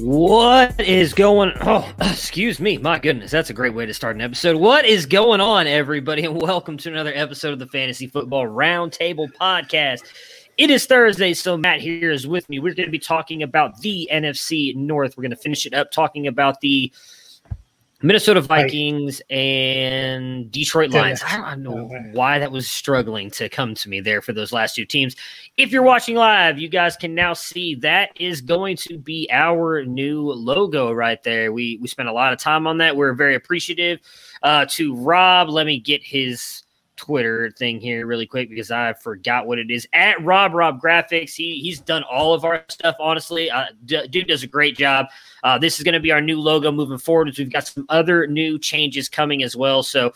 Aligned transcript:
What 0.00 0.80
is 0.80 1.14
going 1.14 1.52
Oh, 1.60 1.88
excuse 2.00 2.58
me. 2.58 2.78
My 2.78 2.98
goodness, 2.98 3.30
that's 3.30 3.50
a 3.50 3.54
great 3.54 3.74
way 3.74 3.86
to 3.86 3.94
start 3.94 4.16
an 4.16 4.22
episode. 4.22 4.56
What 4.56 4.84
is 4.84 5.06
going 5.06 5.40
on, 5.40 5.68
everybody? 5.68 6.24
And 6.24 6.42
welcome 6.42 6.76
to 6.78 6.90
another 6.90 7.12
episode 7.14 7.52
of 7.52 7.60
the 7.60 7.68
Fantasy 7.68 8.08
Football 8.08 8.46
Roundtable 8.46 9.28
Podcast. 9.40 10.00
It 10.58 10.70
is 10.70 10.86
Thursday, 10.86 11.32
so 11.32 11.56
Matt 11.56 11.80
here 11.80 12.10
is 12.10 12.26
with 12.26 12.48
me. 12.48 12.58
We're 12.58 12.74
going 12.74 12.88
to 12.88 12.92
be 12.92 12.98
talking 12.98 13.44
about 13.44 13.82
the 13.82 14.08
NFC 14.12 14.74
North. 14.74 15.16
We're 15.16 15.22
going 15.22 15.30
to 15.30 15.36
finish 15.36 15.64
it 15.64 15.74
up 15.74 15.92
talking 15.92 16.26
about 16.26 16.60
the 16.60 16.92
Minnesota 18.04 18.42
Vikings 18.42 19.22
and 19.30 20.52
Detroit 20.52 20.90
Lions. 20.90 21.22
I 21.26 21.38
don't 21.38 21.62
know 21.62 21.88
why 22.12 22.38
that 22.38 22.52
was 22.52 22.68
struggling 22.68 23.30
to 23.30 23.48
come 23.48 23.74
to 23.76 23.88
me 23.88 24.00
there 24.00 24.20
for 24.20 24.34
those 24.34 24.52
last 24.52 24.74
two 24.74 24.84
teams. 24.84 25.16
If 25.56 25.72
you're 25.72 25.82
watching 25.82 26.14
live, 26.14 26.58
you 26.58 26.68
guys 26.68 26.96
can 26.98 27.14
now 27.14 27.32
see 27.32 27.76
that 27.76 28.10
is 28.20 28.42
going 28.42 28.76
to 28.88 28.98
be 28.98 29.26
our 29.32 29.86
new 29.86 30.30
logo 30.32 30.92
right 30.92 31.22
there. 31.22 31.50
We 31.50 31.78
we 31.80 31.88
spent 31.88 32.10
a 32.10 32.12
lot 32.12 32.34
of 32.34 32.38
time 32.38 32.66
on 32.66 32.76
that. 32.76 32.94
We're 32.94 33.14
very 33.14 33.36
appreciative 33.36 34.00
uh, 34.42 34.66
to 34.72 34.94
Rob. 34.96 35.48
Let 35.48 35.64
me 35.64 35.80
get 35.80 36.04
his 36.04 36.63
Twitter 37.04 37.50
thing 37.50 37.80
here 37.80 38.06
really 38.06 38.26
quick 38.26 38.48
because 38.48 38.70
I 38.70 38.94
forgot 38.94 39.46
what 39.46 39.58
it 39.58 39.70
is. 39.70 39.86
At 39.92 40.22
Rob 40.24 40.54
Rob 40.54 40.80
Graphics, 40.80 41.34
he 41.34 41.60
he's 41.60 41.78
done 41.78 42.02
all 42.04 42.32
of 42.32 42.44
our 42.44 42.64
stuff. 42.68 42.96
Honestly, 42.98 43.50
uh, 43.50 43.66
d- 43.84 44.06
dude 44.08 44.28
does 44.28 44.42
a 44.42 44.46
great 44.46 44.74
job. 44.74 45.06
Uh, 45.42 45.58
this 45.58 45.76
is 45.78 45.84
going 45.84 45.92
to 45.92 46.00
be 46.00 46.12
our 46.12 46.22
new 46.22 46.40
logo 46.40 46.72
moving 46.72 46.96
forward. 46.96 47.34
We've 47.36 47.52
got 47.52 47.66
some 47.66 47.84
other 47.90 48.26
new 48.26 48.58
changes 48.58 49.10
coming 49.10 49.42
as 49.42 49.54
well. 49.54 49.82
So 49.82 50.14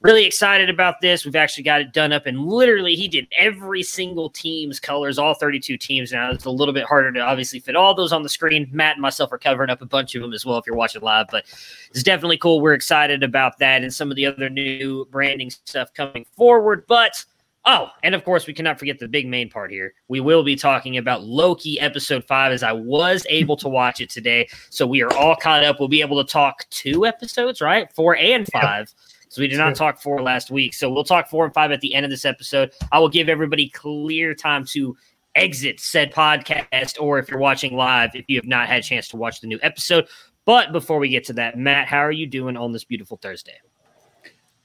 really 0.00 0.24
excited 0.24 0.70
about 0.70 1.00
this. 1.00 1.24
We've 1.24 1.36
actually 1.36 1.64
got 1.64 1.80
it 1.80 1.92
done 1.92 2.12
up, 2.12 2.26
and 2.26 2.46
literally, 2.46 2.94
he 2.94 3.08
did 3.08 3.26
every 3.36 3.82
single 3.82 4.30
team's 4.30 4.78
colors, 4.78 5.18
all 5.18 5.34
32 5.34 5.76
teams. 5.76 6.12
Now 6.12 6.30
it's 6.30 6.44
a 6.44 6.50
little 6.50 6.74
bit 6.74 6.84
harder 6.84 7.12
to 7.12 7.20
obviously 7.20 7.60
fit 7.60 7.76
all 7.76 7.94
those 7.94 8.12
on 8.12 8.22
the 8.22 8.28
screen. 8.28 8.68
Matt 8.72 8.94
and 8.94 9.02
myself 9.02 9.32
are 9.32 9.38
covering 9.38 9.70
up 9.70 9.82
a 9.82 9.86
bunch 9.86 10.14
of 10.14 10.22
them 10.22 10.32
as 10.32 10.46
well 10.46 10.58
if 10.58 10.66
you're 10.66 10.76
watching 10.76 11.02
live, 11.02 11.26
but 11.30 11.44
it's 11.90 12.02
definitely 12.02 12.38
cool. 12.38 12.60
We're 12.60 12.74
excited 12.74 13.22
about 13.22 13.58
that 13.58 13.82
and 13.82 13.92
some 13.92 14.10
of 14.10 14.16
the 14.16 14.26
other 14.26 14.48
new 14.48 15.06
branding 15.06 15.50
stuff 15.50 15.92
coming 15.94 16.26
forward. 16.36 16.84
But 16.86 17.24
Oh, 17.70 17.90
and 18.02 18.14
of 18.14 18.24
course, 18.24 18.46
we 18.46 18.54
cannot 18.54 18.78
forget 18.78 18.98
the 18.98 19.06
big 19.06 19.28
main 19.28 19.50
part 19.50 19.70
here. 19.70 19.92
We 20.08 20.20
will 20.20 20.42
be 20.42 20.56
talking 20.56 20.96
about 20.96 21.24
Loki 21.24 21.78
episode 21.78 22.24
five, 22.24 22.50
as 22.50 22.62
I 22.62 22.72
was 22.72 23.26
able 23.28 23.58
to 23.58 23.68
watch 23.68 24.00
it 24.00 24.08
today. 24.08 24.48
So 24.70 24.86
we 24.86 25.02
are 25.02 25.12
all 25.12 25.36
caught 25.36 25.62
up. 25.64 25.78
We'll 25.78 25.88
be 25.88 26.00
able 26.00 26.24
to 26.24 26.32
talk 26.32 26.64
two 26.70 27.04
episodes, 27.04 27.60
right? 27.60 27.92
Four 27.92 28.16
and 28.16 28.48
five. 28.50 28.88
Yep. 28.88 29.07
So 29.28 29.40
we 29.40 29.48
did 29.48 29.58
not 29.58 29.74
talk 29.74 30.00
four 30.00 30.22
last 30.22 30.50
week. 30.50 30.74
So 30.74 30.90
we'll 30.90 31.04
talk 31.04 31.28
four 31.28 31.44
and 31.44 31.54
five 31.54 31.70
at 31.70 31.80
the 31.80 31.94
end 31.94 32.04
of 32.04 32.10
this 32.10 32.24
episode. 32.24 32.72
I 32.90 32.98
will 32.98 33.08
give 33.08 33.28
everybody 33.28 33.68
clear 33.68 34.34
time 34.34 34.64
to 34.66 34.96
exit 35.34 35.80
said 35.80 36.12
podcast, 36.12 37.00
or 37.00 37.18
if 37.18 37.28
you're 37.28 37.38
watching 37.38 37.76
live, 37.76 38.10
if 38.14 38.24
you 38.28 38.36
have 38.36 38.46
not 38.46 38.68
had 38.68 38.80
a 38.80 38.82
chance 38.82 39.08
to 39.08 39.16
watch 39.16 39.40
the 39.40 39.46
new 39.46 39.58
episode. 39.62 40.08
But 40.44 40.72
before 40.72 40.98
we 40.98 41.10
get 41.10 41.24
to 41.24 41.34
that, 41.34 41.58
Matt, 41.58 41.88
how 41.88 41.98
are 41.98 42.12
you 42.12 42.26
doing 42.26 42.56
on 42.56 42.72
this 42.72 42.84
beautiful 42.84 43.18
Thursday? 43.18 43.58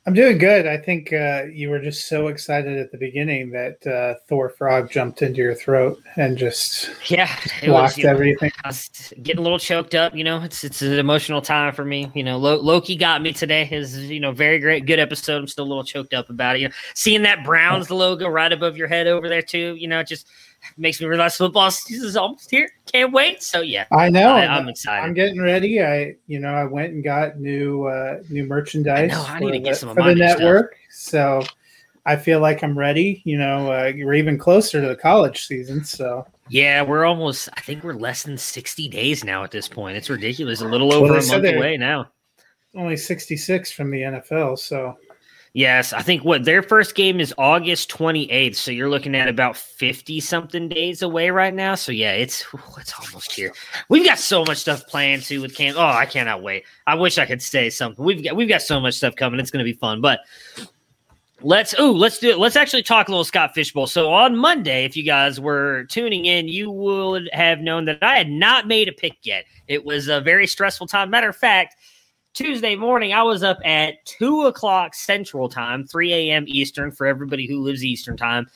I'm 0.05 0.13
doing 0.13 0.37
good. 0.37 0.67
I 0.67 0.75
think 0.75 1.13
uh, 1.13 1.43
you 1.49 1.69
were 1.69 1.79
just 1.79 2.09
so 2.09 2.27
excited 2.27 2.77
at 2.77 2.91
the 2.91 2.97
beginning 2.97 3.51
that 3.51 3.87
uh, 3.87 4.19
Thor 4.27 4.49
Frog 4.49 4.91
jumped 4.91 5.21
into 5.21 5.37
your 5.37 5.55
throat 5.55 5.97
and 6.17 6.37
just 6.37 6.89
yeah 7.09 7.33
blocked 7.63 7.95
was, 7.97 8.05
everything. 8.05 8.49
Know, 8.49 8.61
I 8.65 8.67
was 8.67 9.13
getting 9.21 9.39
a 9.39 9.43
little 9.43 9.59
choked 9.59 9.95
up. 9.95 10.13
You 10.13 10.25
know, 10.25 10.41
it's 10.41 10.65
it's 10.65 10.81
an 10.81 10.99
emotional 10.99 11.41
time 11.41 11.73
for 11.73 11.85
me. 11.85 12.11
You 12.13 12.23
know, 12.23 12.37
Loki 12.37 12.97
got 12.97 13.21
me 13.21 13.31
today. 13.31 13.63
His 13.63 13.97
you 14.09 14.19
know 14.19 14.33
very 14.33 14.59
great, 14.59 14.85
good 14.85 14.99
episode. 14.99 15.37
I'm 15.37 15.47
still 15.47 15.65
a 15.65 15.69
little 15.69 15.85
choked 15.85 16.13
up 16.13 16.29
about 16.29 16.57
it. 16.57 16.63
You 16.63 16.67
know, 16.67 16.73
seeing 16.95 17.21
that 17.21 17.45
Browns 17.45 17.89
logo 17.89 18.27
right 18.27 18.51
above 18.51 18.75
your 18.75 18.89
head 18.89 19.07
over 19.07 19.29
there 19.29 19.41
too. 19.41 19.75
You 19.79 19.87
know, 19.87 20.03
just 20.03 20.27
makes 20.77 20.99
me 20.99 21.07
realize 21.07 21.37
football 21.37 21.71
season 21.71 22.07
is 22.07 22.17
almost 22.17 22.49
here. 22.49 22.69
Can't 22.91 23.11
wait. 23.11 23.43
So 23.43 23.61
yeah, 23.61 23.85
I 23.91 24.09
know. 24.09 24.33
I, 24.33 24.57
am 24.57 24.69
excited. 24.69 25.03
I'm 25.03 25.13
getting 25.13 25.41
ready. 25.41 25.81
I 25.83 26.15
you 26.27 26.39
know 26.39 26.53
I 26.53 26.65
went 26.65 26.93
and 26.93 27.03
got 27.03 27.39
new 27.39 27.85
uh, 27.85 28.19
new 28.29 28.45
merchandise. 28.45 29.11
I, 29.11 29.15
know, 29.15 29.25
I 29.27 29.39
need 29.39 29.51
to 29.51 29.59
get 29.59 29.71
the, 29.71 29.75
some 29.75 29.89
of 29.89 29.95
for 29.95 30.03
the 30.03 30.15
network. 30.15 30.75
Stuff. 30.89 31.43
So 31.45 31.53
I 32.05 32.15
feel 32.15 32.39
like 32.39 32.63
I'm 32.63 32.77
ready. 32.77 33.21
You 33.25 33.37
know, 33.37 33.71
uh, 33.71 33.91
we're 33.95 34.13
even 34.13 34.37
closer 34.37 34.81
to 34.81 34.87
the 34.87 34.95
college 34.95 35.45
season. 35.45 35.83
So 35.83 36.25
yeah, 36.49 36.81
we're 36.81 37.05
almost. 37.05 37.49
I 37.55 37.61
think 37.61 37.83
we're 37.83 37.93
less 37.93 38.23
than 38.23 38.37
60 38.37 38.89
days 38.89 39.23
now 39.23 39.43
at 39.43 39.51
this 39.51 39.67
point. 39.67 39.97
It's 39.97 40.09
ridiculous. 40.09 40.61
A 40.61 40.67
little 40.67 40.93
over 40.93 41.13
well, 41.13 41.23
a 41.23 41.27
month 41.27 41.45
away 41.45 41.77
now. 41.77 42.09
Only 42.75 42.97
66 42.97 43.71
from 43.71 43.91
the 43.91 44.01
NFL. 44.01 44.57
So 44.57 44.97
Yes, 45.55 45.93
I 45.93 46.01
think 46.01 46.23
what 46.23 46.45
their 46.45 46.63
first 46.63 46.95
game 46.95 47.19
is 47.19 47.31
August 47.37 47.87
28th, 47.91 48.55
so 48.55 48.71
you're 48.71 48.89
looking 48.89 49.13
at 49.13 49.27
about 49.27 49.55
50 49.55 50.19
something 50.19 50.67
days 50.67 51.03
away 51.03 51.29
right 51.29 51.53
now. 51.53 51.75
So 51.75 51.91
yeah, 51.91 52.13
it's 52.13 52.43
it's 52.79 52.93
almost 52.99 53.31
here. 53.31 53.53
We've 53.87 54.03
got 54.03 54.17
so 54.17 54.43
much 54.43 54.57
stuff 54.57 54.87
planned 54.87 55.21
too 55.21 55.41
with 55.41 55.55
camp. 55.55 55.77
Oh, 55.77 55.85
I 55.85 56.07
cannot 56.07 56.41
wait. 56.41 56.63
I 56.87 56.95
wish 56.95 57.19
I 57.19 57.27
could 57.27 57.41
say 57.41 57.69
something. 57.69 58.03
We've 58.03 58.23
got 58.23 58.35
we've 58.35 58.49
got 58.49 58.63
so 58.63 58.79
much 58.79 58.95
stuff 58.95 59.15
coming. 59.15 59.39
It's 59.39 59.51
going 59.51 59.63
to 59.63 59.71
be 59.71 59.77
fun. 59.77 60.01
But 60.01 60.21
let's 61.43 61.75
oh, 61.77 61.91
let's 61.91 62.17
do 62.17 62.31
it. 62.31 62.39
Let's 62.39 62.55
actually 62.55 62.81
talk 62.81 63.07
a 63.07 63.11
little 63.11 63.23
Scott 63.23 63.53
Fishbowl. 63.53 63.85
So 63.85 64.11
on 64.11 64.35
Monday, 64.35 64.85
if 64.85 64.97
you 64.97 65.03
guys 65.03 65.39
were 65.39 65.83
tuning 65.83 66.25
in, 66.25 66.47
you 66.47 66.71
would 66.71 67.29
have 67.31 67.59
known 67.59 67.85
that 67.85 67.99
I 68.01 68.17
had 68.17 68.29
not 68.29 68.67
made 68.67 68.87
a 68.87 68.91
pick 68.91 69.17
yet. 69.21 69.45
It 69.67 69.85
was 69.85 70.07
a 70.07 70.19
very 70.19 70.47
stressful 70.47 70.87
time. 70.87 71.11
Matter 71.11 71.29
of 71.29 71.35
fact, 71.35 71.75
Tuesday 72.33 72.75
morning, 72.75 73.13
I 73.13 73.21
was 73.21 73.43
up 73.43 73.59
at 73.63 74.03
two 74.05 74.45
o'clock 74.45 74.95
Central 74.95 75.47
Time, 75.47 75.85
3 75.85 76.13
a.m. 76.13 76.45
Eastern 76.47 76.91
for 76.91 77.05
everybody 77.05 77.45
who 77.45 77.61
lives 77.61 77.85
Eastern 77.85 78.17
Time, 78.17 78.47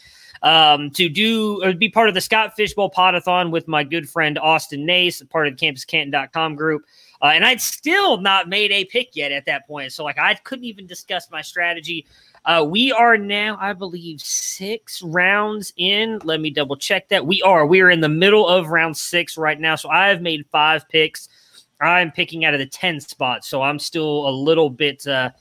um, 0.41 0.89
to 0.91 1.07
do 1.07 1.63
or 1.63 1.73
be 1.73 1.87
part 1.87 2.09
of 2.09 2.15
the 2.15 2.21
Scott 2.21 2.55
Fishbowl 2.55 2.89
Podathon 2.89 3.51
with 3.51 3.67
my 3.67 3.83
good 3.83 4.09
friend 4.09 4.39
Austin 4.39 4.83
Nace, 4.83 5.21
part 5.29 5.47
of 5.47 5.55
the 5.55 5.63
campus2canton.com 5.63 6.55
group. 6.55 6.85
Uh, 7.21 7.27
and 7.27 7.45
I'd 7.45 7.61
still 7.61 8.19
not 8.19 8.49
made 8.49 8.71
a 8.71 8.85
pick 8.85 9.15
yet 9.15 9.31
at 9.31 9.45
that 9.45 9.67
point. 9.67 9.91
So, 9.91 10.03
like, 10.03 10.17
I 10.17 10.33
couldn't 10.33 10.65
even 10.65 10.87
discuss 10.87 11.29
my 11.29 11.43
strategy. 11.43 12.07
Uh, 12.45 12.65
we 12.67 12.91
are 12.91 13.15
now, 13.15 13.59
I 13.61 13.73
believe, 13.73 14.21
six 14.21 15.03
rounds 15.03 15.71
in. 15.77 16.19
Let 16.23 16.41
me 16.41 16.49
double 16.49 16.77
check 16.77 17.09
that. 17.09 17.27
We 17.27 17.43
are. 17.43 17.67
We 17.67 17.81
are 17.81 17.91
in 17.91 18.01
the 18.01 18.09
middle 18.09 18.47
of 18.47 18.69
round 18.69 18.97
six 18.97 19.37
right 19.37 19.59
now. 19.59 19.75
So, 19.75 19.89
I 19.89 20.07
have 20.07 20.23
made 20.23 20.47
five 20.51 20.89
picks. 20.89 21.29
I'm 21.79 22.11
picking 22.11 22.45
out 22.45 22.53
of 22.53 22.59
the 22.59 22.65
10 22.65 22.99
spot, 23.01 23.45
so 23.45 23.61
I'm 23.61 23.79
still 23.79 24.27
a 24.27 24.31
little 24.31 24.69
bit 24.69 25.05
uh, 25.05 25.31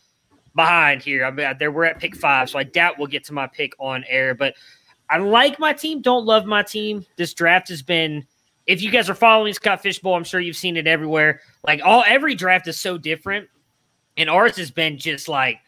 behind 0.54 1.02
here. 1.02 1.24
I 1.24 1.30
mean, 1.30 1.54
there 1.58 1.70
we're 1.70 1.84
at 1.84 1.98
pick 1.98 2.16
five, 2.16 2.50
so 2.50 2.58
I 2.58 2.64
doubt 2.64 2.98
we'll 2.98 3.06
get 3.06 3.24
to 3.24 3.32
my 3.32 3.46
pick 3.46 3.72
on 3.78 4.04
air. 4.08 4.34
But 4.34 4.54
I 5.08 5.18
like 5.18 5.58
my 5.58 5.72
team. 5.72 6.02
Don't 6.02 6.26
love 6.26 6.46
my 6.46 6.62
team. 6.62 7.06
This 7.16 7.34
draft 7.34 7.68
has 7.68 7.82
been. 7.82 8.26
If 8.66 8.82
you 8.82 8.90
guys 8.90 9.08
are 9.08 9.14
following 9.14 9.54
Scott 9.54 9.80
Fishbowl, 9.80 10.14
I'm 10.14 10.24
sure 10.24 10.40
you've 10.40 10.56
seen 10.56 10.76
it 10.76 10.88
everywhere. 10.88 11.40
Like 11.64 11.80
all 11.84 12.02
every 12.06 12.34
draft 12.34 12.66
is 12.66 12.80
so 12.80 12.98
different, 12.98 13.48
and 14.16 14.28
ours 14.28 14.56
has 14.56 14.72
been 14.72 14.98
just 14.98 15.28
like 15.28 15.60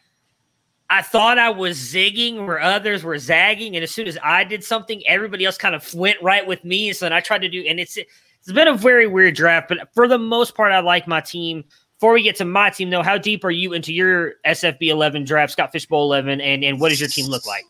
I 0.89 1.01
thought 1.03 1.37
I 1.37 1.51
was 1.51 1.77
zigging 1.77 2.47
where 2.47 2.59
others 2.59 3.03
were 3.03 3.17
zagging, 3.17 3.75
and 3.75 3.83
as 3.83 3.91
soon 3.91 4.07
as 4.07 4.17
I 4.23 4.43
did 4.43 4.63
something, 4.63 5.01
everybody 5.07 5.45
else 5.45 5.57
kind 5.57 5.75
of 5.75 5.93
went 5.93 6.21
right 6.21 6.45
with 6.45 6.65
me. 6.65 6.91
So 6.93 7.05
then 7.05 7.13
I 7.13 7.21
tried 7.21 7.43
to 7.43 7.49
do, 7.49 7.61
and 7.61 7.79
it's 7.79 7.97
it's 8.49 8.55
been 8.55 8.67
a 8.67 8.73
very 8.73 9.05
weird 9.05 9.35
draft, 9.35 9.69
but 9.69 9.77
for 9.93 10.07
the 10.07 10.17
most 10.17 10.55
part, 10.55 10.71
I 10.71 10.79
like 10.79 11.07
my 11.07 11.21
team. 11.21 11.63
Before 11.99 12.13
we 12.13 12.23
get 12.23 12.35
to 12.37 12.45
my 12.45 12.71
team, 12.71 12.89
though, 12.89 13.03
how 13.03 13.15
deep 13.15 13.43
are 13.43 13.51
you 13.51 13.73
into 13.73 13.93
your 13.93 14.33
SFB 14.43 14.87
11 14.87 15.23
draft, 15.23 15.51
Scott 15.51 15.71
Fishbowl 15.71 16.01
11, 16.01 16.41
and, 16.41 16.63
and 16.63 16.81
what 16.81 16.89
does 16.89 16.99
your 16.99 17.09
team 17.09 17.27
look 17.27 17.45
like? 17.45 17.63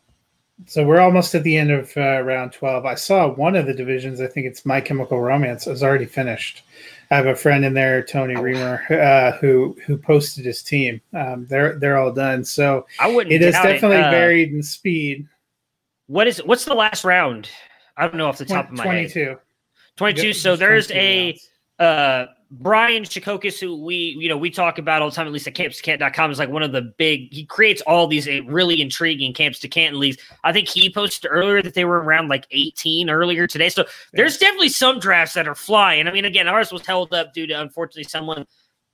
So 0.67 0.85
we're 0.85 1.01
almost 1.01 1.35
at 1.35 1.43
the 1.43 1.57
end 1.57 1.71
of 1.71 1.91
uh, 1.97 2.21
round 2.21 2.53
12. 2.53 2.85
I 2.85 2.95
saw 2.95 3.27
one 3.27 3.57
of 3.57 3.65
the 3.65 3.73
divisions, 3.73 4.21
I 4.21 4.27
think 4.27 4.45
it's 4.47 4.65
My 4.65 4.79
Chemical 4.79 5.19
Romance, 5.19 5.67
is 5.67 5.83
already 5.83 6.05
finished. 6.05 6.63
I 7.11 7.17
have 7.17 7.25
a 7.25 7.35
friend 7.35 7.65
in 7.65 7.73
there, 7.73 8.01
Tony 8.01 8.35
oh. 8.37 8.41
Reamer, 8.41 8.85
uh, 8.89 9.37
who 9.39 9.75
who 9.85 9.97
posted 9.97 10.45
his 10.45 10.63
team. 10.63 11.01
Um, 11.13 11.45
they're 11.49 11.77
they're 11.79 11.97
all 11.97 12.13
done. 12.13 12.45
So 12.45 12.85
I 12.99 13.13
wouldn't. 13.13 13.33
It 13.33 13.41
is 13.41 13.53
definitely 13.53 13.97
it. 13.97 14.03
Uh, 14.03 14.11
varied 14.11 14.53
in 14.53 14.63
speed. 14.63 15.27
What 16.07 16.27
is 16.27 16.37
what's 16.45 16.65
the 16.65 16.75
last 16.75 17.03
round? 17.03 17.49
I 17.97 18.03
don't 18.03 18.15
know 18.15 18.27
off 18.27 18.37
the 18.37 18.45
top 18.45 18.67
20, 18.67 18.73
of 18.73 18.77
my 18.77 18.83
22. 18.85 19.37
Head. 20.07 20.15
22. 20.15 20.33
So 20.33 20.55
there's 20.55 20.91
a 20.91 21.37
uh, 21.79 22.25
Brian 22.51 23.03
Chikokis, 23.03 23.59
who 23.59 23.83
we 23.83 24.15
you 24.19 24.27
know 24.27 24.37
we 24.37 24.49
talk 24.49 24.79
about 24.79 25.01
all 25.01 25.09
the 25.09 25.15
time, 25.15 25.27
at 25.27 25.33
least 25.33 25.47
at 25.47 25.53
campus2canton.com, 25.53 26.31
is 26.31 26.39
like 26.39 26.49
one 26.49 26.63
of 26.63 26.71
the 26.71 26.81
big. 26.81 27.31
He 27.31 27.45
creates 27.45 27.81
all 27.81 28.07
these 28.07 28.27
eh, 28.27 28.41
really 28.45 28.81
intriguing 28.81 29.33
camps 29.33 29.59
to 29.59 29.67
Canton 29.67 29.99
leagues. 29.99 30.17
I 30.43 30.51
think 30.51 30.67
he 30.67 30.91
posted 30.91 31.29
earlier 31.31 31.61
that 31.61 31.75
they 31.75 31.85
were 31.85 32.01
around 32.01 32.27
like 32.27 32.47
18 32.51 33.09
earlier 33.09 33.45
today. 33.45 33.69
So 33.69 33.85
there's 34.13 34.37
definitely 34.37 34.69
some 34.69 34.99
drafts 34.99 35.35
that 35.35 35.47
are 35.47 35.55
flying. 35.55 36.07
I 36.07 36.11
mean, 36.11 36.25
again, 36.25 36.47
ours 36.47 36.71
was 36.71 36.85
held 36.85 37.13
up 37.13 37.33
due 37.33 37.45
to 37.47 37.53
unfortunately 37.53 38.05
someone 38.05 38.47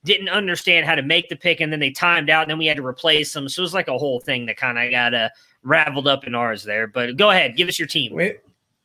didn't 0.04 0.28
understand 0.28 0.86
how 0.86 0.94
to 0.94 1.02
make 1.02 1.28
the 1.30 1.36
pick, 1.36 1.60
and 1.60 1.72
then 1.72 1.80
they 1.80 1.90
timed 1.90 2.28
out, 2.28 2.42
and 2.42 2.50
then 2.50 2.58
we 2.58 2.66
had 2.66 2.76
to 2.76 2.86
replace 2.86 3.32
them. 3.32 3.48
So 3.48 3.62
it 3.62 3.64
was 3.64 3.74
like 3.74 3.88
a 3.88 3.98
whole 3.98 4.20
thing 4.20 4.46
that 4.46 4.58
kind 4.58 4.78
of 4.78 4.90
got 4.90 5.14
uh, 5.14 5.30
raveled 5.62 6.06
up 6.06 6.26
in 6.26 6.34
ours 6.34 6.62
there. 6.62 6.86
But 6.86 7.16
go 7.16 7.30
ahead, 7.30 7.56
give 7.56 7.68
us 7.68 7.78
your 7.78 7.88
team. 7.88 8.12
Wait. 8.12 8.40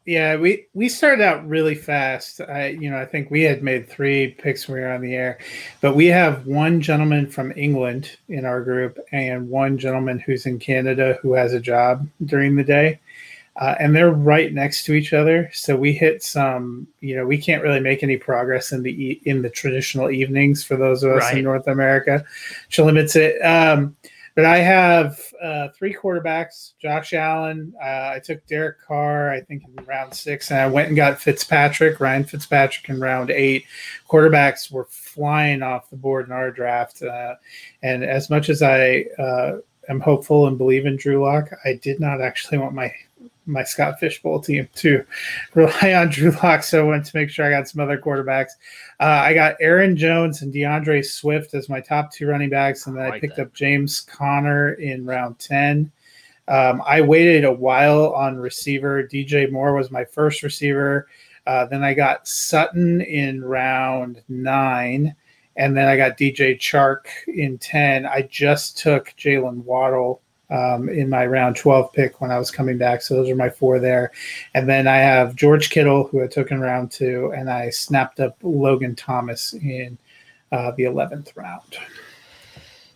Yeah, 0.05 0.35
we 0.37 0.65
we 0.73 0.89
started 0.89 1.23
out 1.23 1.47
really 1.47 1.75
fast. 1.75 2.41
I 2.41 2.69
you 2.69 2.89
know 2.89 2.97
I 2.97 3.05
think 3.05 3.29
we 3.29 3.43
had 3.43 3.61
made 3.61 3.87
three 3.87 4.29
picks 4.29 4.67
when 4.67 4.77
we 4.77 4.81
were 4.81 4.91
on 4.91 5.01
the 5.01 5.13
air, 5.13 5.37
but 5.79 5.95
we 5.95 6.07
have 6.07 6.47
one 6.47 6.81
gentleman 6.81 7.29
from 7.29 7.53
England 7.55 8.17
in 8.27 8.43
our 8.43 8.63
group 8.63 8.97
and 9.11 9.47
one 9.47 9.77
gentleman 9.77 10.17
who's 10.17 10.47
in 10.47 10.57
Canada 10.57 11.19
who 11.21 11.33
has 11.33 11.53
a 11.53 11.59
job 11.59 12.07
during 12.25 12.55
the 12.55 12.63
day, 12.63 12.99
uh, 13.57 13.75
and 13.79 13.95
they're 13.95 14.09
right 14.09 14.51
next 14.53 14.85
to 14.85 14.93
each 14.93 15.13
other. 15.13 15.51
So 15.53 15.75
we 15.75 15.93
hit 15.93 16.23
some. 16.23 16.87
You 17.01 17.17
know, 17.17 17.27
we 17.27 17.37
can't 17.37 17.61
really 17.61 17.79
make 17.79 18.01
any 18.01 18.17
progress 18.17 18.71
in 18.71 18.81
the 18.81 19.21
in 19.25 19.43
the 19.43 19.51
traditional 19.51 20.09
evenings 20.09 20.63
for 20.63 20.77
those 20.77 21.03
of 21.03 21.11
us 21.11 21.21
right. 21.25 21.37
in 21.37 21.43
North 21.43 21.67
America, 21.67 22.25
which 22.65 22.79
limits 22.79 23.15
it. 23.15 23.39
Um, 23.41 23.95
but 24.35 24.45
I 24.45 24.57
have 24.57 25.19
uh, 25.41 25.69
three 25.69 25.93
quarterbacks: 25.93 26.73
Josh 26.81 27.13
Allen. 27.13 27.73
Uh, 27.81 28.13
I 28.15 28.21
took 28.23 28.45
Derek 28.47 28.81
Carr, 28.81 29.31
I 29.31 29.41
think, 29.41 29.63
in 29.65 29.85
round 29.85 30.13
six, 30.13 30.51
and 30.51 30.59
I 30.59 30.67
went 30.67 30.87
and 30.87 30.95
got 30.95 31.19
Fitzpatrick, 31.19 31.99
Ryan 31.99 32.23
Fitzpatrick, 32.23 32.89
in 32.89 32.99
round 32.99 33.29
eight. 33.31 33.65
Quarterbacks 34.09 34.71
were 34.71 34.87
flying 34.89 35.61
off 35.63 35.89
the 35.89 35.97
board 35.97 36.27
in 36.27 36.31
our 36.31 36.51
draft, 36.51 37.01
uh, 37.01 37.35
and 37.83 38.03
as 38.03 38.29
much 38.29 38.49
as 38.49 38.61
I 38.61 39.05
uh, 39.19 39.57
am 39.89 39.99
hopeful 39.99 40.47
and 40.47 40.57
believe 40.57 40.85
in 40.85 40.95
Drew 40.95 41.23
Lock, 41.23 41.49
I 41.65 41.73
did 41.81 41.99
not 41.99 42.21
actually 42.21 42.57
want 42.57 42.73
my 42.73 42.93
my 43.45 43.63
Scott 43.63 43.99
Fishbowl 43.99 44.39
team 44.39 44.67
to 44.75 45.05
rely 45.53 45.93
on 45.93 46.09
Drew 46.09 46.31
Lock, 46.43 46.63
so 46.63 46.81
I 46.81 46.87
wanted 46.87 47.05
to 47.05 47.17
make 47.17 47.29
sure 47.29 47.45
I 47.45 47.49
got 47.49 47.67
some 47.67 47.81
other 47.81 47.97
quarterbacks. 47.97 48.51
Uh, 48.99 49.21
I 49.23 49.33
got 49.33 49.55
Aaron 49.59 49.95
Jones 49.95 50.41
and 50.41 50.53
D'Andre 50.53 51.01
Swift 51.01 51.53
as 51.53 51.69
my 51.69 51.81
top 51.81 52.11
two 52.11 52.27
running 52.27 52.49
backs, 52.49 52.87
and 52.87 52.95
then 52.95 53.05
I, 53.05 53.09
like 53.09 53.17
I 53.17 53.19
picked 53.19 53.37
that. 53.37 53.47
up 53.47 53.53
James 53.53 54.01
Conner 54.01 54.73
in 54.73 55.05
round 55.05 55.39
ten. 55.39 55.91
Um, 56.47 56.81
I 56.85 57.01
waited 57.01 57.45
a 57.45 57.51
while 57.51 58.13
on 58.13 58.37
receiver. 58.37 59.07
DJ 59.07 59.51
Moore 59.51 59.73
was 59.73 59.91
my 59.91 60.05
first 60.05 60.43
receiver. 60.43 61.07
Uh, 61.47 61.65
then 61.65 61.83
I 61.83 61.93
got 61.93 62.27
Sutton 62.27 63.01
in 63.01 63.43
round 63.43 64.21
nine, 64.29 65.15
and 65.55 65.75
then 65.75 65.87
I 65.87 65.97
got 65.97 66.17
DJ 66.17 66.57
Chark 66.57 67.05
in 67.27 67.57
ten. 67.57 68.05
I 68.05 68.23
just 68.23 68.77
took 68.77 69.13
Jaylen 69.17 69.63
Waddle 69.63 70.21
um, 70.51 70.89
in 70.89 71.09
my 71.09 71.25
round 71.25 71.55
12 71.55 71.93
pick 71.93 72.21
when 72.21 72.29
I 72.29 72.37
was 72.37 72.51
coming 72.51 72.77
back. 72.77 73.01
So 73.01 73.15
those 73.15 73.29
are 73.29 73.35
my 73.35 73.49
four 73.49 73.79
there. 73.79 74.11
And 74.53 74.69
then 74.69 74.87
I 74.87 74.97
have 74.97 75.35
George 75.35 75.69
Kittle, 75.69 76.07
who 76.07 76.23
I 76.23 76.27
took 76.27 76.51
in 76.51 76.59
round 76.59 76.91
two, 76.91 77.33
and 77.35 77.49
I 77.49 77.69
snapped 77.69 78.19
up 78.19 78.37
Logan 78.43 78.95
Thomas 78.95 79.53
in 79.53 79.97
uh, 80.51 80.71
the 80.71 80.83
11th 80.83 81.35
round. 81.35 81.77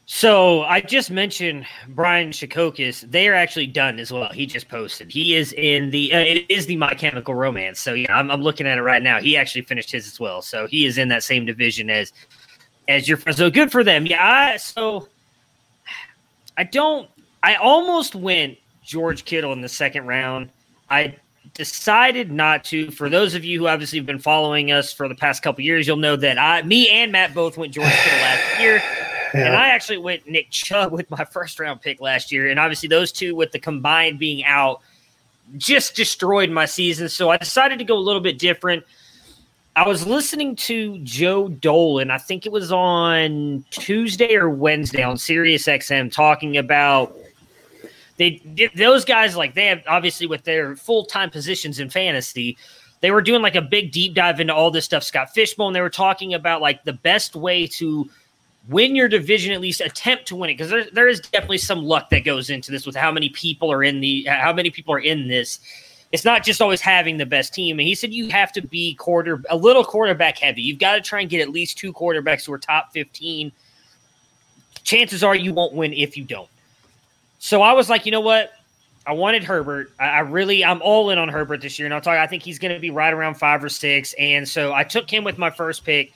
So 0.07 0.61
I 0.63 0.81
just 0.81 1.09
mentioned 1.09 1.65
Brian 1.89 2.29
Chikokis. 2.29 3.09
They 3.09 3.27
are 3.27 3.33
actually 3.33 3.67
done 3.67 3.97
as 3.97 4.11
well. 4.11 4.29
He 4.31 4.45
just 4.45 4.67
posted. 4.67 5.11
He 5.11 5.33
is 5.35 5.51
in 5.53 5.89
the. 5.89 6.13
Uh, 6.13 6.19
it 6.19 6.45
is 6.47 6.67
the 6.67 6.75
My 6.75 6.93
Chemical 6.93 7.33
Romance. 7.33 7.79
So 7.79 7.95
yeah, 7.95 8.15
I'm, 8.15 8.29
I'm 8.29 8.41
looking 8.43 8.67
at 8.67 8.77
it 8.77 8.83
right 8.83 9.01
now. 9.01 9.19
He 9.19 9.35
actually 9.35 9.63
finished 9.63 9.91
his 9.91 10.05
as 10.05 10.19
well. 10.19 10.43
So 10.43 10.67
he 10.67 10.85
is 10.85 10.99
in 10.99 11.07
that 11.07 11.23
same 11.23 11.43
division 11.43 11.89
as 11.89 12.13
as 12.87 13.07
your. 13.07 13.17
Friend. 13.17 13.35
So 13.35 13.49
good 13.49 13.71
for 13.71 13.83
them. 13.83 14.05
Yeah. 14.05 14.23
I, 14.23 14.57
so 14.57 15.07
I 16.55 16.65
don't 16.65 17.09
I 17.45 17.57
almost 17.57 18.15
went 18.15 18.57
George 18.83 19.23
Kittle 19.23 19.53
in 19.53 19.61
the 19.61 19.69
second 19.69 20.07
round. 20.07 20.49
I 20.89 21.15
decided 21.53 22.31
not 22.31 22.63
to. 22.65 22.89
For 22.89 23.07
those 23.07 23.35
of 23.35 23.45
you 23.45 23.59
who 23.59 23.67
obviously 23.67 23.99
have 23.99 24.07
been 24.07 24.17
following 24.17 24.71
us 24.71 24.91
for 24.91 25.07
the 25.07 25.13
past 25.13 25.43
couple 25.43 25.63
years, 25.63 25.85
you'll 25.85 25.97
know 25.97 26.15
that 26.15 26.39
I, 26.39 26.63
me 26.63 26.89
and 26.89 27.11
Matt 27.11 27.35
both 27.35 27.55
went 27.55 27.71
George 27.71 27.91
Kittle 27.91 28.19
last 28.19 28.59
year. 28.59 28.81
Yeah. 29.35 29.45
And 29.45 29.55
I 29.55 29.67
actually 29.67 29.99
went 29.99 30.27
Nick 30.27 30.49
Chubb 30.49 30.91
with 30.91 31.07
my 31.11 31.23
first 31.23 31.59
round 31.59 31.81
pick 31.81 32.01
last 32.01 32.31
year. 32.31 32.49
And 32.49 32.59
obviously, 32.59 32.89
those 32.89 33.11
two, 33.11 33.35
with 33.35 33.51
the 33.51 33.59
combined 33.59 34.17
being 34.17 34.43
out, 34.43 34.81
just 35.55 35.95
destroyed 35.95 36.49
my 36.49 36.65
season. 36.65 37.09
So 37.09 37.29
I 37.29 37.37
decided 37.37 37.77
to 37.77 37.85
go 37.85 37.95
a 37.95 37.99
little 37.99 38.21
bit 38.21 38.39
different. 38.39 38.83
I 39.75 39.87
was 39.87 40.07
listening 40.07 40.55
to 40.55 40.97
Joe 41.03 41.47
Dolan, 41.47 42.09
I 42.09 42.17
think 42.17 42.47
it 42.47 42.51
was 42.51 42.71
on 42.71 43.63
Tuesday 43.69 44.33
or 44.35 44.49
Wednesday 44.49 45.03
on 45.03 45.17
Sirius 45.17 45.67
XM, 45.67 46.11
talking 46.11 46.57
about 46.57 47.15
they 48.17 48.69
those 48.75 49.03
guys 49.05 49.35
like 49.35 49.53
they 49.55 49.67
have 49.67 49.83
obviously 49.87 50.27
with 50.27 50.43
their 50.43 50.75
full 50.75 51.05
time 51.05 51.29
positions 51.29 51.79
in 51.79 51.89
fantasy, 51.89 52.57
they 53.01 53.11
were 53.11 53.21
doing 53.21 53.41
like 53.41 53.55
a 53.55 53.61
big 53.61 53.91
deep 53.91 54.13
dive 54.13 54.39
into 54.39 54.53
all 54.53 54.71
this 54.71 54.85
stuff. 54.85 55.03
Scott 55.03 55.33
Fishbowl, 55.33 55.71
they 55.71 55.81
were 55.81 55.89
talking 55.89 56.33
about 56.33 56.61
like 56.61 56.83
the 56.83 56.93
best 56.93 57.35
way 57.35 57.67
to 57.67 58.09
win 58.69 58.95
your 58.95 59.07
division, 59.07 59.53
at 59.53 59.61
least 59.61 59.81
attempt 59.81 60.27
to 60.27 60.35
win 60.35 60.49
it, 60.49 60.53
because 60.53 60.71
there, 60.71 60.85
there 60.91 61.07
is 61.07 61.19
definitely 61.19 61.57
some 61.57 61.83
luck 61.83 62.09
that 62.09 62.23
goes 62.23 62.49
into 62.49 62.71
this 62.71 62.85
with 62.85 62.95
how 62.95 63.11
many 63.11 63.29
people 63.29 63.71
are 63.71 63.83
in 63.83 63.99
the 63.99 64.23
how 64.23 64.53
many 64.53 64.69
people 64.69 64.93
are 64.93 64.99
in 64.99 65.27
this. 65.27 65.59
It's 66.11 66.23
not 66.23 66.43
just 66.43 66.61
always 66.61 66.79
having 66.79 67.17
the 67.17 67.25
best 67.25 67.53
team. 67.53 67.77
And 67.79 67.87
he 67.87 67.95
said 67.95 68.13
you 68.13 68.29
have 68.29 68.53
to 68.53 68.61
be 68.61 68.95
quarter 68.95 69.43
a 69.49 69.57
little 69.57 69.83
quarterback 69.83 70.37
heavy. 70.37 70.61
You've 70.61 70.79
got 70.79 70.95
to 70.95 71.01
try 71.01 71.19
and 71.19 71.29
get 71.29 71.41
at 71.41 71.49
least 71.49 71.77
two 71.77 71.91
quarterbacks 71.91 72.45
who 72.45 72.53
are 72.53 72.57
top 72.57 72.93
15. 72.93 73.51
Chances 74.83 75.23
are 75.23 75.35
you 75.35 75.53
won't 75.53 75.73
win 75.73 75.91
if 75.91 76.15
you 76.15 76.23
don't. 76.23 76.47
So 77.45 77.61
I 77.61 77.73
was 77.73 77.91
like, 77.91 78.07
you 78.07 78.11
know 78.11 78.21
what? 78.21 78.53
I 79.05 79.13
wanted 79.13 79.43
Herbert. 79.43 79.91
I, 79.99 80.05
I 80.05 80.19
really, 80.21 80.65
I'm 80.65 80.81
all 80.81 81.11
in 81.11 81.19
on 81.19 81.29
Herbert 81.29 81.61
this 81.61 81.77
year. 81.77 81.85
And 81.85 81.93
I'll 81.93 82.01
talk, 82.01 82.17
I 82.17 82.25
think 82.25 82.41
he's 82.41 82.57
going 82.57 82.73
to 82.73 82.79
be 82.79 82.89
right 82.89 83.13
around 83.13 83.35
five 83.35 83.63
or 83.63 83.69
six. 83.69 84.15
And 84.17 84.49
so 84.49 84.73
I 84.73 84.83
took 84.83 85.07
him 85.07 85.23
with 85.23 85.37
my 85.37 85.51
first 85.51 85.85
pick. 85.85 86.11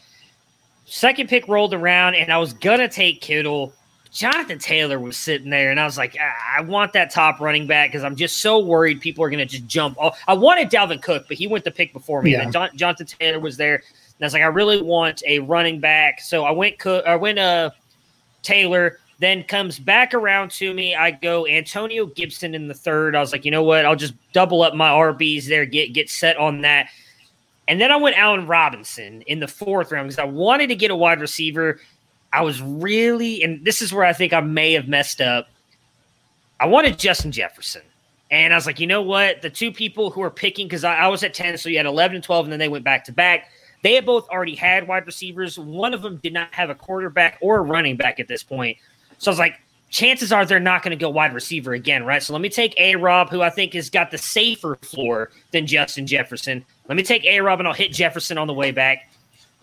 Second 0.85 1.29
pick 1.29 1.47
rolled 1.47 1.75
around, 1.75 2.15
and 2.15 2.33
I 2.33 2.39
was 2.39 2.53
going 2.53 2.79
to 2.79 2.87
take 2.87 3.21
Kittle. 3.21 3.71
Jonathan 4.11 4.57
Taylor 4.57 4.99
was 4.99 5.17
sitting 5.17 5.51
there, 5.51 5.69
and 5.69 5.79
I 5.79 5.85
was 5.85 5.99
like, 5.99 6.17
I 6.19 6.61
want 6.61 6.93
that 6.93 7.11
top 7.11 7.39
running 7.39 7.67
back 7.67 7.89
because 7.91 8.03
I'm 8.03 8.15
just 8.15 8.37
so 8.37 8.57
worried 8.57 8.99
people 8.99 9.23
are 9.23 9.29
going 9.29 9.37
to 9.37 9.45
just 9.45 9.67
jump 9.67 9.99
off. 9.99 10.19
I 10.27 10.33
wanted 10.33 10.71
Dalvin 10.71 10.99
Cook, 10.99 11.25
but 11.27 11.37
he 11.37 11.45
went 11.45 11.63
the 11.63 11.69
pick 11.69 11.93
before 11.93 12.23
me. 12.23 12.31
Yeah. 12.31 12.41
And 12.41 12.51
John, 12.51 12.69
Jonathan 12.75 13.05
Taylor 13.05 13.39
was 13.39 13.55
there, 13.55 13.75
and 13.75 13.83
I 14.21 14.25
was 14.25 14.33
like, 14.33 14.41
I 14.41 14.47
really 14.47 14.81
want 14.81 15.21
a 15.27 15.37
running 15.37 15.79
back. 15.79 16.21
So 16.21 16.43
I 16.43 16.49
went 16.49 16.79
Cook, 16.79 17.05
I 17.05 17.17
went 17.17 17.37
uh 17.37 17.69
Taylor. 18.41 18.97
Then 19.19 19.43
comes 19.43 19.79
back 19.79 20.13
around 20.13 20.51
to 20.51 20.73
me. 20.73 20.95
I 20.95 21.11
go 21.11 21.45
Antonio 21.45 22.05
Gibson 22.05 22.55
in 22.55 22.67
the 22.67 22.73
third. 22.73 23.15
I 23.15 23.19
was 23.19 23.33
like, 23.33 23.43
you 23.43 23.51
know 23.51 23.63
what? 23.63 23.85
I'll 23.85 23.95
just 23.95 24.13
double 24.31 24.61
up 24.61 24.73
my 24.73 24.89
RBs 24.89 25.45
there, 25.45 25.65
get 25.65 25.93
get 25.93 26.09
set 26.09 26.37
on 26.37 26.61
that. 26.61 26.89
And 27.67 27.79
then 27.79 27.91
I 27.91 27.97
went 27.97 28.17
Allen 28.17 28.47
Robinson 28.47 29.21
in 29.23 29.39
the 29.39 29.47
fourth 29.47 29.91
round 29.91 30.07
because 30.07 30.19
I 30.19 30.23
wanted 30.23 30.67
to 30.67 30.75
get 30.75 30.89
a 30.89 30.95
wide 30.95 31.21
receiver. 31.21 31.79
I 32.33 32.41
was 32.41 32.61
really, 32.61 33.43
and 33.43 33.63
this 33.63 33.81
is 33.81 33.93
where 33.93 34.05
I 34.05 34.13
think 34.13 34.33
I 34.33 34.41
may 34.41 34.73
have 34.73 34.87
messed 34.87 35.21
up. 35.21 35.49
I 36.59 36.65
wanted 36.65 36.97
Justin 36.97 37.31
Jefferson. 37.31 37.81
And 38.31 38.53
I 38.53 38.55
was 38.55 38.65
like, 38.65 38.79
you 38.79 38.87
know 38.87 39.01
what? 39.01 39.41
The 39.41 39.49
two 39.49 39.71
people 39.71 40.11
who 40.11 40.21
are 40.21 40.29
picking, 40.29 40.67
because 40.67 40.83
I, 40.83 40.95
I, 40.95 41.07
was 41.07 41.23
at 41.23 41.33
10, 41.33 41.57
so 41.57 41.69
you 41.69 41.77
had 41.77 41.87
11 41.87 42.15
and 42.15 42.23
12, 42.23 42.45
and 42.45 42.51
then 42.51 42.59
they 42.59 42.67
went 42.67 42.83
back 42.83 43.05
to 43.05 43.11
back. 43.11 43.49
They 43.81 43.95
had 43.95 44.05
both 44.05 44.27
already 44.29 44.55
had 44.55 44.87
wide 44.87 45.05
receivers. 45.07 45.57
One 45.57 45.93
of 45.93 46.01
them 46.01 46.17
did 46.17 46.33
not 46.33 46.53
have 46.53 46.69
a 46.69 46.75
quarterback 46.75 47.39
or 47.41 47.57
a 47.57 47.61
running 47.61 47.97
back 47.97 48.19
at 48.19 48.27
this 48.27 48.43
point. 48.43 48.77
So 49.19 49.29
I 49.29 49.33
was 49.33 49.39
like, 49.39 49.59
chances 49.89 50.31
are 50.31 50.45
they're 50.45 50.59
not 50.59 50.83
going 50.83 50.97
to 50.97 51.01
go 51.01 51.09
wide 51.09 51.33
receiver 51.33 51.73
again, 51.73 52.03
right? 52.05 52.21
So 52.23 52.33
let 52.33 52.41
me 52.41 52.49
take 52.49 52.73
A 52.79 52.95
Rob, 52.95 53.29
who 53.29 53.41
I 53.41 53.49
think 53.49 53.73
has 53.73 53.89
got 53.89 54.11
the 54.11 54.17
safer 54.17 54.75
floor 54.81 55.31
than 55.51 55.67
Justin 55.67 56.07
Jefferson. 56.07 56.65
Let 56.87 56.95
me 56.95 57.03
take 57.03 57.25
A 57.25 57.39
Rob 57.41 57.59
and 57.59 57.67
I'll 57.67 57.73
hit 57.73 57.91
Jefferson 57.91 58.37
on 58.37 58.47
the 58.47 58.53
way 58.53 58.71
back. 58.71 59.11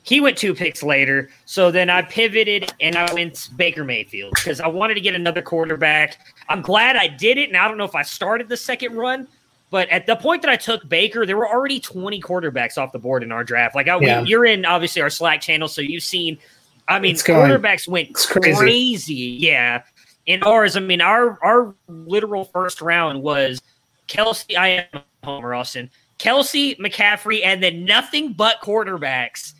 He 0.03 0.21
went 0.21 0.39
two 0.39 0.55
picks 0.55 0.85
later. 0.85 1.31
So 1.47 1.73
then 1.73 1.91
I 1.91 2.03
pivoted 2.03 2.73
and 2.81 2.95
I 2.95 3.13
went 3.13 3.51
Baker 3.57 3.83
Mayfield 3.83 4.35
because 4.37 4.61
I 4.61 4.69
wanted 4.69 4.95
to 4.95 5.01
get 5.01 5.17
another 5.17 5.43
quarterback. 5.43 6.19
I'm 6.49 6.63
glad 6.63 6.95
I 6.95 7.09
did 7.09 7.39
it. 7.39 7.49
And 7.49 7.57
I 7.57 7.67
don't 7.67 7.77
know 7.77 7.85
if 7.85 7.97
I 7.97 8.03
started 8.03 8.49
the 8.49 8.57
second 8.57 8.95
run, 8.95 9.27
but 9.71 9.89
at 9.89 10.07
the 10.07 10.15
point 10.15 10.43
that 10.43 10.51
I 10.51 10.57
took 10.57 10.89
Baker, 10.89 11.27
there 11.27 11.37
were 11.37 11.49
already 11.49 11.81
20 11.81 12.21
quarterbacks 12.21 12.79
off 12.79 12.93
the 12.93 13.01
board 13.01 13.25
in 13.25 13.33
our 13.33 13.43
draft. 13.43 13.75
Like 13.75 13.89
I, 13.89 13.99
yeah. 13.99 14.23
you're 14.23 14.45
in 14.45 14.65
obviously 14.65 15.03
our 15.03 15.11
Slack 15.11 15.41
channel, 15.41 15.67
so 15.67 15.81
you've 15.81 16.05
seen 16.05 16.39
I 16.89 16.99
mean, 16.99 17.17
quarterbacks 17.17 17.89
went 17.89 18.15
crazy. 18.15 18.55
crazy. 18.57 19.15
Yeah. 19.15 19.83
In 20.27 20.43
ours, 20.43 20.77
I 20.77 20.81
mean, 20.81 21.01
our 21.01 21.39
our 21.43 21.75
literal 21.89 22.45
first 22.45 22.81
round 22.81 23.23
was 23.23 23.61
Kelce, 24.09 24.57
I 24.57 24.87
am 24.93 25.03
Homer 25.25 25.55
Austin. 25.55 25.91
Kelce, 26.19 26.79
McCaffrey, 26.79 27.45
and 27.45 27.63
then 27.63 27.85
nothing 27.85 28.33
but 28.33 28.61
quarterbacks 28.61 29.53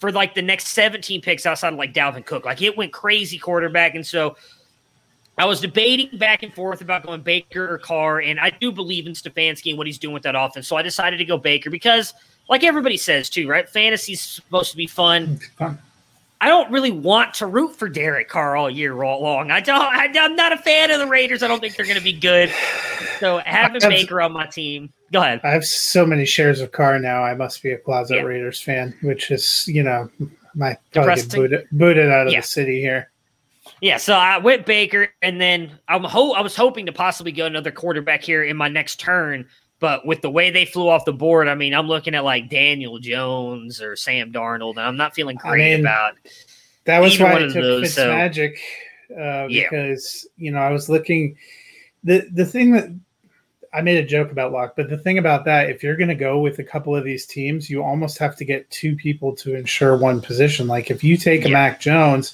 for 0.00 0.10
like 0.10 0.34
the 0.34 0.42
next 0.42 0.68
17 0.68 1.20
picks 1.20 1.46
outside 1.46 1.72
of 1.72 1.78
like 1.78 1.92
Dalvin 1.92 2.24
Cook. 2.24 2.44
Like 2.44 2.62
it 2.62 2.76
went 2.76 2.92
crazy 2.92 3.38
quarterback. 3.38 3.94
And 3.94 4.04
so 4.04 4.36
I 5.38 5.44
was 5.44 5.60
debating 5.60 6.18
back 6.18 6.42
and 6.42 6.52
forth 6.52 6.80
about 6.80 7.04
going 7.04 7.22
Baker 7.22 7.72
or 7.72 7.78
Carr, 7.78 8.20
and 8.20 8.40
I 8.40 8.50
do 8.50 8.72
believe 8.72 9.06
in 9.06 9.12
Stefanski 9.12 9.70
and 9.70 9.78
what 9.78 9.86
he's 9.86 9.98
doing 9.98 10.14
with 10.14 10.24
that 10.24 10.34
offense. 10.34 10.66
So 10.68 10.76
I 10.76 10.82
decided 10.82 11.18
to 11.18 11.24
go 11.24 11.38
Baker 11.38 11.70
because, 11.70 12.14
like 12.48 12.64
everybody 12.64 12.96
says 12.96 13.30
too, 13.30 13.48
right? 13.48 13.68
Fantasy's 13.68 14.20
supposed 14.20 14.70
to 14.72 14.76
be 14.76 14.86
fun. 14.86 15.40
Fun. 15.56 15.78
I 16.42 16.48
don't 16.48 16.68
really 16.72 16.90
want 16.90 17.34
to 17.34 17.46
root 17.46 17.76
for 17.76 17.88
Derek 17.88 18.28
Carr 18.28 18.56
all 18.56 18.68
year 18.68 18.96
long. 18.96 19.52
I 19.52 19.60
don't. 19.60 19.80
I, 19.80 20.06
am 20.06 20.34
not 20.34 20.52
a 20.52 20.56
fan 20.56 20.90
of 20.90 20.98
the 20.98 21.06
Raiders. 21.06 21.44
I 21.44 21.46
don't 21.46 21.60
think 21.60 21.76
they're 21.76 21.86
going 21.86 21.96
to 21.98 22.02
be 22.02 22.12
good. 22.12 22.52
So 23.20 23.38
having 23.38 23.80
have, 23.80 23.88
Baker 23.88 24.20
on 24.20 24.32
my 24.32 24.46
team. 24.46 24.92
Go 25.12 25.20
ahead. 25.20 25.40
I 25.44 25.50
have 25.50 25.64
so 25.64 26.04
many 26.04 26.24
shares 26.24 26.60
of 26.60 26.72
Carr 26.72 26.98
now. 26.98 27.22
I 27.22 27.34
must 27.34 27.62
be 27.62 27.70
a 27.70 27.78
closet 27.78 28.16
yeah. 28.16 28.22
Raiders 28.22 28.60
fan, 28.60 28.92
which 29.02 29.30
is 29.30 29.68
you 29.68 29.84
know 29.84 30.10
my 30.56 30.76
probably 30.92 31.14
get 31.14 31.30
booted, 31.30 31.68
booted 31.70 32.10
out 32.10 32.26
of 32.26 32.32
yeah. 32.32 32.40
the 32.40 32.46
city 32.46 32.80
here. 32.80 33.08
Yeah, 33.80 33.98
so 33.98 34.14
I 34.14 34.38
went 34.38 34.66
Baker, 34.66 35.14
and 35.22 35.40
then 35.40 35.78
I'm 35.86 36.02
ho- 36.02 36.32
I 36.32 36.40
was 36.40 36.56
hoping 36.56 36.86
to 36.86 36.92
possibly 36.92 37.30
go 37.30 37.46
another 37.46 37.70
quarterback 37.70 38.24
here 38.24 38.42
in 38.42 38.56
my 38.56 38.66
next 38.66 38.98
turn, 38.98 39.46
but 39.82 40.06
with 40.06 40.22
the 40.22 40.30
way 40.30 40.50
they 40.50 40.64
flew 40.64 40.88
off 40.88 41.04
the 41.04 41.12
board, 41.12 41.48
I 41.48 41.54
mean, 41.54 41.74
I'm 41.74 41.88
looking 41.88 42.14
at 42.14 42.24
like 42.24 42.48
Daniel 42.48 42.98
Jones 42.98 43.82
or 43.82 43.96
Sam 43.96 44.32
Darnold, 44.32 44.76
and 44.76 44.86
I'm 44.86 44.96
not 44.96 45.14
feeling 45.14 45.36
great 45.36 45.72
I 45.72 45.76
mean, 45.76 45.80
about 45.80 46.14
that. 46.84 47.00
Was 47.00 47.20
why 47.20 47.34
I 47.34 47.38
took 47.40 47.54
those, 47.54 47.92
so, 47.92 48.10
uh, 48.10 49.48
because 49.48 50.26
you 50.38 50.52
know 50.52 50.60
I 50.60 50.70
was 50.70 50.88
looking 50.88 51.36
the 52.04 52.26
the 52.32 52.46
thing 52.46 52.72
that 52.72 52.88
I 53.74 53.82
made 53.82 53.98
a 53.98 54.06
joke 54.06 54.30
about 54.30 54.52
Lock, 54.52 54.74
but 54.76 54.88
the 54.88 54.98
thing 54.98 55.18
about 55.18 55.44
that, 55.46 55.68
if 55.68 55.82
you're 55.82 55.96
going 55.96 56.08
to 56.08 56.14
go 56.14 56.38
with 56.38 56.60
a 56.60 56.64
couple 56.64 56.94
of 56.96 57.04
these 57.04 57.26
teams, 57.26 57.68
you 57.68 57.82
almost 57.82 58.18
have 58.18 58.36
to 58.36 58.44
get 58.44 58.70
two 58.70 58.96
people 58.96 59.34
to 59.36 59.54
ensure 59.54 59.96
one 59.96 60.22
position. 60.22 60.66
Like 60.66 60.90
if 60.90 61.02
you 61.02 61.16
take 61.16 61.44
a 61.44 61.48
Mac 61.48 61.80
Jones 61.80 62.32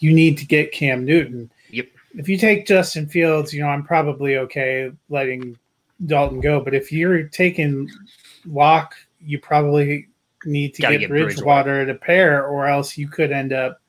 you 0.00 0.12
need 0.12 0.38
to 0.38 0.46
get 0.46 0.72
Cam 0.72 1.04
Newton. 1.04 1.50
Yep. 1.70 1.86
If 2.14 2.28
you 2.28 2.36
take 2.36 2.66
Justin 2.66 3.06
Fields, 3.06 3.54
you 3.54 3.60
know, 3.62 3.68
I'm 3.68 3.84
probably 3.84 4.36
okay 4.38 4.90
letting 5.08 5.56
Dalton 6.06 6.40
go. 6.40 6.60
But 6.60 6.74
if 6.74 6.92
you're 6.92 7.24
taking 7.24 7.90
Lock, 8.46 8.94
you 9.20 9.38
probably 9.38 10.08
need 10.44 10.74
to 10.74 10.82
get, 10.82 10.98
get 10.98 11.08
Bridgewater, 11.08 11.34
Bridgewater 11.34 11.86
to 11.86 11.94
pair, 11.94 12.46
or 12.46 12.66
else 12.66 12.96
you 12.96 13.08
could 13.08 13.32
end 13.32 13.52
up 13.52 13.80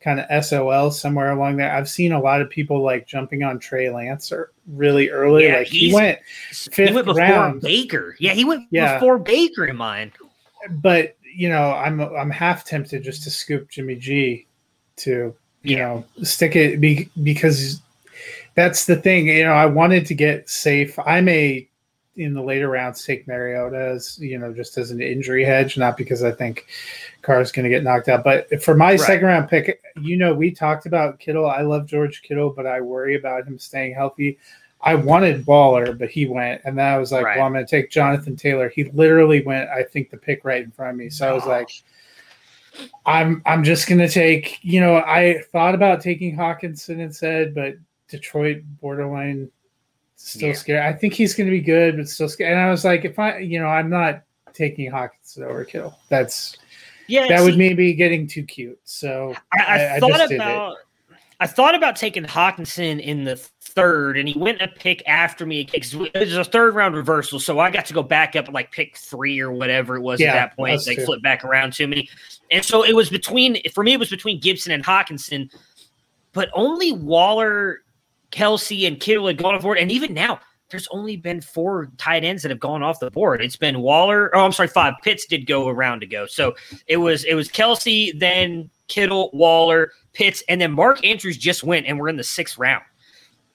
kind 0.00 0.18
of 0.18 0.44
SOL 0.44 0.90
somewhere 0.90 1.32
along 1.32 1.56
there. 1.56 1.72
I've 1.72 1.88
seen 1.88 2.12
a 2.12 2.20
lot 2.20 2.40
of 2.40 2.48
people 2.48 2.82
like 2.82 3.06
jumping 3.06 3.42
on 3.42 3.58
Trey 3.58 3.90
Lance 3.90 4.32
er, 4.32 4.52
really 4.66 5.10
early. 5.10 5.46
Yeah, 5.46 5.58
like 5.58 5.66
he 5.66 5.92
went 5.92 6.18
fifth 6.50 6.88
he 6.88 6.94
went 6.94 7.06
before 7.06 7.20
round. 7.20 7.60
Baker. 7.60 8.16
Yeah, 8.18 8.32
he 8.32 8.44
went 8.44 8.66
yeah. 8.70 8.94
before 8.94 9.18
Baker 9.18 9.66
in 9.66 9.76
mine. 9.76 10.12
But 10.70 11.16
you 11.34 11.48
know, 11.48 11.72
I'm 11.72 12.00
I'm 12.00 12.30
half 12.30 12.64
tempted 12.64 13.02
just 13.02 13.22
to 13.24 13.30
scoop 13.30 13.68
Jimmy 13.68 13.96
G 13.96 14.46
to 14.96 15.34
you 15.62 15.76
yeah. 15.76 15.78
know 15.78 16.04
stick 16.22 16.56
it 16.56 16.80
be, 16.80 17.10
because 17.22 17.82
that's 18.60 18.84
the 18.84 18.96
thing 18.96 19.26
you 19.26 19.44
know 19.44 19.52
i 19.52 19.66
wanted 19.66 20.04
to 20.04 20.14
get 20.14 20.48
safe 20.48 20.98
i 21.06 21.20
may 21.20 21.66
in 22.16 22.34
the 22.34 22.42
later 22.42 22.68
rounds 22.68 23.04
take 23.04 23.26
mariota 23.26 23.78
as 23.78 24.18
you 24.18 24.38
know 24.38 24.52
just 24.52 24.76
as 24.76 24.90
an 24.90 25.00
injury 25.00 25.44
hedge 25.44 25.78
not 25.78 25.96
because 25.96 26.22
i 26.22 26.30
think 26.30 26.66
Carr's 27.22 27.52
going 27.52 27.64
to 27.64 27.70
get 27.70 27.82
knocked 27.82 28.08
out 28.08 28.24
but 28.24 28.62
for 28.62 28.74
my 28.74 28.90
right. 28.90 29.00
second 29.00 29.26
round 29.26 29.48
pick 29.48 29.82
you 30.00 30.16
know 30.16 30.34
we 30.34 30.50
talked 30.50 30.84
about 30.84 31.18
kittle 31.18 31.46
i 31.46 31.62
love 31.62 31.86
george 31.86 32.22
kittle 32.22 32.50
but 32.50 32.66
i 32.66 32.80
worry 32.80 33.16
about 33.16 33.46
him 33.46 33.58
staying 33.58 33.94
healthy 33.94 34.38
I 34.82 34.94
wanted 34.94 35.46
Waller, 35.46 35.92
but 35.92 36.08
he 36.08 36.24
went, 36.26 36.62
and 36.64 36.78
then 36.78 36.86
I 36.86 36.96
was 36.96 37.12
like, 37.12 37.26
right. 37.26 37.36
"Well, 37.36 37.44
I'm 37.44 37.52
going 37.52 37.66
to 37.66 37.70
take 37.70 37.90
Jonathan 37.90 38.34
Taylor." 38.34 38.70
He 38.70 38.84
literally 38.84 39.42
went, 39.42 39.68
I 39.68 39.82
think, 39.82 40.08
the 40.08 40.16
pick 40.16 40.42
right 40.42 40.62
in 40.62 40.70
front 40.70 40.92
of 40.92 40.96
me. 40.96 41.10
So 41.10 41.28
I 41.28 41.32
was 41.32 41.44
like, 41.44 41.70
I'm 43.04 43.42
I'm 43.44 43.62
just 43.62 43.86
gonna 43.86 44.08
take. 44.08 44.58
You 44.62 44.80
know, 44.80 44.96
I 44.96 45.42
thought 45.52 45.74
about 45.74 46.00
taking 46.00 46.34
Hockenson 46.34 46.98
instead, 46.98 47.54
but 47.54 47.74
Detroit 48.10 48.62
borderline 48.80 49.50
still 50.16 50.48
yeah. 50.48 50.54
scared. 50.54 50.82
I 50.82 50.92
think 50.92 51.14
he's 51.14 51.34
gonna 51.34 51.50
be 51.50 51.60
good, 51.60 51.96
but 51.96 52.08
still 52.08 52.28
scared. 52.28 52.52
And 52.52 52.60
I 52.60 52.70
was 52.70 52.84
like, 52.84 53.04
if 53.04 53.18
I, 53.18 53.38
you 53.38 53.60
know, 53.60 53.66
I'm 53.66 53.88
not 53.88 54.22
taking 54.52 54.90
Hockenson 54.90 55.42
over 55.42 55.64
Kittle. 55.64 55.98
That's 56.08 56.56
yeah, 57.08 57.28
that 57.28 57.40
see, 57.40 57.44
would 57.44 57.58
maybe 57.58 57.94
getting 57.94 58.26
too 58.26 58.44
cute. 58.44 58.78
So 58.84 59.34
I, 59.52 59.62
I, 59.62 59.96
I 59.96 60.00
thought 60.00 60.32
about. 60.32 60.76
I 61.42 61.46
thought 61.46 61.74
about 61.74 61.96
taking 61.96 62.22
Hockenson 62.24 63.00
in 63.00 63.24
the 63.24 63.34
third, 63.34 64.18
and 64.18 64.28
he 64.28 64.38
went 64.38 64.60
a 64.60 64.68
pick 64.68 65.02
after 65.08 65.46
me. 65.46 65.66
It 65.72 65.94
was 66.14 66.36
a 66.36 66.44
third 66.44 66.74
round 66.74 66.94
reversal, 66.94 67.40
so 67.40 67.58
I 67.58 67.70
got 67.70 67.86
to 67.86 67.94
go 67.94 68.02
back 68.02 68.36
up 68.36 68.52
like 68.52 68.70
pick 68.72 68.94
three 68.94 69.40
or 69.40 69.50
whatever 69.50 69.96
it 69.96 70.02
was 70.02 70.20
yeah, 70.20 70.28
at 70.28 70.32
that 70.34 70.56
point. 70.56 70.82
They 70.84 70.96
flipped 70.96 71.22
back 71.22 71.42
around 71.42 71.72
to 71.74 71.86
me, 71.86 72.10
and 72.50 72.62
so 72.62 72.84
it 72.84 72.94
was 72.94 73.08
between 73.08 73.56
for 73.72 73.82
me. 73.82 73.94
It 73.94 73.98
was 73.98 74.10
between 74.10 74.38
Gibson 74.38 74.70
and 74.70 74.84
Hockenson, 74.84 75.50
but 76.34 76.50
only 76.52 76.92
Waller, 76.92 77.84
Kelce, 78.30 78.86
and 78.86 79.00
Kittle 79.00 79.26
had 79.26 79.36
gone 79.36 79.54
off 79.54 79.62
board, 79.62 79.78
and 79.78 79.90
even 79.90 80.14
now. 80.14 80.40
There's 80.68 80.86
only 80.92 81.16
been 81.16 81.40
four 81.40 81.90
tight 81.98 82.22
ends 82.22 82.42
that 82.42 82.50
have 82.50 82.60
gone 82.60 82.80
off 82.80 83.00
the 83.00 83.10
board. 83.10 83.42
It's 83.42 83.56
been 83.56 83.80
Waller. 83.80 84.30
Oh, 84.36 84.44
I'm 84.44 84.52
sorry, 84.52 84.68
five. 84.68 84.94
Pitts 85.02 85.26
did 85.26 85.44
go 85.44 85.66
a 85.66 85.74
round 85.74 86.04
ago. 86.04 86.26
So 86.26 86.54
it 86.86 86.98
was 86.98 87.24
it 87.24 87.34
was 87.34 87.48
Kelce, 87.48 88.16
then 88.16 88.70
Kittle, 88.86 89.30
Waller, 89.32 89.90
Pitts, 90.12 90.44
and 90.48 90.60
then 90.60 90.70
Mark 90.70 91.04
Andrews 91.04 91.36
just 91.36 91.64
went, 91.64 91.86
and 91.86 91.98
we're 91.98 92.08
in 92.08 92.16
the 92.16 92.22
sixth 92.22 92.56
round. 92.56 92.84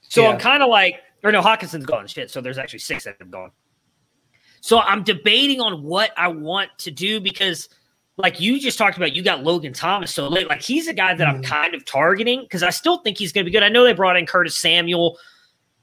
So 0.02 0.24
yeah. 0.24 0.32
I'm 0.32 0.38
kind 0.38 0.62
of 0.62 0.68
like, 0.68 0.96
or 1.24 1.32
no, 1.32 1.42
Hockenson's 1.42 1.86
gone. 1.86 2.06
Shit. 2.08 2.32
So 2.32 2.42
there's 2.42 2.58
actually 2.58 2.80
six 2.80 3.06
that 3.06 3.16
have 3.20 3.32
gone. 3.32 3.52
So 4.60 4.80
I'm 4.82 5.02
debating 5.02 5.62
on 5.62 5.84
what 5.84 6.12
I 6.18 6.28
want 6.28 6.70
to 6.80 6.92
do 6.92 7.22
because, 7.22 7.70
like 8.18 8.40
you 8.40 8.60
just 8.60 8.78
talked 8.78 8.98
about, 8.98 9.16
you 9.16 9.24
got 9.24 9.44
Logan 9.44 9.74
Thomas 9.74 10.14
so 10.14 10.28
late. 10.28 10.48
Like 10.48 10.62
he's 10.62 10.88
a 10.88 10.94
guy 10.94 11.14
that. 11.14 11.28
I'm 11.28 11.42
mm-hmm. 11.42 11.52
kind 11.52 11.76
of 11.76 11.86
targeting 11.86 12.42
because 12.42 12.64
I 12.64 12.70
still 12.70 12.98
think 13.00 13.18
he's 13.18 13.32
going 13.32 13.46
to 13.46 13.50
be 13.50 13.52
good. 13.52 13.64
I 13.64 13.70
know 13.70 13.84
they 13.84 13.94
brought 13.94 14.18
in 14.18 14.26
Curtis 14.26 14.58
Samuel, 14.58 15.18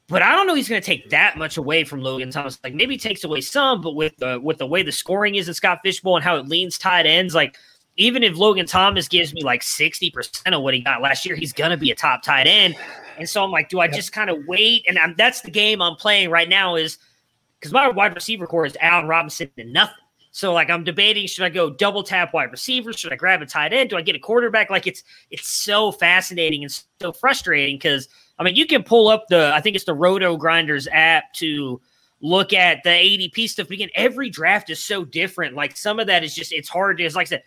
but 0.08 0.22
I 0.22 0.32
don't 0.32 0.46
know 0.46 0.54
he's 0.54 0.68
going 0.68 0.80
to 0.80 0.86
take 0.86 1.10
that 1.10 1.36
much 1.36 1.56
away 1.56 1.84
from 1.84 2.00
Logan 2.00 2.30
Thomas. 2.30 2.58
Like 2.64 2.74
maybe 2.74 2.94
he 2.94 2.98
takes 2.98 3.24
away 3.24 3.40
some, 3.40 3.80
but 3.80 3.94
with 3.94 4.16
the 4.16 4.40
with 4.40 4.58
the 4.58 4.66
way 4.66 4.82
the 4.82 4.92
scoring 4.92 5.34
is 5.34 5.48
in 5.48 5.54
Scott 5.54 5.80
Fishbowl 5.84 6.16
and 6.16 6.24
how 6.24 6.36
it 6.36 6.48
leans 6.48 6.78
tight 6.78 7.06
ends, 7.06 7.34
like 7.34 7.56
even 7.96 8.22
if 8.22 8.36
Logan 8.36 8.66
Thomas 8.66 9.08
gives 9.08 9.34
me 9.34 9.42
like 9.42 9.60
60% 9.60 10.52
of 10.52 10.62
what 10.62 10.74
he 10.74 10.80
got 10.80 11.02
last 11.02 11.26
year, 11.26 11.36
he's 11.36 11.52
going 11.52 11.70
to 11.70 11.76
be 11.76 11.90
a 11.90 11.94
top 11.94 12.22
tight 12.22 12.46
end. 12.46 12.74
And 13.18 13.28
so 13.28 13.44
I'm 13.44 13.50
like, 13.50 13.68
do 13.68 13.80
I 13.80 13.88
just 13.88 14.12
kind 14.12 14.30
of 14.30 14.38
wait? 14.46 14.84
And 14.88 14.98
I'm, 14.98 15.14
that's 15.16 15.42
the 15.42 15.50
game 15.50 15.82
I'm 15.82 15.96
playing 15.96 16.30
right 16.30 16.48
now 16.48 16.76
is 16.76 16.96
because 17.60 17.72
my 17.72 17.88
wide 17.88 18.14
receiver 18.14 18.46
core 18.46 18.64
is 18.64 18.76
Allen 18.80 19.08
Robinson 19.08 19.50
and 19.58 19.72
nothing. 19.72 19.94
So 20.32 20.52
like 20.52 20.70
I'm 20.70 20.82
debating, 20.82 21.26
should 21.26 21.44
I 21.44 21.50
go 21.50 21.70
double 21.70 22.02
tap 22.02 22.32
wide 22.32 22.50
receiver? 22.50 22.92
Should 22.92 23.12
I 23.12 23.16
grab 23.16 23.42
a 23.42 23.46
tight 23.46 23.74
end? 23.74 23.90
Do 23.90 23.96
I 23.96 24.02
get 24.02 24.16
a 24.16 24.18
quarterback? 24.18 24.70
Like 24.70 24.86
it's 24.86 25.04
it's 25.30 25.48
so 25.48 25.92
fascinating 25.92 26.64
and 26.64 26.82
so 27.00 27.12
frustrating 27.12 27.76
because 27.76 28.08
I 28.38 28.42
mean 28.42 28.56
you 28.56 28.66
can 28.66 28.82
pull 28.82 29.08
up 29.08 29.26
the 29.28 29.52
I 29.54 29.60
think 29.60 29.76
it's 29.76 29.84
the 29.84 29.94
Roto 29.94 30.36
Grinders 30.38 30.88
app 30.90 31.32
to 31.34 31.80
look 32.22 32.54
at 32.54 32.82
the 32.82 32.90
ADP 32.90 33.48
stuff. 33.48 33.70
Again, 33.70 33.90
every 33.94 34.30
draft 34.30 34.70
is 34.70 34.82
so 34.82 35.04
different. 35.04 35.54
Like 35.54 35.76
some 35.76 36.00
of 36.00 36.06
that 36.06 36.24
is 36.24 36.34
just 36.34 36.52
it's 36.52 36.68
hard. 36.68 36.98
It's 36.98 37.14
like 37.14 37.26
I 37.26 37.28
said, 37.28 37.42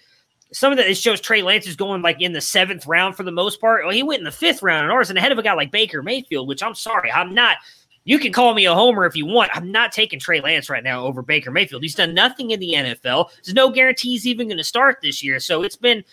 some 0.54 0.72
of 0.72 0.78
that 0.78 0.88
it 0.88 0.96
shows 0.96 1.20
Trey 1.20 1.42
Lance 1.42 1.66
is 1.66 1.76
going 1.76 2.04
like 2.04 2.22
in 2.22 2.34
the 2.34 2.42
seventh 2.42 2.86
round 2.86 3.16
for 3.16 3.24
the 3.24 3.32
most 3.32 3.60
part. 3.60 3.84
Well, 3.84 3.96
he 3.96 4.04
went 4.04 4.20
in 4.20 4.26
the 4.26 4.32
fifth 4.32 4.62
round 4.62 4.86
in 4.86 4.92
ours 4.92 5.10
and 5.10 5.18
ahead 5.18 5.32
of 5.32 5.40
a 5.40 5.44
guy 5.44 5.54
like 5.54 5.72
Baker 5.72 6.04
Mayfield, 6.04 6.48
which 6.48 6.62
I'm 6.62 6.76
sorry, 6.76 7.12
I'm 7.12 7.34
not. 7.34 7.58
You 8.06 8.20
can 8.20 8.32
call 8.32 8.54
me 8.54 8.66
a 8.66 8.74
homer 8.74 9.06
if 9.06 9.16
you 9.16 9.26
want. 9.26 9.50
I'm 9.54 9.72
not 9.72 9.92
taking 9.92 10.20
Trey 10.20 10.40
Lance 10.40 10.70
right 10.70 10.84
now 10.84 11.04
over 11.04 11.24
Baker 11.24 11.50
Mayfield. 11.50 11.82
He's 11.82 11.96
done 11.96 12.14
nothing 12.14 12.52
in 12.52 12.60
the 12.60 12.74
NFL. 12.74 13.32
There's 13.44 13.56
no 13.56 13.72
guarantee 13.72 14.12
he's 14.12 14.28
even 14.28 14.48
going 14.48 14.60
to 14.60 14.64
start 14.64 15.00
this 15.02 15.24
year. 15.24 15.40
So 15.40 15.64
it's 15.64 15.76
been 15.76 16.04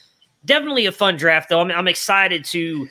definitely 0.47 0.87
a 0.87 0.93
fun 0.93 1.19
draft, 1.19 1.51
though. 1.51 1.61
I'm, 1.61 1.71
I'm 1.71 1.89
excited 1.89 2.47
to 2.47 2.89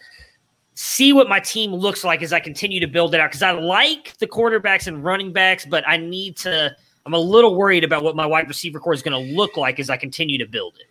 see 0.75 1.13
what 1.13 1.27
my 1.27 1.39
team 1.39 1.73
looks 1.73 2.03
like 2.03 2.21
as 2.21 2.31
I 2.31 2.39
continue 2.39 2.79
to 2.79 2.87
build 2.87 3.15
it 3.15 3.19
out 3.19 3.31
because 3.31 3.41
I 3.41 3.51
like 3.51 4.17
the 4.19 4.27
quarterbacks 4.27 4.85
and 4.85 5.03
running 5.03 5.33
backs, 5.33 5.65
but 5.65 5.83
I 5.87 5.97
need 5.97 6.37
to. 6.37 6.75
I'm 7.03 7.15
a 7.15 7.19
little 7.19 7.55
worried 7.55 7.83
about 7.83 8.03
what 8.03 8.15
my 8.15 8.27
wide 8.27 8.47
receiver 8.47 8.79
core 8.79 8.93
is 8.93 9.01
going 9.01 9.25
to 9.25 9.33
look 9.33 9.57
like 9.57 9.79
as 9.79 9.89
I 9.89 9.97
continue 9.97 10.37
to 10.37 10.45
build 10.45 10.75
it. 10.79 10.85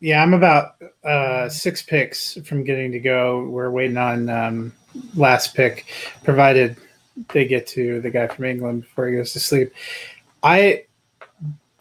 Yeah, 0.00 0.20
I'm 0.20 0.34
about 0.34 0.74
uh, 1.04 1.48
six 1.48 1.82
picks 1.82 2.34
from 2.44 2.64
getting 2.64 2.90
to 2.90 2.98
go. 2.98 3.44
We're 3.44 3.70
waiting 3.70 3.96
on 3.96 4.28
um, 4.28 4.72
last 5.14 5.54
pick, 5.54 5.86
provided 6.24 6.76
they 7.32 7.46
get 7.46 7.66
to 7.68 8.00
the 8.00 8.10
guy 8.10 8.26
from 8.26 8.44
England 8.44 8.82
before 8.82 9.08
he 9.08 9.16
goes 9.16 9.32
to 9.32 9.40
sleep. 9.40 9.72
I 10.42 10.84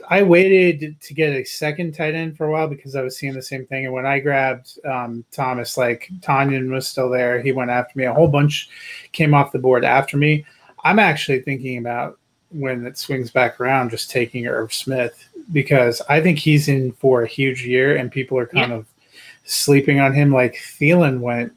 I 0.09 0.23
waited 0.23 0.99
to 1.01 1.13
get 1.13 1.33
a 1.33 1.43
second 1.43 1.93
tight 1.93 2.13
end 2.13 2.37
for 2.37 2.45
a 2.45 2.51
while 2.51 2.67
because 2.67 2.95
I 2.95 3.01
was 3.01 3.17
seeing 3.17 3.33
the 3.33 3.41
same 3.41 3.65
thing. 3.65 3.85
And 3.85 3.93
when 3.93 4.05
I 4.05 4.19
grabbed 4.19 4.79
um, 4.85 5.25
Thomas, 5.31 5.77
like 5.77 6.09
Tonyan 6.19 6.71
was 6.71 6.87
still 6.87 7.09
there, 7.09 7.41
he 7.41 7.51
went 7.51 7.71
after 7.71 7.97
me. 7.97 8.05
A 8.05 8.13
whole 8.13 8.27
bunch 8.27 8.69
came 9.11 9.33
off 9.33 9.51
the 9.51 9.59
board 9.59 9.83
after 9.83 10.17
me. 10.17 10.45
I'm 10.83 10.99
actually 10.99 11.41
thinking 11.41 11.79
about 11.79 12.19
when 12.51 12.85
it 12.85 12.97
swings 12.97 13.31
back 13.31 13.59
around, 13.59 13.89
just 13.89 14.09
taking 14.09 14.47
Irv 14.47 14.73
Smith 14.73 15.27
because 15.51 16.01
I 16.07 16.21
think 16.21 16.39
he's 16.39 16.67
in 16.67 16.91
for 16.93 17.23
a 17.23 17.27
huge 17.27 17.65
year 17.65 17.95
and 17.95 18.11
people 18.11 18.37
are 18.37 18.47
kind 18.47 18.71
yeah. 18.71 18.77
of 18.77 18.85
sleeping 19.43 19.99
on 19.99 20.13
him. 20.13 20.31
Like 20.31 20.55
Thielen 20.55 21.19
went 21.19 21.53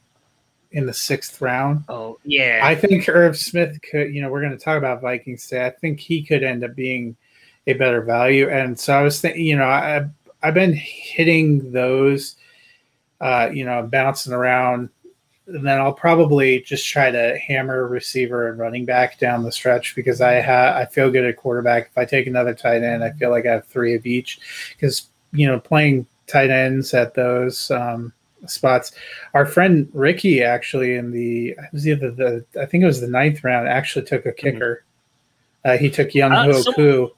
in 0.72 0.86
the 0.86 0.92
sixth 0.92 1.40
round. 1.40 1.84
Oh 1.88 2.18
yeah, 2.24 2.60
I 2.62 2.74
think 2.74 3.08
Irv 3.08 3.36
Smith 3.36 3.80
could. 3.82 4.14
You 4.14 4.22
know, 4.22 4.30
we're 4.30 4.40
going 4.42 4.56
to 4.56 4.62
talk 4.62 4.78
about 4.78 5.00
Vikings 5.00 5.46
today. 5.46 5.66
I 5.66 5.70
think 5.70 6.00
he 6.00 6.22
could 6.22 6.42
end 6.42 6.64
up 6.64 6.74
being 6.74 7.16
a 7.66 7.74
better 7.74 8.02
value. 8.02 8.48
And 8.48 8.78
so 8.78 8.94
I 8.98 9.02
was 9.02 9.20
thinking, 9.20 9.44
you 9.44 9.56
know, 9.56 9.64
I 9.64 10.06
I've 10.42 10.54
been 10.54 10.72
hitting 10.72 11.72
those, 11.72 12.36
uh, 13.20 13.50
you 13.52 13.64
know, 13.64 13.82
bouncing 13.82 14.32
around. 14.32 14.88
And 15.46 15.66
then 15.66 15.80
I'll 15.80 15.94
probably 15.94 16.60
just 16.60 16.86
try 16.86 17.10
to 17.10 17.38
hammer 17.38 17.88
receiver 17.88 18.48
and 18.48 18.58
running 18.58 18.84
back 18.84 19.18
down 19.18 19.42
the 19.42 19.52
stretch 19.52 19.94
because 19.94 20.20
I 20.20 20.32
have 20.32 20.76
I 20.76 20.84
feel 20.84 21.10
good 21.10 21.24
at 21.24 21.36
quarterback. 21.36 21.88
If 21.90 21.96
I 21.96 22.04
take 22.04 22.26
another 22.26 22.54
tight 22.54 22.82
end, 22.82 23.02
I 23.02 23.12
feel 23.12 23.30
like 23.30 23.46
I 23.46 23.52
have 23.52 23.66
three 23.66 23.94
of 23.94 24.04
each. 24.04 24.40
Because 24.74 25.08
you 25.32 25.46
know, 25.46 25.58
playing 25.58 26.06
tight 26.26 26.50
ends 26.50 26.92
at 26.94 27.14
those 27.14 27.70
um, 27.70 28.12
spots. 28.46 28.92
Our 29.34 29.46
friend 29.46 29.88
Ricky 29.92 30.42
actually 30.42 30.94
in 30.96 31.10
the 31.10 31.50
it 31.50 31.56
was 31.72 31.88
either 31.88 32.10
the 32.10 32.44
I 32.60 32.66
think 32.66 32.82
it 32.82 32.86
was 32.86 33.00
the 33.00 33.08
ninth 33.08 33.42
round 33.44 33.68
actually 33.68 34.04
took 34.06 34.26
a 34.26 34.32
kicker. 34.32 34.84
Uh, 35.64 35.76
he 35.76 35.90
took 35.90 36.14
Young 36.14 36.32
Uh, 36.32 36.44
Ho 36.52 36.72
Koo. 36.72 37.10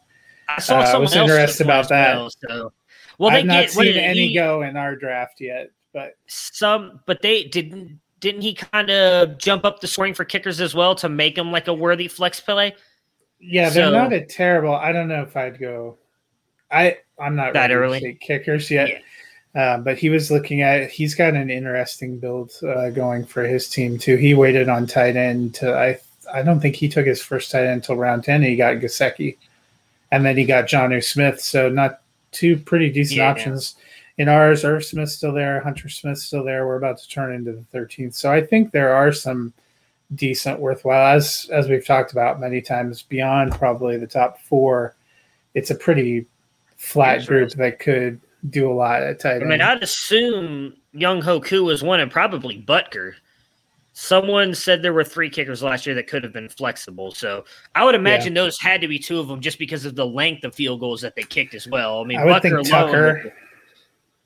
I 0.49 0.61
saw 0.61 0.81
uh, 0.81 0.99
was 1.01 1.15
interested 1.15 1.65
about 1.65 1.89
that. 1.91 2.17
Well, 2.17 2.31
so. 2.31 2.73
well, 3.19 3.31
I've 3.31 3.45
not 3.45 3.63
get 3.63 3.71
seen 3.71 3.97
any 3.97 4.29
he- 4.29 4.35
go 4.35 4.63
in 4.63 4.77
our 4.77 4.97
draft 4.97 5.41
yet, 5.41 5.71
but 5.93 6.17
some, 6.27 7.01
but 7.07 7.23
they 7.23 7.45
didn't. 7.45 8.01
Didn't 8.21 8.43
he 8.43 8.53
kind 8.55 8.91
of 8.91 9.39
jump 9.39 9.65
up 9.65 9.81
the 9.81 9.87
scoring 9.87 10.13
for 10.13 10.25
kickers 10.27 10.61
as 10.61 10.75
well 10.75 10.95
to 10.97 11.09
make 11.09 11.39
him 11.39 11.51
like 11.53 11.69
a 11.69 11.75
worthy 11.75 12.07
flex 12.09 12.39
play? 12.41 12.75
yeah, 13.41 13.71
they're 13.71 13.87
So- 13.87 13.93
not 13.93 14.13
a 14.13 14.23
terrible. 14.25 14.75
I 14.75 14.93
don't 14.93 15.09
know 15.09 15.23
if 15.23 15.37
I'd 15.37 15.59
go. 15.59 15.97
I 16.71 16.99
I'm 17.19 17.35
not 17.37 17.53
That 17.53 17.63
ready 17.71 17.75
early? 17.75 18.19
kickers 18.21 18.71
yet. 18.71 19.03
Uh, 19.55 19.79
but 19.79 19.99
he 19.99 20.09
was 20.11 20.31
looking 20.31 20.63
at. 20.63 20.91
He's 20.91 21.15
got 21.15 21.35
an 21.35 21.51
interesting 21.51 22.19
build 22.19 22.53
uh, 22.63 22.91
going 22.91 23.25
for 23.25 23.43
his 23.43 23.69
team 23.69 23.99
too. 23.99 24.17
He 24.17 24.33
waited 24.35 24.69
on 24.69 24.87
tight 24.87 25.17
end 25.17 25.55
to. 25.57 25.75
I 25.77 25.99
I 26.33 26.43
don't 26.43 26.61
think 26.61 26.77
he 26.77 26.89
took 26.89 27.07
his 27.07 27.21
first 27.21 27.51
tight 27.51 27.65
end 27.65 27.73
until 27.83 27.97
round 27.97 28.23
ten. 28.23 28.43
He 28.43 28.55
got 28.55 28.77
Gesicki, 28.77 29.37
and 30.13 30.25
then 30.25 30.37
he 30.37 30.45
got 30.45 30.67
Jonnu 30.67 31.03
Smith. 31.03 31.41
So 31.41 31.69
not 31.69 32.03
two 32.31 32.57
pretty 32.59 32.91
decent 32.91 33.19
Yeah. 33.19 33.31
options. 33.31 33.75
In 34.19 34.29
ours, 34.29 34.65
Irv 34.65 34.85
Smith's 34.85 35.15
still 35.15 35.33
there, 35.33 35.61
Hunter 35.61 35.89
Smith's 35.89 36.25
still 36.25 36.45
there. 36.45 36.67
We're 36.67 36.77
about 36.77 36.99
to 36.99 37.09
turn 37.09 37.35
into 37.35 37.53
the 37.53 37.65
13th. 37.79 38.15
So 38.15 38.31
I 38.31 38.43
think 38.45 38.71
there 38.71 38.93
are 38.95 39.13
some 39.13 39.53
decent, 40.15 40.61
worthwhile, 40.61 41.17
as 41.17 41.49
as 41.51 41.69
we've 41.69 41.87
talked 41.87 42.13
about 42.13 42.39
many 42.39 42.61
times, 42.61 43.03
beyond 43.03 43.53
probably 43.53 43.97
the 43.97 44.07
top 44.07 44.39
four. 44.43 44.95
It's 45.55 45.71
a 45.71 45.75
pretty 45.75 46.27
flat 46.77 47.21
Yeah, 47.23 47.27
group 47.27 47.51
that 47.53 47.79
could 47.79 48.21
do 48.49 48.71
a 48.71 48.75
lot 48.75 49.03
at 49.03 49.21
tight 49.21 49.43
I 49.43 49.45
mean, 49.45 49.61
I'd 49.61 49.83
assume 49.83 50.75
Younghoe 50.95 51.45
Koo 51.45 51.65
was 51.65 51.83
one 51.83 52.01
and 52.01 52.11
probably 52.11 52.63
Butker. 52.63 53.13
Someone 53.93 54.55
said 54.55 54.83
there 54.83 54.95
were 54.95 55.05
three 55.05 55.29
kickers 55.29 55.63
last 55.63 55.85
year 55.85 55.95
that 55.97 56.07
could 56.07 56.25
have 56.25 56.33
been 56.33 56.49
flexible. 56.49 57.11
So 57.11 57.45
I 57.75 57.85
would 57.85 57.95
imagine 57.95 58.33
those 58.33 58.59
had 58.59 58.81
to 58.81 58.89
be 58.89 58.99
two 58.99 59.19
of 59.19 59.29
them 59.29 59.41
just 59.41 59.59
because 59.59 59.85
of 59.85 59.95
the 59.95 60.07
length 60.07 60.45
of 60.45 60.55
field 60.55 60.81
goals 60.81 61.03
that 61.03 61.17
they 61.17 61.25
kicked 61.25 61.55
as 61.55 61.67
well. 61.69 62.01
I 62.01 62.05
mean, 62.05 62.19
I 62.19 62.25
Butker 62.25 62.63
Tucker. 62.69 63.35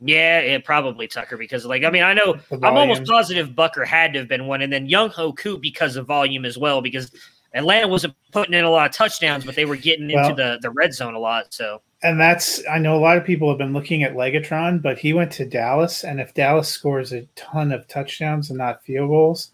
Yeah, 0.01 0.41
it 0.41 0.65
probably 0.65 1.09
Tucker 1.09 1.37
because 1.39 1.65
like 1.65 1.83
I 1.83 1.91
mean 1.91 2.03
I 2.03 2.13
know 2.13 2.37
I'm 2.63 2.77
almost 2.77 3.05
positive 3.07 3.51
Butker 3.51 3.87
had 3.87 4.13
to 4.13 4.19
have 4.19 4.29
been 4.29 4.47
one, 4.47 4.61
and 4.61 4.73
then 4.73 4.87
Younghoe 4.87 5.37
Koo 5.37 5.57
because 5.57 5.97
of 5.97 6.07
volume 6.07 6.45
as 6.45 6.59
well 6.59 6.83
because 6.83 7.11
Atlanta 7.55 7.89
wasn't 7.89 8.15
putting 8.33 8.55
in 8.55 8.65
a 8.65 8.71
lot 8.71 8.91
of 8.91 8.95
touchdowns, 8.95 9.45
but 9.45 9.55
they 9.55 9.65
were 9.65 9.77
getting 9.77 10.13
Well- 10.13 10.31
into 10.31 10.43
the 10.43 10.59
the 10.61 10.71
red 10.71 10.93
zone 10.93 11.15
a 11.15 11.19
lot. 11.19 11.55
So 11.55 11.81
and 12.05 12.21
that's 12.21 12.63
I 12.71 12.79
know 12.79 12.95
a 12.95 13.01
lot 13.01 13.17
of 13.17 13.25
people 13.25 13.49
have 13.49 13.59
been 13.59 13.73
looking 13.73 14.03
at 14.03 14.13
Legatron, 14.13 14.83
but 14.83 14.99
he 14.99 15.15
went 15.15 15.33
to 15.33 15.47
Dallas, 15.47 16.05
and 16.05 16.21
if 16.21 16.35
Dallas 16.35 16.69
scores 16.69 17.13
a 17.13 17.23
ton 17.35 17.73
of 17.73 17.89
touchdowns 17.89 18.51
and 18.51 18.59
not 18.59 18.85
field 18.85 19.09
goals, 19.09 19.53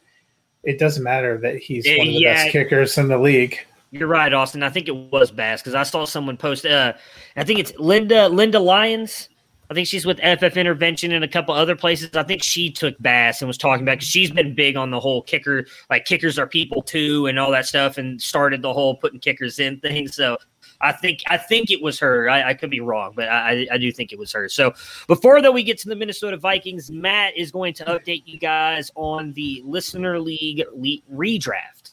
it 0.65 0.79
doesn't 0.79 1.05
matter 1.05 1.39
that 1.39 1.57
he's 1.57 1.87
one 1.87 2.01
of 2.01 2.13
the 2.13 2.21
yeah. 2.21 2.35
best 2.35 2.53
kickers 2.53 2.99
in 2.99 3.09
the 3.09 3.19
league. 3.19 3.59
You're 3.93 4.09
right, 4.09 4.33
Austin. 4.33 4.65
I 4.65 4.71
think 4.71 4.89
it 4.89 4.97
was 4.97 5.31
Bass 5.31 5.63
because 5.63 5.75
I 5.75 5.85
saw 5.85 6.05
someone 6.05 6.37
post. 6.37 6.67
Uh, 6.67 6.93
I 7.37 7.45
think 7.45 7.61
it's 7.61 7.73
Linda 7.79 8.29
Linda 8.29 8.59
Lyons. 8.59 9.29
I 9.71 9.75
think 9.75 9.87
she's 9.87 10.05
with 10.05 10.19
FF 10.19 10.57
Intervention 10.57 11.13
and 11.13 11.23
a 11.23 11.29
couple 11.29 11.55
other 11.55 11.77
places. 11.77 12.17
I 12.17 12.25
think 12.25 12.43
she 12.43 12.73
took 12.73 13.01
Bass 13.01 13.41
and 13.41 13.47
was 13.47 13.57
talking 13.57 13.85
about 13.85 13.99
because 13.99 14.09
she's 14.09 14.33
been 14.33 14.53
big 14.53 14.77
on 14.77 14.91
the 14.91 14.99
whole 14.99 15.23
kicker, 15.23 15.65
like 15.89 16.05
kickers 16.05 16.41
are 16.41 16.49
people 16.49 16.83
too, 16.83 17.27
and 17.27 17.39
all 17.39 17.53
that 17.53 17.67
stuff, 17.67 17.97
and 17.97 18.21
started 18.21 18.63
the 18.63 18.73
whole 18.73 18.97
putting 18.97 19.21
kickers 19.21 19.61
in 19.61 19.79
thing. 19.79 20.09
So 20.09 20.37
I 20.81 20.93
think 20.93 21.21
I 21.29 21.37
think 21.37 21.71
it 21.71 21.83
was 21.83 21.99
her. 21.99 22.29
I, 22.29 22.51
I 22.51 22.55
could 22.55 22.71
be 22.71 22.81
wrong, 22.81 23.13
but 23.15 23.29
I, 23.29 23.67
I 23.71 23.79
do 23.79 23.93
think 23.93 24.13
it 24.13 24.19
was 24.19 24.33
her. 24.33 24.49
So 24.49 24.73
before 25.07 25.43
though 25.43 25.53
we 25.53 25.63
get 25.63 25.79
to 25.79 25.89
the 25.89 25.97
Minnesota 25.97 26.37
Vikings, 26.37 26.91
Matt 26.91 27.37
is 27.37 27.51
going 27.51 27.75
to 27.75 27.85
update 27.85 28.23
you 28.27 28.39
guys 28.39 28.91
on 28.95 29.33
the 29.33 29.63
Listener 29.65 30.19
League 30.19 30.65
redraft. 31.13 31.93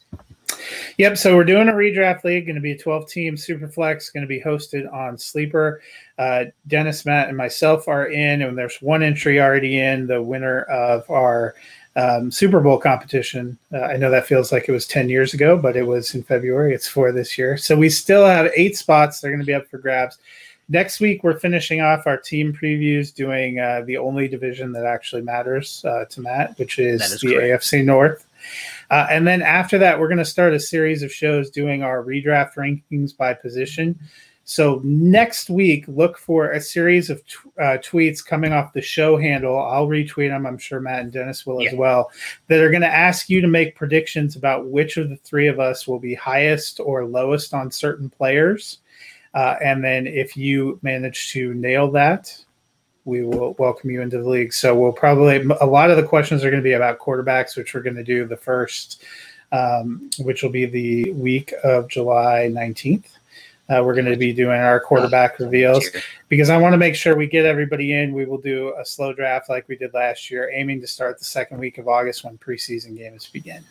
Yep. 0.98 1.18
So 1.18 1.36
we're 1.36 1.44
doing 1.44 1.70
a 1.70 1.74
redraft 1.74 2.24
league. 2.24 2.46
Going 2.46 2.56
to 2.56 2.62
be 2.62 2.72
a 2.72 2.78
12 2.78 3.10
team 3.10 3.36
superflex. 3.36 4.12
Going 4.14 4.22
to 4.22 4.28
be 4.28 4.42
hosted 4.42 4.92
on 4.92 5.18
Sleeper. 5.18 5.82
Uh, 6.18 6.46
Dennis, 6.68 7.06
Matt, 7.06 7.28
and 7.28 7.38
myself 7.38 7.88
are 7.88 8.08
in, 8.08 8.42
and 8.42 8.58
there's 8.58 8.82
one 8.82 9.04
entry 9.04 9.40
already 9.40 9.80
in. 9.80 10.08
The 10.08 10.22
winner 10.22 10.64
of 10.64 11.10
our 11.10 11.56
um, 11.98 12.32
Super 12.32 12.60
Bowl 12.60 12.78
competition. 12.78 13.58
Uh, 13.74 13.82
I 13.82 13.98
know 13.98 14.12
that 14.12 14.28
feels 14.28 14.52
like 14.52 14.70
it 14.70 14.72
was 14.72 14.86
10 14.86 15.10
years 15.10 15.34
ago, 15.34 15.58
but 15.58 15.76
it 15.76 15.88
was 15.88 16.14
in 16.14 16.24
February. 16.24 16.74
It's 16.74 16.88
for 16.88 17.12
this 17.12 17.38
year. 17.38 17.58
So 17.58 17.76
we 17.76 17.90
still 17.90 18.26
have 18.26 18.52
eight 18.56 18.78
spots. 18.78 19.20
They're 19.20 19.32
going 19.32 19.42
to 19.42 19.46
be 19.46 19.56
up 19.56 19.68
for 19.68 19.80
grabs. 19.80 20.20
Next 20.70 21.00
week, 21.00 21.24
we're 21.24 21.40
finishing 21.40 21.82
off 21.82 22.06
our 22.06 22.18
team 22.18 22.54
previews, 22.54 23.14
doing 23.14 23.60
uh, 23.60 23.82
the 23.86 23.98
only 23.98 24.28
division 24.28 24.74
that 24.74 24.86
actually 24.86 25.24
matters 25.24 25.84
uh, 25.86 26.06
to 26.06 26.22
Matt, 26.22 26.60
which 26.60 26.78
is, 26.78 27.02
is 27.02 27.22
the 27.22 27.34
correct. 27.34 27.64
AFC 27.64 27.84
North. 27.84 28.28
Uh, 28.92 29.08
and 29.10 29.26
then 29.26 29.42
after 29.42 29.78
that, 29.80 30.00
we're 30.00 30.08
going 30.08 30.18
to 30.18 30.26
start 30.26 30.54
a 30.54 30.60
series 30.60 31.02
of 31.02 31.12
shows 31.12 31.50
doing 31.50 31.84
our 31.84 32.04
redraft 32.04 32.56
rankings 32.56 33.16
by 33.16 33.34
position. 33.34 33.98
So 34.50 34.80
next 34.82 35.50
week, 35.50 35.84
look 35.90 36.18
for 36.18 36.52
a 36.52 36.62
series 36.62 37.10
of 37.10 37.22
t- 37.28 37.36
uh, 37.60 37.80
tweets 37.80 38.26
coming 38.26 38.54
off 38.54 38.72
the 38.72 38.82
show 38.82 39.18
handle. 39.18 39.60
I'll 39.60 39.90
retweet 39.90 40.30
them. 40.30 40.46
I'm 40.46 40.58
sure 40.58 40.80
Matt 40.80 41.02
and 41.02 41.12
Dennis 41.12 41.46
will 41.46 41.68
as 41.68 41.74
well. 41.74 42.10
That 42.48 42.62
are 42.62 42.70
going 42.70 42.82
to 42.82 42.88
ask 42.88 43.30
you 43.30 43.42
to 43.42 43.48
make 43.50 43.76
predictions 43.76 44.38
about 44.38 44.68
which 44.68 44.96
of 44.96 45.10
the 45.10 45.18
three 45.18 45.50
of 45.50 45.60
us 45.60 45.86
will 45.86 46.00
be 46.00 46.16
highest 46.16 46.80
or 46.80 47.06
lowest 47.06 47.54
on 47.54 47.70
certain 47.70 48.10
players. 48.10 48.80
Uh, 49.34 49.58
and 49.62 49.84
then 49.84 50.08
if 50.08 50.38
you 50.38 50.80
manage 50.82 51.30
to 51.34 51.54
nail 51.54 51.92
that, 51.92 52.34
we 53.04 53.26
will 53.26 53.54
welcome 53.60 53.92
you 53.92 54.02
into 54.02 54.18
the 54.18 54.30
league. 54.30 54.54
So 54.54 54.74
we'll 54.74 54.94
probably 54.94 55.46
a 55.60 55.66
lot 55.66 55.92
of 55.92 55.98
the 55.98 56.04
questions 56.04 56.46
are 56.46 56.50
going 56.50 56.64
to 56.64 56.70
be 56.70 56.72
about 56.72 57.00
quarterbacks, 57.00 57.58
which 57.58 57.74
we're 57.74 57.82
going 57.82 57.98
to 57.98 58.04
do 58.04 58.26
the 58.26 58.38
first, 58.38 59.04
um, 59.52 60.10
which 60.20 60.42
will 60.42 60.52
be 60.52 60.66
the 60.66 61.12
week 61.12 61.54
of 61.66 61.90
July 61.90 62.50
19th. 62.50 63.17
Uh, 63.70 63.84
we're 63.84 63.94
going 63.94 64.06
to 64.06 64.16
be 64.16 64.32
doing 64.32 64.60
our 64.60 64.80
quarterback 64.80 65.40
reveals 65.40 65.86
because 66.30 66.50
I 66.50 66.58
want 66.58 66.72
to 66.72 66.78
make 66.78 66.96
sure 66.96 67.18
we 67.18 67.28
get 67.28 67.46
everybody 67.46 67.94
in. 67.94 68.14
We 68.14 68.26
will 68.26 68.38
do 68.38 68.74
a 68.80 68.86
slow 68.86 69.12
draft 69.14 69.50
like 69.50 69.68
we 69.68 69.76
did 69.76 69.94
last 69.94 70.32
year, 70.32 70.50
aiming 70.54 70.80
to 70.82 70.88
start 70.88 71.20
the 71.20 71.26
second 71.26 71.58
week 71.58 71.78
of 71.78 71.88
August 71.88 72.24
when 72.24 72.38
preseason 72.38 72.98
games 72.98 73.28
begin. 73.28 73.64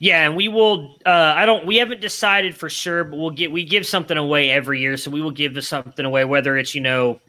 Yeah, 0.00 0.26
and 0.26 0.36
we 0.36 0.48
will. 0.48 0.96
Uh, 1.06 1.32
I 1.36 1.46
don't. 1.46 1.64
We 1.64 1.76
haven't 1.76 2.00
decided 2.00 2.56
for 2.56 2.68
sure, 2.68 3.04
but 3.04 3.18
we'll 3.18 3.30
get. 3.30 3.50
We 3.50 3.64
give 3.64 3.86
something 3.86 4.18
away 4.18 4.50
every 4.50 4.80
year, 4.80 4.96
so 4.96 5.10
we 5.10 5.22
will 5.22 5.30
give 5.30 5.64
something 5.64 6.04
away. 6.04 6.24
Whether 6.24 6.58
it's 6.58 6.74
you 6.74 6.80
know 6.80 7.20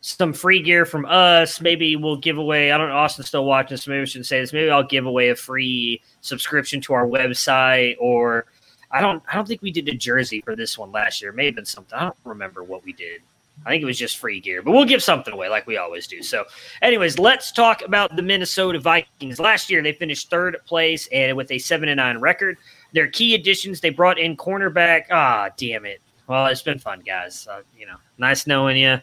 some 0.00 0.32
free 0.32 0.62
gear 0.62 0.84
from 0.84 1.04
us, 1.04 1.60
maybe 1.60 1.94
we'll 1.94 2.16
give 2.16 2.38
away. 2.38 2.72
I 2.72 2.78
don't 2.78 2.88
know. 2.88 2.96
Austin's 2.96 3.28
still 3.28 3.44
watching, 3.44 3.76
so 3.76 3.90
maybe 3.90 4.00
we 4.00 4.06
shouldn't 4.06 4.26
say 4.26 4.40
this. 4.40 4.52
Maybe 4.52 4.70
I'll 4.70 4.82
give 4.82 5.06
away 5.06 5.28
a 5.28 5.36
free 5.36 6.00
subscription 6.22 6.80
to 6.82 6.94
our 6.94 7.06
website, 7.06 7.96
or 8.00 8.46
I 8.90 9.00
don't. 9.00 9.22
I 9.30 9.34
don't 9.34 9.46
think 9.46 9.62
we 9.62 9.70
did 9.70 9.88
a 9.88 9.94
jersey 9.94 10.40
for 10.42 10.56
this 10.56 10.78
one 10.78 10.92
last 10.92 11.20
year. 11.20 11.32
Maybe 11.32 11.54
been 11.54 11.64
something. 11.64 11.96
I 11.98 12.04
don't 12.04 12.16
remember 12.24 12.62
what 12.62 12.84
we 12.84 12.92
did. 12.92 13.22
I 13.64 13.70
think 13.70 13.82
it 13.82 13.86
was 13.86 13.98
just 13.98 14.18
free 14.18 14.38
gear, 14.38 14.62
but 14.62 14.72
we'll 14.72 14.84
give 14.84 15.02
something 15.02 15.32
away 15.32 15.48
like 15.48 15.66
we 15.66 15.78
always 15.78 16.06
do. 16.06 16.22
So, 16.22 16.44
anyways, 16.82 17.18
let's 17.18 17.50
talk 17.50 17.82
about 17.82 18.14
the 18.14 18.22
Minnesota 18.22 18.78
Vikings. 18.78 19.40
Last 19.40 19.70
year, 19.70 19.82
they 19.82 19.92
finished 19.92 20.28
third 20.28 20.58
place 20.66 21.08
and 21.10 21.36
with 21.36 21.50
a 21.50 21.58
seven 21.58 21.88
and 21.88 21.96
nine 21.96 22.18
record. 22.18 22.58
Their 22.92 23.08
key 23.08 23.34
additions, 23.34 23.80
they 23.80 23.90
brought 23.90 24.18
in 24.18 24.36
cornerback. 24.36 25.04
Ah, 25.10 25.48
damn 25.56 25.86
it. 25.86 26.00
Well, 26.26 26.46
it's 26.46 26.62
been 26.62 26.78
fun, 26.78 27.00
guys. 27.00 27.46
Uh, 27.50 27.62
you 27.76 27.86
know, 27.86 27.96
nice 28.18 28.46
knowing 28.46 28.76
you. 28.76 29.00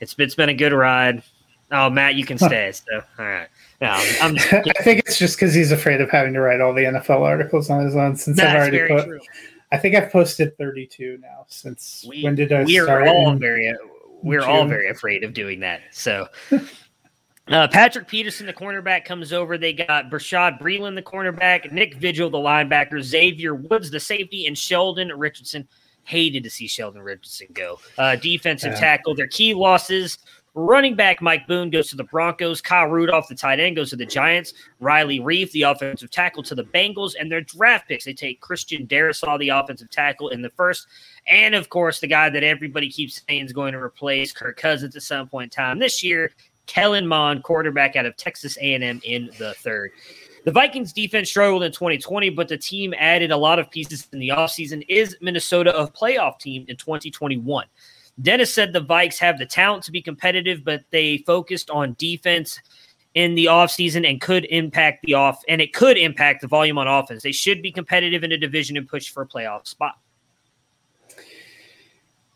It's 0.00 0.14
it's 0.18 0.34
been 0.34 0.48
a 0.48 0.54
good 0.54 0.72
ride. 0.72 1.22
Oh, 1.70 1.90
Matt, 1.90 2.14
you 2.14 2.24
can 2.24 2.38
stay. 2.38 2.72
So, 2.72 3.02
all 3.18 3.24
right. 3.24 3.48
No, 3.80 3.88
I 3.92 4.32
think 4.82 5.00
it's 5.00 5.18
just 5.18 5.36
because 5.38 5.54
he's 5.54 5.72
afraid 5.72 6.00
of 6.00 6.10
having 6.10 6.34
to 6.34 6.40
write 6.40 6.60
all 6.60 6.74
the 6.74 6.82
NFL 6.84 7.20
articles 7.22 7.70
on 7.70 7.82
his 7.84 7.96
own. 7.96 8.14
Since 8.16 8.38
I've 8.38 8.54
already 8.56 8.86
put, 8.86 9.06
true. 9.06 9.20
I 9.72 9.78
think 9.78 9.94
I've 9.94 10.10
posted 10.12 10.56
32 10.58 11.18
now. 11.22 11.46
Since 11.48 12.04
We, 12.08 12.22
when 12.22 12.34
did 12.34 12.52
I 12.52 12.64
we 12.64 12.74
start? 12.74 12.90
are 12.90 13.08
all 13.08 13.30
In- 13.30 13.38
very 13.38 13.74
we're 14.22 14.42
all 14.44 14.66
very 14.66 14.90
afraid 14.90 15.24
of 15.24 15.32
doing 15.32 15.60
that. 15.60 15.80
So 15.92 16.28
uh, 17.48 17.68
Patrick 17.68 18.06
Peterson, 18.06 18.46
the 18.46 18.52
cornerback, 18.52 19.06
comes 19.06 19.32
over. 19.32 19.56
They 19.56 19.72
got 19.72 20.10
Bashaud 20.10 20.60
Breeland, 20.60 20.94
the 20.94 21.02
cornerback, 21.02 21.72
Nick 21.72 21.94
Vigil, 21.94 22.28
the 22.28 22.36
linebacker, 22.38 23.00
Xavier 23.02 23.54
Woods, 23.54 23.90
the 23.90 24.00
safety, 24.00 24.46
and 24.46 24.58
Sheldon 24.58 25.08
Richardson. 25.08 25.66
Hated 26.04 26.42
to 26.44 26.50
see 26.50 26.66
Sheldon 26.66 27.02
Richardson 27.02 27.46
go. 27.52 27.78
Uh, 27.96 28.16
defensive 28.16 28.72
Yeah. 28.72 28.80
tackle. 28.80 29.14
Their 29.14 29.26
key 29.28 29.54
losses: 29.54 30.18
Running 30.66 30.94
back 30.94 31.22
Mike 31.22 31.46
Boone 31.46 31.70
goes 31.70 31.88
to 31.88 31.96
the 31.96 32.04
Broncos. 32.04 32.60
Kyle 32.60 32.86
Rudolph, 32.86 33.28
the 33.28 33.34
tight 33.34 33.60
end, 33.60 33.76
goes 33.76 33.90
to 33.90 33.96
the 33.96 34.04
Giants. 34.04 34.52
Riley 34.78 35.18
Reiff, 35.18 35.50
the 35.52 35.62
offensive 35.62 36.10
tackle, 36.10 36.42
to 36.42 36.54
the 36.54 36.64
Bengals. 36.64 37.14
And 37.18 37.32
their 37.32 37.40
draft 37.40 37.88
picks, 37.88 38.04
they 38.04 38.12
take 38.12 38.42
Christian 38.42 38.86
Darrisaw, 38.86 39.38
the 39.38 39.48
offensive 39.48 39.90
tackle, 39.90 40.28
in 40.28 40.42
the 40.42 40.50
first. 40.50 40.86
And 41.26 41.54
of 41.54 41.70
course, 41.70 42.00
the 42.00 42.06
guy 42.06 42.28
that 42.28 42.44
everybody 42.44 42.90
keeps 42.90 43.22
saying 43.26 43.46
is 43.46 43.54
going 43.54 43.72
to 43.72 43.78
replace 43.78 44.32
Kirk 44.32 44.58
Cousins 44.58 44.94
at 44.94 45.02
some 45.02 45.28
point 45.28 45.56
in 45.56 45.62
time 45.62 45.78
this 45.78 46.02
year, 46.02 46.30
Kellen 46.66 47.06
Mond, 47.06 47.42
quarterback 47.42 47.96
out 47.96 48.04
of 48.04 48.16
Texas 48.16 48.58
A&M, 48.58 49.00
in 49.02 49.30
the 49.38 49.54
third. 49.54 49.92
The 50.44 50.52
Vikings 50.52 50.92
defense 50.92 51.28
struggled 51.30 51.62
in 51.62 51.72
2020, 51.72 52.30
but 52.30 52.48
the 52.48 52.58
team 52.58 52.94
added 52.98 53.30
a 53.30 53.36
lot 53.36 53.58
of 53.58 53.70
pieces 53.70 54.08
in 54.12 54.18
the 54.18 54.28
offseason. 54.28 54.84
Is 54.88 55.16
Minnesota 55.20 55.76
a 55.76 55.90
playoff 55.90 56.38
team 56.38 56.66
in 56.68 56.76
2021? 56.76 57.66
Dennis 58.22 58.52
said 58.52 58.72
the 58.72 58.82
Vikes 58.82 59.18
have 59.18 59.38
the 59.38 59.46
talent 59.46 59.84
to 59.84 59.92
be 59.92 60.02
competitive, 60.02 60.64
but 60.64 60.82
they 60.90 61.18
focused 61.18 61.70
on 61.70 61.96
defense 61.98 62.60
in 63.14 63.34
the 63.34 63.46
offseason 63.46 64.08
and 64.08 64.20
could 64.20 64.44
impact 64.46 65.00
the 65.04 65.14
off 65.14 65.42
and 65.48 65.60
it 65.60 65.72
could 65.72 65.98
impact 65.98 66.42
the 66.42 66.48
volume 66.48 66.78
on 66.78 66.86
offense. 66.86 67.22
They 67.22 67.32
should 67.32 67.62
be 67.62 67.72
competitive 67.72 68.22
in 68.22 68.32
a 68.32 68.38
division 68.38 68.76
and 68.76 68.88
push 68.88 69.10
for 69.10 69.22
a 69.22 69.26
playoff 69.26 69.66
spot. 69.66 69.98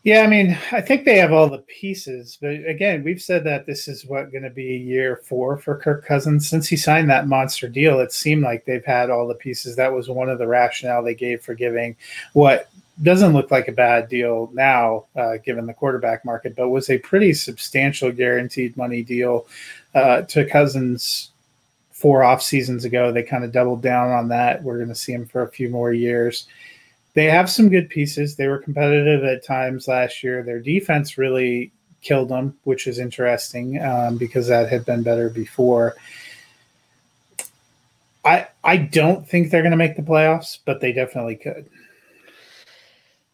Yeah, 0.03 0.21
I 0.21 0.27
mean, 0.27 0.55
I 0.71 0.81
think 0.81 1.03
they 1.03 1.17
have 1.17 1.31
all 1.31 1.49
the 1.49 1.63
pieces, 1.63 2.37
but 2.39 2.51
again, 2.67 3.03
we've 3.03 3.21
said 3.21 3.43
that 3.45 3.65
this 3.65 3.87
is 3.87 4.05
what 4.05 4.31
going 4.31 4.43
to 4.43 4.51
be 4.51 4.77
year 4.77 5.15
four 5.15 5.57
for 5.57 5.79
Kirk 5.79 6.05
Cousins. 6.05 6.47
Since 6.47 6.67
he 6.67 6.77
signed 6.77 7.09
that 7.09 7.27
monster 7.27 7.67
deal, 7.67 7.99
it 7.99 8.11
seemed 8.11 8.43
like 8.43 8.65
they've 8.65 8.85
had 8.85 9.09
all 9.09 9.27
the 9.27 9.33
pieces. 9.33 9.75
That 9.75 9.91
was 9.91 10.07
one 10.07 10.29
of 10.29 10.37
the 10.37 10.45
rationale 10.45 11.01
they 11.01 11.15
gave 11.15 11.41
for 11.41 11.55
giving 11.55 11.95
what 12.33 12.69
doesn't 13.03 13.33
look 13.33 13.51
like 13.51 13.67
a 13.67 13.73
bad 13.73 14.07
deal 14.07 14.49
now, 14.53 15.05
uh, 15.15 15.37
given 15.37 15.65
the 15.65 15.73
quarterback 15.73 16.23
market, 16.23 16.55
but 16.55 16.69
was 16.69 16.89
a 16.89 16.97
pretty 16.99 17.33
substantial 17.33 18.11
guaranteed 18.11 18.75
money 18.77 19.03
deal 19.03 19.47
uh, 19.93 20.21
to 20.23 20.45
Cousins 20.45 21.31
four 21.91 22.23
off 22.23 22.41
seasons 22.41 22.85
ago. 22.85 23.11
They 23.11 23.23
kind 23.23 23.43
of 23.43 23.51
doubled 23.51 23.81
down 23.81 24.11
on 24.11 24.29
that. 24.29 24.63
We're 24.63 24.77
going 24.77 24.89
to 24.89 24.95
see 24.95 25.13
him 25.13 25.25
for 25.25 25.41
a 25.41 25.49
few 25.49 25.69
more 25.69 25.93
years. 25.93 26.47
They 27.13 27.25
have 27.25 27.49
some 27.49 27.69
good 27.69 27.89
pieces. 27.89 28.35
They 28.35 28.47
were 28.47 28.59
competitive 28.59 29.23
at 29.23 29.43
times 29.43 29.87
last 29.87 30.23
year. 30.23 30.43
Their 30.43 30.59
defense 30.59 31.17
really 31.17 31.71
killed 32.01 32.29
them, 32.29 32.57
which 32.63 32.87
is 32.87 32.99
interesting 32.99 33.81
um, 33.81 34.17
because 34.17 34.47
that 34.47 34.69
had 34.69 34.85
been 34.85 35.03
better 35.03 35.29
before. 35.29 35.95
I 38.23 38.47
I 38.63 38.77
don't 38.77 39.27
think 39.27 39.49
they're 39.49 39.61
going 39.61 39.71
to 39.71 39.77
make 39.77 39.95
the 39.95 40.01
playoffs, 40.01 40.57
but 40.65 40.81
they 40.81 40.91
definitely 40.91 41.35
could. 41.35 41.69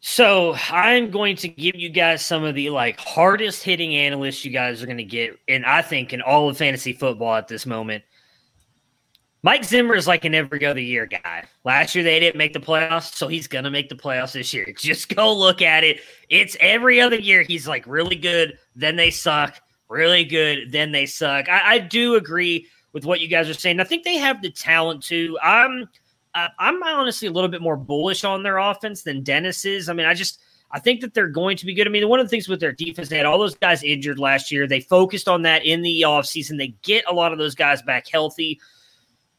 So 0.03 0.55
I'm 0.71 1.11
going 1.11 1.35
to 1.37 1.47
give 1.47 1.75
you 1.75 1.89
guys 1.89 2.25
some 2.25 2.43
of 2.43 2.55
the 2.55 2.71
like 2.71 2.99
hardest 2.99 3.63
hitting 3.63 3.95
analysts 3.95 4.43
you 4.43 4.51
guys 4.51 4.81
are 4.81 4.87
going 4.87 4.97
to 4.97 5.03
get, 5.03 5.37
and 5.47 5.63
I 5.63 5.83
think 5.83 6.11
in 6.11 6.21
all 6.21 6.49
of 6.49 6.57
fantasy 6.57 6.91
football 6.91 7.35
at 7.35 7.47
this 7.47 7.65
moment. 7.65 8.03
Mike 9.43 9.63
Zimmer 9.63 9.95
is 9.95 10.07
like 10.07 10.23
an 10.23 10.35
every 10.35 10.65
other 10.65 10.79
year 10.79 11.07
guy. 11.07 11.45
Last 11.63 11.95
year 11.95 12.03
they 12.03 12.19
didn't 12.19 12.37
make 12.37 12.53
the 12.53 12.59
playoffs, 12.59 13.15
so 13.15 13.27
he's 13.27 13.47
gonna 13.47 13.71
make 13.71 13.89
the 13.89 13.95
playoffs 13.95 14.33
this 14.33 14.53
year. 14.53 14.71
Just 14.77 15.15
go 15.15 15.33
look 15.33 15.61
at 15.61 15.83
it. 15.83 16.01
It's 16.29 16.57
every 16.59 16.99
other 16.99 17.15
year 17.15 17.43
he's 17.43 17.67
like 17.67 17.85
really 17.85 18.15
good, 18.15 18.57
then 18.75 18.95
they 18.95 19.11
suck, 19.11 19.59
really 19.87 20.25
good, 20.25 20.71
then 20.71 20.91
they 20.91 21.05
suck. 21.05 21.47
I, 21.47 21.75
I 21.75 21.79
do 21.79 22.15
agree 22.15 22.67
with 22.93 23.05
what 23.05 23.19
you 23.19 23.27
guys 23.27 23.49
are 23.49 23.53
saying. 23.53 23.79
I 23.79 23.83
think 23.83 24.03
they 24.03 24.17
have 24.17 24.41
the 24.41 24.51
talent 24.51 25.03
to. 25.03 25.37
I'm 25.41 25.87
uh, 26.33 26.47
I'm 26.59 26.81
honestly 26.83 27.27
a 27.27 27.31
little 27.31 27.49
bit 27.49 27.61
more 27.61 27.77
bullish 27.77 28.23
on 28.23 28.43
their 28.43 28.57
offense 28.57 29.03
than 29.03 29.23
Dennis 29.23 29.65
is. 29.65 29.89
I 29.89 29.93
mean, 29.93 30.05
I 30.05 30.13
just 30.13 30.39
I 30.71 30.79
think 30.79 31.01
that 31.01 31.13
they're 31.13 31.27
going 31.27 31.57
to 31.57 31.65
be 31.65 31.73
good. 31.73 31.87
I 31.87 31.89
mean, 31.89 32.07
one 32.07 32.19
of 32.19 32.25
the 32.25 32.29
things 32.29 32.47
with 32.47 32.59
their 32.59 32.71
defense, 32.71 33.09
they 33.09 33.17
had 33.17 33.25
all 33.25 33.39
those 33.39 33.55
guys 33.55 33.83
injured 33.83 34.19
last 34.19 34.51
year. 34.51 34.67
They 34.67 34.79
focused 34.79 35.27
on 35.27 35.41
that 35.41 35.65
in 35.65 35.81
the 35.81 36.03
offseason. 36.03 36.57
They 36.57 36.75
get 36.81 37.03
a 37.09 37.13
lot 37.13 37.33
of 37.33 37.37
those 37.37 37.55
guys 37.55 37.81
back 37.81 38.07
healthy. 38.07 38.59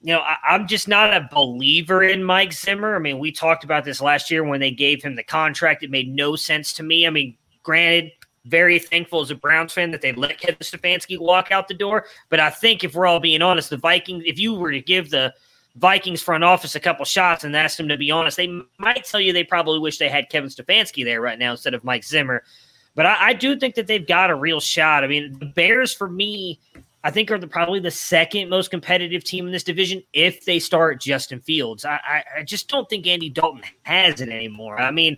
You 0.02 0.14
know, 0.14 0.20
I, 0.20 0.36
I'm 0.46 0.66
just 0.66 0.88
not 0.88 1.14
a 1.14 1.28
believer 1.32 2.02
in 2.02 2.22
Mike 2.22 2.52
Zimmer. 2.52 2.94
I 2.96 2.98
mean, 2.98 3.18
we 3.18 3.32
talked 3.32 3.64
about 3.64 3.84
this 3.84 4.00
last 4.00 4.30
year 4.30 4.44
when 4.44 4.60
they 4.60 4.72
gave 4.72 5.02
him 5.02 5.14
the 5.14 5.22
contract. 5.22 5.82
It 5.82 5.90
made 5.90 6.12
no 6.12 6.36
sense 6.36 6.72
to 6.74 6.82
me. 6.82 7.06
I 7.06 7.10
mean, 7.10 7.36
granted, 7.62 8.12
very 8.44 8.78
thankful 8.78 9.20
as 9.20 9.30
a 9.30 9.36
Browns 9.36 9.72
fan 9.72 9.92
that 9.92 10.02
they 10.02 10.12
let 10.12 10.38
Kevin 10.38 10.56
Stefanski 10.58 11.18
walk 11.18 11.50
out 11.50 11.68
the 11.68 11.74
door. 11.74 12.06
But 12.28 12.40
I 12.40 12.50
think 12.50 12.84
if 12.84 12.94
we're 12.94 13.06
all 13.06 13.20
being 13.20 13.40
honest, 13.40 13.70
the 13.70 13.76
Vikings, 13.76 14.24
if 14.26 14.38
you 14.38 14.54
were 14.54 14.72
to 14.72 14.80
give 14.80 15.10
the 15.10 15.32
Vikings 15.76 16.22
front 16.22 16.44
office 16.44 16.74
a 16.74 16.80
couple 16.80 17.04
shots 17.04 17.44
and 17.44 17.56
asked 17.56 17.78
them 17.78 17.88
to 17.88 17.96
be 17.96 18.10
honest, 18.10 18.36
they 18.36 18.60
might 18.78 19.04
tell 19.04 19.20
you 19.20 19.32
they 19.32 19.44
probably 19.44 19.78
wish 19.78 19.98
they 19.98 20.08
had 20.08 20.28
Kevin 20.28 20.50
Stefanski 20.50 21.04
there 21.04 21.20
right 21.20 21.38
now 21.38 21.52
instead 21.52 21.74
of 21.74 21.84
Mike 21.84 22.04
Zimmer. 22.04 22.42
But 22.94 23.06
I, 23.06 23.28
I 23.28 23.32
do 23.32 23.58
think 23.58 23.74
that 23.76 23.86
they've 23.86 24.06
got 24.06 24.30
a 24.30 24.34
real 24.34 24.60
shot. 24.60 25.02
I 25.02 25.06
mean, 25.06 25.38
the 25.38 25.46
Bears 25.46 25.94
for 25.94 26.08
me, 26.08 26.60
I 27.04 27.10
think 27.10 27.30
are 27.30 27.38
the, 27.38 27.46
probably 27.46 27.80
the 27.80 27.90
second 27.90 28.50
most 28.50 28.70
competitive 28.70 29.24
team 29.24 29.46
in 29.46 29.52
this 29.52 29.64
division 29.64 30.02
if 30.12 30.44
they 30.44 30.58
start 30.58 31.00
Justin 31.00 31.40
Fields. 31.40 31.84
I, 31.86 32.00
I, 32.06 32.24
I 32.38 32.42
just 32.42 32.68
don't 32.68 32.88
think 32.88 33.06
Andy 33.06 33.30
Dalton 33.30 33.62
has 33.84 34.20
it 34.20 34.28
anymore. 34.28 34.78
I 34.78 34.90
mean, 34.90 35.16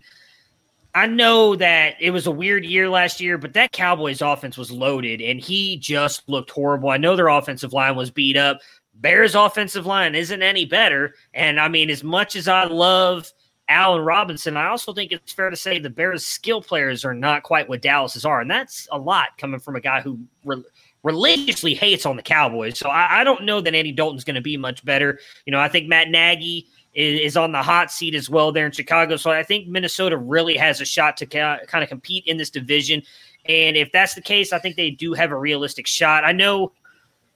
I 0.95 1.09
know 1.09 1.57
that 1.57 1.97
it 2.01 2.13
was 2.13 2.29
a 2.29 2.31
weird 2.31 2.65
year 2.65 2.89
last 2.89 3.21
year, 3.21 3.37
but 3.37 3.55
that 3.55 3.73
Cowboys 3.73 4.23
offense 4.23 4.57
was 4.57 4.71
loaded 4.71 5.21
and 5.21 5.41
he 5.41 5.77
just 5.77 6.29
looked 6.29 6.51
horrible. 6.51 6.91
I 6.91 6.99
know 6.99 7.17
their 7.17 7.27
offensive 7.27 7.73
line 7.73 7.97
was 7.97 8.13
beat 8.13 8.37
up, 8.37 8.61
Bears 9.05 9.35
offensive 9.35 9.85
line 9.85 10.15
isn't 10.15 10.43
any 10.43 10.65
better. 10.65 11.15
And 11.35 11.61
I 11.61 11.69
mean, 11.69 11.91
as 11.91 12.03
much 12.03 12.37
as 12.37 12.49
I 12.49 12.65
love 12.65 13.31
Allen 13.69 14.01
Robinson, 14.01 14.57
I 14.57 14.69
also 14.69 14.95
think 14.95 15.13
it's 15.13 15.31
fair 15.31 15.51
to 15.51 15.57
say 15.57 15.79
the 15.79 15.91
Bears 15.91 16.25
skill 16.27 16.63
players 16.63 17.05
are 17.05 17.13
not 17.13 17.43
quite 17.43 17.69
what 17.69 17.83
Dallas's 17.83 18.25
are. 18.25 18.41
And 18.41 18.51
that's 18.51 18.89
a 18.91 18.99
lot 18.99 19.37
coming 19.37 19.61
from 19.61 19.77
a 19.77 19.81
guy 19.83 20.01
who 20.01 20.19
re- 20.43 20.65
religiously 21.03 21.75
hates 21.75 22.07
on 22.07 22.17
the 22.17 22.23
Cowboys. 22.23 22.79
So 22.79 22.89
I, 22.89 23.21
I 23.21 23.25
don't 23.25 23.45
know 23.45 23.61
that 23.61 23.75
Andy 23.75 23.93
Dalton's 23.93 24.25
going 24.25 24.37
to 24.37 24.41
be 24.41 24.57
much 24.57 24.83
better. 24.87 25.19
You 25.45 25.51
know, 25.51 25.61
I 25.61 25.69
think 25.69 25.87
Matt 25.87 26.09
Nagy 26.09 26.67
is, 26.95 27.21
is, 27.21 27.37
on 27.37 27.53
the 27.53 27.63
hot 27.63 27.93
seat 27.93 28.15
as 28.15 28.31
well 28.31 28.53
there 28.53 28.65
in 28.65 28.73
Chicago. 28.73 29.17
So 29.17 29.31
I 29.31 29.43
think 29.43 29.69
Minnesota 29.69 30.17
really 30.17 30.57
has 30.57 30.81
a 30.81 30.87
shot 30.87 31.19
to 31.19 31.27
ca- 31.27 31.59
kind 31.67 31.85
of 31.85 31.91
compete 31.91 32.25
in 32.27 32.39
this 32.39 32.49
division. 32.49 33.03
And 33.45 33.77
if 33.77 33.93
that's 33.93 34.15
the 34.15 34.23
case, 34.23 34.51
I 34.51 34.59
think 34.61 34.77
they 34.77 34.93
do 34.93 35.13
have 35.13 35.31
a 35.31 35.37
realistic 35.37 35.87
shot. 35.87 36.25
I 36.25 36.33
know 36.33 36.73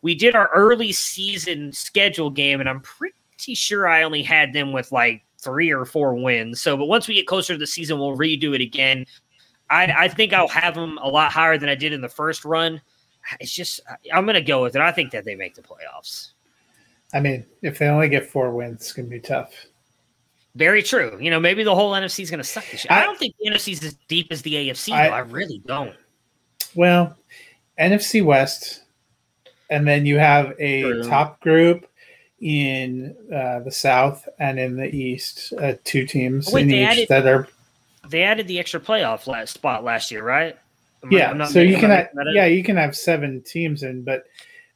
we 0.03 0.15
did 0.15 0.35
our 0.35 0.49
early 0.55 0.93
season 0.93 1.73
schedule 1.73 2.31
game, 2.31 2.61
and 2.61 2.69
I'm 2.69 2.81
pretty 2.81 3.55
sure 3.55 3.89
I 3.89 4.03
only 4.03 4.23
had 4.23 4.53
them 4.53 4.73
with 4.73 4.93
like 4.93 5.25
three 5.41 5.73
or 5.73 5.85
four 5.85 6.15
wins. 6.15 6.61
So, 6.61 6.77
but 6.77 6.87
once 6.87 7.09
we 7.09 7.15
get 7.15 7.27
closer 7.27 7.55
to 7.55 7.59
the 7.59 7.67
season, 7.67 7.99
we'll 7.99 8.17
redo 8.17 8.55
it 8.55 8.61
again. 8.61 9.07
I, 9.71 9.93
I 9.97 10.09
think 10.09 10.33
I'll 10.33 10.49
have 10.49 10.75
them 10.75 10.99
a 11.03 11.09
lot 11.09 11.33
higher 11.33 11.59
than 11.59 11.69
I 11.69 11.75
did 11.75 11.93
in 11.93 12.01
the 12.01 12.09
first 12.09 12.45
run. 12.45 12.81
It's 13.41 13.53
just 13.53 13.81
I'm 14.13 14.25
going 14.25 14.35
to 14.35 14.41
go 14.41 14.63
with 14.63 14.75
it. 14.75 14.81
I 14.81 14.93
think 14.93 15.11
that 15.13 15.25
they 15.25 15.35
make 15.35 15.55
the 15.55 15.63
playoffs. 15.63 16.33
I 17.13 17.21
mean, 17.21 17.45
if 17.63 17.79
they 17.79 17.89
only 17.89 18.09
get 18.09 18.27
four 18.27 18.53
wins, 18.53 18.81
it's 18.81 18.93
going 18.93 19.07
to 19.07 19.11
be 19.11 19.21
tough. 19.21 19.53
Very 20.55 20.83
true. 20.83 21.17
You 21.21 21.31
know, 21.31 21.39
maybe 21.39 21.63
the 21.63 21.75
whole 21.75 21.93
NFC 21.93 22.21
is 22.21 22.31
going 22.31 22.39
to 22.39 22.45
suck 22.45 22.65
this 22.71 22.85
year. 22.85 22.89
I, 22.91 23.03
I, 23.03 23.05
don't 23.05 23.19
think 23.19 23.35
the 23.39 23.51
NFC 23.51 23.73
is 23.73 23.85
as 23.85 23.97
deep 24.09 24.29
as 24.31 24.43
the 24.43 24.55
AFC. 24.55 24.93
I, 24.93 25.09
I 25.09 25.19
really 25.21 25.63
don't. 25.67 25.95
Well, 26.75 27.17
NFC 27.79 28.25
West 28.25 28.83
and 29.71 29.87
then 29.87 30.07
you 30.07 30.19
have 30.19 30.55
a 30.59 30.83
True. 30.83 31.05
top 31.05 31.41
group 31.41 31.89
in 32.41 33.17
uh, 33.35 33.61
the 33.61 33.71
south 33.71 34.29
and 34.39 34.59
in 34.59 34.77
the 34.77 34.87
east, 34.95 35.53
uh, 35.61 35.75
two 35.85 36.07
teams 36.07 36.49
oh, 36.49 36.55
wait, 36.55 36.63
in 36.63 36.73
each 36.73 36.89
added, 36.89 37.09
that 37.09 37.27
are. 37.27 37.49
They 38.09 38.23
added 38.23 38.47
the 38.47 38.59
extra 38.59 38.81
playoff 38.81 39.27
last 39.27 39.55
spot 39.55 39.85
last 39.85 40.11
year, 40.11 40.23
right? 40.23 40.57
Am 41.03 41.13
yeah, 41.13 41.33
I, 41.33 41.47
so 41.47 41.61
you 41.61 41.77
can 41.77 41.91
have, 41.91 42.09
yeah 42.33 42.47
you 42.47 42.65
can 42.65 42.77
have 42.77 42.97
seven 42.97 43.41
teams 43.43 43.83
in, 43.83 44.03
but 44.03 44.27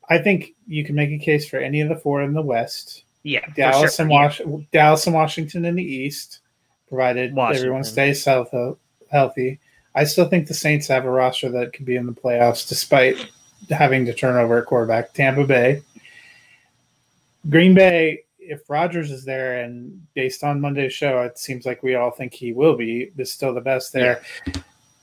I 0.08 0.18
think 0.18 0.54
you 0.66 0.84
can 0.84 0.94
make 0.94 1.10
a 1.10 1.18
case 1.18 1.48
for 1.48 1.58
any 1.58 1.80
of 1.80 1.88
the 1.88 1.96
four 1.96 2.22
in 2.22 2.32
the 2.32 2.42
west. 2.42 3.04
Yeah, 3.22 3.46
Dallas 3.54 3.96
sure. 3.96 4.04
and 4.04 4.10
Was- 4.10 4.40
yeah. 4.40 4.56
Dallas 4.72 5.06
and 5.06 5.14
Washington 5.14 5.64
in 5.64 5.76
the 5.76 5.84
east, 5.84 6.40
provided 6.88 7.34
Washington. 7.34 7.64
everyone 7.64 7.84
stays 7.84 8.24
healthy. 8.24 9.58
I 9.94 10.04
still 10.04 10.28
think 10.28 10.48
the 10.48 10.54
Saints 10.54 10.86
have 10.88 11.04
a 11.04 11.10
roster 11.10 11.50
that 11.50 11.72
could 11.72 11.84
be 11.84 11.96
in 11.96 12.06
the 12.06 12.12
playoffs, 12.12 12.68
despite 12.68 13.30
having 13.70 14.04
to 14.06 14.14
turn 14.14 14.36
over 14.36 14.58
at 14.58 14.66
quarterback. 14.66 15.12
Tampa 15.12 15.44
Bay, 15.44 15.82
Green 17.48 17.74
Bay. 17.74 18.24
If 18.38 18.68
Rodgers 18.68 19.10
is 19.10 19.24
there, 19.24 19.62
and 19.62 20.04
based 20.14 20.42
on 20.42 20.60
Monday's 20.60 20.92
show, 20.92 21.22
it 21.22 21.38
seems 21.38 21.64
like 21.64 21.82
we 21.82 21.94
all 21.94 22.10
think 22.10 22.34
he 22.34 22.52
will 22.52 22.76
be. 22.76 23.10
Is 23.16 23.30
still 23.30 23.54
the 23.54 23.60
best 23.60 23.92
there. 23.92 24.22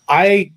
I. 0.08 0.52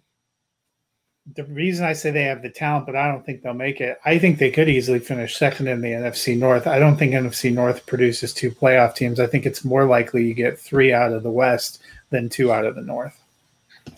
The 1.36 1.44
reason 1.44 1.84
I 1.84 1.92
say 1.92 2.10
they 2.10 2.24
have 2.24 2.42
the 2.42 2.50
talent, 2.50 2.84
but 2.84 2.96
I 2.96 3.06
don't 3.06 3.24
think 3.24 3.42
they'll 3.42 3.54
make 3.54 3.80
it. 3.80 3.96
I 4.04 4.18
think 4.18 4.38
they 4.38 4.50
could 4.50 4.68
easily 4.68 4.98
finish 4.98 5.36
second 5.36 5.68
in 5.68 5.80
the 5.80 5.92
NFC 5.92 6.36
North. 6.36 6.66
I 6.66 6.80
don't 6.80 6.96
think 6.96 7.12
NFC 7.12 7.54
North 7.54 7.86
produces 7.86 8.34
two 8.34 8.50
playoff 8.50 8.96
teams. 8.96 9.20
I 9.20 9.28
think 9.28 9.46
it's 9.46 9.64
more 9.64 9.84
likely 9.84 10.26
you 10.26 10.34
get 10.34 10.58
three 10.58 10.92
out 10.92 11.12
of 11.12 11.22
the 11.22 11.30
West 11.30 11.80
than 12.10 12.28
two 12.28 12.52
out 12.52 12.66
of 12.66 12.74
the 12.74 12.82
North. 12.82 13.21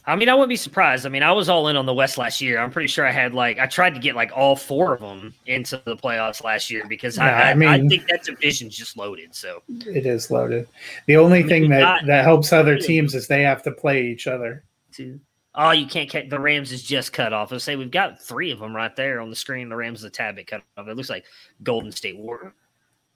I 0.06 0.16
mean, 0.16 0.28
I 0.28 0.34
wouldn't 0.34 0.50
be 0.50 0.56
surprised. 0.56 1.06
I 1.06 1.08
mean, 1.08 1.22
I 1.22 1.32
was 1.32 1.48
all 1.48 1.68
in 1.68 1.76
on 1.76 1.86
the 1.86 1.94
West 1.94 2.18
last 2.18 2.40
year. 2.40 2.58
I'm 2.58 2.70
pretty 2.70 2.88
sure 2.88 3.06
I 3.06 3.10
had 3.10 3.32
like 3.32 3.58
I 3.58 3.66
tried 3.66 3.94
to 3.94 4.00
get 4.00 4.14
like 4.14 4.32
all 4.34 4.54
four 4.54 4.94
of 4.94 5.00
them 5.00 5.32
into 5.46 5.80
the 5.84 5.96
playoffs 5.96 6.44
last 6.44 6.70
year 6.70 6.84
because 6.88 7.18
I, 7.18 7.50
I, 7.50 7.54
mean, 7.54 7.68
I 7.68 7.86
think 7.86 8.06
that 8.08 8.24
division's 8.24 8.76
just 8.76 8.96
loaded. 8.96 9.34
So 9.34 9.62
it 9.68 10.04
is 10.04 10.30
loaded. 10.30 10.68
The 11.06 11.16
only 11.16 11.38
I 11.38 11.42
mean, 11.42 11.48
thing 11.48 11.70
that 11.70 12.06
that 12.06 12.24
helps 12.24 12.52
other 12.52 12.78
teams 12.78 13.14
is 13.14 13.26
they 13.26 13.42
have 13.42 13.62
to 13.62 13.70
play 13.70 14.06
each 14.06 14.26
other. 14.26 14.64
Two, 14.92 15.20
Oh, 15.56 15.70
you 15.70 15.86
can't 15.86 16.10
catch 16.10 16.28
the 16.28 16.40
Rams 16.40 16.72
is 16.72 16.82
just 16.82 17.12
cut 17.12 17.32
off. 17.32 17.52
Let's 17.52 17.62
say 17.62 17.76
we've 17.76 17.90
got 17.90 18.20
three 18.20 18.50
of 18.50 18.58
them 18.58 18.74
right 18.74 18.94
there 18.96 19.20
on 19.20 19.30
the 19.30 19.36
screen. 19.36 19.68
The 19.68 19.76
Rams 19.76 20.00
is 20.00 20.04
a 20.04 20.10
tad 20.10 20.34
bit 20.34 20.48
cut 20.48 20.62
off. 20.76 20.88
It 20.88 20.96
looks 20.96 21.10
like 21.10 21.26
Golden 21.62 21.92
State 21.92 22.18
War. 22.18 22.52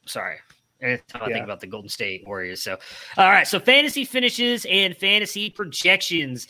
Sorry. 0.07 0.37
Anytime 0.81 1.23
I 1.23 1.33
think 1.33 1.45
about 1.45 1.61
the 1.61 1.67
Golden 1.67 1.89
State 1.89 2.25
Warriors. 2.27 2.63
So, 2.63 2.77
all 3.17 3.31
right. 3.31 3.47
So, 3.47 3.59
fantasy 3.59 4.05
finishes 4.05 4.65
and 4.71 4.97
fantasy 4.97 5.51
projections. 5.51 6.47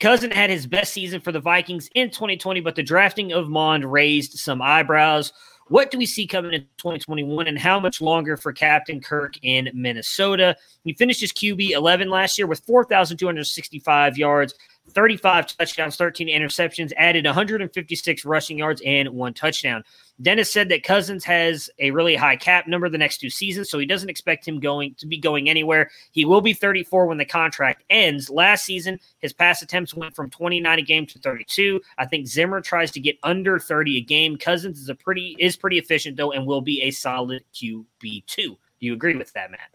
Cousin 0.00 0.30
had 0.30 0.50
his 0.50 0.66
best 0.66 0.92
season 0.92 1.20
for 1.20 1.32
the 1.32 1.40
Vikings 1.40 1.88
in 1.94 2.10
2020, 2.10 2.60
but 2.60 2.74
the 2.74 2.82
drafting 2.82 3.32
of 3.32 3.48
Mond 3.48 3.90
raised 3.90 4.38
some 4.38 4.62
eyebrows. 4.62 5.32
What 5.68 5.90
do 5.90 5.98
we 5.98 6.06
see 6.06 6.26
coming 6.26 6.54
in 6.54 6.62
2021 6.78 7.46
and 7.46 7.58
how 7.58 7.78
much 7.78 8.00
longer 8.00 8.36
for 8.36 8.52
Captain 8.52 9.00
Kirk 9.00 9.34
in 9.42 9.68
Minnesota? 9.74 10.56
He 10.84 10.94
finished 10.94 11.20
his 11.20 11.32
QB 11.32 11.70
11 11.70 12.08
last 12.08 12.38
year 12.38 12.46
with 12.46 12.64
4,265 12.64 14.16
yards, 14.16 14.54
35 14.90 15.56
touchdowns, 15.56 15.96
13 15.96 16.28
interceptions, 16.28 16.92
added 16.96 17.24
156 17.24 18.24
rushing 18.24 18.58
yards, 18.58 18.82
and 18.84 19.08
one 19.10 19.34
touchdown. 19.34 19.84
Dennis 20.20 20.50
said 20.50 20.68
that 20.70 20.82
Cousins 20.82 21.24
has 21.24 21.70
a 21.78 21.92
really 21.92 22.16
high 22.16 22.36
cap 22.36 22.66
number 22.66 22.88
the 22.88 22.98
next 22.98 23.18
two 23.18 23.30
seasons, 23.30 23.70
so 23.70 23.78
he 23.78 23.86
doesn't 23.86 24.08
expect 24.08 24.46
him 24.46 24.58
going 24.58 24.94
to 24.96 25.06
be 25.06 25.16
going 25.16 25.48
anywhere. 25.48 25.90
He 26.10 26.24
will 26.24 26.40
be 26.40 26.52
34 26.52 27.06
when 27.06 27.18
the 27.18 27.24
contract 27.24 27.84
ends. 27.88 28.28
Last 28.28 28.64
season, 28.64 28.98
his 29.20 29.32
pass 29.32 29.62
attempts 29.62 29.94
went 29.94 30.16
from 30.16 30.30
29 30.30 30.78
a 30.78 30.82
game 30.82 31.06
to 31.06 31.18
32. 31.20 31.80
I 31.98 32.06
think 32.06 32.26
Zimmer 32.26 32.60
tries 32.60 32.90
to 32.92 33.00
get 33.00 33.16
under 33.22 33.58
30 33.60 33.98
a 33.98 34.00
game. 34.00 34.36
Cousins 34.36 34.80
is 34.80 34.88
a 34.88 34.94
pretty 34.94 35.36
is 35.38 35.56
pretty 35.56 35.78
efficient 35.78 36.16
though, 36.16 36.32
and 36.32 36.46
will 36.46 36.62
be 36.62 36.82
a 36.82 36.90
solid 36.90 37.44
QB 37.54 38.26
two. 38.26 38.58
Do 38.80 38.86
you 38.86 38.94
agree 38.94 39.16
with 39.16 39.32
that, 39.34 39.50
Matt? 39.50 39.70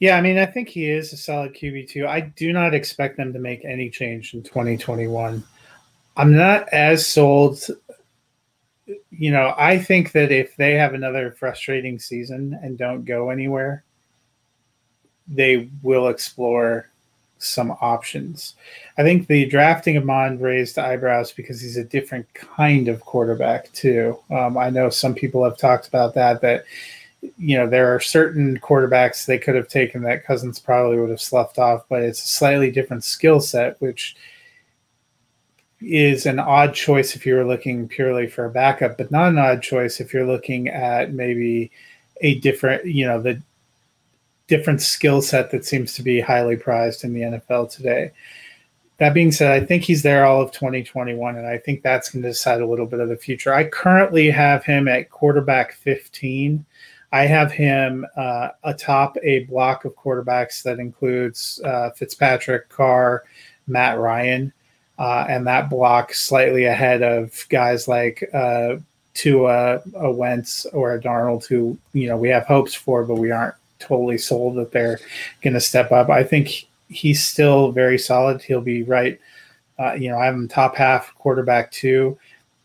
Yeah, 0.00 0.16
I 0.16 0.20
mean, 0.20 0.38
I 0.38 0.46
think 0.46 0.68
he 0.68 0.88
is 0.88 1.12
a 1.12 1.16
solid 1.16 1.54
QB 1.54 1.90
too. 1.90 2.06
I 2.06 2.20
do 2.20 2.52
not 2.52 2.72
expect 2.72 3.16
them 3.16 3.32
to 3.32 3.38
make 3.38 3.64
any 3.64 3.90
change 3.90 4.32
in 4.32 4.42
2021. 4.42 5.42
I'm 6.16 6.36
not 6.36 6.68
as 6.68 7.06
sold. 7.06 7.64
You 9.10 9.32
know, 9.32 9.54
I 9.58 9.78
think 9.78 10.12
that 10.12 10.30
if 10.30 10.56
they 10.56 10.74
have 10.74 10.94
another 10.94 11.32
frustrating 11.32 11.98
season 11.98 12.58
and 12.62 12.78
don't 12.78 13.04
go 13.04 13.30
anywhere, 13.30 13.84
they 15.26 15.68
will 15.82 16.08
explore 16.08 16.88
some 17.38 17.72
options. 17.80 18.54
I 18.98 19.02
think 19.02 19.26
the 19.26 19.46
drafting 19.46 19.96
of 19.96 20.04
Mond 20.04 20.40
raised 20.40 20.78
eyebrows 20.78 21.32
because 21.32 21.60
he's 21.60 21.76
a 21.76 21.84
different 21.84 22.32
kind 22.34 22.88
of 22.88 23.00
quarterback, 23.00 23.72
too. 23.72 24.18
Um, 24.30 24.56
I 24.56 24.70
know 24.70 24.90
some 24.90 25.14
people 25.14 25.44
have 25.44 25.58
talked 25.58 25.88
about 25.88 26.14
that, 26.14 26.40
that 26.40 26.64
you 27.20 27.56
know, 27.56 27.68
there 27.68 27.94
are 27.94 28.00
certain 28.00 28.58
quarterbacks 28.58 29.26
they 29.26 29.38
could 29.38 29.54
have 29.54 29.68
taken 29.68 30.02
that 30.02 30.24
Cousins 30.24 30.58
probably 30.58 30.98
would 30.98 31.10
have 31.10 31.20
sloughed 31.20 31.58
off, 31.58 31.84
but 31.88 32.02
it's 32.02 32.22
a 32.22 32.28
slightly 32.28 32.70
different 32.70 33.04
skill 33.04 33.40
set, 33.40 33.80
which 33.80 34.16
is 35.80 36.26
an 36.26 36.38
odd 36.38 36.74
choice 36.74 37.14
if 37.14 37.24
you're 37.24 37.46
looking 37.46 37.88
purely 37.88 38.26
for 38.26 38.44
a 38.44 38.50
backup, 38.50 38.98
but 38.98 39.10
not 39.10 39.28
an 39.28 39.38
odd 39.38 39.62
choice 39.62 40.00
if 40.00 40.12
you're 40.12 40.26
looking 40.26 40.68
at 40.68 41.12
maybe 41.12 41.70
a 42.20 42.38
different, 42.40 42.84
you 42.84 43.06
know, 43.06 43.20
the 43.20 43.40
different 44.48 44.80
skill 44.80 45.22
set 45.22 45.50
that 45.50 45.64
seems 45.64 45.94
to 45.94 46.02
be 46.02 46.20
highly 46.20 46.56
prized 46.56 47.04
in 47.04 47.12
the 47.12 47.20
NFL 47.20 47.70
today. 47.70 48.10
That 48.96 49.14
being 49.14 49.30
said, 49.30 49.52
I 49.52 49.64
think 49.64 49.84
he's 49.84 50.02
there 50.02 50.24
all 50.24 50.42
of 50.42 50.50
2021, 50.50 51.36
and 51.36 51.46
I 51.46 51.58
think 51.58 51.82
that's 51.82 52.10
going 52.10 52.22
to 52.22 52.28
decide 52.28 52.60
a 52.60 52.66
little 52.66 52.86
bit 52.86 52.98
of 52.98 53.08
the 53.08 53.16
future. 53.16 53.54
I 53.54 53.64
currently 53.64 54.28
have 54.30 54.64
him 54.64 54.88
at 54.88 55.10
quarterback 55.10 55.74
15 55.74 56.64
I 57.12 57.24
have 57.24 57.50
him 57.50 58.06
uh, 58.16 58.50
atop 58.64 59.16
a 59.22 59.44
block 59.44 59.84
of 59.84 59.96
quarterbacks 59.96 60.62
that 60.62 60.78
includes 60.78 61.60
uh, 61.64 61.90
Fitzpatrick, 61.90 62.68
Carr, 62.68 63.24
Matt 63.66 63.98
Ryan, 63.98 64.52
uh, 64.98 65.24
and 65.28 65.46
that 65.46 65.70
block 65.70 66.12
slightly 66.12 66.64
ahead 66.64 67.02
of 67.02 67.46
guys 67.48 67.88
like 67.88 68.28
uh, 68.34 68.76
Tua, 69.14 69.80
a 69.94 70.10
Wentz, 70.10 70.66
or 70.66 70.94
a 70.94 71.00
Darnold, 71.00 71.46
who 71.46 71.78
you 71.92 72.08
know 72.08 72.16
we 72.16 72.28
have 72.28 72.46
hopes 72.46 72.74
for, 72.74 73.04
but 73.04 73.16
we 73.16 73.30
aren't 73.30 73.54
totally 73.78 74.18
sold 74.18 74.56
that 74.56 74.72
they're 74.72 74.98
going 75.42 75.54
to 75.54 75.60
step 75.60 75.92
up. 75.92 76.10
I 76.10 76.24
think 76.24 76.66
he's 76.88 77.24
still 77.24 77.72
very 77.72 77.98
solid. 77.98 78.42
He'll 78.42 78.60
be 78.60 78.82
right. 78.82 79.18
Uh, 79.78 79.92
you 79.92 80.10
know, 80.10 80.18
I 80.18 80.26
have 80.26 80.34
him 80.34 80.48
top 80.48 80.74
half 80.74 81.14
quarterback 81.14 81.70
two 81.70 82.18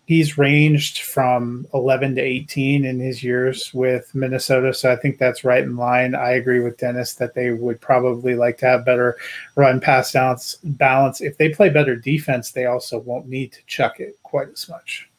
he's 0.06 0.38
ranged 0.38 1.00
from 1.00 1.66
11 1.74 2.16
to 2.16 2.22
18 2.22 2.86
in 2.86 3.00
his 3.00 3.24
years 3.24 3.74
with 3.74 4.14
Minnesota. 4.14 4.74
So 4.74 4.92
I 4.92 4.96
think 4.96 5.18
that's 5.18 5.44
right 5.44 5.64
in 5.64 5.78
line. 5.78 6.14
I 6.14 6.32
agree 6.32 6.60
with 6.60 6.78
Dennis 6.78 7.14
that 7.16 7.34
they 7.34 7.52
would 7.52 7.80
probably 7.80 8.36
like 8.36 8.58
to 8.60 8.66
have 8.66 8.86
better 8.86 9.18
run 9.56 9.80
pass 9.80 10.12
balance. 10.12 10.58
balance. 10.64 11.22
If 11.22 11.38
they 11.38 11.50
play 11.50 11.70
better 11.70 11.96
defense, 11.96 12.52
they 12.52 12.66
also 12.66 13.00
won't 13.00 13.28
need 13.28 13.54
to 13.54 13.60
chuck 13.66 14.00
it 14.00 14.18
quite 14.24 14.50
as 14.50 14.68
much. 14.68 15.10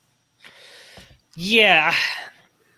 Yeah. 1.35 1.95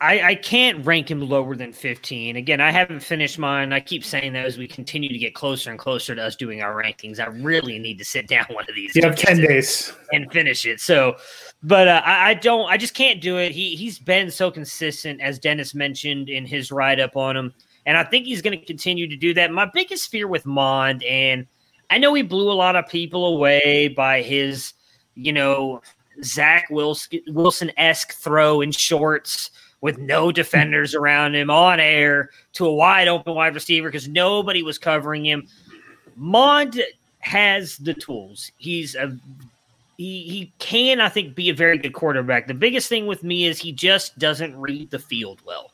I, 0.01 0.21
I 0.23 0.35
can't 0.35 0.85
rank 0.85 1.11
him 1.11 1.27
lower 1.27 1.57
than 1.57 1.73
15. 1.73 2.37
Again, 2.37 2.61
I 2.61 2.71
haven't 2.71 3.01
finished 3.01 3.39
mine. 3.39 3.73
I 3.73 3.81
keep 3.81 4.05
saying 4.05 4.35
that 4.35 4.45
as 4.45 4.59
we 4.59 4.69
continue 4.69 5.09
to 5.09 5.19
get 5.19 5.35
closer 5.35 5.71
and 5.71 5.79
closer 5.79 6.15
to 6.15 6.23
us 6.23 6.37
doing 6.37 6.61
our 6.61 6.75
rankings. 6.75 7.19
I 7.19 7.27
really 7.29 7.79
need 7.79 7.97
to 7.99 8.05
sit 8.05 8.29
down 8.29 8.45
one 8.51 8.65
of 8.69 8.75
these. 8.75 8.95
You 8.95 9.03
have 9.03 9.17
10 9.17 9.39
days 9.39 9.93
and 10.13 10.31
finish 10.31 10.67
it. 10.67 10.81
So, 10.81 11.17
but 11.63 11.89
uh, 11.89 12.03
I, 12.05 12.31
I, 12.31 12.35
don't, 12.35 12.71
I 12.71 12.77
just 12.77 12.93
can't 12.93 13.23
do 13.23 13.39
it. 13.39 13.53
He, 13.53 13.75
he's 13.75 13.99
been 13.99 14.31
so 14.31 14.51
consistent, 14.51 15.23
as 15.23 15.39
Dennis 15.39 15.75
mentioned 15.75 16.29
in 16.29 16.45
his 16.45 16.71
write 16.71 17.01
up 17.01 17.17
on 17.17 17.35
him. 17.35 17.55
And 17.87 17.97
I 17.97 18.05
think 18.05 18.27
he's 18.27 18.43
going 18.43 18.59
to 18.59 18.65
continue 18.67 19.09
to 19.09 19.17
do 19.17 19.33
that. 19.35 19.51
My 19.51 19.71
biggest 19.73 20.11
fear 20.11 20.29
with 20.29 20.45
Mond, 20.45 21.05
and 21.05 21.47
I 21.89 21.99
know 21.99 22.13
he 22.13 22.23
blew 22.23 22.51
a 22.51 22.55
lot 22.55 22.77
of 22.77 22.87
people 22.89 23.27
away 23.27 23.89
by 23.89 24.21
his, 24.21 24.75
you 25.15 25.33
know, 25.33 25.81
Zach 26.23 26.67
Wilson 26.71 27.73
esque 27.77 28.13
throw 28.13 28.61
in 28.61 28.73
shorts 28.73 29.51
with 29.81 29.99
no 29.99 30.33
defenders 30.33 30.95
around 30.95 31.35
him 31.35 31.51
on 31.51 31.81
air 31.81 32.31
to 32.55 32.67
a 32.67 32.75
wide 32.75 33.09
open 33.09 33.35
wide 33.35 33.55
receiver 33.55 33.89
because 33.89 34.09
nobody 34.09 34.63
was 34.63 34.79
covering 34.79 35.25
him. 35.25 35.47
Mond 36.17 36.83
has 37.21 37.77
the 37.79 37.95
tools. 37.95 38.51
He's 38.57 38.95
a 38.95 39.17
he 39.99 40.23
he 40.23 40.53
can 40.59 41.01
I 41.01 41.09
think 41.09 41.35
be 41.35 41.51
a 41.51 41.55
very 41.55 41.79
good 41.79 41.93
quarterback. 41.93 42.47
The 42.47 42.55
biggest 42.55 42.89
thing 42.89 43.07
with 43.07 43.23
me 43.23 43.47
is 43.47 43.59
he 43.59 43.73
just 43.73 44.19
doesn't 44.19 44.59
read 44.59 44.91
the 44.91 44.99
field 44.99 45.41
well. 45.45 45.71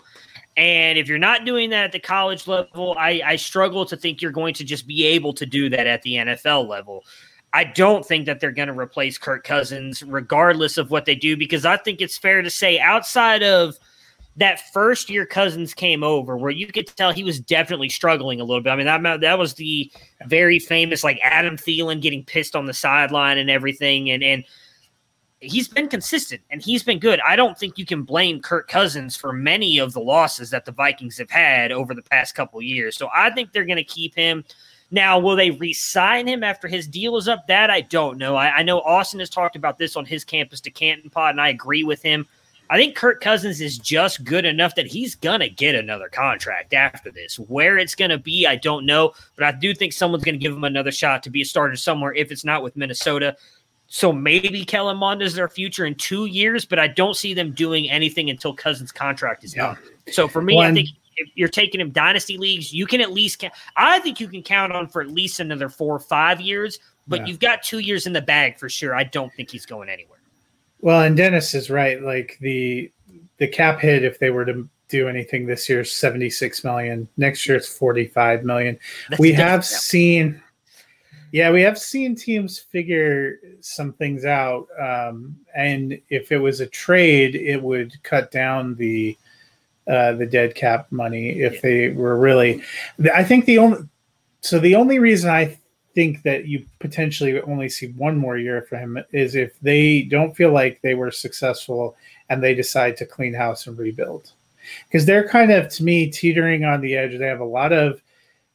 And 0.56 0.98
if 0.98 1.08
you're 1.08 1.18
not 1.18 1.46
doing 1.46 1.70
that 1.70 1.84
at 1.84 1.92
the 1.92 1.98
college 1.98 2.46
level, 2.46 2.94
I, 2.98 3.22
I 3.24 3.36
struggle 3.36 3.86
to 3.86 3.96
think 3.96 4.20
you're 4.20 4.30
going 4.30 4.52
to 4.54 4.64
just 4.64 4.86
be 4.86 5.06
able 5.06 5.32
to 5.32 5.46
do 5.46 5.70
that 5.70 5.86
at 5.86 6.02
the 6.02 6.16
NFL 6.16 6.68
level. 6.68 7.04
I 7.54 7.64
don't 7.64 8.04
think 8.04 8.26
that 8.26 8.38
they're 8.38 8.52
going 8.52 8.68
to 8.68 8.78
replace 8.78 9.16
Kirk 9.16 9.44
Cousins, 9.44 10.02
regardless 10.02 10.76
of 10.76 10.90
what 10.90 11.06
they 11.06 11.14
do, 11.14 11.38
because 11.38 11.64
I 11.64 11.78
think 11.78 12.02
it's 12.02 12.18
fair 12.18 12.42
to 12.42 12.50
say 12.50 12.78
outside 12.78 13.42
of– 13.42 13.78
that 14.36 14.72
first 14.72 15.10
year 15.10 15.26
Cousins 15.26 15.74
came 15.74 16.02
over, 16.02 16.36
where 16.36 16.50
you 16.50 16.66
could 16.66 16.86
tell 16.86 17.12
he 17.12 17.24
was 17.24 17.40
definitely 17.40 17.88
struggling 17.88 18.40
a 18.40 18.44
little 18.44 18.62
bit. 18.62 18.70
I 18.70 18.76
mean, 18.76 18.86
that 18.86 19.20
that 19.20 19.38
was 19.38 19.54
the 19.54 19.90
very 20.26 20.58
famous 20.58 21.04
like 21.04 21.18
Adam 21.22 21.56
Thielen 21.56 22.00
getting 22.00 22.24
pissed 22.24 22.56
on 22.56 22.66
the 22.66 22.74
sideline 22.74 23.38
and 23.38 23.50
everything, 23.50 24.10
and 24.10 24.22
and 24.22 24.44
he's 25.42 25.68
been 25.68 25.88
consistent 25.88 26.40
and 26.50 26.62
he's 26.62 26.82
been 26.82 26.98
good. 26.98 27.20
I 27.26 27.36
don't 27.36 27.58
think 27.58 27.76
you 27.76 27.84
can 27.84 28.04
blame 28.04 28.40
Kirk 28.40 28.68
Cousins 28.68 29.16
for 29.16 29.32
many 29.32 29.78
of 29.78 29.92
the 29.92 30.00
losses 30.00 30.50
that 30.50 30.64
the 30.64 30.72
Vikings 30.72 31.18
have 31.18 31.30
had 31.30 31.72
over 31.72 31.94
the 31.94 32.02
past 32.02 32.34
couple 32.34 32.62
years. 32.62 32.96
So 32.96 33.08
I 33.14 33.30
think 33.30 33.52
they're 33.52 33.64
going 33.64 33.76
to 33.76 33.84
keep 33.84 34.14
him. 34.14 34.44
Now, 34.92 35.18
will 35.18 35.36
they 35.36 35.50
re-sign 35.50 36.28
him 36.28 36.44
after 36.44 36.68
his 36.68 36.86
deal 36.86 37.16
is 37.16 37.26
up? 37.26 37.46
That 37.48 37.70
I 37.70 37.80
don't 37.80 38.18
know. 38.18 38.36
I, 38.36 38.58
I 38.58 38.62
know 38.62 38.80
Austin 38.82 39.20
has 39.20 39.30
talked 39.30 39.56
about 39.56 39.78
this 39.78 39.96
on 39.96 40.04
his 40.04 40.24
campus 40.24 40.60
to 40.60 40.70
Canton 40.70 41.10
Pod, 41.10 41.30
and 41.30 41.40
I 41.40 41.48
agree 41.48 41.82
with 41.82 42.02
him. 42.02 42.26
I 42.72 42.78
think 42.78 42.96
Kirk 42.96 43.20
Cousins 43.20 43.60
is 43.60 43.76
just 43.76 44.24
good 44.24 44.46
enough 44.46 44.76
that 44.76 44.86
he's 44.86 45.14
gonna 45.14 45.50
get 45.50 45.74
another 45.74 46.08
contract 46.08 46.72
after 46.72 47.10
this. 47.10 47.38
Where 47.38 47.76
it's 47.76 47.94
gonna 47.94 48.16
be, 48.16 48.46
I 48.46 48.56
don't 48.56 48.86
know, 48.86 49.12
but 49.36 49.44
I 49.44 49.52
do 49.52 49.74
think 49.74 49.92
someone's 49.92 50.24
gonna 50.24 50.38
give 50.38 50.54
him 50.54 50.64
another 50.64 50.90
shot 50.90 51.22
to 51.24 51.30
be 51.30 51.42
a 51.42 51.44
starter 51.44 51.76
somewhere. 51.76 52.14
If 52.14 52.32
it's 52.32 52.46
not 52.46 52.62
with 52.62 52.74
Minnesota, 52.74 53.36
so 53.88 54.10
maybe 54.10 54.64
Kellen 54.64 54.96
Mond 54.96 55.20
is 55.20 55.34
their 55.34 55.50
future 55.50 55.84
in 55.84 55.94
two 55.96 56.24
years, 56.24 56.64
but 56.64 56.78
I 56.78 56.88
don't 56.88 57.14
see 57.14 57.34
them 57.34 57.52
doing 57.52 57.90
anything 57.90 58.30
until 58.30 58.54
Cousins' 58.54 58.90
contract 58.90 59.44
is 59.44 59.54
yeah. 59.54 59.74
So 60.10 60.26
for 60.26 60.40
me, 60.40 60.54
One, 60.54 60.70
I 60.70 60.72
think 60.72 60.88
if 61.18 61.28
you're 61.34 61.48
taking 61.48 61.78
him 61.78 61.90
dynasty 61.90 62.38
leagues, 62.38 62.72
you 62.72 62.86
can 62.86 63.02
at 63.02 63.12
least 63.12 63.40
count. 63.40 63.52
I 63.76 63.98
think 63.98 64.18
you 64.18 64.28
can 64.28 64.42
count 64.42 64.72
on 64.72 64.88
for 64.88 65.02
at 65.02 65.08
least 65.08 65.40
another 65.40 65.68
four 65.68 65.94
or 65.94 66.00
five 66.00 66.40
years, 66.40 66.78
but 67.06 67.20
yeah. 67.20 67.26
you've 67.26 67.38
got 67.38 67.62
two 67.62 67.80
years 67.80 68.06
in 68.06 68.14
the 68.14 68.22
bag 68.22 68.58
for 68.58 68.70
sure. 68.70 68.94
I 68.94 69.04
don't 69.04 69.30
think 69.34 69.50
he's 69.50 69.66
going 69.66 69.90
anywhere. 69.90 70.20
Well, 70.82 71.02
and 71.02 71.16
Dennis 71.16 71.54
is 71.54 71.70
right. 71.70 72.02
Like 72.02 72.36
the 72.40 72.90
the 73.38 73.48
cap 73.48 73.80
hit, 73.80 74.04
if 74.04 74.18
they 74.18 74.30
were 74.30 74.44
to 74.44 74.68
do 74.88 75.08
anything 75.08 75.46
this 75.46 75.68
year, 75.68 75.80
is 75.80 75.92
seventy 75.92 76.28
six 76.28 76.64
million. 76.64 77.08
Next 77.16 77.46
year, 77.46 77.56
it's 77.56 77.78
forty 77.78 78.06
five 78.06 78.44
million. 78.44 78.78
That's 79.08 79.20
we 79.20 79.32
have 79.32 79.64
seen, 79.64 80.42
yeah, 81.30 81.50
we 81.50 81.62
have 81.62 81.78
seen 81.78 82.16
teams 82.16 82.58
figure 82.58 83.38
some 83.60 83.92
things 83.92 84.24
out. 84.24 84.66
Um, 84.78 85.36
and 85.54 85.98
if 86.10 86.32
it 86.32 86.38
was 86.38 86.60
a 86.60 86.66
trade, 86.66 87.36
it 87.36 87.62
would 87.62 87.94
cut 88.02 88.32
down 88.32 88.74
the 88.74 89.16
uh, 89.86 90.12
the 90.14 90.26
dead 90.26 90.56
cap 90.56 90.90
money 90.90 91.40
if 91.40 91.54
yeah. 91.54 91.60
they 91.62 91.88
were 91.90 92.18
really. 92.18 92.60
I 93.14 93.22
think 93.22 93.44
the 93.44 93.58
only 93.58 93.78
so 94.40 94.58
the 94.58 94.74
only 94.74 94.98
reason 94.98 95.30
I 95.30 95.56
think 95.94 96.22
that 96.22 96.46
you 96.46 96.64
potentially 96.78 97.40
only 97.42 97.68
see 97.68 97.88
one 97.92 98.16
more 98.16 98.38
year 98.38 98.62
for 98.62 98.76
him 98.76 98.98
is 99.12 99.34
if 99.34 99.58
they 99.60 100.02
don't 100.02 100.36
feel 100.36 100.52
like 100.52 100.80
they 100.80 100.94
were 100.94 101.10
successful 101.10 101.96
and 102.28 102.42
they 102.42 102.54
decide 102.54 102.96
to 102.96 103.06
clean 103.06 103.34
house 103.34 103.66
and 103.66 103.78
rebuild. 103.78 104.32
Because 104.86 105.04
they're 105.06 105.28
kind 105.28 105.50
of, 105.50 105.68
to 105.70 105.84
me, 105.84 106.10
teetering 106.10 106.64
on 106.64 106.80
the 106.80 106.96
edge. 106.96 107.18
They 107.18 107.26
have 107.26 107.40
a 107.40 107.44
lot 107.44 107.72
of 107.72 108.00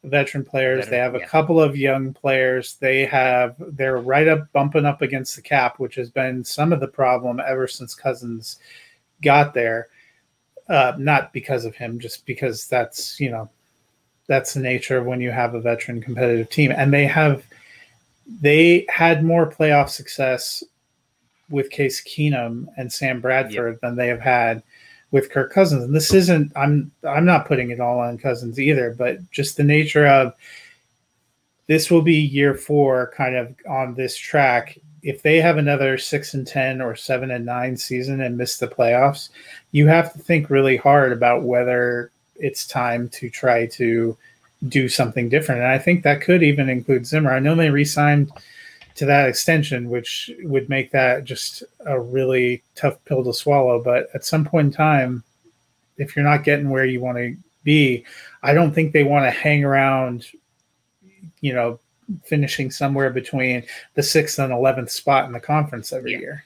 veteran 0.04 0.46
players. 0.46 0.86
Veteran, 0.86 0.92
they 0.92 0.98
have 0.98 1.16
a 1.16 1.20
yeah. 1.20 1.28
couple 1.28 1.62
of 1.62 1.76
young 1.76 2.14
players. 2.14 2.76
They 2.76 3.06
have 3.06 3.56
they're 3.60 3.98
right 3.98 4.28
up 4.28 4.52
bumping 4.54 4.86
up 4.86 5.02
against 5.02 5.36
the 5.36 5.42
cap, 5.42 5.80
which 5.80 5.96
has 5.96 6.10
been 6.10 6.44
some 6.44 6.72
of 6.72 6.80
the 6.80 6.88
problem 6.88 7.42
ever 7.46 7.68
since 7.68 7.94
Cousins 7.94 8.58
got 9.22 9.54
there. 9.54 9.88
Uh, 10.70 10.94
not 10.98 11.32
because 11.32 11.66
of 11.66 11.76
him, 11.76 12.00
just 12.00 12.26
because 12.26 12.68
that's 12.68 13.20
you 13.20 13.32
know 13.32 13.50
that's 14.28 14.54
the 14.54 14.60
nature 14.60 14.98
of 14.98 15.06
when 15.06 15.22
you 15.22 15.32
have 15.32 15.56
a 15.56 15.62
veteran 15.62 16.02
competitive 16.02 16.50
team, 16.50 16.72
and 16.72 16.94
they 16.94 17.06
have 17.06 17.44
they 18.42 18.86
had 18.90 19.24
more 19.24 19.50
playoff 19.50 19.90
success 19.90 20.64
with 21.50 21.70
Case 21.70 22.04
Keenum 22.04 22.68
and 22.78 22.92
Sam 22.92 23.22
Bradford 23.22 23.74
yep. 23.74 23.82
than 23.82 23.96
they 23.96 24.08
have 24.08 24.20
had 24.20 24.62
with 25.12 25.30
Kirk 25.30 25.52
Cousins. 25.52 25.84
And 25.84 25.96
this 25.96 26.14
isn't 26.14 26.52
I'm 26.56 26.92
I'm 27.08 27.26
not 27.26 27.48
putting 27.48 27.72
it 27.72 27.80
all 27.80 28.00
on 28.00 28.18
Cousins 28.18 28.60
either, 28.60 28.94
but 28.98 29.20
just 29.32 29.58
the 29.58 29.64
nature 29.64 30.06
of 30.06 30.34
this 31.68 31.92
will 31.92 32.02
be 32.02 32.16
year 32.16 32.54
four 32.54 33.14
kind 33.16 33.36
of 33.36 33.56
on 33.70 33.96
this 33.96 34.18
track. 34.18 34.78
If 35.04 35.22
they 35.22 35.40
have 35.40 35.58
another 35.58 35.98
six 35.98 36.34
and 36.34 36.46
ten 36.46 36.82
or 36.82 36.96
seven 36.96 37.32
and 37.32 37.46
nine 37.46 37.78
season 37.78 38.20
and 38.22 38.38
miss 38.38 38.58
the 38.58 38.68
playoffs, 38.68 39.30
you 39.72 39.88
have 39.88 40.12
to 40.14 40.20
think 40.20 40.50
really 40.50 40.76
hard 40.76 41.14
about 41.14 41.44
whether 41.44 42.12
it's 42.40 42.68
time 42.68 43.10
to 43.10 43.30
try 43.30 43.66
to 43.68 44.18
do 44.68 44.90
something 44.90 45.30
different. 45.30 45.62
And 45.62 45.72
I 45.72 45.78
think 45.78 46.04
that 46.04 46.22
could 46.22 46.44
even 46.44 46.70
include 46.70 47.06
Zimmer. 47.06 47.32
I 47.32 47.40
know 47.40 47.56
they 47.56 47.70
re-signed 47.70 48.32
to 48.96 49.06
that 49.06 49.30
extension, 49.30 49.90
which 49.90 50.32
would 50.42 50.70
make 50.70 50.92
that 50.92 51.24
just 51.24 51.64
a 51.86 52.00
really 52.00 52.64
tough 52.76 52.98
pill 53.06 53.24
to 53.24 53.34
swallow. 53.34 53.82
But 53.82 54.10
at 54.16 54.26
some 54.26 54.44
point 54.44 54.68
in 54.68 54.74
time, 54.74 55.24
if 55.98 56.16
you're 56.16 56.26
not 56.26 56.44
getting 56.44 56.70
where 56.70 56.86
you 56.86 57.00
want 57.00 57.18
to 57.20 57.36
be, 57.64 58.06
I 58.42 58.54
don't 58.54 58.74
think 58.74 58.94
they 58.94 59.04
want 59.04 59.26
to 59.26 59.32
hang 59.32 59.64
around, 59.64 60.26
you 61.42 61.54
know, 61.54 61.80
finishing 62.24 62.72
somewhere 62.72 63.12
between 63.12 63.64
the 63.94 64.02
sixth 64.02 64.40
and 64.40 64.52
eleventh 64.52 64.90
spot 64.90 65.26
in 65.26 65.32
the 65.32 65.40
conference 65.40 65.94
every 65.94 66.14
yeah. 66.14 66.20
year. 66.20 66.46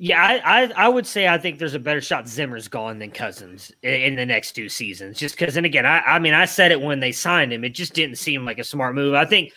Yeah, 0.00 0.22
I, 0.22 0.62
I, 0.62 0.72
I 0.76 0.88
would 0.88 1.06
say 1.06 1.26
I 1.26 1.38
think 1.38 1.58
there's 1.58 1.74
a 1.74 1.78
better 1.80 2.00
shot 2.00 2.28
Zimmer's 2.28 2.68
gone 2.68 3.00
than 3.00 3.10
Cousins 3.10 3.72
in, 3.82 3.94
in 3.94 4.14
the 4.14 4.24
next 4.24 4.52
two 4.52 4.68
seasons. 4.68 5.18
Just 5.18 5.36
because, 5.36 5.56
and 5.56 5.66
again, 5.66 5.84
I, 5.84 5.98
I 6.02 6.18
mean, 6.20 6.34
I 6.34 6.44
said 6.44 6.70
it 6.70 6.80
when 6.80 7.00
they 7.00 7.10
signed 7.10 7.52
him. 7.52 7.64
It 7.64 7.70
just 7.70 7.94
didn't 7.94 8.16
seem 8.16 8.44
like 8.44 8.60
a 8.60 8.64
smart 8.64 8.94
move. 8.94 9.14
I 9.14 9.24
think 9.24 9.52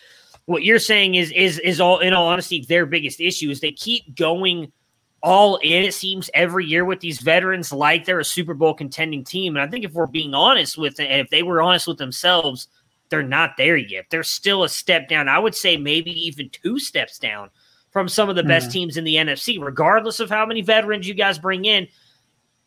what 0.46 0.64
you're 0.64 0.78
saying 0.78 1.14
is 1.14 1.30
is 1.32 1.58
is 1.60 1.80
all 1.80 1.98
in 2.00 2.12
all 2.12 2.26
honesty 2.26 2.64
their 2.68 2.86
biggest 2.86 3.20
issue 3.20 3.50
is 3.50 3.60
they 3.60 3.72
keep 3.72 4.16
going 4.16 4.72
all 5.22 5.56
in 5.58 5.84
it 5.84 5.94
seems 5.94 6.28
every 6.34 6.66
year 6.66 6.84
with 6.84 7.00
these 7.00 7.20
veterans 7.20 7.72
like 7.72 8.04
they're 8.04 8.18
a 8.18 8.24
super 8.24 8.54
bowl 8.54 8.74
contending 8.74 9.22
team 9.22 9.56
and 9.56 9.62
i 9.62 9.68
think 9.68 9.84
if 9.84 9.92
we're 9.92 10.06
being 10.06 10.34
honest 10.34 10.76
with 10.76 10.98
it 10.98 11.04
and 11.04 11.20
if 11.20 11.30
they 11.30 11.42
were 11.42 11.62
honest 11.62 11.86
with 11.86 11.98
themselves 11.98 12.68
they're 13.08 13.22
not 13.22 13.56
there 13.56 13.76
yet 13.76 14.04
they're 14.10 14.24
still 14.24 14.64
a 14.64 14.68
step 14.68 15.08
down 15.08 15.28
i 15.28 15.38
would 15.38 15.54
say 15.54 15.76
maybe 15.76 16.10
even 16.10 16.50
two 16.50 16.78
steps 16.78 17.18
down 17.18 17.48
from 17.92 18.08
some 18.08 18.28
of 18.28 18.34
the 18.34 18.42
best 18.42 18.66
mm-hmm. 18.66 18.72
teams 18.72 18.96
in 18.96 19.04
the 19.04 19.14
nfc 19.14 19.62
regardless 19.62 20.18
of 20.18 20.28
how 20.28 20.44
many 20.44 20.60
veterans 20.60 21.06
you 21.06 21.14
guys 21.14 21.38
bring 21.38 21.64
in 21.64 21.86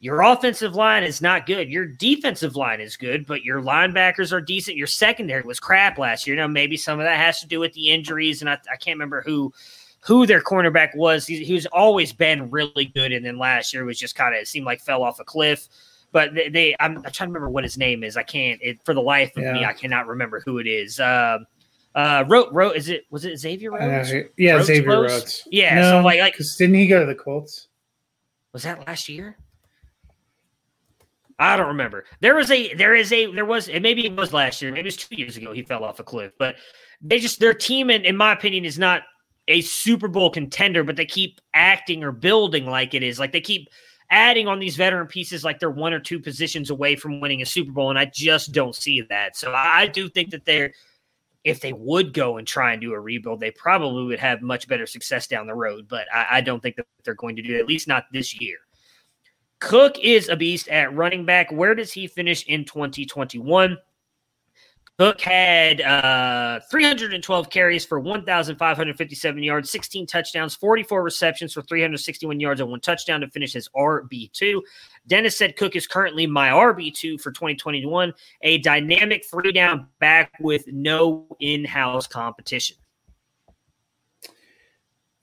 your 0.05 0.21
offensive 0.21 0.75
line 0.75 1.03
is 1.03 1.21
not 1.21 1.45
good. 1.45 1.67
Your 1.67 1.87
defensive 1.87 2.55
line 2.55 2.79
is 2.79 2.95
good, 2.95 3.25
but 3.25 3.43
your 3.43 3.61
linebackers 3.61 4.31
are 4.31 4.39
decent. 4.39 4.77
Your 4.77 4.85
secondary 4.85 5.41
was 5.41 5.59
crap 5.59 5.97
last 5.97 6.27
year. 6.27 6.35
Now, 6.35 6.47
maybe 6.47 6.77
some 6.77 6.99
of 6.99 7.05
that 7.05 7.17
has 7.17 7.39
to 7.39 7.47
do 7.47 7.59
with 7.59 7.73
the 7.73 7.89
injuries, 7.89 8.41
and 8.41 8.49
I, 8.49 8.59
I 8.71 8.75
can't 8.75 8.95
remember 8.95 9.23
who 9.25 9.51
who 10.01 10.27
their 10.27 10.41
cornerback 10.41 10.95
was. 10.95 11.25
He, 11.25 11.43
he's 11.43 11.65
always 11.65 12.13
been 12.13 12.51
really 12.51 12.85
good, 12.85 13.13
and 13.13 13.25
then 13.25 13.39
last 13.39 13.73
year 13.73 13.85
was 13.85 13.97
just 13.97 14.15
kind 14.15 14.35
of 14.35 14.47
seemed 14.47 14.67
like 14.67 14.81
fell 14.81 15.01
off 15.01 15.19
a 15.19 15.23
cliff. 15.23 15.67
But 16.11 16.35
they, 16.35 16.49
they 16.49 16.75
I'm, 16.79 16.97
I'm, 16.97 17.03
trying 17.03 17.29
to 17.29 17.33
remember 17.33 17.49
what 17.49 17.63
his 17.63 17.77
name 17.77 18.03
is. 18.03 18.15
I 18.15 18.21
can't 18.23 18.61
it, 18.61 18.85
for 18.85 18.93
the 18.93 19.01
life 19.01 19.35
of 19.37 19.43
yeah. 19.43 19.53
me. 19.53 19.65
I 19.65 19.73
cannot 19.73 20.07
remember 20.07 20.39
who 20.45 20.59
it 20.59 20.67
is. 20.67 20.99
Um, 20.99 21.47
uh, 21.95 22.25
wrote 22.27 22.51
wrote 22.51 22.75
is 22.75 22.89
it 22.89 23.05
was 23.09 23.25
it 23.25 23.37
Xavier 23.37 23.71
Rhodes? 23.71 24.11
Uh, 24.11 24.23
yeah, 24.37 24.53
Rhodes 24.53 24.67
Xavier 24.67 24.89
Rhodes. 24.89 25.13
Rhodes. 25.13 25.47
Yeah, 25.49 25.75
no, 25.75 25.91
so 25.91 26.01
like 26.01 26.19
like 26.19 26.35
didn't 26.57 26.75
he 26.75 26.87
go 26.87 26.99
to 26.99 27.05
the 27.05 27.15
Colts? 27.15 27.69
Was 28.53 28.63
that 28.63 28.85
last 28.85 29.09
year? 29.09 29.37
I 31.39 31.57
don't 31.57 31.67
remember. 31.67 32.05
There 32.21 32.35
was 32.35 32.51
a 32.51 32.73
there 32.75 32.95
is 32.95 33.11
a 33.11 33.31
there 33.33 33.45
was 33.45 33.67
it 33.67 33.81
maybe 33.81 34.05
it 34.05 34.15
was 34.15 34.33
last 34.33 34.61
year, 34.61 34.71
maybe 34.71 34.81
it 34.81 34.85
was 34.85 34.97
two 34.97 35.15
years 35.15 35.37
ago 35.37 35.53
he 35.53 35.63
fell 35.63 35.83
off 35.83 35.99
a 35.99 36.03
cliff. 36.03 36.33
But 36.37 36.55
they 37.01 37.19
just 37.19 37.39
their 37.39 37.53
team 37.53 37.89
in, 37.89 38.05
in 38.05 38.17
my 38.17 38.33
opinion 38.33 38.65
is 38.65 38.79
not 38.79 39.03
a 39.47 39.61
Super 39.61 40.07
Bowl 40.07 40.29
contender, 40.29 40.83
but 40.83 40.95
they 40.95 41.05
keep 41.05 41.39
acting 41.53 42.03
or 42.03 42.11
building 42.11 42.65
like 42.65 42.93
it 42.93 43.03
is. 43.03 43.19
Like 43.19 43.31
they 43.31 43.41
keep 43.41 43.69
adding 44.09 44.47
on 44.47 44.59
these 44.59 44.75
veteran 44.75 45.07
pieces 45.07 45.43
like 45.43 45.59
they're 45.59 45.69
one 45.69 45.93
or 45.93 45.99
two 45.99 46.19
positions 46.19 46.69
away 46.69 46.95
from 46.95 47.19
winning 47.19 47.41
a 47.41 47.45
Super 47.45 47.71
Bowl, 47.71 47.89
and 47.89 47.99
I 47.99 48.05
just 48.05 48.51
don't 48.51 48.75
see 48.75 49.01
that. 49.09 49.35
So 49.37 49.53
I 49.53 49.87
do 49.87 50.09
think 50.09 50.31
that 50.31 50.45
they're 50.45 50.71
if 51.45 51.59
they 51.59 51.73
would 51.73 52.11
go 52.11 52.37
and 52.37 52.47
try 52.47 52.73
and 52.73 52.81
do 52.81 52.93
a 52.93 52.99
rebuild, 52.99 53.39
they 53.39 53.51
probably 53.51 54.03
would 54.05 54.19
have 54.19 54.41
much 54.41 54.67
better 54.67 54.87
success 54.87 55.27
down 55.27 55.45
the 55.45 55.53
road. 55.53 55.87
But 55.87 56.07
I, 56.13 56.25
I 56.31 56.41
don't 56.41 56.59
think 56.61 56.75
that 56.75 56.87
they're 57.05 57.13
going 57.13 57.35
to 57.35 57.43
do 57.43 57.55
it, 57.55 57.59
at 57.59 57.67
least 57.67 57.87
not 57.87 58.05
this 58.11 58.39
year. 58.41 58.57
Cook 59.59 59.97
is 59.99 60.27
a 60.27 60.35
beast 60.35 60.67
at 60.67 60.93
running 60.93 61.23
back. 61.23 61.51
Where 61.51 61.75
does 61.75 61.93
he 61.93 62.07
finish 62.07 62.45
in 62.47 62.65
2021? 62.65 63.77
Cook 64.97 65.19
had 65.19 65.81
uh, 65.81 66.61
312 66.71 67.49
carries 67.49 67.85
for 67.85 67.99
1,557 67.99 69.43
yards, 69.43 69.69
16 69.69 70.07
touchdowns, 70.07 70.55
44 70.55 71.03
receptions 71.03 71.51
for 71.53 71.61
361 71.63 72.39
yards, 72.39 72.61
and 72.61 72.69
one 72.69 72.79
touchdown 72.79 73.19
to 73.19 73.29
finish 73.29 73.51
his 73.51 73.67
RB2. 73.75 74.61
Dennis 75.07 75.37
said 75.37 75.57
Cook 75.57 75.75
is 75.75 75.85
currently 75.85 76.25
my 76.25 76.47
RB2 76.47 77.19
for 77.19 77.33
2021, 77.33 78.13
a 78.43 78.57
dynamic 78.59 79.25
three 79.25 79.51
down 79.51 79.87
back 79.99 80.31
with 80.39 80.65
no 80.67 81.27
in 81.41 81.65
house 81.65 82.07
competition. 82.07 82.77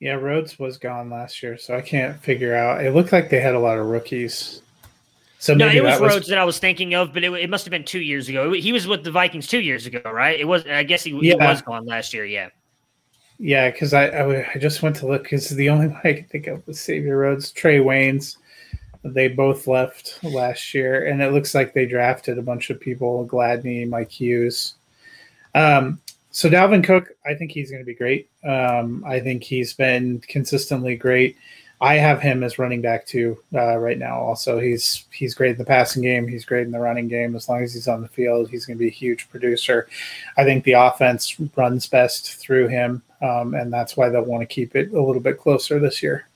Yeah, 0.00 0.14
Rhodes 0.14 0.58
was 0.58 0.76
gone 0.76 1.08
last 1.08 1.42
year, 1.42 1.56
so 1.56 1.74
I 1.76 1.80
can't 1.80 2.20
figure 2.20 2.54
out. 2.54 2.84
It 2.84 2.92
looked 2.92 3.12
like 3.12 3.30
they 3.30 3.40
had 3.40 3.54
a 3.54 3.60
lot 3.60 3.78
of 3.78 3.86
rookies. 3.86 4.60
So 5.42 5.54
no, 5.54 5.66
it 5.66 5.82
was, 5.82 5.98
was 6.00 6.14
Rhodes 6.14 6.28
that 6.28 6.38
I 6.38 6.44
was 6.44 6.60
thinking 6.60 6.94
of, 6.94 7.12
but 7.12 7.24
it, 7.24 7.32
it, 7.32 7.50
must 7.50 7.64
have 7.64 7.72
been 7.72 7.82
two 7.82 7.98
years 7.98 8.28
ago. 8.28 8.52
He 8.52 8.70
was 8.70 8.86
with 8.86 9.02
the 9.02 9.10
Vikings 9.10 9.48
two 9.48 9.58
years 9.58 9.86
ago, 9.86 10.00
right? 10.04 10.38
It 10.38 10.44
was. 10.44 10.64
I 10.66 10.84
guess 10.84 11.02
he, 11.02 11.10
yeah. 11.10 11.18
he 11.32 11.34
was 11.34 11.60
gone 11.60 11.84
last 11.84 12.14
year. 12.14 12.24
Yeah. 12.24 12.50
Yeah, 13.40 13.68
because 13.68 13.92
I, 13.92 14.06
I, 14.06 14.52
I 14.54 14.58
just 14.58 14.82
went 14.82 14.94
to 14.96 15.08
look 15.08 15.24
because 15.24 15.48
the 15.48 15.68
only 15.68 15.88
one 15.88 16.00
I 16.04 16.12
could 16.12 16.30
think 16.30 16.46
of 16.46 16.64
was 16.64 16.80
Xavier 16.80 17.16
Rhodes, 17.16 17.52
Trae 17.52 17.82
Waynes. 17.82 18.36
They 19.02 19.26
both 19.26 19.66
left 19.66 20.22
last 20.22 20.74
year, 20.74 21.08
and 21.08 21.20
it 21.20 21.32
looks 21.32 21.56
like 21.56 21.74
they 21.74 21.86
drafted 21.86 22.38
a 22.38 22.42
bunch 22.42 22.70
of 22.70 22.78
people: 22.78 23.26
Gladney, 23.26 23.88
Mike 23.88 24.12
Hughes. 24.12 24.74
Um, 25.56 26.00
so 26.30 26.48
Dalvin 26.50 26.84
Cook, 26.84 27.08
I 27.26 27.34
think 27.34 27.50
he's 27.50 27.68
going 27.68 27.82
to 27.82 27.84
be 27.84 27.96
great. 27.96 28.30
Um, 28.44 29.02
I 29.04 29.18
think 29.18 29.42
he's 29.42 29.74
been 29.74 30.20
consistently 30.20 30.94
great. 30.94 31.36
I 31.82 31.94
have 31.96 32.22
him 32.22 32.44
as 32.44 32.60
running 32.60 32.80
back 32.80 33.06
too 33.06 33.36
uh, 33.52 33.76
right 33.76 33.98
now. 33.98 34.20
Also, 34.20 34.60
he's 34.60 35.04
he's 35.10 35.34
great 35.34 35.52
in 35.52 35.58
the 35.58 35.64
passing 35.64 36.00
game. 36.00 36.28
He's 36.28 36.44
great 36.44 36.64
in 36.64 36.70
the 36.70 36.78
running 36.78 37.08
game. 37.08 37.34
As 37.34 37.48
long 37.48 37.60
as 37.64 37.74
he's 37.74 37.88
on 37.88 38.02
the 38.02 38.08
field, 38.08 38.48
he's 38.48 38.64
going 38.64 38.78
to 38.78 38.82
be 38.82 38.86
a 38.86 38.92
huge 38.92 39.28
producer. 39.28 39.88
I 40.36 40.44
think 40.44 40.62
the 40.62 40.74
offense 40.74 41.36
runs 41.56 41.88
best 41.88 42.36
through 42.36 42.68
him, 42.68 43.02
um, 43.20 43.54
and 43.54 43.72
that's 43.72 43.96
why 43.96 44.08
they'll 44.08 44.24
want 44.24 44.42
to 44.42 44.46
keep 44.46 44.76
it 44.76 44.92
a 44.92 45.02
little 45.02 45.20
bit 45.20 45.40
closer 45.40 45.80
this 45.80 46.04
year. 46.04 46.28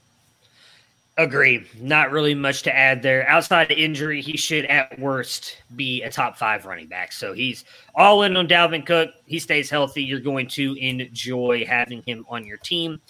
Agree. 1.18 1.64
Not 1.80 2.10
really 2.10 2.34
much 2.34 2.62
to 2.64 2.76
add 2.76 3.00
there. 3.00 3.26
Outside 3.26 3.70
of 3.70 3.78
injury, 3.78 4.20
he 4.20 4.36
should 4.36 4.66
at 4.66 4.98
worst 4.98 5.62
be 5.74 6.02
a 6.02 6.10
top 6.10 6.36
five 6.36 6.66
running 6.66 6.88
back. 6.88 7.10
So 7.12 7.32
he's 7.32 7.64
all 7.94 8.24
in 8.24 8.36
on 8.36 8.46
Dalvin 8.46 8.84
Cook. 8.84 9.10
He 9.24 9.38
stays 9.38 9.70
healthy. 9.70 10.02
You're 10.04 10.20
going 10.20 10.46
to 10.48 10.74
enjoy 10.74 11.64
having 11.64 12.02
him 12.02 12.26
on 12.28 12.44
your 12.44 12.58
team. 12.58 13.00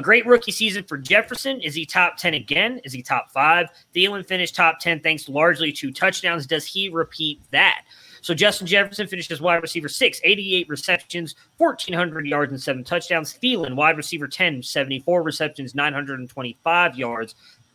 A 0.00 0.02
great 0.02 0.24
rookie 0.24 0.50
season 0.50 0.82
for 0.84 0.96
Jefferson. 0.96 1.60
Is 1.60 1.74
he 1.74 1.84
top 1.84 2.16
10 2.16 2.32
again? 2.32 2.80
Is 2.84 2.92
he 2.94 3.02
top 3.02 3.30
five? 3.30 3.66
Thielen 3.94 4.24
finished 4.24 4.54
top 4.54 4.80
10 4.80 5.00
thanks 5.00 5.28
largely 5.28 5.70
to 5.72 5.92
touchdowns. 5.92 6.46
Does 6.46 6.64
he 6.64 6.88
repeat 6.88 7.38
that? 7.50 7.82
So 8.22 8.32
Justin 8.32 8.66
Jefferson 8.66 9.06
finished 9.06 9.30
as 9.30 9.42
wide 9.42 9.60
receiver 9.60 9.90
six, 9.90 10.18
88 10.24 10.70
receptions, 10.70 11.34
1,400 11.58 12.26
yards, 12.26 12.50
and 12.50 12.62
seven 12.62 12.82
touchdowns. 12.82 13.34
Thielen, 13.42 13.74
wide 13.74 13.98
receiver 13.98 14.26
10, 14.26 14.62
74 14.62 15.22
receptions, 15.22 15.74
925 15.74 16.96
yards, 16.96 17.34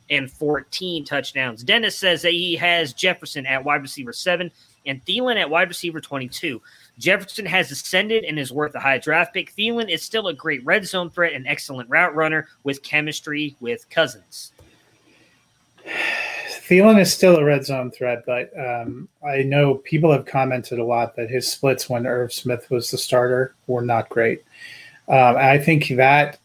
and 0.10 0.32
14 0.32 1.06
touchdowns. 1.06 1.64
Dennis 1.64 1.96
says 1.96 2.24
that 2.24 2.32
he 2.32 2.56
has 2.56 2.94
Jefferson 2.94 3.46
at 3.46 3.64
wide 3.64 3.84
receiver 3.84 4.14
seven 4.14 4.50
and 4.88 5.04
Thielen 5.06 5.36
at 5.36 5.50
wide 5.50 5.68
receiver 5.68 6.02
22. 6.02 6.60
Jefferson 6.98 7.46
has 7.46 7.72
ascended 7.72 8.24
and 8.24 8.40
is 8.40 8.52
worth 8.52 8.76
a 8.76 8.80
high 8.80 8.98
draft 8.98 9.34
pick. 9.34 9.54
Thielen 9.56 9.90
is 9.90 10.02
still 10.02 10.28
a 10.28 10.34
great 10.34 10.64
red 10.66 10.86
zone 10.86 11.10
threat 11.10 11.34
and 11.34 11.48
excellent 11.48 11.90
route 11.90 12.16
runner 12.16 12.48
with 12.64 12.84
chemistry 12.84 13.56
with 13.60 13.90
Cousins. 13.90 14.54
Thielen 15.88 17.00
is 17.00 17.14
still 17.14 17.38
a 17.38 17.44
red 17.44 17.64
zone 17.66 17.92
threat, 17.92 18.24
but 18.26 18.52
um, 18.58 19.08
I 19.24 19.44
know 19.44 19.76
people 19.76 20.12
have 20.12 20.26
commented 20.26 20.80
a 20.80 20.84
lot 20.84 21.16
that 21.16 21.30
his 21.30 21.52
splits 21.52 21.90
when 21.90 22.08
Irv 22.08 22.34
Smith 22.34 22.70
was 22.72 22.90
the 22.90 22.98
starter 22.98 23.54
were 23.68 23.84
not 23.84 24.10
great. 24.10 24.44
Um, 25.08 25.38
I 25.38 25.60
think 25.60 25.90
that 25.90 26.40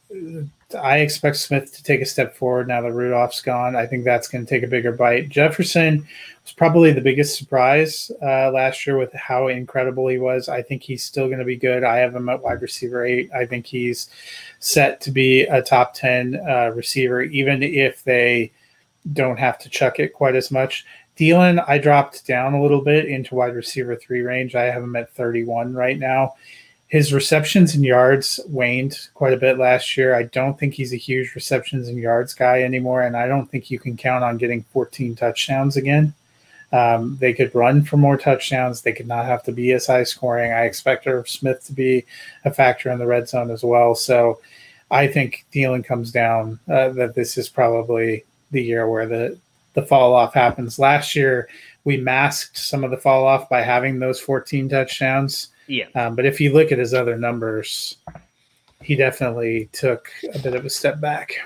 I 0.75 0.99
expect 0.99 1.37
Smith 1.37 1.75
to 1.75 1.83
take 1.83 2.01
a 2.01 2.07
step 2.07 2.37
forward 2.37 2.69
now 2.69 2.81
that 2.83 2.93
Rudolph's 2.93 3.43
gone. 3.43 3.77
I 3.77 3.87
think 3.87 4.05
that's 4.05 4.29
going 4.29 4.45
to 4.45 4.49
take 4.49 4.63
a 4.63 4.69
bigger 4.69 4.93
bite. 4.93 5.29
Jefferson 5.29 6.07
was 6.43 6.53
probably 6.53 6.93
the 6.93 7.01
biggest 7.01 7.39
surprise 7.39 8.11
uh, 8.23 8.51
last 8.51 8.87
year 8.87 8.97
with 8.97 9.13
how 9.13 9.49
incredible 9.49 10.09
he 10.09 10.19
was. 10.19 10.49
I 10.49 10.63
think 10.63 10.83
he's 10.83 11.05
still 11.05 11.27
going 11.27 11.39
to 11.39 11.45
be 11.45 11.57
good. 11.57 11.85
I 11.85 11.99
have 11.99 12.15
him 12.15 12.29
at 12.29 12.43
wide 12.43 12.63
receiver 12.63 13.05
eight. 13.05 13.31
I 13.35 13.47
think 13.47 13.67
he's 13.67 14.09
set 14.59 15.01
to 15.03 15.11
be 15.11 15.43
a 15.43 15.63
top 15.63 15.95
10 15.95 16.37
uh, 16.37 16.73
receiver, 16.75 17.23
even 17.23 17.63
if 17.63 18.05
they 18.05 18.53
don't 19.13 19.39
have 19.39 19.59
to 19.59 19.69
chuck 19.69 19.99
it 19.99 20.13
quite 20.13 20.37
as 20.37 20.51
much. 20.51 20.85
Thielen, 21.17 21.63
I 21.69 21.79
dropped 21.79 22.27
down 22.27 22.55
a 22.55 22.63
little 22.63 22.81
bit 22.81 23.07
into 23.07 23.35
wide 23.35 23.55
receiver 23.55 23.97
three 23.97 24.23
range. 24.23 24.55
I 24.55 24.65
have 24.65 24.83
him 24.83 24.97
at 24.97 25.13
31 25.15 25.75
right 25.75 25.99
now. 25.99 26.35
His 26.91 27.13
receptions 27.13 27.75
and 27.75 27.85
yards 27.85 28.41
waned 28.49 29.09
quite 29.15 29.33
a 29.33 29.39
bit 29.39 29.59
last 29.59 29.97
year. 29.97 30.15
I 30.15 30.25
don't 30.25 30.59
think 30.59 30.75
he's 30.75 30.93
a 30.93 30.97
huge 30.97 31.37
receptions 31.37 31.87
and 31.87 31.97
yards 31.97 32.35
guy 32.35 32.63
anymore, 32.63 33.03
and 33.03 33.17
I 33.17 33.29
don't 33.29 33.47
think 33.49 33.71
you 33.71 33.79
can 33.79 33.97
count 33.97 34.25
on 34.25 34.39
getting 34.39 34.65
14 34.73 35.15
touchdowns 35.15 35.77
again. 35.77 36.13
Um, 36.73 37.17
they 37.21 37.33
could 37.33 37.55
run 37.55 37.85
for 37.85 37.97
more 37.97 38.17
touchdowns. 38.17 38.83
They 38.83 38.93
could 38.93 39.07
not 39.07 39.25
have 39.25 39.45
to 39.45 39.53
be 39.53 39.71
as 39.73 39.87
high 39.87 40.03
scoring. 40.03 40.53
I 40.53 40.65
expect 40.65 41.07
Irv 41.07 41.29
Smith 41.29 41.65
to 41.67 41.73
be 41.73 42.05
a 42.45 42.53
factor 42.53 42.91
in 42.91 42.99
the 42.99 43.07
red 43.07 43.29
zone 43.29 43.51
as 43.51 43.63
well. 43.63 43.95
So 43.95 44.41
I 44.91 45.07
think 45.07 45.47
Thielen 45.53 45.85
comes 45.85 46.11
down. 46.11 46.59
Uh, 46.69 46.89
that 46.91 47.15
this 47.15 47.39
is 47.39 47.49
probably 47.49 48.25
the 48.51 48.63
year 48.63 48.89
where 48.89 49.07
the 49.07 49.39
the 49.75 49.83
fall 49.83 50.13
off 50.13 50.35
happens. 50.35 50.81
Last 50.81 51.15
year, 51.15 51.49
we 51.85 51.97
masked 51.97 52.59
some 52.59 52.83
of 52.83 52.91
the 52.91 52.97
fall 52.97 53.25
off 53.25 53.49
by 53.49 53.63
having 53.63 53.99
those 53.99 54.21
14 54.21 54.69
touchdowns. 54.69 55.49
Yeah. 55.71 55.87
Um, 55.95 56.17
but 56.17 56.27
if 56.27 56.41
you 56.41 56.53
look 56.53 56.73
at 56.73 56.79
his 56.79 56.93
other 56.93 57.17
numbers, 57.17 57.97
he 58.83 58.97
definitely 58.97 59.69
took 59.73 60.11
a 60.35 60.39
bit 60.41 60.55
of 60.55 60.65
a 60.65 60.71
step 60.71 61.01
back. 61.01 61.37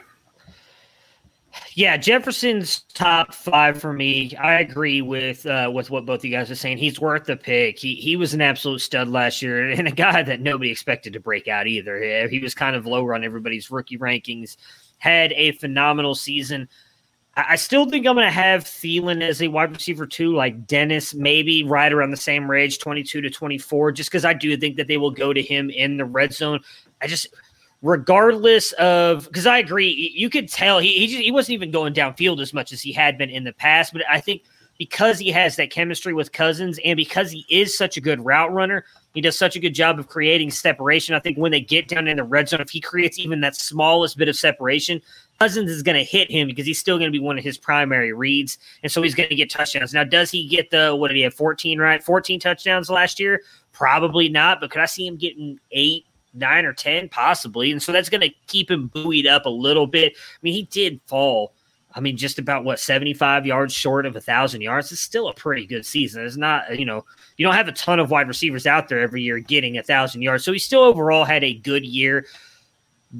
Yeah, 1.75 1.97
Jefferson's 1.97 2.81
top 2.95 3.35
five 3.35 3.81
for 3.81 3.93
me. 3.93 4.35
I 4.37 4.61
agree 4.61 5.03
with 5.03 5.45
uh, 5.45 5.71
with 5.73 5.91
what 5.91 6.07
both 6.07 6.25
you 6.25 6.31
guys 6.31 6.51
are 6.51 6.57
saying. 6.57 6.79
He's 6.79 7.01
worth 7.01 7.25
the 7.25 7.37
pick. 7.37 7.79
He 7.79 7.97
he 7.97 8.17
was 8.17 8.33
an 8.33 8.41
absolute 8.41 8.81
stud 8.81 9.09
last 9.09 9.43
year, 9.43 9.71
and 9.71 9.87
a 9.87 9.93
guy 9.93 10.23
that 10.23 10.41
nobody 10.41 10.71
expected 10.71 11.13
to 11.13 11.21
break 11.21 11.47
out 11.47 11.67
either. 11.67 12.27
He 12.29 12.39
was 12.39 12.55
kind 12.55 12.75
of 12.75 12.87
lower 12.87 13.15
on 13.15 13.25
everybody's 13.25 13.71
rookie 13.71 13.99
rankings. 13.99 14.57
Had 14.99 15.33
a 15.33 15.53
phenomenal 15.53 16.15
season. 16.15 16.69
I 17.37 17.57
still 17.57 17.89
think 17.89 18.07
I'm 18.07 18.15
going 18.15 18.27
to 18.27 18.31
have 18.31 18.63
Thielen 18.63 19.21
as 19.21 19.43
a 19.43 19.49
wide 19.49 19.73
receiver 19.73 20.07
too, 20.07 20.35
like 20.35 20.67
Dennis, 20.67 21.15
maybe 21.15 21.65
right 21.65 21.93
around 21.93 22.13
the 22.13 22.17
same 22.17 22.49
range, 22.49 22.79
22 22.79 23.23
to 23.23 23.31
24, 23.31 23.93
just 23.93 24.11
because 24.11 24.25
I 24.25 24.35
do 24.35 24.57
think 24.57 24.77
that 24.77 24.87
they 24.87 24.99
will 24.99 25.11
go 25.11 25.33
to 25.33 25.43
him 25.43 25.69
in 25.69 25.97
the 25.97 26.05
red 26.05 26.33
zone. 26.33 26.61
I 27.03 27.09
just, 27.09 27.27
regardless 27.83 28.71
of, 28.73 29.25
because 29.25 29.47
I 29.47 29.59
agree, 29.59 30.13
you 30.15 30.31
could 30.31 30.49
tell 30.49 30.79
he 30.79 30.93
he, 30.93 31.07
just, 31.09 31.23
he 31.23 31.33
wasn't 31.33 31.55
even 31.55 31.73
going 31.73 31.93
downfield 31.93 32.41
as 32.41 32.55
much 32.55 32.73
as 32.73 32.81
he 32.81 32.93
had 32.93 33.19
been 33.19 33.31
in 33.31 33.43
the 33.43 33.53
past, 33.53 33.93
but 33.93 34.03
I 34.09 34.21
think 34.21 34.43
because 34.79 35.19
he 35.19 35.31
has 35.31 35.57
that 35.57 35.71
chemistry 35.71 36.15
with 36.15 36.33
Cousins 36.33 36.79
and 36.85 36.97
because 36.97 37.31
he 37.31 37.45
is 37.49 37.77
such 37.77 37.97
a 37.97 38.01
good 38.01 38.25
route 38.25 38.53
runner, 38.53 38.85
he 39.13 39.21
does 39.21 39.39
such 39.39 39.57
a 39.57 39.61
good 39.61 39.75
job 39.75 39.99
of 39.99 40.09
creating 40.09 40.51
separation. 40.51 41.15
I 41.15 41.21
think 41.21 41.37
when 41.37 41.53
they 41.53 41.61
get 41.61 41.89
down 41.89 42.09
in 42.09 42.17
the 42.17 42.25
red 42.25 42.49
zone, 42.49 42.61
if 42.61 42.71
he 42.71 42.81
creates 42.81 43.19
even 43.19 43.41
that 43.43 43.55
smallest 43.57 44.19
bit 44.19 44.29
of 44.29 44.37
separation, 44.37 45.01
Cousins 45.39 45.71
is 45.71 45.83
going 45.83 45.97
to 45.97 46.05
hit 46.05 46.31
him 46.31 46.47
because 46.47 46.67
he's 46.67 46.79
still 46.79 46.97
going 46.97 47.13
to 47.13 47.19
be 47.19 47.23
one 47.23 47.37
of 47.37 47.45
his 47.45 47.59
primary 47.59 48.13
reads, 48.13 48.59
and 48.83 48.91
so 48.91 49.03
he's 49.03 49.15
going 49.15 49.29
to 49.29 49.35
get 49.35 49.51
touchdowns. 49.51 49.93
Now, 49.93 50.05
does 50.05 50.31
he 50.31 50.47
get 50.47 50.71
the 50.71 50.95
what 50.95 51.09
did 51.09 51.17
he 51.17 51.23
have? 51.23 51.35
Fourteen, 51.35 51.79
right? 51.79 52.03
Fourteen 52.03 52.39
touchdowns 52.39 52.89
last 52.89 53.19
year? 53.19 53.43
Probably 53.73 54.29
not, 54.29 54.61
but 54.61 54.71
could 54.71 54.81
I 54.81 54.87
see 54.87 55.07
him 55.07 55.17
getting 55.17 55.59
eight, 55.73 56.07
nine, 56.35 56.65
or 56.65 56.73
ten? 56.73 57.09
Possibly, 57.09 57.73
and 57.73 57.83
so 57.83 57.91
that's 57.91 58.09
going 58.09 58.21
to 58.21 58.31
keep 58.47 58.71
him 58.71 58.87
buoyed 58.89 59.27
up 59.27 59.47
a 59.47 59.51
little 59.51 59.87
bit. 59.87 60.15
I 60.17 60.39
mean, 60.43 60.55
he 60.55 60.63
did 60.65 61.01
fall. 61.07 61.53
I 61.97 62.01
mean, 62.01 62.17
just 62.17 62.39
about 62.39 62.65
what 62.65 62.81
seventy-five 62.81 63.47
yards 63.47 63.73
short 63.75 64.07
of 64.07 64.17
a 64.17 64.21
thousand 64.21 64.63
yards. 64.63 64.91
It's 64.91 65.01
still 65.01 65.29
a 65.29 65.35
pretty 65.35 65.67
good 65.67 65.87
season. 65.87 66.25
It's 66.25 66.37
not, 66.37 66.79
you 66.79 66.85
know, 66.85 67.05
you 67.37 67.45
don't 67.47 67.55
have 67.55 67.69
a 67.69 67.73
ton 67.73 68.01
of 68.01 68.11
wide 68.11 68.29
receivers 68.29 68.67
out 68.67 68.89
there 68.89 69.01
every 69.01 69.23
year 69.23 69.39
getting 69.39 69.79
a 69.79 69.83
thousand 69.83 70.23
yards. 70.23 70.45
So 70.45 70.53
he 70.53 70.59
still 70.59 70.83
overall 70.83 71.25
had 71.25 71.45
a 71.45 71.55
good 71.55 71.85
year. 71.85 72.27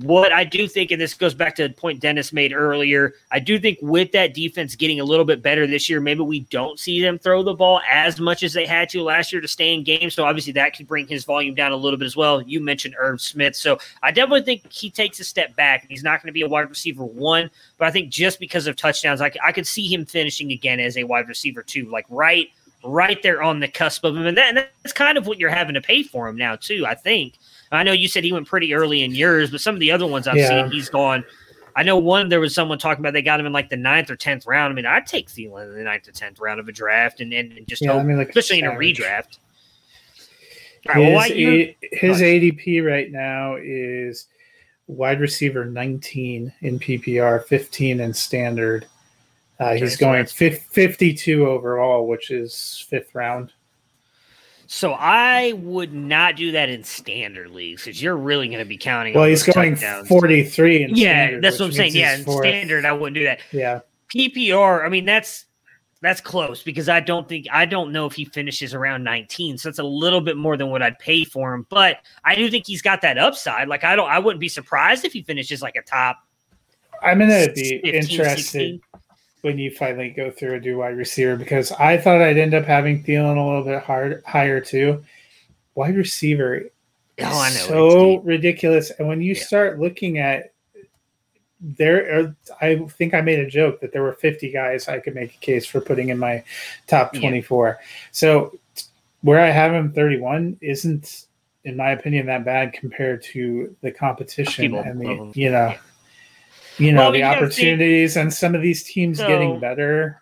What 0.01 0.33
I 0.33 0.43
do 0.43 0.67
think, 0.67 0.91
and 0.91 1.01
this 1.01 1.15
goes 1.15 1.35
back 1.35 1.55
to 1.55 1.69
the 1.69 1.73
point 1.73 2.01
Dennis 2.01 2.33
made 2.33 2.53
earlier, 2.53 3.15
I 3.31 3.39
do 3.39 3.61
think 3.61 3.79
with 3.81 4.11
that 4.11 4.35
defense 4.35 4.75
getting 4.75 4.99
a 4.99 5.05
little 5.05 5.25
bit 5.25 5.41
better 5.41 5.69
this 5.69 5.89
year, 5.89 6.01
maybe 6.01 6.23
we 6.23 6.41
don't 6.51 6.81
see 6.81 7.01
them 7.01 7.17
throw 7.17 7.45
the 7.45 7.55
ball 7.55 7.81
as 7.89 8.19
much 8.19 8.43
as 8.43 8.53
they 8.53 8.67
had 8.67 8.89
to 8.89 9.03
last 9.03 9.33
year 9.33 9.41
to 9.41 9.47
stay 9.47 9.73
in 9.73 9.85
games. 9.85 10.15
So 10.15 10.25
obviously 10.25 10.53
that 10.55 10.77
could 10.77 10.89
bring 10.89 11.07
his 11.07 11.25
volume 11.25 11.55
down 11.55 11.71
a 11.71 11.77
little 11.77 11.97
bit 11.97 12.07
as 12.07 12.17
well. 12.17 12.43
You 12.43 12.61
mentioned 12.61 12.97
Irv 12.99 13.21
Smith. 13.21 13.55
So 13.55 13.79
I 14.03 14.11
definitely 14.11 14.43
think 14.43 14.73
he 14.73 14.91
takes 14.91 15.21
a 15.21 15.25
step 15.25 15.55
back. 15.55 15.87
He's 15.89 16.03
not 16.03 16.21
going 16.21 16.29
to 16.29 16.33
be 16.33 16.43
a 16.43 16.49
wide 16.49 16.69
receiver 16.69 17.05
one, 17.05 17.49
but 17.79 17.87
I 17.87 17.93
think 17.93 18.09
just 18.11 18.41
because 18.41 18.67
of 18.67 18.75
touchdowns, 18.75 19.21
I, 19.21 19.31
I 19.45 19.53
could 19.53 19.67
see 19.67 19.87
him 19.87 20.07
finishing 20.07 20.51
again 20.51 20.81
as 20.81 20.97
a 20.97 21.05
wide 21.05 21.29
receiver 21.29 21.63
two, 21.63 21.89
like 21.89 22.07
right 22.11 22.51
right 22.83 23.23
there 23.23 23.43
on 23.43 23.61
the 23.61 23.69
cusp 23.69 24.05
of 24.05 24.17
him. 24.17 24.27
And, 24.27 24.37
that, 24.37 24.49
and 24.49 24.57
that's 24.57 24.93
kind 24.93 25.17
of 25.17 25.27
what 25.27 25.39
you're 25.39 25.51
having 25.51 25.75
to 25.75 25.81
pay 25.81 26.03
for 26.03 26.29
him 26.29 26.37
now, 26.37 26.57
too, 26.57 26.85
I 26.85 26.95
think. 26.95 27.35
I 27.73 27.83
know 27.83 27.93
you 27.93 28.09
said 28.09 28.25
he 28.25 28.33
went 28.33 28.47
pretty 28.47 28.75
early 28.75 29.03
in 29.03 29.15
yours, 29.15 29.51
but 29.51 29.61
some 29.61 29.75
of 29.75 29.81
the 29.81 29.91
other 29.91 30.07
ones 30.07 30.29
I've 30.29 30.37
yeah. 30.37 30.49
seen, 30.49 30.71
he's 30.71 30.89
gone. 30.89 31.25
I 31.77 31.83
know 31.83 31.99
one 31.99 32.29
there 32.29 32.41
was 32.41 32.55
someone 32.55 32.79
talking 32.79 33.03
about 33.03 33.15
they 33.15 33.23
got 33.23 33.41
him 33.41 33.47
in 33.47 33.53
like 33.53 33.69
the 33.69 33.77
ninth 33.77 34.11
or 34.11 34.17
tenth 34.17 34.47
round. 34.47 34.73
I 34.73 34.75
mean, 34.75 34.87
I'd 34.87 35.07
take 35.07 35.29
Thielen 35.29 35.71
in 35.71 35.77
the 35.77 35.83
ninth 35.83 36.07
or 36.07 36.13
tenth 36.13 36.39
round 36.39 36.61
of 36.61 36.69
a 36.69 36.73
draft, 36.73 37.21
and, 37.21 37.33
and 37.33 37.67
just 37.67 37.83
yeah, 37.83 37.93
hope, 37.93 38.01
I 38.01 38.05
mean, 38.05 38.17
like 38.17 38.29
especially 38.29 38.61
in 38.61 38.67
a 38.67 38.71
redraft. 38.71 39.39
Right, 40.87 40.99
well, 40.99 41.21
his, 41.23 41.75
his 41.93 42.21
ADP 42.21 42.85
right 42.87 43.11
now 43.11 43.57
is 43.57 44.27
wide 44.87 45.21
receiver 45.21 45.65
19 45.65 46.53
in 46.61 46.79
PPR, 46.79 47.45
15 47.45 48.01
in 48.01 48.13
standard. 48.13 48.87
Uh, 49.59 49.75
he's 49.75 49.97
going 49.97 50.27
52 50.27 51.47
overall, 51.47 52.07
which 52.07 52.31
is 52.31 52.85
fifth 52.89 53.15
round. 53.15 53.53
So 54.75 54.93
I 54.93 55.53
would 55.53 55.95
not 55.95 56.35
do 56.35 56.51
that 56.51 56.69
in 56.69 56.83
standard 56.83 57.53
leagues 57.53 57.85
because 57.85 58.03
you're 58.03 58.17
really 58.17 58.49
going 58.49 58.59
to 58.59 58.65
be 58.65 58.77
counting. 58.77 59.15
Well, 59.15 59.27
he's 59.27 59.45
going 59.45 59.77
touchdowns. 59.77 60.09
43 60.09 60.83
in 60.83 60.97
yeah, 60.97 61.27
standard, 61.27 61.45
that's 61.45 61.61
what 61.61 61.67
I'm 61.67 61.73
saying. 61.73 61.95
Yeah, 61.95 62.17
in 62.17 62.25
fourth. 62.25 62.45
standard, 62.45 62.85
I 62.85 62.91
wouldn't 62.91 63.15
do 63.15 63.23
that. 63.23 63.39
Yeah, 63.53 63.81
PPR. 64.13 64.85
I 64.85 64.89
mean, 64.89 65.05
that's 65.05 65.45
that's 66.01 66.21
close 66.21 66.65
because 66.65 66.89
I 66.89 66.99
don't 66.99 67.29
think 67.29 67.47
I 67.53 67.67
don't 67.67 67.93
know 67.93 68.07
if 68.07 68.15
he 68.15 68.25
finishes 68.25 68.75
around 68.75 69.05
19, 69.05 69.59
so 69.59 69.69
it's 69.69 69.79
a 69.79 69.85
little 69.85 70.21
bit 70.21 70.37
more 70.37 70.57
than 70.57 70.71
what 70.71 70.83
I'd 70.83 70.99
pay 70.99 71.23
for 71.23 71.55
him. 71.55 71.69
But 71.71 71.99
I 72.25 72.35
do 72.35 72.51
think 72.51 72.67
he's 72.67 72.83
got 72.83 73.01
that 73.03 73.17
upside. 73.17 73.69
Like 73.69 73.85
I 73.85 73.95
don't, 73.95 74.11
I 74.11 74.19
wouldn't 74.19 74.41
be 74.41 74.49
surprised 74.49 75.05
if 75.05 75.13
he 75.13 75.23
finishes 75.23 75.63
like 75.63 75.77
a 75.77 75.83
top. 75.83 76.19
I'm 77.01 77.21
gonna 77.21 77.47
be 77.53 77.81
15, 77.81 77.95
interested. 77.95 78.43
16 78.43 78.81
when 79.45 79.59
you 79.59 79.71
finally 79.71 80.09
go 80.09 80.31
through 80.31 80.55
a 80.55 80.61
do 80.61 80.79
wide 80.79 80.97
receiver 80.97 81.37
because 81.37 81.71
I 81.73 81.99
thought 81.99 82.23
I'd 82.23 82.39
end 82.39 82.55
up 82.55 82.65
having 82.65 83.05
Thielen 83.05 83.37
a 83.37 83.47
little 83.47 83.63
bit 83.63 83.83
hard 83.83 84.23
higher 84.27 84.59
too. 84.59 85.05
Wide 85.75 85.97
receiver, 85.97 86.63
oh, 87.21 87.25
I 87.25 87.51
know 87.51 87.67
so 87.67 88.17
ridiculous. 88.21 88.91
And 88.99 89.07
when 89.07 89.21
you 89.21 89.35
yeah. 89.35 89.45
start 89.45 89.79
looking 89.79 90.17
at 90.17 90.55
there, 91.61 92.19
are, 92.19 92.37
I 92.63 92.77
think 92.89 93.13
I 93.13 93.21
made 93.21 93.39
a 93.39 93.47
joke 93.47 93.81
that 93.81 93.93
there 93.93 94.03
were 94.03 94.15
50 94.15 94.51
guys 94.51 94.89
I 94.89 94.99
could 94.99 95.15
make 95.15 95.35
a 95.35 95.39
case 95.39 95.67
for 95.67 95.83
putting 95.83 96.09
in 96.09 96.19
my 96.19 96.43
top 96.87 97.13
24. 97.13 97.69
Yeah. 97.69 97.87
So 98.13 98.59
where 99.21 99.41
I 99.41 99.51
have 99.51 99.73
him 99.73 99.93
31 99.93 100.57
isn't, 100.63 101.27
in 101.65 101.77
my 101.77 101.91
opinion, 101.91 102.25
that 102.27 102.47
bad 102.47 102.73
compared 102.73 103.23
to 103.25 103.77
the 103.83 103.91
competition 103.91 104.65
People 104.65 104.81
and 104.81 104.99
the 104.99 105.39
you 105.39 105.51
know 105.51 105.75
you 106.79 106.93
know 106.93 107.03
well, 107.03 107.13
the 107.13 107.23
opportunities 107.23 108.17
and 108.17 108.33
some 108.33 108.55
of 108.55 108.63
these 108.63 108.83
teams 108.83 109.19
so, 109.19 109.27
getting 109.27 109.61
better. 109.61 110.21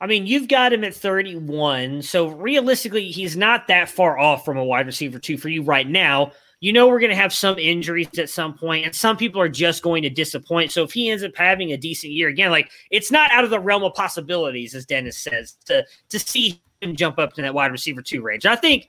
I 0.00 0.06
mean, 0.06 0.26
you've 0.26 0.48
got 0.48 0.72
him 0.72 0.84
at 0.84 0.94
31, 0.94 2.02
so 2.02 2.28
realistically, 2.28 3.10
he's 3.10 3.36
not 3.36 3.66
that 3.66 3.88
far 3.88 4.16
off 4.16 4.44
from 4.44 4.56
a 4.56 4.64
wide 4.64 4.86
receiver 4.86 5.18
two 5.18 5.36
for 5.36 5.48
you 5.48 5.62
right 5.62 5.88
now. 5.88 6.32
You 6.60 6.72
know 6.72 6.88
we're 6.88 6.98
going 6.98 7.10
to 7.10 7.16
have 7.16 7.32
some 7.32 7.56
injuries 7.58 8.18
at 8.18 8.30
some 8.30 8.54
point, 8.54 8.84
and 8.84 8.94
some 8.94 9.16
people 9.16 9.40
are 9.40 9.48
just 9.48 9.82
going 9.82 10.02
to 10.02 10.10
disappoint. 10.10 10.72
So 10.72 10.82
if 10.82 10.92
he 10.92 11.08
ends 11.08 11.22
up 11.22 11.36
having 11.36 11.72
a 11.72 11.76
decent 11.76 12.12
year 12.12 12.28
again, 12.28 12.50
like 12.50 12.70
it's 12.90 13.12
not 13.12 13.30
out 13.30 13.44
of 13.44 13.50
the 13.50 13.60
realm 13.60 13.84
of 13.84 13.94
possibilities, 13.94 14.74
as 14.74 14.84
Dennis 14.84 15.18
says, 15.18 15.56
to 15.66 15.84
to 16.08 16.18
see 16.18 16.60
him 16.80 16.96
jump 16.96 17.18
up 17.18 17.32
to 17.34 17.42
that 17.42 17.54
wide 17.54 17.72
receiver 17.72 18.02
two 18.02 18.22
range. 18.22 18.44
I 18.44 18.56
think 18.56 18.88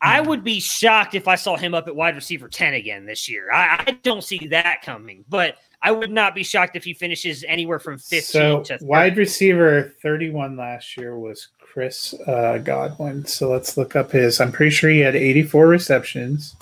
I 0.00 0.20
hmm. 0.20 0.28
would 0.28 0.44
be 0.44 0.60
shocked 0.60 1.14
if 1.14 1.28
I 1.28 1.36
saw 1.36 1.56
him 1.56 1.74
up 1.74 1.88
at 1.88 1.96
wide 1.96 2.14
receiver 2.14 2.48
10 2.48 2.74
again 2.74 3.06
this 3.06 3.28
year. 3.28 3.50
I, 3.52 3.84
I, 3.86 3.90
don't 4.02 4.22
see 4.22 4.46
that 4.48 4.82
coming, 4.82 5.24
but 5.28 5.56
I 5.82 5.92
would 5.92 6.10
not 6.10 6.34
be 6.34 6.42
shocked 6.42 6.74
if 6.76 6.84
he 6.84 6.94
finishes 6.94 7.44
anywhere 7.46 7.78
from 7.78 7.98
15 7.98 8.20
so 8.22 8.62
to 8.62 8.78
30. 8.78 8.84
wide 8.86 9.16
receiver 9.16 9.94
31 10.02 10.56
last 10.56 10.96
year 10.96 11.18
was 11.18 11.48
Chris 11.60 12.14
uh, 12.26 12.58
Godwin. 12.58 13.24
So 13.26 13.50
let's 13.50 13.76
look 13.76 13.94
up 13.94 14.10
his. 14.12 14.40
I'm 14.40 14.50
pretty 14.52 14.70
sure 14.70 14.90
he 14.90 15.00
had 15.00 15.14
84 15.14 15.66
receptions. 15.68 16.56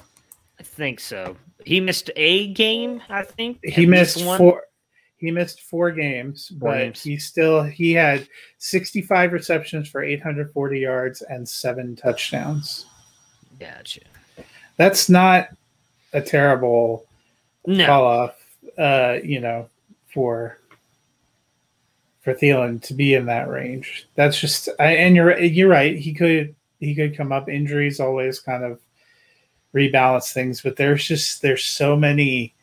I 0.59 0.63
think 0.63 1.01
so. 1.01 1.37
He 1.65 1.81
missed 1.81 2.11
a 2.17 2.49
game, 2.53 3.01
I 3.09 3.23
think. 3.23 3.61
He 3.65 3.87
missed 3.87 4.25
one. 4.27 4.37
four. 4.39 4.63
he 5.17 5.31
missed 5.31 5.61
four 5.63 5.91
games, 5.93 6.53
Four 6.61 6.71
but 6.73 6.79
games. 6.79 7.03
he 7.03 7.17
still 7.17 7.63
he 7.63 7.93
had 7.93 8.29
65 8.59 9.33
receptions 9.33 9.89
for 9.89 10.03
840 10.03 10.79
yards 10.79 11.23
and 11.23 11.49
seven 11.49 11.97
touchdowns. 11.97 12.85
Gotcha. 13.59 14.01
That's 14.77 15.09
not 15.09 15.49
a 16.13 16.21
terrible 16.21 17.07
No. 17.67 17.87
call 17.87 18.05
off, 18.05 18.44
uh, 18.79 19.19
you 19.23 19.41
know, 19.41 19.69
for 20.13 20.59
for 22.23 22.35
Thielen 22.35 22.81
to 22.83 22.95
be 22.95 23.15
in 23.15 23.27
that 23.27 23.49
range. 23.49 24.09
That's 24.15 24.41
just, 24.41 24.71
I, 24.81 24.97
and 24.97 25.15
you're 25.15 25.39
you're 25.39 25.69
right. 25.69 25.97
He 25.97 26.15
could 26.15 26.55
he 26.81 26.95
could 26.95 27.17
come 27.17 27.33
up. 27.33 27.49
Injuries 27.49 28.01
always 28.01 28.41
kind 28.41 28.65
of 28.65 28.81
rebalance 29.75 30.33
things, 30.33 30.63
but 30.63 30.77
there's 30.77 31.07
just 31.07 31.43
there's 31.43 31.65
so 31.65 31.97
many 31.97 32.55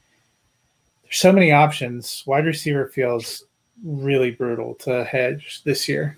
there's 1.03 1.17
so 1.17 1.31
many 1.31 1.51
options. 1.51 2.23
Wide 2.25 2.45
receiver 2.45 2.87
feels 2.87 3.43
really 3.83 4.31
brutal 4.31 4.75
to 4.75 5.03
hedge 5.03 5.61
this 5.63 5.87
year. 5.87 6.17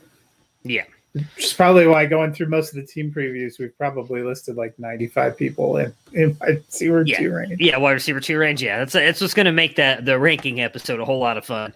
Yeah. 0.64 0.86
Which 1.14 1.46
is 1.46 1.54
probably 1.54 1.86
why 1.86 2.08
going 2.08 2.34
through 2.34 2.48
most 2.48 2.70
of 2.70 2.76
the 2.76 2.88
team 2.88 3.14
previews, 3.16 3.60
we've 3.60 3.78
probably 3.78 4.24
listed 4.24 4.56
like 4.56 4.78
95 4.80 5.38
people 5.38 5.78
in, 5.78 5.94
in 6.14 6.36
wide 6.42 6.64
receiver 6.68 7.04
Yeah. 7.06 7.20
two 7.20 7.34
range. 7.34 7.56
Yeah, 7.60 7.78
wide 7.78 7.92
receiver 7.92 8.20
two 8.20 8.38
range. 8.40 8.64
Yeah, 8.64 8.80
that's 8.80 8.94
that's 8.94 9.22
what's 9.22 9.36
going 9.36 9.46
to 9.46 9.52
make 9.52 9.76
that 9.76 10.06
the 10.06 10.18
ranking 10.18 10.60
episode 10.60 11.00
a 11.00 11.06
whole 11.06 11.20
lot 11.20 11.38
of 11.38 11.46
fun. 11.46 11.74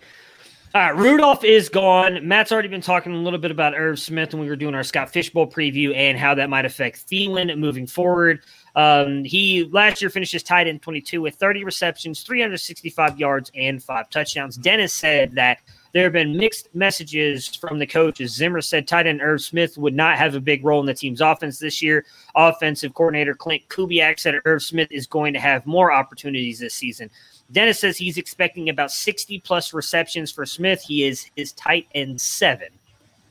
All 0.75 0.81
right, 0.81 0.95
Rudolph 0.95 1.43
is 1.43 1.69
gone. 1.69 2.27
Matt's 2.27 2.51
already 2.51 2.67
been 2.67 2.81
talking 2.81 3.13
a 3.13 3.17
little 3.17 3.39
bit 3.39 3.51
about 3.51 3.73
Irv 3.73 3.99
Smith 3.99 4.33
when 4.33 4.41
we 4.43 4.49
were 4.49 4.55
doing 4.55 4.75
our 4.75 4.83
Scott 4.83 5.09
Fishbowl 5.11 5.47
preview 5.49 5.95
and 5.95 6.17
how 6.17 6.35
that 6.35 6.49
might 6.49 6.65
affect 6.65 7.07
Thielen 7.07 7.57
moving 7.57 7.87
forward. 7.87 8.41
Um, 8.75 9.23
he 9.23 9.63
last 9.71 10.01
year 10.01 10.09
finishes 10.09 10.33
his 10.33 10.43
tight 10.43 10.67
end 10.67 10.81
22 10.81 11.21
with 11.21 11.35
30 11.35 11.63
receptions, 11.63 12.21
365 12.21 13.19
yards, 13.19 13.49
and 13.55 13.81
five 13.81 14.09
touchdowns. 14.09 14.57
Dennis 14.57 14.93
said 14.93 15.33
that 15.35 15.59
there 15.97 16.03
have 16.03 16.13
been 16.13 16.37
mixed 16.37 16.69
messages 16.75 17.47
from 17.47 17.79
the 17.79 17.87
coaches. 17.87 18.31
Zimmer 18.31 18.61
said 18.61 18.87
tight 18.87 19.07
end 19.07 19.19
Irv 19.19 19.41
Smith 19.41 19.79
would 19.79 19.95
not 19.95 20.15
have 20.19 20.35
a 20.35 20.39
big 20.39 20.63
role 20.63 20.79
in 20.79 20.85
the 20.85 20.93
team's 20.93 21.21
offense 21.21 21.57
this 21.57 21.81
year. 21.81 22.05
Offensive 22.35 22.93
coordinator 22.93 23.33
Klint 23.33 23.67
Kubiak 23.67 24.19
said 24.19 24.35
Irv 24.45 24.61
Smith 24.61 24.91
is 24.91 25.07
going 25.07 25.33
to 25.33 25.39
have 25.39 25.65
more 25.65 25.91
opportunities 25.91 26.59
this 26.59 26.75
season. 26.75 27.09
Dennis 27.51 27.79
says 27.79 27.97
he's 27.97 28.19
expecting 28.19 28.69
about 28.69 28.91
60 28.91 29.39
plus 29.39 29.73
receptions 29.73 30.31
for 30.31 30.45
Smith. 30.45 30.83
He 30.83 31.03
is 31.03 31.31
his 31.35 31.53
tight 31.53 31.87
end 31.95 32.21
seven. 32.21 32.67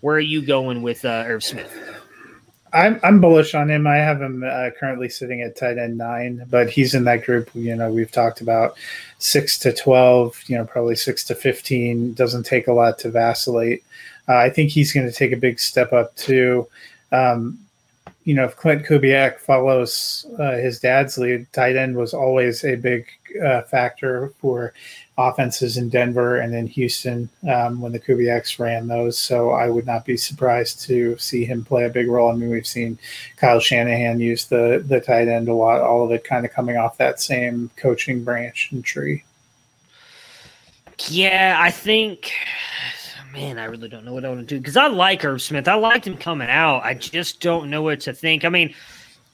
Where 0.00 0.16
are 0.16 0.20
you 0.20 0.44
going 0.44 0.82
with 0.82 1.04
uh, 1.04 1.22
Irv 1.24 1.44
Smith? 1.44 1.72
I'm 2.76 3.00
I'm 3.02 3.20
bullish 3.20 3.54
on 3.54 3.70
him. 3.70 3.86
I 3.86 3.96
have 3.96 4.20
him 4.20 4.44
uh, 4.46 4.70
currently 4.78 5.08
sitting 5.08 5.40
at 5.40 5.56
tight 5.56 5.78
end 5.78 5.96
nine, 5.96 6.44
but 6.50 6.68
he's 6.68 6.94
in 6.94 7.04
that 7.04 7.24
group. 7.24 7.48
You 7.54 7.74
know, 7.74 7.90
we've 7.90 8.12
talked 8.12 8.42
about 8.42 8.76
six 9.18 9.58
to 9.60 9.72
twelve. 9.72 10.38
You 10.46 10.58
know, 10.58 10.66
probably 10.66 10.94
six 10.96 11.24
to 11.24 11.34
fifteen. 11.34 12.12
Doesn't 12.12 12.44
take 12.44 12.68
a 12.68 12.72
lot 12.72 12.98
to 12.98 13.10
vacillate. 13.10 13.82
Uh, 14.28 14.36
I 14.36 14.50
think 14.50 14.70
he's 14.70 14.92
going 14.92 15.06
to 15.06 15.12
take 15.12 15.32
a 15.32 15.36
big 15.36 15.58
step 15.58 15.92
up 15.94 16.14
too. 16.16 16.68
Um, 17.12 17.58
you 18.26 18.34
know, 18.34 18.44
if 18.44 18.56
Klint 18.56 18.84
Kubiak 18.84 19.38
follows 19.38 20.26
uh, 20.40 20.56
his 20.56 20.80
dad's 20.80 21.16
lead, 21.16 21.46
tight 21.52 21.76
end 21.76 21.96
was 21.96 22.12
always 22.12 22.64
a 22.64 22.74
big 22.74 23.06
uh, 23.40 23.62
factor 23.62 24.32
for 24.40 24.74
offenses 25.16 25.76
in 25.76 25.88
Denver 25.88 26.38
and 26.38 26.52
then 26.52 26.66
Houston 26.66 27.28
um, 27.48 27.80
when 27.80 27.92
the 27.92 28.00
Kubiaks 28.00 28.58
ran 28.58 28.88
those. 28.88 29.16
So 29.16 29.50
I 29.50 29.68
would 29.68 29.86
not 29.86 30.04
be 30.04 30.16
surprised 30.16 30.82
to 30.82 31.16
see 31.18 31.44
him 31.44 31.64
play 31.64 31.84
a 31.84 31.88
big 31.88 32.08
role. 32.08 32.32
I 32.32 32.34
mean, 32.34 32.50
we've 32.50 32.66
seen 32.66 32.98
Kyle 33.36 33.60
Shanahan 33.60 34.18
use 34.18 34.46
the 34.46 34.84
the 34.84 35.00
tight 35.00 35.28
end 35.28 35.46
a 35.48 35.54
lot. 35.54 35.80
All 35.80 36.04
of 36.04 36.10
it 36.10 36.24
kind 36.24 36.44
of 36.44 36.52
coming 36.52 36.76
off 36.76 36.98
that 36.98 37.20
same 37.20 37.70
coaching 37.76 38.24
branch 38.24 38.70
and 38.72 38.84
tree. 38.84 39.22
Yeah, 41.08 41.58
I 41.60 41.70
think, 41.70 42.32
man, 43.36 43.58
I 43.58 43.66
really 43.66 43.90
don't 43.90 44.04
know 44.04 44.14
what 44.14 44.24
I 44.24 44.28
want 44.28 44.40
to 44.40 44.46
do 44.46 44.58
because 44.58 44.78
I 44.78 44.86
like 44.86 45.22
Herb 45.22 45.42
Smith. 45.42 45.68
I 45.68 45.74
liked 45.74 46.06
him 46.06 46.16
coming 46.16 46.48
out. 46.48 46.82
I 46.84 46.94
just 46.94 47.40
don't 47.40 47.68
know 47.68 47.82
what 47.82 48.00
to 48.00 48.14
think. 48.14 48.46
I 48.46 48.48
mean, 48.48 48.74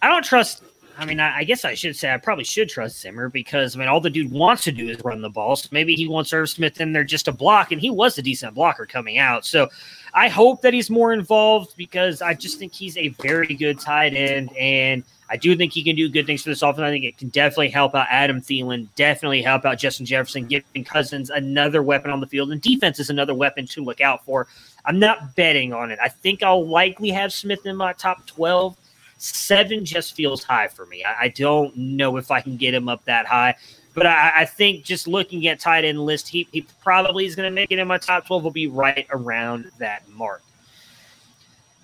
I 0.02 0.08
don't 0.08 0.24
trust. 0.24 0.64
I 0.98 1.04
mean, 1.04 1.20
I, 1.20 1.38
I 1.38 1.44
guess 1.44 1.64
I 1.64 1.74
should 1.74 1.96
say 1.96 2.12
I 2.12 2.16
probably 2.16 2.44
should 2.44 2.68
trust 2.68 3.00
Zimmer 3.00 3.28
because 3.28 3.76
I 3.76 3.78
mean, 3.78 3.88
all 3.88 4.00
the 4.00 4.10
dude 4.10 4.30
wants 4.30 4.64
to 4.64 4.72
do 4.72 4.88
is 4.88 5.02
run 5.04 5.20
the 5.20 5.30
ball. 5.30 5.56
So 5.56 5.68
maybe 5.72 5.94
he 5.94 6.06
wants 6.06 6.32
Irv 6.32 6.48
Smith 6.48 6.80
in 6.80 6.92
there 6.92 7.04
just 7.04 7.26
to 7.26 7.32
block, 7.32 7.72
and 7.72 7.80
he 7.80 7.90
was 7.90 8.18
a 8.18 8.22
decent 8.22 8.54
blocker 8.54 8.86
coming 8.86 9.18
out. 9.18 9.44
So 9.44 9.68
I 10.14 10.28
hope 10.28 10.62
that 10.62 10.74
he's 10.74 10.90
more 10.90 11.12
involved 11.12 11.76
because 11.76 12.22
I 12.22 12.34
just 12.34 12.58
think 12.58 12.72
he's 12.72 12.96
a 12.96 13.08
very 13.08 13.54
good 13.54 13.80
tight 13.80 14.14
end, 14.14 14.54
and 14.56 15.02
I 15.30 15.36
do 15.36 15.56
think 15.56 15.72
he 15.72 15.82
can 15.82 15.96
do 15.96 16.10
good 16.10 16.26
things 16.26 16.42
for 16.42 16.50
this 16.50 16.60
offense. 16.60 16.82
I 16.82 16.90
think 16.90 17.06
it 17.06 17.16
can 17.16 17.30
definitely 17.30 17.70
help 17.70 17.94
out 17.94 18.06
Adam 18.10 18.42
Thielen, 18.42 18.88
definitely 18.96 19.40
help 19.40 19.64
out 19.64 19.78
Justin 19.78 20.04
Jefferson, 20.04 20.46
giving 20.46 20.84
Cousins 20.84 21.30
another 21.30 21.82
weapon 21.82 22.10
on 22.10 22.20
the 22.20 22.26
field, 22.26 22.52
and 22.52 22.60
defense 22.60 22.98
is 22.98 23.08
another 23.08 23.34
weapon 23.34 23.66
to 23.68 23.82
look 23.82 24.02
out 24.02 24.24
for. 24.26 24.46
I'm 24.84 24.98
not 24.98 25.34
betting 25.34 25.72
on 25.72 25.90
it. 25.90 25.98
I 26.02 26.08
think 26.08 26.42
I'll 26.42 26.66
likely 26.66 27.08
have 27.10 27.32
Smith 27.32 27.64
in 27.64 27.76
my 27.76 27.94
top 27.94 28.26
12. 28.26 28.76
Seven 29.22 29.84
just 29.84 30.14
feels 30.14 30.42
high 30.42 30.66
for 30.66 30.84
me. 30.86 31.04
I, 31.04 31.24
I 31.24 31.28
don't 31.28 31.76
know 31.76 32.16
if 32.16 32.32
I 32.32 32.40
can 32.40 32.56
get 32.56 32.74
him 32.74 32.88
up 32.88 33.04
that 33.04 33.24
high. 33.24 33.54
But 33.94 34.06
I, 34.06 34.40
I 34.40 34.44
think 34.46 34.84
just 34.84 35.06
looking 35.06 35.46
at 35.46 35.60
tight 35.60 35.84
end 35.84 36.00
list, 36.00 36.26
he, 36.26 36.48
he 36.50 36.62
probably 36.82 37.24
is 37.26 37.36
going 37.36 37.48
to 37.48 37.54
make 37.54 37.70
it 37.70 37.78
in 37.78 37.86
my 37.86 37.98
top 37.98 38.26
12. 38.26 38.42
Will 38.42 38.50
be 38.50 38.66
right 38.66 39.06
around 39.10 39.70
that 39.78 40.08
mark. 40.08 40.42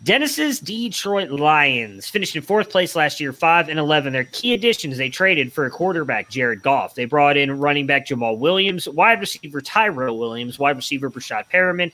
Dennis's 0.03 0.59
Detroit 0.59 1.31
Lions 1.31 2.09
finished 2.09 2.35
in 2.35 2.43
fourth 2.43 2.71
place 2.71 2.97
last 2.97 3.21
year, 3.21 3.33
5 3.33 3.69
and 3.69 3.79
11. 3.79 4.13
Their 4.13 4.25
key 4.25 4.55
additions 4.55 4.97
they 4.97 5.09
traded 5.09 5.53
for 5.53 5.67
a 5.67 5.71
quarterback, 5.71 6.31
Jared 6.31 6.63
Goff. 6.63 6.95
They 6.95 7.05
brought 7.05 7.37
in 7.37 7.59
running 7.59 7.87
back 7.87 8.07
Jamaal 8.07 8.39
Williams, 8.39 8.89
wide 8.89 9.21
receiver 9.21 9.61
Tyrell 9.61 10.19
Williams, 10.19 10.59
wide 10.59 10.77
receiver 10.77 11.11
Breshad 11.11 11.45
Perriman, 11.53 11.93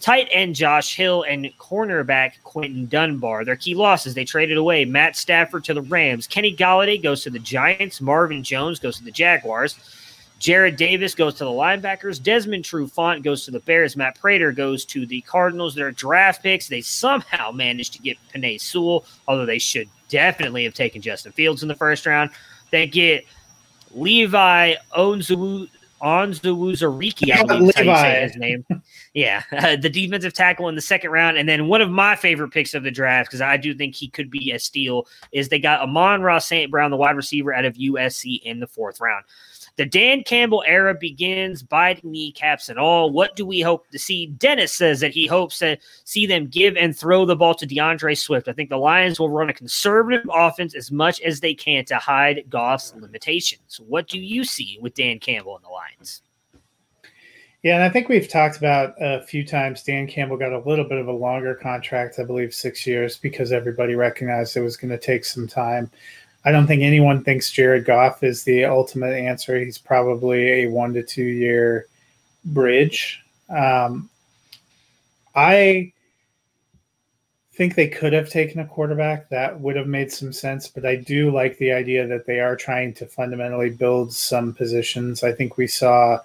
tight 0.00 0.28
end 0.30 0.54
Josh 0.54 0.96
Hill, 0.96 1.22
and 1.22 1.44
cornerback 1.58 2.42
Quinton 2.44 2.86
Dunbar. 2.86 3.44
Their 3.44 3.56
key 3.56 3.74
losses 3.74 4.14
they 4.14 4.24
traded 4.24 4.56
away 4.56 4.84
Matt 4.84 5.16
Stafford 5.16 5.64
to 5.64 5.74
the 5.74 5.82
Rams, 5.82 6.26
Kenny 6.26 6.54
Golladay 6.54 7.02
goes 7.02 7.22
to 7.22 7.30
the 7.30 7.38
Giants, 7.38 8.00
Marvin 8.00 8.42
Jones 8.42 8.78
goes 8.78 8.98
to 8.98 9.04
the 9.04 9.10
Jaguars. 9.10 9.78
Jarrad 10.40 10.76
Davis 10.76 11.14
goes 11.14 11.34
to 11.36 11.44
the 11.44 11.50
linebackers. 11.50 12.22
Desmond 12.22 12.64
Trufant 12.64 13.22
goes 13.22 13.46
to 13.46 13.50
the 13.50 13.60
Bears. 13.60 13.96
Matt 13.96 14.20
Prater 14.20 14.52
goes 14.52 14.84
to 14.84 15.06
the 15.06 15.22
Cardinals. 15.22 15.74
Their 15.74 15.92
draft 15.92 16.42
picks, 16.42 16.68
they 16.68 16.82
somehow 16.82 17.50
managed 17.52 17.94
to 17.94 18.00
get 18.00 18.18
Penei 18.34 18.60
Sewell, 18.60 19.06
although 19.26 19.46
they 19.46 19.58
should 19.58 19.88
definitely 20.10 20.64
have 20.64 20.74
taken 20.74 21.00
Justin 21.00 21.32
Fields 21.32 21.62
in 21.62 21.68
the 21.68 21.74
first 21.74 22.04
round. 22.04 22.30
They 22.70 22.86
get 22.86 23.24
Levi 23.92 24.74
Onzu 24.94 25.68
Onzuwuzuriki, 26.02 27.32
I 27.32 27.42
believe 27.42 27.70
is 27.70 27.76
how 27.76 27.82
you 27.82 27.96
say 27.96 28.20
Levi. 28.20 28.20
his 28.20 28.36
name. 28.36 28.66
yeah, 29.16 29.42
uh, 29.52 29.76
the 29.76 29.88
defensive 29.88 30.34
tackle 30.34 30.68
in 30.68 30.74
the 30.74 30.82
second 30.82 31.10
round. 31.10 31.38
And 31.38 31.48
then 31.48 31.68
one 31.68 31.80
of 31.80 31.90
my 31.90 32.14
favorite 32.14 32.50
picks 32.50 32.74
of 32.74 32.82
the 32.82 32.90
draft, 32.90 33.30
because 33.30 33.40
I 33.40 33.56
do 33.56 33.74
think 33.74 33.94
he 33.94 34.08
could 34.08 34.30
be 34.30 34.52
a 34.52 34.58
steal, 34.58 35.08
is 35.32 35.48
they 35.48 35.58
got 35.58 35.80
Amon-Ra 35.80 36.38
St. 36.38 36.70
Brown, 36.70 36.90
the 36.90 36.98
wide 36.98 37.16
receiver 37.16 37.54
out 37.54 37.64
of 37.64 37.74
USC 37.76 38.42
in 38.42 38.60
the 38.60 38.66
fourth 38.66 39.00
round. 39.00 39.24
The 39.76 39.86
Dan 39.86 40.22
Campbell 40.22 40.64
era 40.66 40.94
begins, 40.94 41.62
biting 41.62 42.10
kneecaps 42.10 42.68
and 42.68 42.78
all. 42.78 43.10
What 43.10 43.36
do 43.36 43.46
we 43.46 43.62
hope 43.62 43.88
to 43.90 43.98
see? 43.98 44.26
Dennis 44.26 44.74
says 44.74 45.00
that 45.00 45.12
he 45.12 45.26
hopes 45.26 45.58
to 45.60 45.78
see 46.04 46.26
them 46.26 46.46
give 46.46 46.76
and 46.76 46.96
throw 46.96 47.24
the 47.24 47.36
ball 47.36 47.54
to 47.54 47.66
D'Andre 47.66 48.14
Swift. 48.14 48.48
I 48.48 48.52
think 48.52 48.68
the 48.68 48.76
Lions 48.76 49.18
will 49.18 49.30
run 49.30 49.48
a 49.48 49.54
conservative 49.54 50.26
offense 50.32 50.74
as 50.74 50.90
much 50.90 51.22
as 51.22 51.40
they 51.40 51.54
can 51.54 51.86
to 51.86 51.96
hide 51.96 52.44
Goff's 52.50 52.94
limitations. 52.94 53.80
What 53.86 54.08
do 54.08 54.18
you 54.18 54.44
see 54.44 54.78
with 54.80 54.94
Dan 54.94 55.18
Campbell 55.18 55.56
and 55.56 55.64
the 55.64 55.70
Lions? 55.70 56.22
Yeah, 57.62 57.74
and 57.74 57.82
I 57.82 57.88
think 57.88 58.08
we've 58.08 58.28
talked 58.28 58.58
about 58.58 58.94
a 59.00 59.22
few 59.22 59.44
times. 59.44 59.82
Dan 59.82 60.06
Campbell 60.06 60.36
got 60.36 60.52
a 60.52 60.68
little 60.68 60.84
bit 60.84 60.98
of 60.98 61.08
a 61.08 61.12
longer 61.12 61.54
contract, 61.54 62.18
I 62.18 62.24
believe 62.24 62.54
six 62.54 62.86
years, 62.86 63.16
because 63.16 63.50
everybody 63.50 63.94
recognized 63.94 64.56
it 64.56 64.60
was 64.60 64.76
going 64.76 64.90
to 64.90 64.98
take 64.98 65.24
some 65.24 65.48
time. 65.48 65.90
I 66.44 66.52
don't 66.52 66.68
think 66.68 66.82
anyone 66.82 67.24
thinks 67.24 67.50
Jared 67.50 67.84
Goff 67.84 68.22
is 68.22 68.44
the 68.44 68.66
ultimate 68.66 69.14
answer. 69.14 69.58
He's 69.58 69.78
probably 69.78 70.62
a 70.62 70.66
one 70.68 70.94
to 70.94 71.02
two 71.02 71.24
year 71.24 71.86
bridge. 72.44 73.20
Um, 73.48 74.08
I 75.34 75.92
think 77.54 77.74
they 77.74 77.88
could 77.88 78.12
have 78.12 78.28
taken 78.28 78.60
a 78.60 78.66
quarterback. 78.66 79.28
That 79.30 79.58
would 79.60 79.76
have 79.76 79.88
made 79.88 80.12
some 80.12 80.32
sense, 80.32 80.68
but 80.68 80.86
I 80.86 80.96
do 80.96 81.32
like 81.32 81.58
the 81.58 81.72
idea 81.72 82.06
that 82.06 82.26
they 82.26 82.38
are 82.38 82.54
trying 82.54 82.94
to 82.94 83.06
fundamentally 83.06 83.70
build 83.70 84.12
some 84.12 84.54
positions. 84.54 85.24
I 85.24 85.32
think 85.32 85.56
we 85.56 85.66
saw 85.66 86.20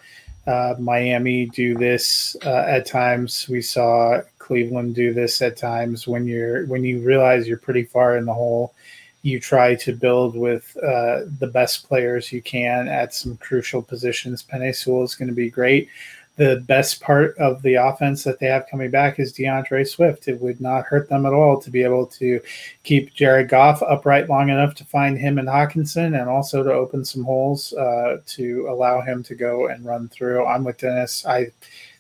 uh, 0.48 0.76
Miami 0.80 1.48
do 1.48 1.76
this 1.76 2.36
uh, 2.46 2.66
at 2.68 2.86
times. 2.86 3.48
We 3.48 3.62
saw 3.62 4.22
Cleveland 4.40 4.96
do 4.96 5.14
this 5.14 5.42
at 5.42 5.58
times. 5.58 6.08
When 6.08 6.26
you're 6.26 6.66
when 6.66 6.84
you 6.84 7.02
realize 7.02 7.48
you're 7.48 7.58
pretty 7.58 7.84
far 7.84 8.18
in 8.18 8.26
the 8.26 8.34
hole, 8.34 8.74
you 9.22 9.40
try 9.40 9.76
to 9.76 9.94
build 9.94 10.36
with 10.36 10.76
uh, 10.78 11.22
the 11.40 11.50
best 11.52 11.88
players 11.88 12.32
you 12.32 12.42
can 12.42 12.88
at 12.88 13.14
some 13.14 13.38
crucial 13.38 13.82
positions. 13.82 14.44
Penei 14.44 14.70
is 14.70 15.16
going 15.16 15.30
to 15.30 15.36
be 15.36 15.50
great. 15.50 15.90
The 16.38 16.64
best 16.66 17.02
part 17.02 17.38
of 17.38 17.62
the 17.62 17.76
offense 17.76 18.24
that 18.24 18.40
they 18.40 18.48
have 18.48 18.68
coming 18.72 18.90
back 18.90 19.20
is 19.20 19.34
D'Andre 19.34 19.84
Swift. 19.84 20.28
It 20.28 20.40
would 20.42 20.62
not 20.62 20.86
hurt 20.86 21.10
them 21.10 21.26
at 21.26 21.34
all 21.34 21.62
to 21.62 21.70
be 21.70 21.84
able 21.84 22.08
to 22.08 22.40
keep 22.84 23.14
Jared 23.14 23.50
Goff 23.50 23.84
upright 23.84 24.30
long 24.30 24.50
enough 24.50 24.74
to 24.76 24.86
find 24.86 25.18
him 25.18 25.38
and 25.38 25.48
Hockenson 25.48 26.20
and 26.20 26.30
also 26.30 26.64
to 26.64 26.72
open 26.72 27.04
some 27.04 27.24
holes 27.24 27.74
uh, 27.74 28.18
to 28.28 28.68
allow 28.70 29.02
him 29.02 29.24
to 29.24 29.36
go 29.36 29.68
and 29.68 29.86
run 29.86 30.08
through. 30.08 30.46
I'm 30.46 30.64
with 30.64 30.78
Dennis. 30.78 31.26
I 31.26 31.52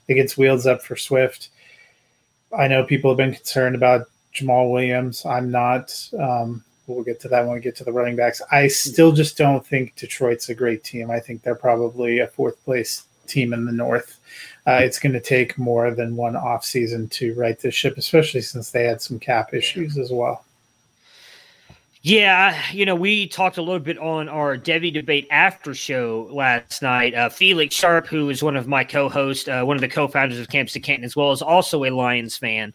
think 0.07 0.19
it's 0.19 0.37
wheels 0.37 0.65
up 0.65 0.81
for 0.81 0.95
Swift. 0.95 1.49
I 2.57 2.67
know 2.67 2.83
people 2.83 3.11
have 3.11 3.17
been 3.17 3.33
concerned 3.33 3.75
about 3.75 4.07
Jamaal 4.33 4.71
Williams. 4.71 5.25
I'm 5.25 5.51
not. 5.51 5.93
Um, 6.17 6.63
we'll 6.87 7.03
get 7.03 7.19
to 7.21 7.27
that 7.29 7.45
when 7.45 7.55
we 7.55 7.61
get 7.61 7.75
to 7.77 7.83
the 7.83 7.91
running 7.91 8.15
backs. 8.15 8.41
I 8.51 8.67
still 8.67 9.11
just 9.11 9.37
don't 9.37 9.65
think 9.65 9.95
Detroit's 9.95 10.49
a 10.49 10.55
great 10.55 10.83
team. 10.83 11.11
I 11.11 11.19
think 11.19 11.43
they're 11.43 11.55
probably 11.55 12.19
a 12.19 12.27
fourth 12.27 12.63
place 12.63 13.05
team 13.27 13.53
in 13.53 13.65
the 13.65 13.71
North. 13.71 14.19
Uh, 14.67 14.79
it's 14.83 14.99
going 14.99 15.13
to 15.13 15.19
take 15.19 15.57
more 15.57 15.91
than 15.91 16.15
one 16.15 16.35
off 16.35 16.63
season 16.63 17.09
to 17.09 17.33
right 17.33 17.59
this 17.59 17.73
ship, 17.73 17.97
especially 17.97 18.41
since 18.41 18.69
they 18.69 18.83
had 18.83 19.01
some 19.01 19.19
cap 19.19 19.53
issues 19.53 19.97
as 19.97 20.11
well. 20.11 20.45
Yeah, 22.03 22.59
you 22.71 22.85
know, 22.85 22.95
we 22.95 23.27
talked 23.27 23.57
a 23.57 23.61
little 23.61 23.79
bit 23.79 23.99
on 23.99 24.27
our 24.27 24.57
Devy 24.57 24.91
debate 24.91 25.27
after 25.29 25.75
show 25.75 26.27
last 26.31 26.81
night. 26.81 27.13
Uh, 27.13 27.29
Felix 27.29 27.75
Sharp, 27.75 28.07
who 28.07 28.29
is 28.31 28.41
one 28.41 28.55
of 28.55 28.67
my 28.67 28.83
co-hosts, 28.83 29.47
uh, 29.47 29.63
one 29.63 29.77
of 29.77 29.81
the 29.81 29.87
co-founders 29.87 30.39
of 30.39 30.49
Campus 30.49 30.73
to 30.73 30.79
Canton, 30.79 31.05
as 31.05 31.15
well 31.15 31.31
as 31.31 31.43
also 31.43 31.83
a 31.83 31.91
Lions 31.91 32.37
fan, 32.37 32.73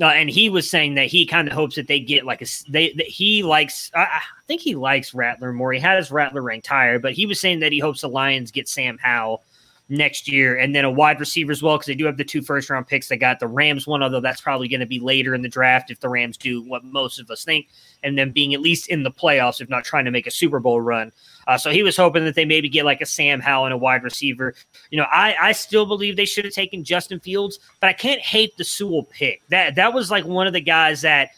uh, 0.00 0.06
and 0.06 0.28
he 0.28 0.50
was 0.50 0.68
saying 0.68 0.94
that 0.94 1.06
he 1.06 1.24
kind 1.24 1.48
of 1.48 1.54
hopes 1.54 1.76
that 1.76 1.88
they 1.88 1.98
get 1.98 2.26
like 2.26 2.42
a 2.42 2.46
they 2.68 2.92
that 2.92 3.06
he 3.06 3.42
likes. 3.42 3.90
I, 3.94 4.02
I, 4.02 4.20
think 4.46 4.60
he 4.60 4.74
likes 4.74 5.14
Rattler 5.14 5.54
more. 5.54 5.72
He 5.72 5.80
has 5.80 6.10
Rattler 6.10 6.42
ranked 6.42 6.66
higher, 6.66 6.98
but 6.98 7.14
he 7.14 7.24
was 7.24 7.40
saying 7.40 7.60
that 7.60 7.72
he 7.72 7.78
hopes 7.78 8.02
the 8.02 8.08
Lions 8.08 8.50
get 8.50 8.68
Sam 8.68 8.98
Howell 8.98 9.42
next 9.88 10.30
year, 10.30 10.56
and 10.56 10.74
then 10.74 10.84
a 10.84 10.90
wide 10.90 11.20
receiver 11.20 11.52
as 11.52 11.62
well 11.62 11.76
because 11.76 11.86
they 11.86 11.94
do 11.94 12.06
have 12.06 12.16
the 12.16 12.24
two 12.24 12.42
first 12.42 12.68
round 12.70 12.86
picks. 12.86 13.08
They 13.08 13.16
got 13.16 13.38
the 13.38 13.46
Rams 13.46 13.86
one, 13.86 14.02
although 14.02 14.20
that's 14.20 14.40
probably 14.40 14.68
going 14.68 14.80
to 14.80 14.86
be 14.86 14.98
later 14.98 15.34
in 15.34 15.42
the 15.42 15.48
draft 15.48 15.90
if 15.90 16.00
the 16.00 16.08
Rams 16.08 16.36
do 16.36 16.62
what 16.62 16.84
most 16.84 17.20
of 17.20 17.30
us 17.30 17.44
think, 17.44 17.68
and 18.02 18.18
then 18.18 18.32
being 18.32 18.54
at 18.54 18.60
least 18.60 18.88
in 18.88 19.02
the 19.02 19.10
playoffs, 19.10 19.60
if 19.60 19.68
not 19.68 19.84
trying 19.84 20.04
to 20.04 20.10
make 20.10 20.26
a 20.26 20.30
Super 20.30 20.58
Bowl 20.58 20.80
run. 20.80 21.12
Uh, 21.46 21.56
so 21.56 21.70
he 21.70 21.82
was 21.82 21.96
hoping 21.96 22.24
that 22.24 22.34
they 22.34 22.44
maybe 22.44 22.68
get 22.68 22.84
like 22.84 23.00
a 23.00 23.06
Sam 23.06 23.40
Howell 23.40 23.66
and 23.66 23.74
a 23.74 23.78
wide 23.78 24.02
receiver. 24.02 24.54
You 24.90 24.98
know, 24.98 25.06
I 25.10 25.36
I 25.40 25.52
still 25.52 25.86
believe 25.86 26.16
they 26.16 26.24
should 26.24 26.44
have 26.44 26.54
taken 26.54 26.82
Justin 26.82 27.20
Fields, 27.20 27.60
but 27.80 27.88
I 27.88 27.92
can't 27.92 28.20
hate 28.20 28.56
the 28.56 28.64
Sewell 28.64 29.04
pick. 29.04 29.42
That 29.50 29.76
that 29.76 29.94
was 29.94 30.10
like 30.10 30.24
one 30.24 30.46
of 30.46 30.52
the 30.52 30.60
guys 30.60 31.02
that 31.02 31.30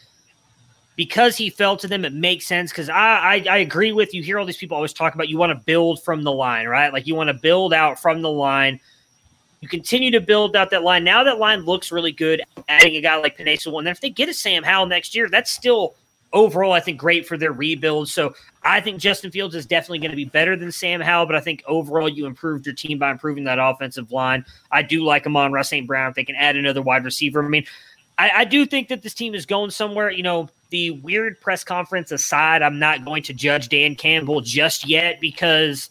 because 0.98 1.36
he 1.36 1.48
fell 1.48 1.76
to 1.76 1.86
them, 1.86 2.04
it 2.04 2.12
makes 2.12 2.44
sense. 2.44 2.72
Because 2.72 2.88
I, 2.88 2.96
I, 2.96 3.44
I 3.48 3.56
agree 3.58 3.92
with 3.92 4.12
you. 4.12 4.20
Hear 4.20 4.36
all 4.36 4.44
these 4.44 4.56
people 4.56 4.74
always 4.74 4.92
talk 4.92 5.14
about 5.14 5.28
you 5.28 5.38
want 5.38 5.56
to 5.56 5.64
build 5.64 6.02
from 6.02 6.24
the 6.24 6.32
line, 6.32 6.66
right? 6.66 6.92
Like 6.92 7.06
you 7.06 7.14
want 7.14 7.28
to 7.28 7.34
build 7.34 7.72
out 7.72 8.00
from 8.00 8.20
the 8.20 8.28
line. 8.28 8.80
You 9.60 9.68
continue 9.68 10.10
to 10.10 10.20
build 10.20 10.56
out 10.56 10.70
that 10.70 10.82
line. 10.82 11.04
Now 11.04 11.22
that 11.22 11.38
line 11.38 11.60
looks 11.60 11.92
really 11.92 12.10
good. 12.10 12.42
Adding 12.68 12.96
a 12.96 13.00
guy 13.00 13.14
like 13.16 13.40
Sewell, 13.60 13.78
and 13.78 13.86
then 13.86 13.92
if 13.92 14.00
they 14.00 14.10
get 14.10 14.28
a 14.28 14.34
Sam 14.34 14.64
Howell 14.64 14.86
next 14.86 15.14
year, 15.14 15.28
that's 15.28 15.52
still 15.52 15.94
overall 16.32 16.72
I 16.72 16.80
think 16.80 16.98
great 16.98 17.28
for 17.28 17.38
their 17.38 17.52
rebuild. 17.52 18.08
So 18.08 18.34
I 18.64 18.80
think 18.80 18.98
Justin 18.98 19.30
Fields 19.30 19.54
is 19.54 19.66
definitely 19.66 20.00
going 20.00 20.10
to 20.10 20.16
be 20.16 20.24
better 20.24 20.56
than 20.56 20.72
Sam 20.72 21.00
Howell, 21.00 21.26
but 21.26 21.36
I 21.36 21.40
think 21.40 21.62
overall 21.68 22.08
you 22.08 22.26
improved 22.26 22.66
your 22.66 22.74
team 22.74 22.98
by 22.98 23.12
improving 23.12 23.44
that 23.44 23.60
offensive 23.60 24.10
line. 24.10 24.44
I 24.72 24.82
do 24.82 25.04
like 25.04 25.26
Amon-Ra 25.26 25.62
St. 25.62 25.86
Brown. 25.86 26.10
If 26.10 26.16
they 26.16 26.24
can 26.24 26.34
add 26.34 26.56
another 26.56 26.82
wide 26.82 27.04
receiver, 27.04 27.44
I 27.44 27.48
mean, 27.48 27.66
I, 28.18 28.30
I 28.30 28.44
do 28.44 28.66
think 28.66 28.88
that 28.88 29.02
this 29.02 29.14
team 29.14 29.34
is 29.36 29.46
going 29.46 29.70
somewhere. 29.70 30.10
You 30.10 30.24
know, 30.24 30.48
the 30.70 30.90
weird 30.90 31.40
press 31.40 31.64
conference 31.64 32.12
aside, 32.12 32.62
I'm 32.62 32.78
not 32.78 33.04
going 33.04 33.22
to 33.24 33.32
judge 33.32 33.68
Dan 33.68 33.94
Campbell 33.94 34.40
just 34.40 34.86
yet 34.86 35.20
because 35.20 35.90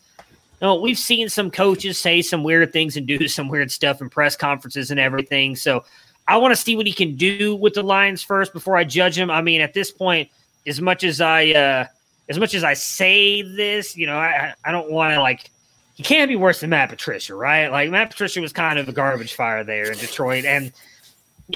you 0.61 0.67
know, 0.67 0.75
we've 0.75 0.97
seen 0.97 1.29
some 1.29 1.51
coaches 1.51 1.99
say 1.99 2.21
some 2.21 2.43
weird 2.43 2.73
things 2.73 2.97
and 2.97 3.07
do 3.07 3.27
some 3.27 3.47
weird 3.47 3.71
stuff 3.71 4.01
in 4.01 4.09
press 4.09 4.35
conferences 4.35 4.91
and 4.91 4.99
everything. 4.99 5.55
So 5.55 5.83
I 6.27 6.37
want 6.37 6.53
to 6.53 6.61
see 6.61 6.75
what 6.75 6.85
he 6.85 6.93
can 6.93 7.15
do 7.15 7.55
with 7.55 7.73
the 7.73 7.83
Lions 7.83 8.21
first 8.21 8.53
before 8.53 8.75
I 8.75 8.83
judge 8.83 9.17
him. 9.17 9.29
I 9.29 9.41
mean, 9.41 9.61
at 9.61 9.73
this 9.73 9.91
point, 9.91 10.29
as 10.65 10.81
much 10.81 11.03
as 11.03 11.21
I 11.21 11.51
uh 11.51 11.85
as 12.29 12.37
much 12.37 12.53
as 12.53 12.63
I 12.63 12.73
say 12.73 13.41
this, 13.41 13.95
you 13.95 14.05
know, 14.05 14.17
I 14.17 14.53
I 14.65 14.71
don't 14.71 14.91
want 14.91 15.13
to 15.13 15.21
like 15.21 15.49
he 15.93 16.03
can't 16.03 16.29
be 16.29 16.35
worse 16.35 16.59
than 16.59 16.69
Matt 16.69 16.89
Patricia, 16.89 17.33
right? 17.33 17.69
Like 17.69 17.89
Matt 17.89 18.11
Patricia 18.11 18.41
was 18.41 18.53
kind 18.53 18.77
of 18.77 18.87
a 18.87 18.91
garbage 18.91 19.33
fire 19.33 19.63
there 19.63 19.91
in 19.91 19.97
Detroit 19.97 20.45
and 20.45 20.71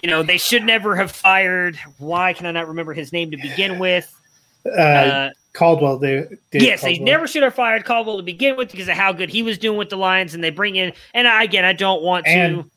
you 0.02 0.10
know, 0.10 0.24
they 0.24 0.38
should 0.38 0.64
never 0.64 0.96
have 0.96 1.12
fired. 1.12 1.78
Why 1.98 2.34
can 2.34 2.46
I 2.46 2.52
not 2.52 2.68
remember 2.68 2.94
his 2.94 3.12
name 3.12 3.32
to 3.32 3.38
begin 3.38 3.80
with? 3.80 4.14
Uh, 4.66 4.70
uh, 4.80 5.30
Caldwell. 5.54 5.98
They, 5.98 6.28
yes, 6.54 6.82
Caldwell. 6.82 7.00
they 7.00 7.00
never 7.00 7.28
should 7.28 7.44
have 7.44 7.56
fired 7.56 7.84
Caldwell 7.84 8.18
to 8.18 8.24
begin 8.24 8.56
with 8.56 8.72
because 8.72 8.88
of 8.88 8.96
how 8.96 9.12
good 9.12 9.30
he 9.30 9.44
was 9.44 9.58
doing 9.58 9.78
with 9.78 9.90
the 9.90 9.98
Lions. 9.98 10.34
And 10.34 10.44
they 10.44 10.50
bring 10.50 10.76
in, 10.76 10.94
and 11.14 11.28
I, 11.28 11.44
again, 11.44 11.66
I 11.66 11.74
don't 11.74 12.02
want 12.04 12.28
and 12.28 12.64
to. 12.64 12.70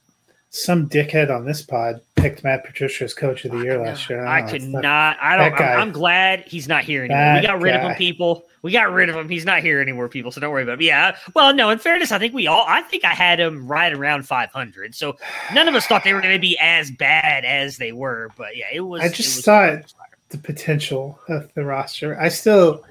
Some 0.51 0.89
dickhead 0.89 1.35
on 1.35 1.45
this 1.45 1.63
pod 1.63 2.01
picked 2.15 2.45
Matt 2.45 2.65
Patricia 2.65 3.05
as 3.05 3.13
coach 3.13 3.45
of 3.45 3.51
the 3.51 3.59
year 3.59 3.77
last 3.79 4.09
year. 4.09 4.25
I, 4.25 4.39
I 4.39 4.51
could 4.51 4.63
not. 4.63 5.17
I 5.21 5.37
don't. 5.37 5.53
I'm, 5.61 5.81
I'm, 5.81 5.93
glad 5.93 6.45
he's 6.47 6.69
not 6.69 6.85
here 6.85 7.05
anymore. 7.05 7.19
That 7.19 7.41
we 7.41 7.47
got 7.47 7.61
rid 7.61 7.73
guy. 7.73 7.79
of 7.79 7.91
him, 7.91 7.97
people. 7.97 8.45
We 8.65 8.73
got 8.73 8.91
rid 8.91 9.11
of 9.11 9.15
him. 9.15 9.29
He's 9.29 9.45
not 9.45 9.61
here 9.61 9.83
anymore, 9.83 10.09
people. 10.09 10.33
So 10.33 10.41
don't 10.41 10.51
worry 10.51 10.63
about 10.63 10.79
him. 10.79 10.87
Yeah. 10.87 11.19
Well, 11.35 11.53
no. 11.53 11.69
In 11.69 11.79
fairness, 11.79 12.11
I 12.13 12.19
think 12.19 12.33
we 12.33 12.47
all. 12.47 12.65
I 12.67 12.81
think 12.81 13.05
I 13.05 13.13
had 13.13 13.39
him 13.39 13.67
right 13.69 13.93
around 13.93 14.27
500. 14.27 14.95
So 14.95 15.19
none 15.53 15.69
of 15.69 15.75
us 15.75 15.87
thought 15.87 16.03
they 16.03 16.15
were 16.15 16.23
going 16.23 16.33
to 16.33 16.41
be 16.41 16.57
as 16.59 16.91
bad 16.91 17.45
as 17.45 17.77
they 17.77 17.93
were. 17.93 18.31
But 18.39 18.57
yeah, 18.57 18.69
it 18.73 18.81
was. 18.81 19.03
I 19.03 19.09
just 19.11 19.37
was 19.37 19.45
thought 19.45 19.93
the 20.31 20.39
potential 20.39 21.21
of 21.29 21.53
the 21.53 21.63
roster. 21.63 22.19
I 22.19 22.31
still, 22.31 22.83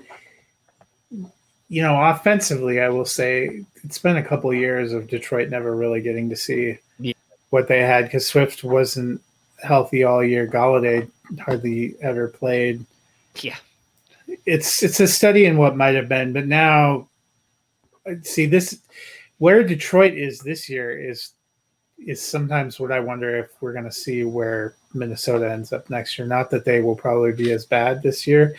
you 1.10 1.82
know, 1.82 2.00
offensively, 2.00 2.80
I 2.80 2.90
will 2.90 3.04
say 3.04 3.66
it's 3.84 3.98
been 3.98 4.18
a 4.18 4.24
couple 4.24 4.52
of 4.52 4.56
years 4.56 4.94
of 4.94 5.08
Detroit 5.08 5.50
never 5.50 5.76
really 5.76 6.02
getting 6.02 6.30
to 6.30 6.36
see 6.36 6.78
yeah. 7.00 7.14
what 7.50 7.68
they 7.68 7.82
had 7.82 8.04
because 8.04 8.28
Swift 8.28 8.64
wasn't 8.64 9.22
healthy 9.64 10.04
all 10.04 10.24
year. 10.24 10.46
Golladay 10.46 11.10
hardly 11.40 11.96
ever 12.00 12.28
played. 12.28 12.86
Yeah, 13.42 13.56
it's 14.46 14.84
it's 14.84 15.00
a 15.00 15.08
study 15.08 15.46
in 15.46 15.58
what 15.58 15.78
might 15.78 15.96
have 15.96 16.10
been, 16.10 16.34
but 16.34 16.48
now 16.48 17.08
see 18.24 18.46
this 18.46 18.80
where 19.38 19.64
Detroit 19.64 20.14
is 20.14 20.40
this 20.40 20.70
year 20.70 20.98
is 20.98 21.32
is 22.06 22.22
sometimes 22.22 22.80
what 22.80 22.92
I 22.92 23.00
wonder 23.00 23.38
if 23.38 23.52
we're 23.62 23.74
going 23.74 23.86
to 23.86 23.92
see 23.92 24.24
where 24.26 24.76
Minnesota 24.94 25.50
ends 25.50 25.72
up 25.72 25.90
next 25.90 26.18
year. 26.18 26.28
Not 26.28 26.50
that 26.52 26.66
they 26.66 26.82
will 26.82 26.96
probably 26.96 27.32
be 27.32 27.52
as 27.52 27.66
bad 27.66 28.02
this 28.02 28.28
year, 28.28 28.56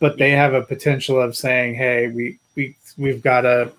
but 0.00 0.18
they 0.18 0.30
have 0.30 0.54
a 0.54 0.62
potential 0.62 1.20
of 1.20 1.36
saying, 1.36 1.74
"Hey, 1.74 2.08
we 2.08 2.38
we 2.56 2.76
we've 2.96 3.22
got 3.22 3.42
to 3.42 3.72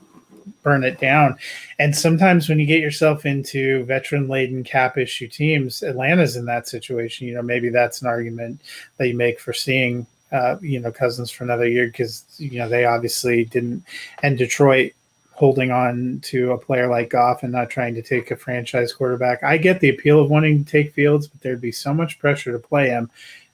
burn 0.64 0.84
it 0.84 1.00
down." 1.00 1.38
And 1.80 1.96
sometimes 1.96 2.48
when 2.48 2.60
you 2.60 2.66
get 2.66 2.82
yourself 2.82 3.26
into 3.26 3.84
veteran-laden 3.86 4.64
cap 4.64 4.98
issue 4.98 5.28
teams, 5.28 5.84
Atlanta's 5.84 6.36
in 6.36 6.46
that 6.46 6.68
situation. 6.68 7.28
You 7.28 7.36
know, 7.36 7.42
maybe 7.42 7.70
that's 7.70 8.02
an 8.02 8.08
argument 8.08 8.62
that 8.98 9.08
you 9.08 9.18
make 9.18 9.40
for 9.40 9.54
seeing 9.54 10.08
uh, 10.32 10.58
you 10.62 10.80
know 10.80 10.92
Cousins 10.92 11.32
for 11.32 11.44
another 11.44 11.68
year 11.68 11.88
because 11.88 12.26
you 12.38 12.60
know 12.60 12.70
they 12.70 12.86
obviously 12.86 13.46
didn't, 13.46 13.84
and 14.24 14.38
Detroit 14.38 14.94
holding 15.40 15.72
on 15.72 16.20
to 16.22 16.52
a 16.52 16.58
player 16.58 16.88
like 16.88 17.10
Goff 17.10 17.44
and 17.44 17.52
not 17.54 17.70
trying 17.70 17.96
to 17.96 18.02
take 18.02 18.30
a 18.30 18.36
franchise 18.36 18.92
quarterback. 18.92 19.42
I 19.42 19.58
get 19.58 19.80
the 19.80 19.88
appeal 19.88 20.20
of 20.20 20.30
wanting 20.30 20.66
to 20.66 20.70
take 20.70 20.94
Fields, 20.94 21.28
but 21.28 21.40
there'd 21.40 21.62
be 21.62 21.72
so 21.72 21.94
much 21.94 22.20
pressure 22.20 22.52
to 22.52 22.60
play 22.60 22.90
him. 22.90 23.10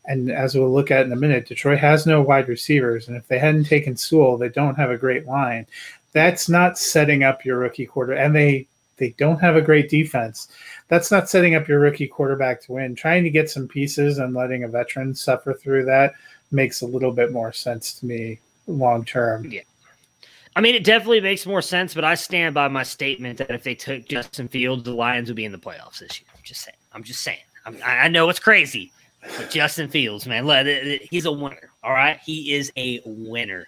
And 0.06 0.32
as 0.32 0.56
we'll 0.56 0.74
look 0.74 0.90
at 0.90 1.06
in 1.06 1.12
a 1.12 1.16
minute, 1.16 1.48
Detroit 1.48 1.78
has 1.78 2.08
no 2.08 2.24
wide 2.24 2.48
receivers, 2.48 3.08
and 3.08 3.16
if 3.16 3.28
they 3.28 3.38
hadn't 3.38 3.66
taken 3.66 3.96
Sewell, 3.96 4.36
they 4.36 4.50
don't 4.50 4.76
have 4.76 4.90
a 4.90 4.98
great 4.98 5.28
line. 5.28 5.68
That's 6.12 6.50
not 6.50 6.80
setting 6.80 7.24
up 7.24 7.46
your 7.46 7.60
rookie 7.60 7.86
quarter, 7.86 8.14
and 8.14 8.36
they 8.36 8.68
they 8.98 9.10
don't 9.18 9.42
have 9.42 9.56
a 9.56 9.62
great 9.62 9.90
defense. 9.90 10.48
That's 10.88 11.12
not 11.12 11.30
setting 11.30 11.54
up 11.54 11.68
your 11.68 11.80
rookie 11.80 12.08
quarterback 12.08 12.62
to 12.64 12.74
win. 12.74 12.96
Trying 12.96 13.24
to 13.26 13.30
get 13.30 13.50
some 13.50 13.68
pieces 13.68 14.18
and 14.18 14.34
letting 14.34 14.64
a 14.64 14.68
veteran 14.68 15.14
suffer 15.14 15.54
through 15.54 15.86
that 15.86 16.14
makes 16.52 16.82
a 16.82 16.86
little 16.86 17.12
bit 17.12 17.32
more 17.32 17.52
sense 17.52 17.94
to 18.00 18.06
me 18.06 18.40
long 18.68 19.06
term. 19.06 19.46
Yeah. 19.50 19.62
I 20.56 20.62
mean, 20.62 20.76
it 20.76 20.86
definitely 20.86 21.20
makes 21.20 21.46
more 21.46 21.62
sense, 21.62 21.94
but 21.94 22.06
I 22.06 22.16
stand 22.16 22.56
by 22.56 22.70
my 22.70 22.84
statement 22.84 23.38
that 23.40 23.52
if 23.52 23.64
they 23.64 23.76
took 23.76 24.06
Justin 24.06 24.48
Fields, 24.48 24.84
the 24.84 24.94
Lions 24.94 25.28
would 25.28 25.36
be 25.36 25.44
in 25.44 25.52
the 25.52 25.58
playoffs 25.58 26.00
this 26.00 26.22
year. 26.22 26.30
I'm 26.34 26.42
just 26.44 26.62
saying. 26.62 26.78
I'm 26.94 27.04
just 27.04 27.22
saying. 27.22 27.40
I'm, 27.66 27.78
i 27.84 28.08
know 28.08 28.30
it's 28.30 28.40
crazy, 28.40 28.92
but 29.38 29.50
Justin 29.50 29.90
Fields, 29.90 30.26
man, 30.28 30.46
he's 31.10 31.26
a 31.26 31.32
winner. 31.32 31.72
All 31.84 31.92
right, 31.92 32.20
he 32.24 32.54
is 32.54 32.72
a 32.78 33.02
winner. 33.06 33.68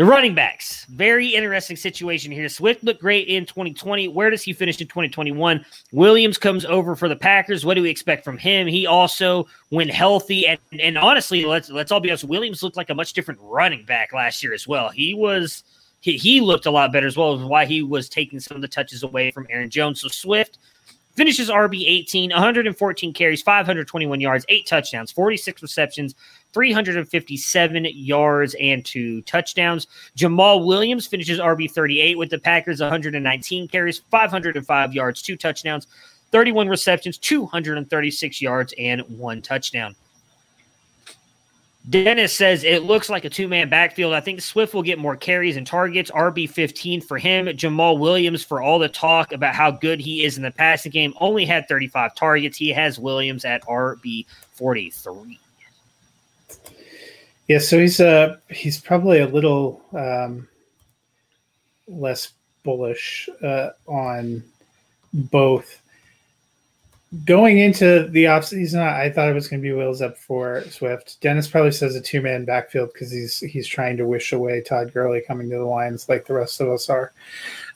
The 0.00 0.06
running 0.06 0.34
backs, 0.34 0.86
very 0.86 1.34
interesting 1.34 1.76
situation 1.76 2.32
here. 2.32 2.48
Swift 2.48 2.82
looked 2.82 3.02
great 3.02 3.28
in 3.28 3.44
2020. 3.44 4.08
Where 4.08 4.30
does 4.30 4.42
he 4.42 4.54
finish 4.54 4.80
in 4.80 4.86
2021? 4.86 5.62
Williams 5.92 6.38
comes 6.38 6.64
over 6.64 6.96
for 6.96 7.06
the 7.06 7.16
Packers. 7.16 7.66
What 7.66 7.74
do 7.74 7.82
we 7.82 7.90
expect 7.90 8.24
from 8.24 8.38
him? 8.38 8.66
He 8.66 8.86
also, 8.86 9.46
when 9.68 9.90
healthy, 9.90 10.46
and, 10.46 10.58
and 10.80 10.96
honestly, 10.96 11.44
let's 11.44 11.68
let's 11.68 11.92
all 11.92 12.00
be 12.00 12.08
honest. 12.08 12.24
Williams 12.24 12.62
looked 12.62 12.78
like 12.78 12.88
a 12.88 12.94
much 12.94 13.12
different 13.12 13.40
running 13.42 13.84
back 13.84 14.14
last 14.14 14.42
year 14.42 14.54
as 14.54 14.66
well. 14.66 14.88
He 14.88 15.12
was 15.12 15.64
he, 16.00 16.16
he 16.16 16.40
looked 16.40 16.64
a 16.64 16.70
lot 16.70 16.94
better 16.94 17.06
as 17.06 17.18
well. 17.18 17.34
As 17.34 17.42
why 17.42 17.66
he 17.66 17.82
was 17.82 18.08
taking 18.08 18.40
some 18.40 18.54
of 18.54 18.62
the 18.62 18.68
touches 18.68 19.02
away 19.02 19.30
from 19.30 19.46
Aaron 19.50 19.68
Jones. 19.68 20.00
So 20.00 20.08
Swift 20.08 20.56
finishes 21.14 21.50
RB 21.50 21.84
18, 21.86 22.30
114 22.30 23.12
carries, 23.12 23.42
521 23.42 24.18
yards, 24.18 24.46
eight 24.48 24.66
touchdowns, 24.66 25.12
46 25.12 25.60
receptions, 25.60 26.14
357 26.52 27.86
yards, 27.92 28.54
and 28.60 28.84
two 28.84 29.22
touchdowns. 29.22 29.86
Jamaal 30.16 30.64
Williams 30.66 31.06
finishes 31.06 31.38
RB 31.38 31.70
38 31.70 32.18
with 32.18 32.30
the 32.30 32.38
Packers, 32.38 32.80
119 32.80 33.68
carries, 33.68 33.98
505 34.10 34.94
yards, 34.94 35.22
two 35.22 35.36
touchdowns, 35.36 35.86
31 36.32 36.68
receptions, 36.68 37.18
236 37.18 38.40
yards, 38.40 38.74
and 38.78 39.02
one 39.18 39.42
touchdown. 39.42 39.94
Dennis 41.88 42.36
says 42.36 42.62
it 42.62 42.82
looks 42.82 43.08
like 43.08 43.24
a 43.24 43.30
two 43.30 43.48
man 43.48 43.68
backfield. 43.70 44.12
I 44.12 44.20
think 44.20 44.42
Swift 44.42 44.74
will 44.74 44.82
get 44.82 44.98
more 44.98 45.16
carries 45.16 45.56
and 45.56 45.66
targets. 45.66 46.10
RB 46.10 46.48
15 46.48 47.00
for 47.00 47.16
him. 47.16 47.46
Jamaal 47.46 47.98
Williams, 47.98 48.44
for 48.44 48.60
all 48.60 48.78
the 48.78 48.88
talk 48.88 49.32
about 49.32 49.54
how 49.54 49.70
good 49.70 49.98
he 49.98 50.24
is 50.24 50.36
in 50.36 50.42
the 50.42 50.50
passing 50.50 50.92
game, 50.92 51.14
only 51.20 51.46
had 51.46 51.66
35 51.68 52.14
targets. 52.14 52.58
He 52.58 52.68
has 52.68 52.98
Williams 52.98 53.46
at 53.46 53.64
RB 53.64 54.26
43. 54.52 55.38
Yeah, 57.50 57.58
so 57.58 57.80
he's 57.80 57.98
uh 57.98 58.36
he's 58.48 58.80
probably 58.80 59.18
a 59.18 59.26
little 59.26 59.82
um, 59.92 60.46
less 61.88 62.30
bullish 62.62 63.28
uh, 63.42 63.70
on 63.88 64.44
both 65.12 65.80
going 67.24 67.58
into 67.58 68.06
the 68.10 68.26
offseason, 68.26 68.80
I 68.80 69.10
thought 69.10 69.28
it 69.28 69.34
was 69.34 69.48
going 69.48 69.60
to 69.60 69.68
be 69.68 69.72
wheels 69.72 70.00
up 70.00 70.16
for 70.16 70.62
Swift. 70.70 71.20
Dennis 71.20 71.48
probably 71.48 71.72
says 71.72 71.96
a 71.96 72.00
two 72.00 72.22
man 72.22 72.44
backfield 72.44 72.92
because 72.92 73.10
he's 73.10 73.40
he's 73.40 73.66
trying 73.66 73.96
to 73.96 74.06
wish 74.06 74.32
away 74.32 74.60
Todd 74.60 74.92
Gurley 74.94 75.20
coming 75.20 75.50
to 75.50 75.56
the 75.56 75.64
Lions 75.64 76.08
like 76.08 76.26
the 76.26 76.34
rest 76.34 76.60
of 76.60 76.68
us 76.68 76.88
are. 76.88 77.10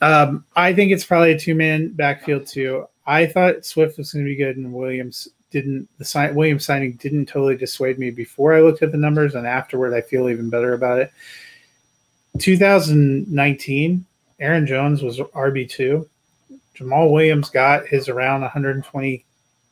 Um, 0.01 0.45
I 0.55 0.73
think 0.73 0.93
it's 0.93 1.05
probably 1.05 1.33
a 1.33 1.39
two 1.39 1.57
man 1.57 1.89
backfield 1.89 2.47
too. 2.47 2.87
I 3.09 3.27
thought 3.27 3.65
Swift 3.65 3.99
was 3.99 4.13
going 4.13 4.25
to 4.25 4.31
be 4.31 4.37
good, 4.37 4.57
and 4.57 4.73
Williams 4.73 5.27
didn't. 5.55 5.89
The 5.99 6.05
sign 6.05 6.35
Williams 6.35 6.67
signing 6.67 6.95
didn't 6.95 7.27
totally 7.27 7.57
dissuade 7.57 7.99
me 7.99 8.11
before 8.11 8.53
I 8.53 8.61
looked 8.61 8.83
at 8.83 8.91
the 8.91 8.99
numbers, 8.99 9.37
and 9.37 9.47
afterward 9.47 9.95
I 9.95 10.01
feel 10.01 10.29
even 10.29 10.51
better 10.51 10.75
about 10.75 10.99
it. 10.99 11.13
2019, 12.41 14.05
Aaron 14.41 14.67
Jones 14.67 15.03
was 15.03 15.19
RB 15.19 15.71
two. 15.71 16.09
Jamaal 16.77 17.13
Williams 17.13 17.51
got 17.51 17.87
his 17.87 18.09
around 18.09 18.41
120 18.41 19.25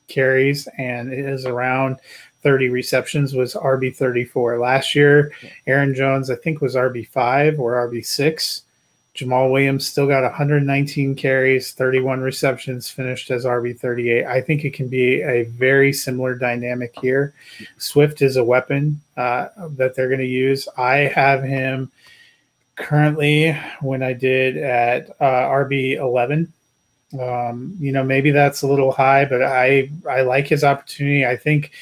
carries 0.07 0.69
and 0.79 1.13
his 1.13 1.47
around 1.47 1.97
30 2.45 2.69
receptions 2.69 3.35
was 3.35 3.55
RB 3.55 3.95
34. 3.95 4.61
Last 4.61 4.95
year, 4.95 5.33
Aaron 5.67 5.95
Jones, 5.97 6.31
I 6.31 6.37
think, 6.37 6.61
was 6.61 6.77
RB 6.77 7.09
5 7.09 7.59
or 7.59 7.89
RB 7.89 8.07
6. 8.07 8.63
Jamaal 9.15 9.53
Williams 9.53 9.87
still 9.87 10.07
got 10.07 10.23
119 10.23 11.15
carries, 11.15 11.73
31 11.73 12.21
receptions, 12.21 12.89
finished 12.89 13.31
as 13.31 13.45
RB 13.45 13.79
38. 13.79 14.25
I 14.25 14.41
think 14.41 14.65
it 14.65 14.73
can 14.73 14.89
be 14.89 15.21
a 15.21 15.45
very 15.45 15.93
similar 15.93 16.35
dynamic 16.35 16.95
here. 17.01 17.35
Swift 17.77 18.23
is 18.23 18.37
a 18.37 18.45
weapon 18.45 19.01
uh, 19.17 19.49
that 19.77 19.95
they're 19.95 20.09
going 20.09 20.21
to 20.21 20.27
use. 20.27 20.67
I 20.79 20.97
have 20.97 21.43
him 21.43 21.91
currently 22.77 23.53
when 23.83 24.03
I 24.03 24.15
did 24.15 24.57
at 24.57 25.11
uh, 25.21 25.49
RB 25.51 25.97
11 25.97 26.51
um, 27.21 27.77
you 27.79 27.93
know, 27.93 28.03
maybe 28.03 28.31
that's 28.31 28.63
a 28.63 28.67
little 28.67 28.93
high, 28.93 29.25
but 29.25 29.43
I 29.43 29.91
I 30.09 30.23
like 30.23 30.49
his 30.49 30.65
opportunity. 30.65 31.27
I 31.27 31.37
think 31.37 31.73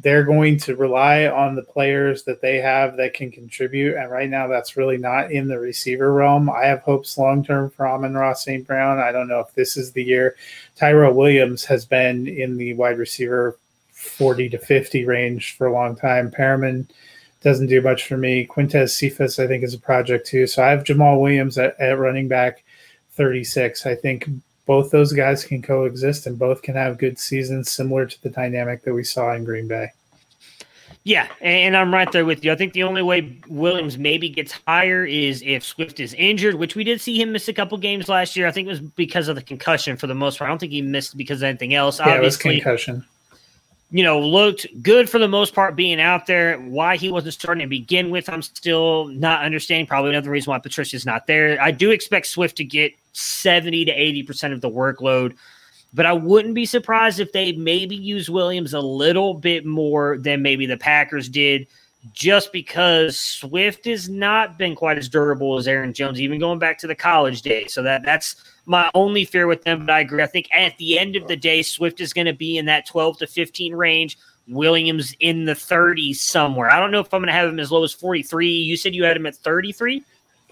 they're 0.00 0.24
going 0.24 0.58
to 0.58 0.76
rely 0.76 1.26
on 1.26 1.56
the 1.56 1.62
players 1.62 2.22
that 2.24 2.40
they 2.40 2.58
have 2.58 2.96
that 2.96 3.14
can 3.14 3.32
contribute, 3.32 3.96
and 3.96 4.10
right 4.10 4.30
now 4.30 4.46
that's 4.46 4.76
really 4.76 4.98
not 4.98 5.32
in 5.32 5.48
the 5.48 5.58
receiver 5.58 6.12
realm. 6.12 6.48
I 6.48 6.66
have 6.66 6.80
hopes 6.80 7.18
long 7.18 7.44
term 7.44 7.70
for 7.70 7.86
Amon-Ra 7.86 8.34
St. 8.34 8.66
Brown. 8.66 8.98
I 8.98 9.10
don't 9.10 9.28
know 9.28 9.40
if 9.40 9.52
this 9.54 9.76
is 9.76 9.92
the 9.92 10.04
year. 10.04 10.36
Tyrell 10.76 11.14
Williams 11.14 11.64
has 11.64 11.84
been 11.84 12.28
in 12.28 12.56
the 12.56 12.74
wide 12.74 12.98
receiver 12.98 13.58
40 13.92 14.50
to 14.50 14.58
50 14.58 15.04
range 15.04 15.56
for 15.56 15.66
a 15.66 15.72
long 15.72 15.96
time. 15.96 16.30
Perriman 16.30 16.88
doesn't 17.42 17.66
do 17.66 17.80
much 17.80 18.06
for 18.06 18.16
me. 18.16 18.46
Quintez 18.46 18.90
Cephus, 18.90 19.38
I 19.38 19.46
think, 19.46 19.64
is 19.64 19.74
a 19.74 19.78
project 19.78 20.26
too. 20.26 20.46
So 20.46 20.62
I 20.62 20.70
have 20.70 20.84
Jamaal 20.84 21.20
Williams 21.20 21.58
at, 21.58 21.78
at 21.80 21.98
running 21.98 22.28
back 22.28 22.62
36. 23.12 23.86
I 23.86 23.96
think 23.96 24.28
both 24.68 24.90
those 24.90 25.14
guys 25.14 25.44
can 25.44 25.62
coexist 25.62 26.26
and 26.26 26.38
both 26.38 26.60
can 26.60 26.74
have 26.74 26.98
good 26.98 27.18
seasons 27.18 27.70
similar 27.70 28.04
to 28.04 28.22
the 28.22 28.28
dynamic 28.28 28.82
that 28.82 28.92
we 28.92 29.02
saw 29.02 29.32
in 29.32 29.42
Green 29.42 29.66
Bay. 29.66 29.90
Yeah, 31.04 31.26
and 31.40 31.74
I'm 31.74 31.92
right 31.92 32.12
there 32.12 32.26
with 32.26 32.44
you. 32.44 32.52
I 32.52 32.54
think 32.54 32.74
the 32.74 32.82
only 32.82 33.00
way 33.00 33.40
Williams 33.48 33.96
maybe 33.96 34.28
gets 34.28 34.52
higher 34.66 35.06
is 35.06 35.42
if 35.46 35.64
Swift 35.64 36.00
is 36.00 36.12
injured, 36.12 36.56
which 36.56 36.76
we 36.76 36.84
did 36.84 37.00
see 37.00 37.18
him 37.18 37.32
miss 37.32 37.48
a 37.48 37.54
couple 37.54 37.78
games 37.78 38.10
last 38.10 38.36
year. 38.36 38.46
I 38.46 38.50
think 38.50 38.66
it 38.66 38.70
was 38.70 38.80
because 38.80 39.28
of 39.28 39.36
the 39.36 39.42
concussion 39.42 39.96
for 39.96 40.06
the 40.06 40.14
most 40.14 40.38
part. 40.38 40.48
I 40.48 40.50
don't 40.50 40.58
think 40.58 40.72
he 40.72 40.82
missed 40.82 41.16
because 41.16 41.40
of 41.40 41.44
anything 41.44 41.72
else. 41.72 41.98
Yeah, 41.98 42.16
Obviously, 42.16 42.50
it 42.50 42.54
was 42.56 42.62
concussion. 42.62 43.06
You 43.90 44.04
know, 44.04 44.20
looked 44.20 44.66
good 44.82 45.08
for 45.08 45.18
the 45.18 45.28
most 45.28 45.54
part 45.54 45.74
being 45.74 45.98
out 45.98 46.26
there. 46.26 46.58
Why 46.58 46.96
he 46.96 47.10
wasn't 47.10 47.32
starting 47.32 47.62
to 47.62 47.68
begin 47.68 48.10
with, 48.10 48.28
I'm 48.28 48.42
still 48.42 49.06
not 49.06 49.44
understanding. 49.44 49.86
Probably 49.86 50.10
another 50.10 50.30
reason 50.30 50.50
why 50.50 50.58
Patricia's 50.58 51.06
not 51.06 51.26
there. 51.26 51.58
I 51.60 51.70
do 51.70 51.90
expect 51.90 52.26
Swift 52.26 52.56
to 52.58 52.64
get 52.64 52.92
70 53.14 53.86
to 53.86 53.96
80% 53.96 54.52
of 54.52 54.60
the 54.60 54.68
workload. 54.68 55.36
But 55.94 56.04
I 56.04 56.12
wouldn't 56.12 56.54
be 56.54 56.66
surprised 56.66 57.18
if 57.18 57.32
they 57.32 57.52
maybe 57.52 57.96
use 57.96 58.28
Williams 58.28 58.74
a 58.74 58.80
little 58.80 59.32
bit 59.32 59.64
more 59.64 60.18
than 60.18 60.42
maybe 60.42 60.66
the 60.66 60.76
Packers 60.76 61.30
did, 61.30 61.66
just 62.12 62.52
because 62.52 63.18
Swift 63.18 63.84
has 63.86 64.08
not 64.08 64.58
been 64.58 64.74
quite 64.74 64.98
as 64.98 65.08
durable 65.08 65.58
as 65.58 65.66
Aaron 65.66 65.92
Jones, 65.92 66.20
even 66.20 66.38
going 66.38 66.58
back 66.58 66.78
to 66.78 66.86
the 66.86 66.94
college 66.94 67.42
days. 67.42 67.72
So 67.72 67.82
that 67.82 68.04
that's 68.04 68.36
my 68.66 68.90
only 68.94 69.24
fear 69.24 69.46
with 69.46 69.64
them. 69.64 69.86
But 69.86 69.92
I 69.92 70.00
agree. 70.00 70.22
I 70.22 70.26
think 70.26 70.48
at 70.52 70.76
the 70.78 70.98
end 70.98 71.16
of 71.16 71.26
the 71.26 71.36
day, 71.36 71.62
Swift 71.62 72.00
is 72.00 72.12
going 72.12 72.26
to 72.26 72.32
be 72.32 72.56
in 72.56 72.66
that 72.66 72.86
12 72.86 73.18
to 73.18 73.26
15 73.26 73.74
range. 73.74 74.18
Williams 74.48 75.14
in 75.20 75.44
the 75.44 75.52
30s 75.52 76.16
somewhere. 76.16 76.70
I 76.72 76.80
don't 76.80 76.90
know 76.90 77.00
if 77.00 77.12
I'm 77.12 77.20
going 77.20 77.26
to 77.26 77.32
have 77.32 77.48
him 77.48 77.60
as 77.60 77.70
low 77.70 77.84
as 77.84 77.92
43. 77.92 78.48
You 78.48 78.76
said 78.76 78.94
you 78.94 79.04
had 79.04 79.16
him 79.16 79.26
at 79.26 79.36
33? 79.36 80.02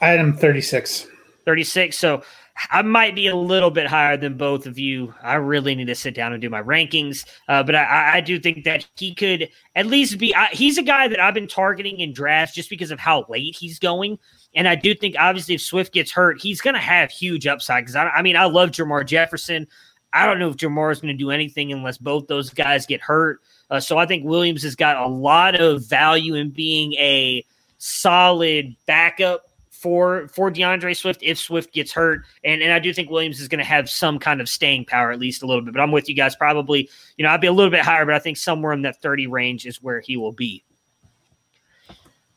I 0.00 0.08
had 0.08 0.20
him 0.20 0.36
36. 0.36 1.06
36. 1.46 1.98
So 1.98 2.22
I 2.70 2.82
might 2.82 3.14
be 3.14 3.26
a 3.26 3.36
little 3.36 3.70
bit 3.70 3.86
higher 3.86 4.16
than 4.16 4.36
both 4.36 4.66
of 4.66 4.78
you. 4.78 5.14
I 5.22 5.34
really 5.34 5.74
need 5.74 5.88
to 5.88 5.94
sit 5.94 6.14
down 6.14 6.32
and 6.32 6.40
do 6.40 6.48
my 6.48 6.62
rankings, 6.62 7.26
uh, 7.48 7.62
but 7.62 7.74
I, 7.74 8.16
I, 8.16 8.20
do 8.20 8.38
think 8.38 8.64
that 8.64 8.86
he 8.96 9.14
could 9.14 9.50
at 9.74 9.86
least 9.86 10.18
be. 10.18 10.34
I, 10.34 10.46
he's 10.46 10.78
a 10.78 10.82
guy 10.82 11.06
that 11.08 11.20
I've 11.20 11.34
been 11.34 11.48
targeting 11.48 12.00
in 12.00 12.14
drafts 12.14 12.54
just 12.54 12.70
because 12.70 12.90
of 12.90 12.98
how 12.98 13.26
late 13.28 13.56
he's 13.56 13.78
going, 13.78 14.18
and 14.54 14.66
I 14.66 14.74
do 14.74 14.94
think 14.94 15.16
obviously 15.18 15.54
if 15.54 15.60
Swift 15.60 15.92
gets 15.92 16.10
hurt, 16.10 16.40
he's 16.40 16.60
going 16.62 16.74
to 16.74 16.80
have 16.80 17.10
huge 17.10 17.46
upside. 17.46 17.84
Because 17.84 17.96
I, 17.96 18.08
I, 18.08 18.22
mean, 18.22 18.36
I 18.36 18.46
love 18.46 18.70
Jermar 18.70 19.06
Jefferson. 19.06 19.66
I 20.12 20.24
don't 20.24 20.38
know 20.38 20.48
if 20.48 20.56
Jermar 20.56 20.90
is 20.92 21.00
going 21.00 21.14
to 21.14 21.18
do 21.18 21.30
anything 21.30 21.72
unless 21.72 21.98
both 21.98 22.26
those 22.26 22.48
guys 22.48 22.86
get 22.86 23.02
hurt. 23.02 23.40
Uh, 23.70 23.80
so 23.80 23.98
I 23.98 24.06
think 24.06 24.24
Williams 24.24 24.62
has 24.62 24.76
got 24.76 24.96
a 24.96 25.08
lot 25.08 25.60
of 25.60 25.86
value 25.86 26.34
in 26.34 26.50
being 26.50 26.94
a 26.94 27.44
solid 27.78 28.74
backup 28.86 29.45
for 29.76 30.28
for 30.28 30.50
D'Andre 30.50 30.94
Swift 30.94 31.22
if 31.22 31.38
Swift 31.38 31.72
gets 31.72 31.92
hurt. 31.92 32.22
And 32.44 32.62
and 32.62 32.72
I 32.72 32.78
do 32.78 32.92
think 32.92 33.10
Williams 33.10 33.40
is 33.40 33.48
going 33.48 33.58
to 33.58 33.64
have 33.64 33.88
some 33.88 34.18
kind 34.18 34.40
of 34.40 34.48
staying 34.48 34.86
power 34.86 35.12
at 35.12 35.18
least 35.18 35.42
a 35.42 35.46
little 35.46 35.62
bit. 35.62 35.74
But 35.74 35.80
I'm 35.80 35.92
with 35.92 36.08
you 36.08 36.14
guys. 36.14 36.34
Probably, 36.34 36.88
you 37.16 37.24
know, 37.24 37.30
I'd 37.30 37.40
be 37.40 37.46
a 37.46 37.52
little 37.52 37.70
bit 37.70 37.80
higher, 37.80 38.04
but 38.04 38.14
I 38.14 38.18
think 38.18 38.36
somewhere 38.36 38.72
in 38.72 38.82
that 38.82 39.00
30 39.02 39.26
range 39.26 39.66
is 39.66 39.82
where 39.82 40.00
he 40.00 40.16
will 40.16 40.32
be. 40.32 40.62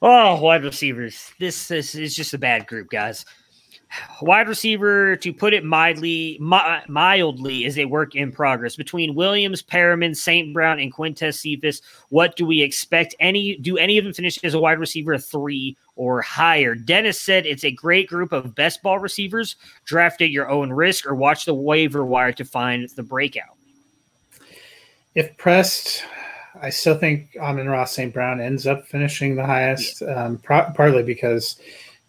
Oh, 0.01 0.39
wide 0.41 0.63
receivers. 0.63 1.31
This, 1.39 1.67
this 1.67 1.93
is 1.93 2.15
just 2.15 2.33
a 2.33 2.37
bad 2.37 2.67
group, 2.67 2.89
guys. 2.89 3.25
Wide 4.21 4.47
receiver, 4.47 5.15
to 5.15 5.33
put 5.33 5.53
it 5.53 5.63
mildly, 5.63 6.37
mi- 6.39 6.83
mildly, 6.87 7.65
is 7.65 7.79
a 7.79 7.85
work 7.85 8.15
in 8.15 8.31
progress. 8.31 8.75
Between 8.75 9.15
Williams, 9.15 9.63
Perriman, 9.63 10.15
St. 10.15 10.53
Brown, 10.53 10.79
and 10.79 10.93
Quintez 10.93 11.35
Cephus, 11.35 11.81
what 12.09 12.35
do 12.35 12.45
we 12.45 12.61
expect? 12.61 13.15
Any 13.19 13.57
do 13.57 13.77
any 13.77 13.97
of 13.97 14.03
them 14.03 14.13
finish 14.13 14.37
as 14.43 14.53
a 14.53 14.59
wide 14.59 14.79
receiver 14.79 15.17
three 15.17 15.75
or 15.95 16.21
higher? 16.21 16.75
Dennis 16.75 17.19
said 17.19 17.45
it's 17.45 17.63
a 17.63 17.71
great 17.71 18.07
group 18.07 18.31
of 18.31 18.53
best 18.53 18.83
ball 18.83 18.99
receivers. 18.99 19.55
Draft 19.85 20.21
at 20.21 20.29
your 20.29 20.49
own 20.49 20.71
risk 20.71 21.07
or 21.07 21.15
watch 21.15 21.45
the 21.45 21.55
waiver 21.55 22.05
wire 22.05 22.33
to 22.33 22.45
find 22.45 22.89
the 22.89 23.03
breakout. 23.03 23.57
If 25.15 25.35
pressed, 25.37 26.03
I 26.61 26.69
still 26.69 26.97
think 26.97 27.35
Amon-Ra 27.39 27.85
St. 27.85 28.13
Brown 28.13 28.39
ends 28.39 28.67
up 28.67 28.85
finishing 28.85 29.35
the 29.35 29.45
highest, 29.45 30.01
yeah. 30.01 30.25
um, 30.25 30.37
pro- 30.37 30.71
partly 30.75 31.01
because 31.01 31.59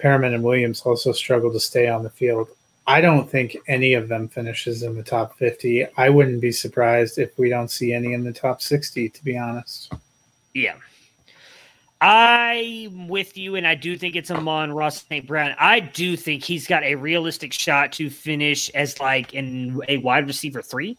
Perriman 0.01 0.35
and 0.35 0.43
Williams 0.43 0.83
also 0.83 1.13
struggle 1.13 1.53
to 1.53 1.61
stay 1.61 1.89
on 1.89 2.03
the 2.03 2.11
field. 2.11 2.49
I 2.87 3.01
don't 3.01 3.31
think 3.31 3.57
any 3.69 3.95
of 3.95 4.09
them 4.09 4.29
finishes 4.29 4.83
in 4.83 4.97
the 4.97 5.03
top 5.03 5.37
50. 5.39 5.87
I 5.97 6.09
wouldn't 6.09 6.41
be 6.41 6.51
surprised 6.51 7.19
if 7.19 7.39
we 7.39 7.49
don't 7.49 7.71
see 7.71 7.93
any 7.93 8.15
in 8.15 8.25
the 8.25 8.33
top 8.33 8.63
60, 8.63 9.09
to 9.11 9.25
be 9.25 9.37
honest. 9.37 9.93
Yeah. 10.55 10.75
I'm 12.01 13.09
with 13.09 13.37
you, 13.37 13.57
and 13.57 13.67
I 13.67 13.75
do 13.75 13.97
think 13.97 14.17
it's 14.17 14.31
Amon-Ra 14.31 14.89
St. 14.89 15.27
Brown. 15.27 15.55
I 15.59 15.81
do 15.81 16.17
think 16.17 16.43
he's 16.43 16.67
got 16.67 16.83
a 16.83 16.95
realistic 16.95 17.53
shot 17.53 17.93
to 17.93 18.09
finish 18.09 18.71
as 18.71 18.99
like 18.99 19.35
in 19.35 19.81
a 19.87 19.99
wide 19.99 20.27
receiver 20.27 20.63
three. 20.63 20.97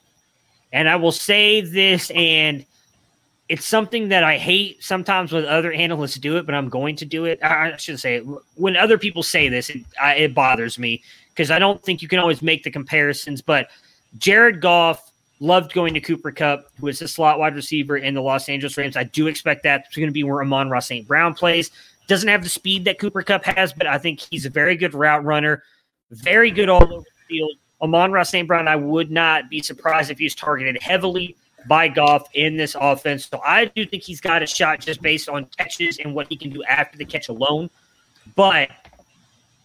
And 0.71 0.87
I 0.87 0.95
will 0.95 1.11
say 1.11 1.61
this, 1.61 2.11
and 2.11 2.65
it's 3.51 3.65
something 3.65 4.07
that 4.07 4.23
I 4.23 4.37
hate 4.37 4.81
sometimes 4.81 5.33
when 5.33 5.43
other 5.45 5.73
analysts 5.73 6.15
do 6.15 6.37
it, 6.37 6.45
but 6.45 6.55
I'm 6.55 6.69
going 6.69 6.95
to 6.95 7.05
do 7.05 7.25
it. 7.25 7.37
I 7.43 7.75
shouldn't 7.75 7.99
say 7.99 8.15
it. 8.15 8.25
When 8.55 8.77
other 8.77 8.97
people 8.97 9.23
say 9.23 9.49
this, 9.49 9.69
it, 9.69 9.81
I, 10.01 10.15
it 10.15 10.33
bothers 10.33 10.79
me 10.79 11.03
because 11.31 11.51
I 11.51 11.59
don't 11.59 11.83
think 11.83 12.01
you 12.01 12.07
can 12.07 12.19
always 12.19 12.41
make 12.41 12.63
the 12.63 12.71
comparisons. 12.71 13.41
But 13.41 13.67
Jared 14.17 14.61
Goff 14.61 15.11
Loved 15.41 15.73
going 15.73 15.93
to 15.95 15.99
Cooper 15.99 16.31
Kupp, 16.31 16.67
who 16.79 16.87
is 16.87 17.01
a 17.01 17.09
slot 17.09 17.39
wide 17.39 17.55
receiver 17.55 17.97
in 17.97 18.13
the 18.13 18.21
Los 18.21 18.47
Angeles 18.47 18.77
Rams. 18.77 18.95
I 18.95 19.03
do 19.03 19.27
expect 19.27 19.63
that's 19.63 19.97
going 19.97 20.07
to 20.07 20.13
be 20.13 20.23
where 20.23 20.41
Amon-Ra 20.41 20.79
St. 20.79 21.05
Brown 21.05 21.33
plays. 21.33 21.71
Doesn't 22.07 22.29
have 22.29 22.43
the 22.43 22.49
speed 22.49 22.85
that 22.85 22.99
Cooper 22.99 23.21
Kupp 23.21 23.43
has, 23.43 23.73
but 23.73 23.85
I 23.85 23.97
think 23.97 24.21
he's 24.21 24.45
a 24.45 24.49
very 24.49 24.77
good 24.77 24.93
route 24.93 25.25
runner, 25.25 25.63
very 26.11 26.51
good 26.51 26.69
all 26.69 26.83
over 26.83 27.03
the 27.03 27.27
field. 27.27 27.51
Amon-Ra 27.81 28.23
St. 28.23 28.47
Brown, 28.47 28.69
I 28.69 28.77
would 28.77 29.11
not 29.11 29.49
be 29.49 29.61
surprised 29.61 30.09
if 30.09 30.19
he's 30.19 30.35
targeted 30.35 30.81
heavily 30.81 31.35
by 31.67 31.87
Goff 31.87 32.27
in 32.33 32.57
this 32.57 32.75
offense. 32.79 33.27
So 33.27 33.41
I 33.45 33.65
do 33.65 33.85
think 33.85 34.03
he's 34.03 34.21
got 34.21 34.43
a 34.43 34.47
shot 34.47 34.79
just 34.79 35.01
based 35.01 35.29
on 35.29 35.45
catches 35.57 35.99
and 35.99 36.13
what 36.13 36.27
he 36.27 36.35
can 36.35 36.49
do 36.49 36.63
after 36.63 36.97
the 36.97 37.05
catch 37.05 37.29
alone. 37.29 37.69
But 38.35 38.69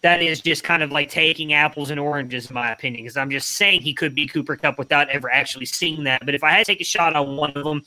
that 0.01 0.21
is 0.21 0.41
just 0.41 0.63
kind 0.63 0.83
of 0.83 0.91
like 0.91 1.09
taking 1.09 1.53
apples 1.53 1.89
and 1.89 1.99
oranges, 1.99 2.49
in 2.49 2.53
my 2.53 2.71
opinion, 2.71 3.03
because 3.03 3.17
I'm 3.17 3.29
just 3.29 3.51
saying 3.51 3.81
he 3.81 3.93
could 3.93 4.13
be 4.13 4.27
Cooper 4.27 4.55
Kupp 4.55 4.77
without 4.77 5.09
ever 5.09 5.29
actually 5.29 5.65
seeing 5.65 6.03
that. 6.03 6.25
But 6.25 6.35
if 6.35 6.43
I 6.43 6.51
had 6.51 6.59
to 6.59 6.65
take 6.65 6.81
a 6.81 6.85
shot 6.85 7.15
on 7.15 7.35
one 7.35 7.51
of 7.51 7.63
them, 7.63 7.83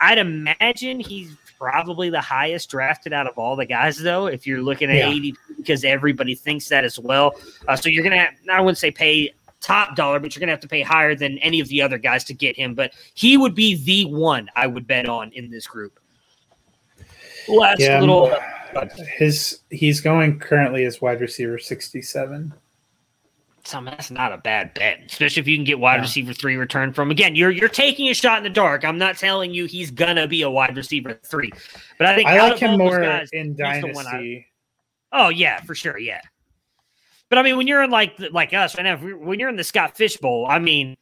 I'd 0.00 0.18
imagine 0.18 0.98
he's 0.98 1.36
probably 1.58 2.10
the 2.10 2.20
highest 2.20 2.70
drafted 2.70 3.12
out 3.12 3.28
of 3.28 3.38
all 3.38 3.54
the 3.54 3.66
guys, 3.66 3.96
though, 3.96 4.26
if 4.26 4.46
you're 4.46 4.62
looking 4.62 4.90
at 4.90 4.96
yeah. 4.96 5.10
80, 5.10 5.34
because 5.56 5.84
everybody 5.84 6.34
thinks 6.34 6.68
that 6.68 6.84
as 6.84 6.98
well. 6.98 7.36
Uh, 7.68 7.76
so 7.76 7.88
you're 7.88 8.02
going 8.02 8.18
to, 8.18 8.52
I 8.52 8.60
wouldn't 8.60 8.78
say 8.78 8.90
pay 8.90 9.32
top 9.62 9.96
dollar, 9.96 10.18
but 10.18 10.34
you're 10.34 10.40
going 10.40 10.48
to 10.48 10.52
have 10.52 10.60
to 10.60 10.68
pay 10.68 10.82
higher 10.82 11.14
than 11.14 11.38
any 11.38 11.60
of 11.60 11.68
the 11.68 11.80
other 11.80 11.98
guys 11.98 12.24
to 12.24 12.34
get 12.34 12.56
him. 12.56 12.74
But 12.74 12.92
he 13.14 13.36
would 13.36 13.54
be 13.54 13.82
the 13.82 14.12
one 14.12 14.50
I 14.56 14.66
would 14.66 14.86
bet 14.86 15.08
on 15.08 15.32
in 15.32 15.50
this 15.50 15.66
group. 15.66 15.98
Last 17.48 17.80
yeah, 17.80 18.00
little 18.00 18.32
um, 18.76 18.88
his 19.16 19.60
he's 19.70 20.00
going 20.00 20.38
currently 20.38 20.84
as 20.84 21.00
wide 21.00 21.20
receiver 21.20 21.58
67. 21.58 22.52
So 23.64 23.80
that's 23.84 24.10
not 24.10 24.32
a 24.32 24.38
bad 24.38 24.74
bet, 24.74 25.02
especially 25.06 25.40
if 25.40 25.46
you 25.46 25.56
can 25.56 25.64
get 25.64 25.78
wide 25.78 25.96
yeah. 25.96 26.02
receiver 26.02 26.32
three 26.32 26.56
return 26.56 26.92
from. 26.92 27.10
Again, 27.10 27.36
you're 27.36 27.50
you're 27.50 27.68
taking 27.68 28.08
a 28.08 28.14
shot 28.14 28.38
in 28.38 28.44
the 28.44 28.50
dark. 28.50 28.84
I'm 28.84 28.98
not 28.98 29.16
telling 29.16 29.54
you 29.54 29.66
he's 29.66 29.90
gonna 29.90 30.26
be 30.26 30.42
a 30.42 30.50
wide 30.50 30.76
receiver 30.76 31.18
three, 31.24 31.52
but 31.96 32.08
I 32.08 32.16
think 32.16 32.28
I 32.28 32.38
like 32.48 32.58
him 32.58 32.78
more 32.78 33.00
guys, 33.00 33.28
in 33.32 33.54
dynasty. 33.54 34.48
I, 35.12 35.24
oh 35.24 35.28
yeah, 35.28 35.60
for 35.60 35.76
sure, 35.76 35.96
yeah. 35.98 36.20
But 37.32 37.38
I 37.38 37.42
mean, 37.44 37.56
when 37.56 37.66
you're 37.66 37.82
in 37.82 37.90
like 37.90 38.14
like 38.30 38.52
us 38.52 38.76
right 38.76 38.82
now, 38.82 38.98
when 38.98 39.40
you're 39.40 39.48
in 39.48 39.56
the 39.56 39.64
Scott 39.64 39.96
Fish 39.96 40.18
Bowl, 40.18 40.46
I 40.50 40.58
mean, 40.58 40.98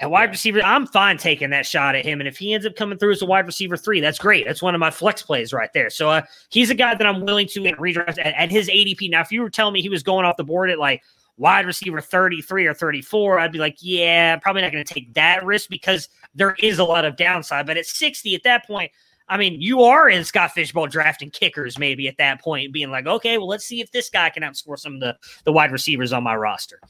at 0.00 0.10
wide 0.10 0.28
receiver, 0.28 0.60
I'm 0.60 0.88
fine 0.88 1.18
taking 1.18 1.50
that 1.50 1.66
shot 1.66 1.94
at 1.94 2.04
him. 2.04 2.20
And 2.20 2.26
if 2.26 2.36
he 2.36 2.52
ends 2.52 2.66
up 2.66 2.74
coming 2.74 2.98
through 2.98 3.12
as 3.12 3.22
a 3.22 3.26
wide 3.26 3.46
receiver 3.46 3.76
three, 3.76 4.00
that's 4.00 4.18
great. 4.18 4.44
That's 4.44 4.60
one 4.60 4.74
of 4.74 4.80
my 4.80 4.90
flex 4.90 5.22
plays 5.22 5.52
right 5.52 5.72
there. 5.72 5.88
So 5.88 6.10
uh, 6.10 6.22
he's 6.48 6.70
a 6.70 6.74
guy 6.74 6.96
that 6.96 7.06
I'm 7.06 7.20
willing 7.20 7.46
to 7.50 7.60
redraft 7.60 8.18
at, 8.18 8.34
at, 8.34 8.50
his 8.50 8.68
ADP. 8.68 9.08
Now, 9.08 9.20
if 9.20 9.30
you 9.30 9.40
were 9.40 9.50
telling 9.50 9.72
me 9.72 9.80
he 9.80 9.88
was 9.88 10.02
going 10.02 10.26
off 10.26 10.36
the 10.36 10.42
board 10.42 10.68
at 10.68 10.80
like 10.80 11.00
wide 11.36 11.64
receiver 11.64 12.00
33 12.00 12.66
or 12.66 12.74
34, 12.74 13.38
I'd 13.38 13.52
be 13.52 13.60
like, 13.60 13.76
yeah, 13.78 14.34
probably 14.34 14.62
not 14.62 14.72
going 14.72 14.84
to 14.84 14.94
take 14.94 15.14
that 15.14 15.44
risk 15.44 15.70
because 15.70 16.08
there 16.34 16.56
is 16.58 16.80
a 16.80 16.84
lot 16.84 17.04
of 17.04 17.14
downside. 17.14 17.68
But 17.68 17.76
at 17.76 17.86
60, 17.86 18.34
at 18.34 18.42
that 18.42 18.66
point, 18.66 18.90
I 19.28 19.36
mean, 19.36 19.60
you 19.60 19.82
are 19.82 20.08
in 20.08 20.24
Scott 20.24 20.52
Fish 20.52 20.72
Bowl 20.72 20.86
drafting 20.86 21.30
kickers 21.30 21.78
maybe 21.78 22.08
at 22.08 22.16
that 22.18 22.40
point, 22.40 22.72
being 22.72 22.90
like, 22.90 23.06
okay, 23.06 23.38
well, 23.38 23.48
let's 23.48 23.64
see 23.64 23.80
if 23.80 23.90
this 23.92 24.08
guy 24.10 24.30
can 24.30 24.42
outscore 24.42 24.78
some 24.78 24.94
of 24.94 25.00
the, 25.00 25.16
the 25.44 25.52
wide 25.52 25.72
receivers 25.72 26.12
on 26.12 26.22
my 26.22 26.34
roster. 26.34 26.80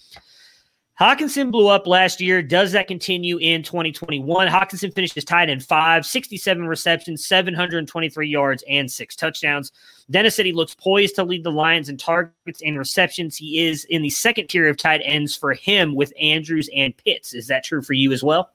Hockenson 1.00 1.52
blew 1.52 1.68
up 1.68 1.86
last 1.86 2.20
year. 2.20 2.42
Does 2.42 2.72
that 2.72 2.88
continue 2.88 3.38
in 3.38 3.62
2021? 3.62 4.48
Hockenson 4.48 4.92
finished 4.92 5.14
his 5.14 5.24
tight 5.24 5.48
end 5.48 5.64
five, 5.64 6.04
67 6.04 6.66
receptions, 6.66 7.24
723 7.24 8.28
yards, 8.28 8.64
and 8.68 8.90
six 8.90 9.14
touchdowns. 9.14 9.70
Dennis 10.10 10.34
said 10.34 10.44
he 10.44 10.52
looks 10.52 10.74
poised 10.74 11.14
to 11.14 11.22
lead 11.22 11.44
the 11.44 11.52
Lions 11.52 11.88
in 11.88 11.98
targets 11.98 12.62
and 12.64 12.76
receptions. 12.76 13.36
He 13.36 13.64
is 13.64 13.84
in 13.84 14.02
the 14.02 14.10
second 14.10 14.48
tier 14.48 14.66
of 14.66 14.76
tight 14.76 15.00
ends 15.04 15.36
for 15.36 15.52
him 15.52 15.94
with 15.94 16.12
Andrews 16.20 16.68
and 16.74 16.96
Pitts. 16.96 17.32
Is 17.32 17.46
that 17.46 17.62
true 17.62 17.82
for 17.82 17.92
you 17.92 18.10
as 18.10 18.24
well? 18.24 18.50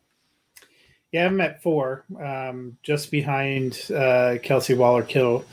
Yeah, 1.13 1.27
I'm 1.27 1.39
at 1.41 1.61
four, 1.61 2.03
um, 2.19 2.75
just 2.81 3.11
behind 3.11 3.73
uh, 3.91 4.41
Kelce 4.41 4.75
Waller 4.75 5.03
Kittle. 5.03 5.45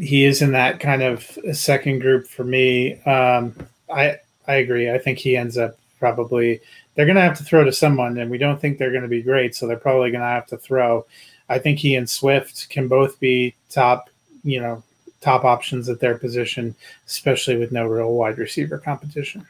He 0.00 0.24
is 0.24 0.42
in 0.42 0.52
that 0.52 0.78
kind 0.78 1.02
of 1.02 1.36
second 1.52 1.98
group 1.98 2.28
for 2.28 2.44
me. 2.44 3.02
Um, 3.02 3.52
I 3.92 4.18
I 4.46 4.54
agree. 4.54 4.92
I 4.92 4.98
think 4.98 5.18
he 5.18 5.36
ends 5.36 5.58
up 5.58 5.76
probably 5.98 6.60
they're 6.94 7.04
going 7.04 7.16
to 7.16 7.22
have 7.22 7.36
to 7.38 7.44
throw 7.44 7.64
to 7.64 7.72
someone, 7.72 8.16
and 8.16 8.30
we 8.30 8.38
don't 8.38 8.60
think 8.60 8.78
they're 8.78 8.92
going 8.92 9.02
to 9.02 9.08
be 9.08 9.22
great, 9.22 9.56
so 9.56 9.66
they're 9.66 9.76
probably 9.76 10.12
going 10.12 10.22
to 10.22 10.26
have 10.28 10.46
to 10.46 10.56
throw. 10.56 11.04
I 11.48 11.58
think 11.58 11.80
he 11.80 11.96
and 11.96 12.08
Swift 12.08 12.70
can 12.70 12.86
both 12.86 13.18
be 13.18 13.56
top, 13.70 14.08
you 14.44 14.60
know, 14.60 14.84
top 15.20 15.44
options 15.44 15.88
at 15.88 15.98
their 15.98 16.16
position, 16.16 16.76
especially 17.08 17.56
with 17.56 17.72
no 17.72 17.88
real 17.88 18.12
wide 18.12 18.38
receiver 18.38 18.78
competition. 18.78 19.44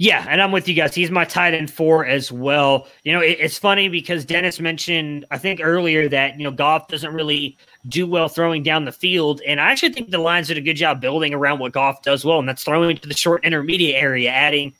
Yeah, 0.00 0.24
and 0.30 0.40
I'm 0.40 0.50
with 0.50 0.66
you 0.66 0.72
guys. 0.72 0.94
He's 0.94 1.10
my 1.10 1.26
tight 1.26 1.52
end 1.52 1.70
four 1.70 2.06
as 2.06 2.32
well. 2.32 2.86
You 3.04 3.12
know, 3.12 3.20
it, 3.20 3.36
it's 3.38 3.58
funny 3.58 3.90
because 3.90 4.24
Dennis 4.24 4.58
mentioned, 4.58 5.26
I 5.30 5.36
think 5.36 5.60
earlier 5.62 6.08
that, 6.08 6.38
you 6.38 6.44
know, 6.44 6.50
Goff 6.50 6.88
doesn't 6.88 7.12
really 7.12 7.58
do 7.86 8.06
well 8.06 8.26
throwing 8.26 8.62
down 8.62 8.86
the 8.86 8.92
field. 8.92 9.42
And 9.46 9.60
I 9.60 9.70
actually 9.70 9.92
think 9.92 10.08
the 10.08 10.16
Lions 10.16 10.48
did 10.48 10.56
a 10.56 10.62
good 10.62 10.78
job 10.78 11.02
building 11.02 11.34
around 11.34 11.58
what 11.58 11.72
Goff 11.72 12.00
does 12.00 12.24
well, 12.24 12.38
and 12.38 12.48
that's 12.48 12.64
throwing 12.64 12.96
to 12.96 13.08
the 13.08 13.14
short 13.14 13.44
intermediate 13.44 14.02
area, 14.02 14.30
adding 14.30 14.72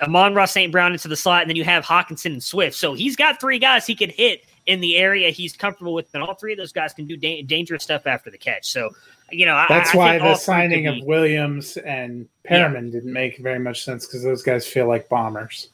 Amon-Ra 0.00 0.46
St. 0.46 0.72
Brown 0.72 0.90
into 0.90 1.06
the 1.06 1.14
slot, 1.14 1.42
and 1.42 1.48
then 1.48 1.54
you 1.54 1.62
have 1.62 1.84
Hockenson 1.84 2.32
and 2.32 2.42
Swift. 2.42 2.74
So 2.76 2.94
he's 2.94 3.14
got 3.14 3.40
three 3.40 3.60
guys 3.60 3.86
he 3.86 3.94
could 3.94 4.10
hit 4.10 4.44
in 4.66 4.80
the 4.80 4.96
area 4.96 5.30
he's 5.30 5.56
comfortable 5.56 5.94
with, 5.94 6.12
and 6.14 6.22
all 6.24 6.34
three 6.34 6.52
of 6.52 6.58
those 6.58 6.72
guys 6.72 6.92
can 6.92 7.06
do 7.06 7.16
da- 7.16 7.42
dangerous 7.42 7.84
stuff 7.84 8.08
after 8.08 8.28
the 8.28 8.38
catch. 8.38 8.68
So 8.72 8.90
you 9.30 9.46
know, 9.46 9.64
that's 9.68 9.94
I, 9.94 9.98
why 9.98 10.18
the 10.18 10.34
signing 10.34 10.86
of 10.86 10.96
Williams 11.02 11.76
and 11.78 12.28
Perriman 12.48 12.86
yeah. 12.86 12.92
didn't 12.92 13.12
make 13.12 13.38
very 13.38 13.58
much 13.58 13.84
sense 13.84 14.06
because 14.06 14.22
those 14.22 14.42
guys 14.42 14.66
feel 14.66 14.86
like 14.86 15.08
bombers. 15.08 15.68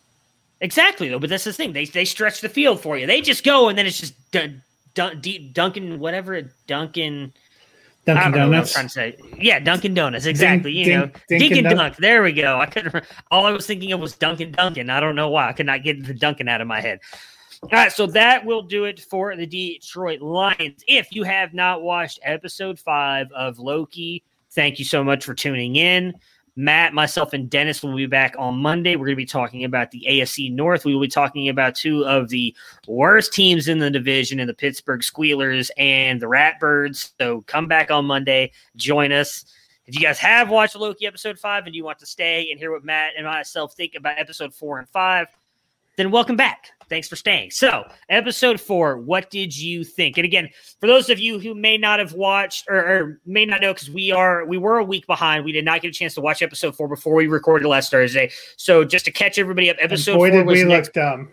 Exactly, 0.60 1.08
though. 1.08 1.18
But 1.18 1.30
that's 1.30 1.44
the 1.44 1.52
thing; 1.52 1.72
they 1.72 1.86
they 1.86 2.04
stretch 2.04 2.40
the 2.40 2.48
field 2.48 2.80
for 2.80 2.96
you. 2.96 3.06
They 3.06 3.20
just 3.20 3.44
go, 3.44 3.68
and 3.68 3.78
then 3.78 3.86
it's 3.86 3.98
just 3.98 4.14
dun, 4.30 4.62
dun, 4.94 5.20
Dunkin' 5.52 5.98
whatever 5.98 6.40
Dunkin'. 6.66 7.32
Dunkin' 8.06 8.32
Donuts. 8.32 8.72
trying 8.72 8.86
to 8.86 8.92
say, 8.92 9.16
yeah, 9.38 9.58
Dunkin' 9.58 9.92
Donuts, 9.92 10.24
exactly. 10.24 10.72
Dink, 10.72 10.86
you 10.86 10.94
know, 10.94 11.10
Dink, 11.28 11.52
and 11.52 11.64
Dunk. 11.64 11.76
Dunk. 11.76 11.96
There 11.98 12.22
we 12.22 12.32
go. 12.32 12.58
I 12.58 12.66
couldn't. 12.66 13.04
All 13.30 13.46
I 13.46 13.52
was 13.52 13.66
thinking 13.66 13.92
of 13.92 14.00
was 14.00 14.16
Dunkin' 14.16 14.52
Dunkin'. 14.52 14.90
I 14.90 15.00
don't 15.00 15.14
know 15.14 15.28
why 15.28 15.48
I 15.48 15.52
could 15.52 15.66
not 15.66 15.82
get 15.82 16.04
the 16.06 16.14
Dunkin' 16.14 16.48
out 16.48 16.60
of 16.60 16.66
my 16.66 16.80
head. 16.80 17.00
All 17.62 17.68
right, 17.72 17.92
so 17.92 18.06
that 18.06 18.44
will 18.44 18.62
do 18.62 18.86
it 18.86 19.00
for 19.00 19.36
the 19.36 19.46
Detroit 19.46 20.22
Lions. 20.22 20.82
If 20.88 21.12
you 21.12 21.24
have 21.24 21.52
not 21.52 21.82
watched 21.82 22.18
episode 22.22 22.78
five 22.78 23.30
of 23.32 23.58
Loki, 23.58 24.24
thank 24.52 24.78
you 24.78 24.84
so 24.84 25.04
much 25.04 25.24
for 25.24 25.34
tuning 25.34 25.76
in. 25.76 26.14
Matt, 26.56 26.94
myself, 26.94 27.34
and 27.34 27.50
Dennis 27.50 27.82
will 27.82 27.94
be 27.94 28.06
back 28.06 28.34
on 28.38 28.56
Monday. 28.56 28.96
We're 28.96 29.06
going 29.06 29.16
to 29.16 29.22
be 29.22 29.26
talking 29.26 29.64
about 29.64 29.90
the 29.90 30.04
AFC 30.08 30.50
North. 30.50 30.86
We 30.86 30.94
will 30.94 31.02
be 31.02 31.08
talking 31.08 31.50
about 31.50 31.74
two 31.74 32.04
of 32.06 32.30
the 32.30 32.56
worst 32.88 33.34
teams 33.34 33.68
in 33.68 33.78
the 33.78 33.90
division 33.90 34.40
in 34.40 34.46
the 34.46 34.54
Pittsburgh 34.54 35.02
Squealers 35.02 35.70
and 35.76 36.20
the 36.20 36.26
Ratbirds. 36.26 37.12
So 37.20 37.42
come 37.42 37.68
back 37.68 37.90
on 37.90 38.06
Monday, 38.06 38.52
join 38.76 39.12
us. 39.12 39.44
If 39.86 39.94
you 39.94 40.00
guys 40.00 40.18
have 40.18 40.48
watched 40.48 40.76
Loki 40.76 41.06
episode 41.06 41.38
five 41.38 41.66
and 41.66 41.74
you 41.74 41.84
want 41.84 41.98
to 41.98 42.06
stay 42.06 42.50
and 42.50 42.58
hear 42.58 42.72
what 42.72 42.84
Matt 42.84 43.12
and 43.18 43.26
myself 43.26 43.74
think 43.74 43.94
about 43.96 44.18
episode 44.18 44.54
four 44.54 44.78
and 44.78 44.88
five, 44.88 45.26
then 45.96 46.10
welcome 46.10 46.36
back. 46.36 46.72
Thanks 46.90 47.08
for 47.08 47.16
staying. 47.16 47.52
So, 47.52 47.84
episode 48.08 48.60
four, 48.60 48.98
what 48.98 49.30
did 49.30 49.56
you 49.56 49.84
think? 49.84 50.18
And 50.18 50.24
again, 50.24 50.50
for 50.80 50.88
those 50.88 51.08
of 51.08 51.18
you 51.18 51.38
who 51.38 51.54
may 51.54 51.78
not 51.78 52.00
have 52.00 52.12
watched 52.12 52.66
or, 52.68 52.76
or 52.76 53.20
may 53.24 53.46
not 53.46 53.62
know, 53.62 53.72
because 53.72 53.88
we 53.88 54.12
are 54.12 54.44
we 54.44 54.58
were 54.58 54.78
a 54.78 54.84
week 54.84 55.06
behind, 55.06 55.44
we 55.44 55.52
did 55.52 55.64
not 55.64 55.80
get 55.80 55.88
a 55.88 55.92
chance 55.92 56.14
to 56.14 56.20
watch 56.20 56.42
episode 56.42 56.76
four 56.76 56.88
before 56.88 57.14
we 57.14 57.28
recorded 57.28 57.66
last 57.68 57.90
Thursday. 57.90 58.30
So, 58.56 58.84
just 58.84 59.04
to 59.06 59.12
catch 59.12 59.38
everybody 59.38 59.70
up, 59.70 59.76
episode 59.80 60.16
boy, 60.16 60.30
four 60.30 60.44
was 60.44 60.58
we 60.58 60.64
next, 60.64 60.88
look 60.88 60.94
dumb. 60.94 61.28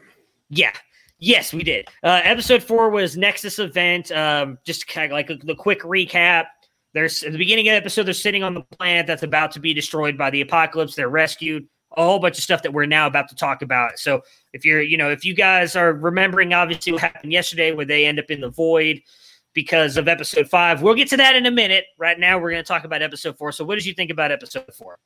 Yeah, 0.49 0.71
Yes, 1.19 1.51
we 1.51 1.63
did. 1.63 1.87
Uh, 2.03 2.21
episode 2.23 2.61
four 2.61 2.89
was 2.89 3.17
Nexus 3.17 3.57
event. 3.57 4.11
Um, 4.11 4.59
just 4.63 4.87
kind 4.87 5.11
of 5.11 5.15
like 5.15 5.27
the 5.27 5.55
quick 5.55 5.81
recap. 5.81 6.45
There's 6.93 7.23
at 7.23 7.31
the 7.31 7.37
beginning 7.37 7.67
of 7.67 7.73
the 7.73 7.77
episode, 7.77 8.03
they're 8.03 8.13
sitting 8.13 8.43
on 8.43 8.53
the 8.53 8.61
planet 8.61 9.07
that's 9.07 9.23
about 9.23 9.51
to 9.53 9.59
be 9.59 9.73
destroyed 9.73 10.17
by 10.17 10.29
the 10.29 10.41
apocalypse. 10.41 10.95
They're 10.95 11.09
rescued 11.09 11.67
a 11.97 12.03
whole 12.03 12.19
bunch 12.19 12.37
of 12.37 12.43
stuff 12.43 12.61
that 12.61 12.71
we're 12.71 12.85
now 12.85 13.07
about 13.07 13.27
to 13.29 13.35
talk 13.35 13.61
about. 13.63 13.97
So 13.97 14.21
if 14.53 14.63
you're, 14.63 14.81
you 14.81 14.97
know, 14.97 15.09
if 15.09 15.25
you 15.25 15.33
guys 15.33 15.75
are 15.75 15.93
remembering 15.93 16.53
obviously 16.53 16.93
what 16.93 17.01
happened 17.01 17.33
yesterday 17.33 17.71
where 17.71 17.85
they 17.85 18.05
end 18.05 18.19
up 18.19 18.29
in 18.29 18.39
the 18.39 18.49
void 18.49 19.01
because 19.53 19.97
of 19.97 20.07
episode 20.07 20.47
five, 20.47 20.83
we'll 20.83 20.93
get 20.93 21.09
to 21.09 21.17
that 21.17 21.35
in 21.35 21.47
a 21.47 21.51
minute. 21.51 21.85
Right 21.97 22.19
now, 22.19 22.37
we're 22.37 22.51
going 22.51 22.63
to 22.63 22.67
talk 22.67 22.83
about 22.83 23.01
episode 23.01 23.37
four. 23.37 23.51
So 23.51 23.65
what 23.65 23.75
did 23.75 23.85
you 23.85 23.95
think 23.95 24.11
about 24.11 24.31
episode 24.31 24.71
four? 24.77 24.99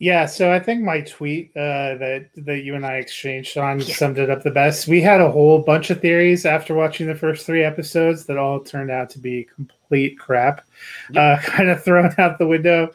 Yeah, 0.00 0.24
so 0.24 0.50
I 0.50 0.58
think 0.58 0.82
my 0.82 1.02
tweet 1.02 1.50
uh, 1.54 1.94
that 1.96 2.30
that 2.36 2.64
you 2.64 2.74
and 2.74 2.86
I 2.86 2.94
exchanged 2.94 3.58
on 3.58 3.80
yeah. 3.80 3.94
summed 3.94 4.18
it 4.18 4.30
up 4.30 4.42
the 4.42 4.50
best. 4.50 4.88
We 4.88 5.02
had 5.02 5.20
a 5.20 5.30
whole 5.30 5.58
bunch 5.58 5.90
of 5.90 6.00
theories 6.00 6.46
after 6.46 6.72
watching 6.72 7.06
the 7.06 7.14
first 7.14 7.44
three 7.44 7.62
episodes 7.62 8.24
that 8.24 8.38
all 8.38 8.60
turned 8.60 8.90
out 8.90 9.10
to 9.10 9.18
be 9.18 9.46
complete 9.54 10.18
crap, 10.18 10.66
yep. 11.10 11.38
uh, 11.38 11.42
kind 11.50 11.68
of 11.68 11.84
thrown 11.84 12.14
out 12.16 12.38
the 12.38 12.46
window. 12.46 12.90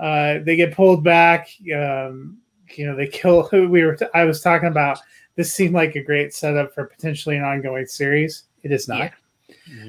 Uh, 0.00 0.38
they 0.44 0.56
get 0.56 0.74
pulled 0.74 1.04
back. 1.04 1.48
Um, 1.74 2.38
you 2.74 2.86
know, 2.86 2.96
they 2.96 3.06
kill. 3.06 3.48
We 3.52 3.84
were. 3.84 3.96
T- 3.96 4.06
I 4.14 4.24
was 4.24 4.40
talking 4.40 4.68
about. 4.68 4.98
This 5.34 5.54
seemed 5.54 5.74
like 5.74 5.94
a 5.96 6.02
great 6.02 6.34
setup 6.34 6.74
for 6.74 6.84
potentially 6.84 7.38
an 7.38 7.44
ongoing 7.44 7.86
series. 7.86 8.44
It 8.62 8.70
is 8.70 8.86
not. 8.86 9.12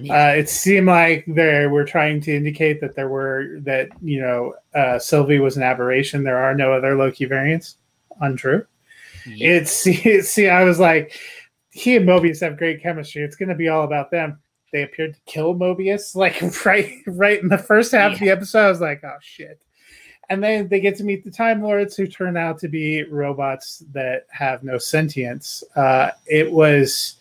Yeah. 0.02 0.30
Uh, 0.32 0.36
it 0.36 0.50
seemed 0.50 0.88
like 0.88 1.26
they 1.28 1.68
were 1.68 1.84
trying 1.84 2.22
to 2.22 2.36
indicate 2.36 2.80
that 2.80 2.96
there 2.96 3.10
were 3.10 3.60
that 3.62 3.90
you 4.02 4.22
know 4.22 4.56
uh, 4.74 5.00
Sylvie 5.00 5.40
was 5.40 5.58
an 5.58 5.64
aberration. 5.64 6.24
There 6.24 6.38
are 6.38 6.56
no 6.56 6.72
other 6.72 6.96
Loki 6.96 7.26
variants. 7.26 7.78
Untrue. 8.22 8.66
It's 9.26 9.72
see, 9.84 10.22
see, 10.22 10.50
I 10.50 10.64
was 10.64 10.80
like, 10.80 11.18
he 11.72 11.96
and 11.96 12.08
Mobius 12.08 12.42
have 12.42 12.58
great 12.58 12.82
chemistry. 12.82 13.24
It's 13.24 13.36
going 13.36 13.50
to 13.50 13.56
be 13.56 13.70
all 13.70 13.84
about 13.84 14.12
them. 14.12 14.40
They 14.72 14.84
appeared 14.84 15.16
to 15.16 15.20
kill 15.26 15.56
Mobius 15.56 16.16
like 16.16 16.42
right, 16.66 16.94
right 17.08 17.42
in 17.42 17.50
the 17.50 17.58
first 17.58 17.92
half 17.92 18.12
yeah. 18.12 18.14
of 18.14 18.20
the 18.20 18.30
episode. 18.30 18.66
I 18.66 18.70
was 18.70 18.82
like, 18.82 19.04
oh 19.04 19.18
shit. 19.22 19.62
And 20.34 20.44
then 20.44 20.68
they 20.68 20.80
get 20.80 20.98
to 20.98 21.04
meet 21.04 21.24
the 21.24 21.30
Time 21.30 21.62
Lords, 21.62 21.96
who 21.96 22.08
turn 22.08 22.38
out 22.38 22.58
to 22.60 22.68
be 22.68 23.04
robots 23.04 23.84
that 23.92 24.26
have 24.32 24.64
no 24.64 24.80
sentience. 24.80 25.64
Uh, 25.76 26.10
it 26.26 26.52
was 26.52 27.18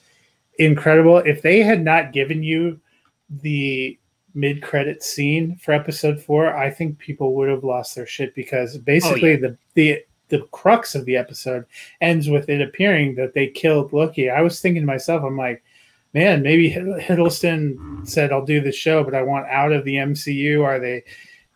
incredible. 0.58 1.18
If 1.18 1.42
they 1.42 1.60
had 1.60 1.84
not 1.84 2.12
given 2.12 2.42
you 2.42 2.80
the 3.28 3.98
mid-credit 4.34 5.02
scene 5.02 5.56
for 5.56 5.72
episode 5.72 6.22
four, 6.22 6.56
I 6.56 6.70
think 6.70 6.98
people 6.98 7.34
would 7.34 7.50
have 7.50 7.64
lost 7.64 7.94
their 7.94 8.06
shit 8.06 8.34
because 8.34 8.78
basically 8.78 9.32
oh, 9.32 9.32
yeah. 9.32 9.36
the 9.36 9.58
the 9.74 10.04
the 10.28 10.46
crux 10.50 10.94
of 10.94 11.04
the 11.04 11.18
episode 11.18 11.66
ends 12.00 12.30
with 12.30 12.48
it 12.48 12.62
appearing 12.62 13.14
that 13.16 13.34
they 13.34 13.48
killed 13.48 13.92
Loki. 13.92 14.30
I 14.30 14.40
was 14.40 14.58
thinking 14.58 14.80
to 14.80 14.86
myself, 14.86 15.22
I'm 15.22 15.36
like, 15.36 15.62
man, 16.14 16.40
maybe 16.40 16.70
Hiddleston 16.70 18.08
said, 18.08 18.32
I'll 18.32 18.46
do 18.46 18.62
the 18.62 18.72
show, 18.72 19.04
but 19.04 19.14
I 19.14 19.22
want 19.22 19.48
out 19.48 19.72
of 19.72 19.84
the 19.84 19.96
MCU. 19.96 20.64
Are 20.64 20.78
they 20.78 21.04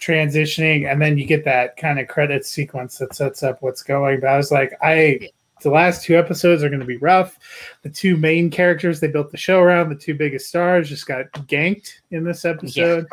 transitioning? 0.00 0.90
And 0.90 1.00
then 1.00 1.18
you 1.18 1.26
get 1.26 1.44
that 1.44 1.76
kind 1.76 1.98
of 1.98 2.08
credit 2.08 2.46
sequence 2.46 2.98
that 2.98 3.14
sets 3.14 3.42
up 3.42 3.62
what's 3.62 3.82
going. 3.82 4.20
But 4.20 4.28
I 4.28 4.36
was 4.36 4.50
like, 4.50 4.72
I. 4.82 5.30
The 5.62 5.70
last 5.70 6.04
two 6.04 6.18
episodes 6.18 6.62
are 6.62 6.68
going 6.68 6.80
to 6.80 6.86
be 6.86 6.98
rough. 6.98 7.38
The 7.80 7.88
two 7.88 8.18
main 8.18 8.50
characters 8.50 9.00
they 9.00 9.08
built 9.08 9.30
the 9.30 9.38
show 9.38 9.58
around, 9.58 9.88
the 9.88 9.94
two 9.94 10.14
biggest 10.14 10.48
stars, 10.48 10.86
just 10.86 11.06
got 11.06 11.32
ganked 11.32 11.94
in 12.10 12.24
this 12.24 12.44
episode. 12.44 13.06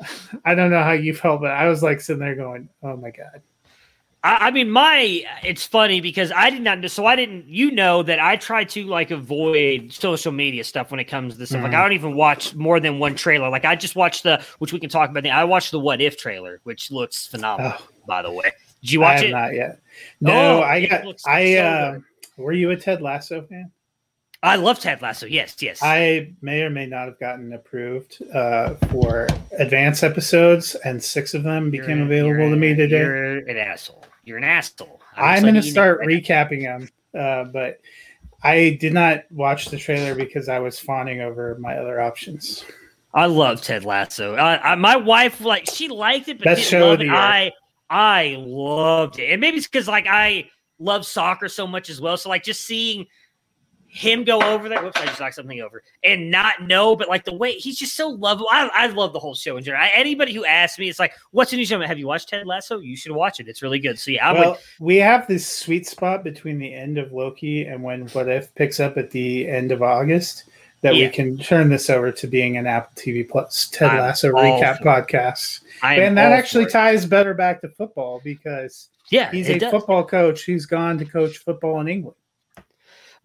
Yeah. 0.00 0.06
I 0.44 0.54
don't 0.54 0.70
know 0.70 0.84
how 0.84 0.92
you 0.92 1.12
felt, 1.12 1.40
but 1.40 1.50
I 1.50 1.68
was 1.68 1.82
like 1.82 2.00
sitting 2.00 2.20
there 2.20 2.36
going, 2.36 2.68
"Oh 2.84 2.96
my 2.96 3.10
god!" 3.10 3.42
I, 4.26 4.48
I, 4.48 4.50
mean, 4.50 4.70
my 4.70 5.24
it's 5.44 5.64
funny 5.64 6.00
because 6.00 6.32
I 6.32 6.50
did 6.50 6.62
not. 6.62 6.90
So 6.90 7.06
I 7.06 7.14
didn't. 7.14 7.46
You 7.46 7.70
know 7.70 8.02
that 8.02 8.18
I 8.18 8.34
try 8.34 8.64
to 8.64 8.84
like 8.84 9.12
avoid 9.12 9.92
social 9.92 10.32
media 10.32 10.64
stuff 10.64 10.90
when 10.90 10.98
it 10.98 11.04
comes 11.04 11.34
to 11.34 11.38
this 11.38 11.50
stuff. 11.50 11.58
Mm-hmm. 11.58 11.72
Like 11.72 11.78
I 11.78 11.82
don't 11.82 11.92
even 11.92 12.16
watch 12.16 12.52
more 12.56 12.80
than 12.80 12.98
one 12.98 13.14
trailer. 13.14 13.48
Like 13.50 13.64
I 13.64 13.76
just 13.76 13.94
watched 13.94 14.24
the, 14.24 14.42
which 14.58 14.72
we 14.72 14.80
can 14.80 14.90
talk 14.90 15.10
about. 15.10 15.24
I 15.24 15.44
watched 15.44 15.70
the 15.70 15.78
What 15.78 16.00
If 16.00 16.18
trailer, 16.18 16.60
which 16.64 16.90
looks 16.90 17.28
phenomenal. 17.28 17.74
Oh, 17.78 17.88
by 18.08 18.22
the 18.22 18.32
way, 18.32 18.50
did 18.80 18.90
you 18.90 19.00
watch 19.00 19.22
it? 19.22 19.30
Not 19.30 19.54
yet. 19.54 19.78
No, 20.20 20.58
oh, 20.58 20.62
I 20.62 20.86
got. 20.86 21.06
I 21.24 21.54
so 21.54 21.60
uh, 21.62 21.98
were 22.36 22.52
you 22.52 22.72
a 22.72 22.76
Ted 22.76 23.00
Lasso 23.00 23.42
fan? 23.42 23.70
I 24.42 24.56
love 24.56 24.80
Ted 24.80 25.02
Lasso. 25.02 25.26
Yes, 25.26 25.54
yes. 25.60 25.78
I 25.82 26.32
may 26.42 26.62
or 26.62 26.70
may 26.70 26.86
not 26.86 27.06
have 27.06 27.20
gotten 27.20 27.52
approved 27.52 28.18
uh, 28.34 28.74
for 28.90 29.28
advance 29.58 30.02
episodes, 30.02 30.74
and 30.84 31.02
six 31.02 31.32
of 31.32 31.44
them 31.44 31.70
became 31.70 31.98
you're, 31.98 32.06
available 32.06 32.50
to 32.50 32.56
me 32.56 32.74
today. 32.74 32.98
You're 32.98 33.38
an 33.38 33.56
asshole. 33.56 34.04
You're 34.26 34.38
an 34.38 34.44
asshole. 34.44 35.00
I'm 35.16 35.42
going 35.42 35.54
to 35.54 35.62
start 35.62 36.00
recapping 36.02 36.62
them, 36.62 36.88
uh, 37.18 37.44
but 37.44 37.80
I 38.42 38.76
did 38.80 38.92
not 38.92 39.22
watch 39.30 39.66
the 39.66 39.78
trailer 39.78 40.16
because 40.16 40.48
I 40.48 40.58
was 40.58 40.80
fawning 40.80 41.20
over 41.20 41.56
my 41.60 41.76
other 41.76 42.00
options. 42.00 42.64
I 43.14 43.26
love 43.26 43.62
Ted 43.62 43.84
Lasso. 43.84 44.34
I, 44.34 44.72
I, 44.72 44.74
my 44.74 44.96
wife 44.96 45.40
like 45.40 45.70
she 45.70 45.88
liked 45.88 46.28
it, 46.28 46.38
but 46.38 46.44
Best 46.44 46.68
show 46.68 46.90
love 46.90 47.00
it. 47.00 47.08
I 47.08 47.52
I 47.88 48.36
loved 48.38 49.20
it, 49.20 49.30
and 49.30 49.40
maybe 49.40 49.58
it's 49.58 49.68
because 49.68 49.86
like 49.86 50.08
I 50.08 50.50
love 50.80 51.06
soccer 51.06 51.48
so 51.48 51.66
much 51.66 51.88
as 51.88 52.00
well. 52.00 52.16
So 52.16 52.28
like 52.28 52.42
just 52.42 52.64
seeing 52.64 53.06
him 53.88 54.24
go 54.24 54.40
over 54.40 54.68
there. 54.68 54.82
Whoops, 54.82 55.00
I 55.00 55.06
just 55.06 55.20
knocked 55.20 55.34
something 55.34 55.60
over 55.60 55.82
and 56.04 56.30
not 56.30 56.62
know, 56.62 56.96
but 56.96 57.08
like 57.08 57.24
the 57.24 57.34
way 57.34 57.52
he's 57.52 57.78
just 57.78 57.94
so 57.94 58.08
lovable. 58.08 58.48
I, 58.50 58.68
I 58.72 58.86
love 58.88 59.12
the 59.12 59.18
whole 59.18 59.34
show 59.34 59.56
in 59.56 59.64
general. 59.64 59.82
I, 59.82 59.90
anybody 59.94 60.34
who 60.34 60.44
asks 60.44 60.78
me, 60.78 60.88
it's 60.88 60.98
like, 60.98 61.12
what's 61.30 61.52
a 61.52 61.56
new 61.56 61.64
show? 61.64 61.80
Have 61.80 61.98
you 61.98 62.06
watched 62.06 62.28
Ted 62.28 62.46
Lasso? 62.46 62.78
You 62.78 62.96
should 62.96 63.12
watch 63.12 63.40
it. 63.40 63.48
It's 63.48 63.62
really 63.62 63.78
good. 63.78 63.98
So 63.98 64.10
yeah, 64.10 64.28
I 64.28 64.32
well, 64.32 64.50
would. 64.52 64.60
We 64.80 64.96
have 64.96 65.26
this 65.26 65.46
sweet 65.46 65.86
spot 65.86 66.24
between 66.24 66.58
the 66.58 66.72
end 66.72 66.98
of 66.98 67.12
Loki 67.12 67.64
and 67.64 67.82
when 67.82 68.06
What 68.08 68.28
If 68.28 68.54
picks 68.54 68.80
up 68.80 68.96
at 68.96 69.10
the 69.10 69.48
end 69.48 69.72
of 69.72 69.82
August 69.82 70.44
that 70.82 70.94
yeah. 70.94 71.06
we 71.06 71.12
can 71.12 71.38
turn 71.38 71.68
this 71.68 71.88
over 71.90 72.12
to 72.12 72.26
being 72.26 72.56
an 72.56 72.66
Apple 72.66 72.92
TV 72.94 73.28
Plus 73.28 73.68
Ted 73.68 73.90
I'm 73.90 73.98
Lasso 73.98 74.30
recap 74.30 74.80
podcast. 74.82 75.62
And 75.82 76.16
that 76.18 76.32
actually 76.32 76.66
ties 76.66 77.06
better 77.06 77.34
back 77.34 77.60
to 77.62 77.68
football 77.68 78.20
because 78.22 78.88
yeah, 79.10 79.30
he's 79.30 79.48
a 79.48 79.58
does. 79.58 79.70
football 79.70 80.04
coach 80.04 80.44
who's 80.44 80.66
gone 80.66 80.98
to 80.98 81.04
coach 81.04 81.38
football 81.38 81.80
in 81.80 81.88
England. 81.88 82.16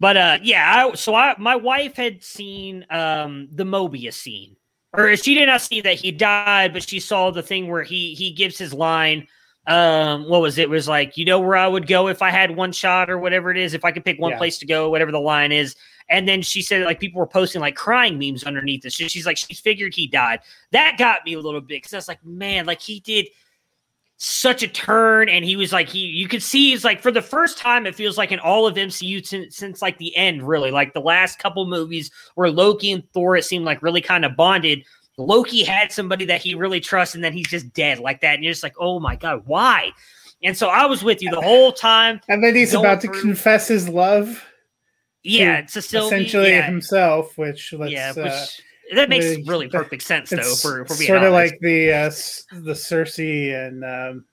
But 0.02 0.16
uh, 0.16 0.38
yeah, 0.42 0.88
I, 0.90 0.94
so 0.96 1.14
I 1.14 1.36
my 1.38 1.54
wife 1.54 1.94
had 1.94 2.24
seen 2.24 2.84
um 2.90 3.46
the 3.52 3.62
Mobius 3.62 4.14
scene, 4.14 4.56
or 4.92 5.14
she 5.14 5.34
did 5.34 5.46
not 5.46 5.60
see 5.60 5.80
that 5.80 5.94
he 5.94 6.10
died, 6.10 6.72
but 6.72 6.82
she 6.88 6.98
saw 6.98 7.30
the 7.30 7.40
thing 7.40 7.68
where 7.68 7.84
he 7.84 8.12
he 8.14 8.32
gives 8.32 8.58
his 8.58 8.74
line. 8.74 9.28
Um, 9.68 10.28
what 10.28 10.40
was 10.40 10.58
it? 10.58 10.62
it 10.62 10.70
was 10.70 10.88
like 10.88 11.16
you 11.16 11.24
know 11.24 11.38
where 11.38 11.54
I 11.54 11.68
would 11.68 11.86
go 11.86 12.08
if 12.08 12.20
I 12.20 12.30
had 12.30 12.56
one 12.56 12.72
shot 12.72 13.10
or 13.10 13.18
whatever 13.20 13.52
it 13.52 13.56
is, 13.56 13.74
if 13.74 13.84
I 13.84 13.92
could 13.92 14.04
pick 14.04 14.18
one 14.18 14.32
yeah. 14.32 14.38
place 14.38 14.58
to 14.58 14.66
go, 14.66 14.90
whatever 14.90 15.12
the 15.12 15.20
line 15.20 15.52
is. 15.52 15.76
And 16.08 16.26
then 16.26 16.42
she 16.42 16.62
said 16.62 16.84
like 16.84 16.98
people 16.98 17.20
were 17.20 17.26
posting 17.28 17.60
like 17.60 17.76
crying 17.76 18.18
memes 18.18 18.42
underneath 18.42 18.82
this. 18.82 18.94
She's 18.94 19.24
like 19.24 19.36
she 19.36 19.54
figured 19.54 19.94
he 19.94 20.08
died. 20.08 20.40
That 20.72 20.96
got 20.98 21.24
me 21.24 21.34
a 21.34 21.40
little 21.40 21.60
bit 21.60 21.76
because 21.76 21.94
I 21.94 21.98
was 21.98 22.08
like, 22.08 22.24
man, 22.24 22.66
like 22.66 22.80
he 22.80 22.98
did 22.98 23.28
such 24.24 24.62
a 24.62 24.68
turn 24.68 25.28
and 25.28 25.44
he 25.44 25.56
was 25.56 25.72
like 25.72 25.88
he 25.88 25.98
you 25.98 26.28
could 26.28 26.42
see 26.42 26.70
he's 26.70 26.84
like 26.84 27.02
for 27.02 27.10
the 27.10 27.20
first 27.20 27.58
time 27.58 27.86
it 27.86 27.94
feels 27.94 28.16
like 28.16 28.30
in 28.30 28.38
all 28.38 28.68
of 28.68 28.76
MCU 28.76 29.26
since, 29.26 29.56
since 29.56 29.82
like 29.82 29.98
the 29.98 30.14
end 30.16 30.46
really 30.46 30.70
like 30.70 30.94
the 30.94 31.00
last 31.00 31.40
couple 31.40 31.66
movies 31.66 32.08
where 32.36 32.48
Loki 32.48 32.92
and 32.92 33.02
Thor 33.12 33.36
it 33.36 33.44
seemed 33.44 33.64
like 33.64 33.82
really 33.82 34.00
kind 34.00 34.24
of 34.24 34.36
bonded 34.36 34.84
Loki 35.18 35.64
had 35.64 35.90
somebody 35.90 36.24
that 36.26 36.40
he 36.40 36.54
really 36.54 36.78
trusts 36.78 37.16
and 37.16 37.24
then 37.24 37.32
he's 37.32 37.48
just 37.48 37.72
dead 37.72 37.98
like 37.98 38.20
that 38.20 38.34
and 38.34 38.44
you're 38.44 38.52
just 38.52 38.62
like 38.62 38.76
oh 38.78 39.00
my 39.00 39.16
god 39.16 39.42
why 39.44 39.90
and 40.44 40.56
so 40.56 40.68
I 40.68 40.86
was 40.86 41.02
with 41.02 41.20
you 41.20 41.30
the 41.30 41.40
whole 41.40 41.72
time 41.72 42.20
and 42.28 42.44
then 42.44 42.54
he's 42.54 42.74
about 42.74 43.02
through. 43.02 43.14
to 43.14 43.20
confess 43.20 43.66
his 43.66 43.88
love 43.88 44.44
yeah 45.24 45.58
it's 45.58 45.76
essentially 45.76 46.50
yeah. 46.50 46.62
himself 46.66 47.36
which 47.36 47.72
let's 47.72 47.90
yeah, 47.90 48.12
which, 48.12 48.26
uh, 48.26 48.46
that 48.94 49.08
makes 49.08 49.46
really 49.46 49.68
perfect 49.70 50.02
sense, 50.02 50.30
though. 50.30 50.54
For, 50.56 50.84
for 50.84 50.96
being 50.96 51.08
sort 51.08 51.22
of 51.22 51.32
like 51.32 51.58
the 51.60 51.92
uh, 51.92 52.10
the 52.52 52.72
Cersei 52.72 53.54
and 53.66 53.84
um, 53.84 54.24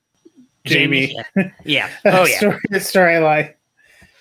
Jaime. 0.67 1.15
Jaime. 1.35 1.53
Yeah. 1.65 1.89
Oh 2.05 2.25
yeah. 2.25 2.37
story 2.37 2.59
storyline. 2.73 3.53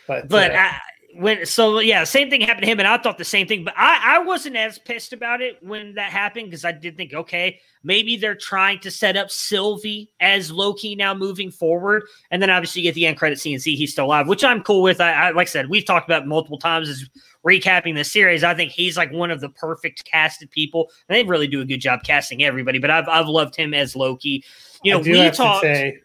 But 0.07 0.28
but 0.28 0.55
uh, 0.55 0.72
when 1.18 1.45
so 1.47 1.80
yeah, 1.80 2.05
same 2.05 2.30
thing 2.30 2.41
happened 2.41 2.64
to 2.64 2.70
him, 2.70 2.78
and 2.78 2.89
I 2.89 2.97
thought 2.99 3.18
the 3.18 3.24
same 3.24 3.47
thing. 3.47 3.64
But 3.64 3.74
I 3.76 4.16
I 4.16 4.18
wasn't 4.20 4.57
as 4.57 4.78
pissed 4.78 5.12
about 5.12 5.43
it 5.43 5.62
when 5.62 5.95
that 5.95 6.11
happened 6.11 6.47
because 6.47 6.64
I 6.64 6.72
did 6.72 6.97
think 6.97 7.12
okay, 7.12 7.61
maybe 7.82 8.16
they're 8.16 8.34
trying 8.34 8.78
to 8.80 8.91
set 8.91 9.16
up 9.16 9.30
Sylvie 9.30 10.11
as 10.20 10.51
Loki 10.51 10.95
now 10.95 11.14
moving 11.14 11.51
forward, 11.51 12.05
and 12.30 12.41
then 12.41 12.51
obviously 12.51 12.82
you 12.82 12.89
get 12.89 12.95
the 12.95 13.07
end 13.07 13.16
credit 13.16 13.41
scene 13.41 13.55
and 13.55 13.62
see 13.62 13.74
he's 13.74 13.93
still 13.93 14.07
alive, 14.07 14.28
which 14.28 14.45
I'm 14.45 14.62
cool 14.62 14.82
with. 14.82 15.01
I, 15.01 15.12
I 15.12 15.30
like 15.30 15.49
I 15.49 15.51
said, 15.51 15.68
we've 15.68 15.84
talked 15.84 16.09
about 16.09 16.26
multiple 16.26 16.59
times 16.59 16.89
as 16.89 17.05
recapping 17.49 17.94
the 17.94 18.05
series. 18.05 18.44
I 18.44 18.55
think 18.55 18.72
he's 18.72 18.96
like 18.96 19.11
one 19.12 19.30
of 19.30 19.40
the 19.40 19.49
perfect 19.49 20.05
casted 20.05 20.51
people, 20.51 20.90
and 21.09 21.16
they 21.16 21.24
really 21.24 21.46
do 21.46 21.61
a 21.61 21.64
good 21.64 21.80
job 21.80 22.03
casting 22.05 22.44
everybody. 22.44 22.78
But 22.78 22.90
I've 22.90 23.09
I've 23.09 23.28
loved 23.28 23.57
him 23.57 23.74
as 23.74 23.96
Loki. 23.96 24.44
You 24.82 24.92
know, 24.92 24.99
we 25.01 25.30
talked. 25.30 25.62
Say, 25.62 26.01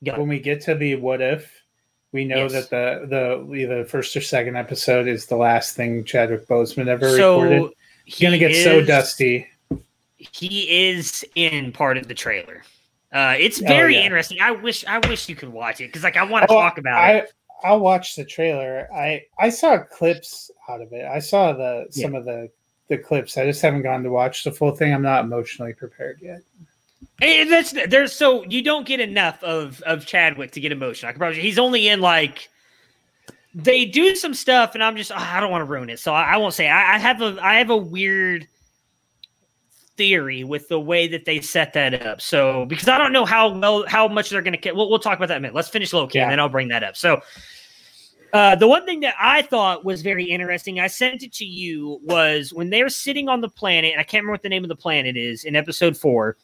when 0.00 0.28
we 0.28 0.38
get 0.38 0.60
to 0.62 0.74
the 0.74 0.96
what 0.96 1.20
if 1.20 1.64
we 2.12 2.24
know 2.24 2.46
yes. 2.46 2.52
that 2.52 2.70
the 2.70 3.06
the 3.08 3.54
either 3.54 3.84
first 3.84 4.16
or 4.16 4.20
second 4.20 4.56
episode 4.56 5.08
is 5.08 5.26
the 5.26 5.36
last 5.36 5.74
thing 5.74 6.04
Chadwick 6.04 6.46
Boseman 6.46 6.86
ever 6.86 7.16
so 7.16 7.40
recorded. 7.40 7.72
He's 8.04 8.20
gonna 8.20 8.38
get 8.38 8.52
is, 8.52 8.64
so 8.64 8.84
dusty. 8.84 9.48
He 10.16 10.90
is 10.90 11.24
in 11.34 11.72
part 11.72 11.98
of 11.98 12.06
the 12.06 12.14
trailer. 12.14 12.62
Uh, 13.12 13.34
it's 13.38 13.60
oh, 13.62 13.66
very 13.66 13.96
oh, 13.96 13.98
yeah. 13.98 14.04
interesting. 14.04 14.38
I 14.40 14.52
wish 14.52 14.84
I 14.86 14.98
wish 15.08 15.28
you 15.28 15.36
could 15.36 15.48
watch 15.48 15.80
it 15.80 15.88
because 15.88 16.04
like 16.04 16.16
I 16.16 16.24
want 16.24 16.48
to 16.48 16.54
oh, 16.54 16.60
talk 16.60 16.78
about 16.78 17.02
I, 17.02 17.12
it. 17.18 17.32
I'll 17.62 17.80
watch 17.80 18.16
the 18.16 18.24
trailer. 18.24 18.88
I 18.94 19.22
I 19.38 19.48
saw 19.48 19.78
clips 19.78 20.50
out 20.68 20.80
of 20.80 20.92
it. 20.92 21.04
I 21.04 21.18
saw 21.18 21.52
the 21.52 21.86
some 21.90 22.12
yeah. 22.12 22.18
of 22.18 22.24
the 22.24 22.50
the 22.88 22.98
clips. 22.98 23.38
I 23.38 23.46
just 23.46 23.62
haven't 23.62 23.82
gone 23.82 24.02
to 24.02 24.10
watch 24.10 24.44
the 24.44 24.52
full 24.52 24.72
thing. 24.72 24.92
I'm 24.92 25.02
not 25.02 25.24
emotionally 25.24 25.72
prepared 25.72 26.18
yet. 26.20 26.40
And 27.22 27.50
that's 27.50 27.72
there's 27.88 28.12
so 28.12 28.44
you 28.44 28.62
don't 28.62 28.86
get 28.86 29.00
enough 29.00 29.42
of 29.42 29.80
of 29.82 30.04
Chadwick 30.06 30.50
to 30.52 30.60
get 30.60 30.72
emotional. 30.72 31.08
I 31.08 31.12
can 31.12 31.18
probably 31.18 31.40
he's 31.40 31.58
only 31.58 31.88
in 31.88 32.00
like 32.00 32.48
they 33.54 33.84
do 33.84 34.16
some 34.16 34.34
stuff, 34.34 34.74
and 34.74 34.82
I'm 34.82 34.96
just 34.96 35.12
oh, 35.12 35.16
I 35.16 35.40
don't 35.40 35.50
want 35.50 35.62
to 35.62 35.70
ruin 35.70 35.90
it, 35.90 36.00
so 36.00 36.12
I, 36.12 36.34
I 36.34 36.36
won't 36.38 36.54
say. 36.54 36.68
I, 36.68 36.96
I, 36.96 36.98
have 36.98 37.22
a 37.22 37.38
I 37.40 37.54
have 37.54 37.70
a 37.70 37.76
weird 37.76 38.48
theory 39.96 40.44
with 40.44 40.68
the 40.68 40.80
way 40.80 41.06
that 41.08 41.24
they 41.24 41.40
set 41.40 41.72
that 41.74 42.06
up. 42.06 42.20
So 42.20 42.64
because 42.66 42.88
I 42.88 42.98
don't 42.98 43.12
know 43.12 43.24
how 43.24 43.52
well 43.56 43.84
how 43.86 44.08
much 44.08 44.30
they're 44.30 44.42
going 44.42 44.58
to. 44.58 44.72
We'll, 44.72 44.90
we'll 44.90 44.98
talk 44.98 45.18
about 45.18 45.28
that 45.28 45.36
in 45.36 45.38
a 45.38 45.42
minute. 45.42 45.54
Let's 45.54 45.68
finish 45.68 45.92
Loki, 45.92 46.18
yeah. 46.18 46.24
and 46.24 46.32
then 46.32 46.40
I'll 46.40 46.48
bring 46.48 46.68
that 46.68 46.82
up. 46.82 46.96
So. 46.96 47.20
Uh, 48.32 48.56
the 48.56 48.66
one 48.66 48.84
thing 48.84 48.98
that 48.98 49.14
I 49.20 49.42
thought 49.42 49.84
was 49.84 50.02
very 50.02 50.24
interesting, 50.24 50.80
I 50.80 50.88
sent 50.88 51.22
it 51.22 51.32
to 51.34 51.44
you, 51.44 52.00
was 52.02 52.52
when 52.52 52.68
they're 52.68 52.88
sitting 52.88 53.28
on 53.28 53.40
the 53.40 53.48
planet, 53.48 53.92
and 53.92 54.00
I 54.00 54.02
can't 54.02 54.22
remember 54.22 54.32
what 54.32 54.42
the 54.42 54.48
name 54.48 54.64
of 54.64 54.68
the 54.68 54.74
planet 54.74 55.16
is 55.16 55.44
in 55.44 55.54
episode 55.54 55.96
four 55.96 56.36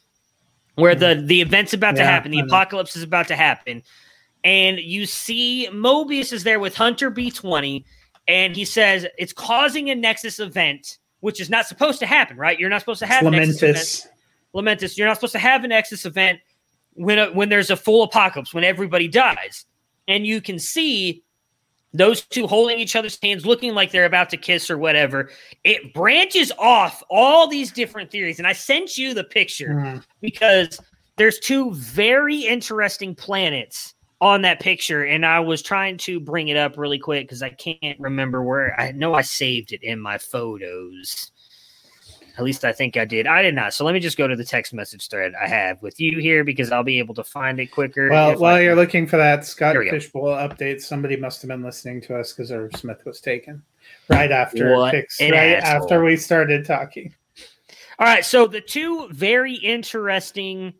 where 0.75 0.95
the 0.95 1.21
the 1.25 1.41
event's 1.41 1.73
about 1.73 1.95
yeah, 1.95 2.03
to 2.03 2.07
happen, 2.07 2.31
the 2.31 2.39
apocalypse 2.39 2.95
is 2.95 3.03
about 3.03 3.27
to 3.27 3.35
happen, 3.35 3.83
and 4.43 4.79
you 4.79 5.05
see 5.05 5.67
Mobius 5.71 6.31
is 6.31 6.43
there 6.43 6.59
with 6.59 6.75
Hunter 6.75 7.09
B 7.09 7.29
twenty, 7.29 7.85
and 8.27 8.55
he 8.55 8.65
says 8.65 9.05
it's 9.17 9.33
causing 9.33 9.89
a 9.89 9.95
Nexus 9.95 10.39
event, 10.39 10.97
which 11.21 11.39
is 11.39 11.49
not 11.49 11.65
supposed 11.65 11.99
to 11.99 12.05
happen, 12.05 12.37
right? 12.37 12.59
You're 12.59 12.69
not 12.69 12.81
supposed 12.81 12.99
to 12.99 13.05
have 13.07 13.23
Lamentus. 13.23 13.61
Nexus 13.61 14.05
event. 14.05 14.15
Lamentus. 14.53 14.97
You're 14.97 15.07
not 15.07 15.15
supposed 15.17 15.33
to 15.33 15.39
have 15.39 15.63
a 15.63 15.67
Nexus 15.67 16.05
event 16.05 16.39
when 16.93 17.17
a, 17.17 17.31
when 17.31 17.49
there's 17.49 17.69
a 17.69 17.75
full 17.77 18.03
apocalypse, 18.03 18.53
when 18.53 18.63
everybody 18.63 19.07
dies, 19.07 19.65
and 20.07 20.25
you 20.27 20.41
can 20.41 20.59
see 20.59 21.23
those 21.93 22.21
two 22.21 22.47
holding 22.47 22.79
each 22.79 22.95
other's 22.95 23.17
hands, 23.21 23.45
looking 23.45 23.73
like 23.73 23.91
they're 23.91 24.05
about 24.05 24.29
to 24.29 24.37
kiss 24.37 24.69
or 24.69 24.77
whatever. 24.77 25.29
It 25.63 25.93
branches 25.93 26.51
off 26.57 27.03
all 27.09 27.47
these 27.47 27.71
different 27.71 28.09
theories. 28.09 28.39
And 28.39 28.47
I 28.47 28.53
sent 28.53 28.97
you 28.97 29.13
the 29.13 29.25
picture 29.25 29.69
Mhm. 29.69 30.03
because 30.21 30.79
there's 31.17 31.37
two 31.39 31.73
very 31.73 32.37
interesting 32.37 33.13
planets 33.13 33.93
on 34.21 34.43
that 34.43 34.59
picture. 34.59 35.03
And 35.03 35.25
I 35.25 35.39
was 35.39 35.61
trying 35.61 35.97
to 35.97 36.19
bring 36.19 36.47
it 36.47 36.55
up 36.55 36.77
really 36.77 36.99
quick 36.99 37.27
because 37.27 37.41
I 37.41 37.49
can't 37.49 37.99
remember 37.99 38.43
where 38.43 38.79
I 38.79 38.91
know 38.91 39.15
I 39.15 39.21
saved 39.21 39.73
it 39.73 39.83
in 39.83 39.99
my 39.99 40.17
photos. 40.19 41.31
At 42.37 42.45
least 42.45 42.63
I 42.63 42.71
think 42.71 42.95
I 42.95 43.03
did. 43.03 43.27
I 43.27 43.41
did 43.41 43.55
not. 43.55 43.73
So 43.73 43.83
let 43.83 43.93
me 43.93 43.99
just 43.99 44.17
go 44.17 44.27
to 44.27 44.37
the 44.37 44.45
text 44.45 44.73
message 44.73 45.09
thread 45.09 45.33
I 45.39 45.47
have 45.47 45.81
with 45.81 45.99
you 45.99 46.19
here 46.19 46.45
because 46.45 46.71
I'll 46.71 46.83
be 46.83 46.97
able 46.99 47.13
to 47.15 47.25
find 47.25 47.59
it 47.59 47.71
quicker. 47.71 48.09
Well, 48.09 48.39
while 48.39 48.55
I 48.55 48.61
you're 48.61 48.75
looking 48.75 49.05
for 49.05 49.17
that, 49.17 49.43
Scott 49.45 49.73
Here 49.73 49.81
we 49.81 49.85
go. 49.87 49.91
Fishbowl 49.91 50.27
update. 50.27 50.81
Somebody 50.81 51.17
must 51.17 51.41
have 51.41 51.49
been 51.49 51.61
listening 51.61 51.99
to 52.01 52.17
us 52.17 52.31
because 52.31 52.51
Irv 52.51 52.71
Smith 52.77 53.03
was 53.05 53.19
taken 53.19 53.61
right 54.07 54.31
after 54.31 54.89
picks, 54.91 55.19
right 55.19 55.33
asshole. 55.33 55.83
after 55.83 56.03
we 56.03 56.15
started 56.15 56.65
talking. 56.65 57.13
All 57.99 58.07
right, 58.07 58.25
so 58.25 58.47
the 58.47 58.61
two 58.61 59.09
very 59.11 59.53
interesting 59.55 60.73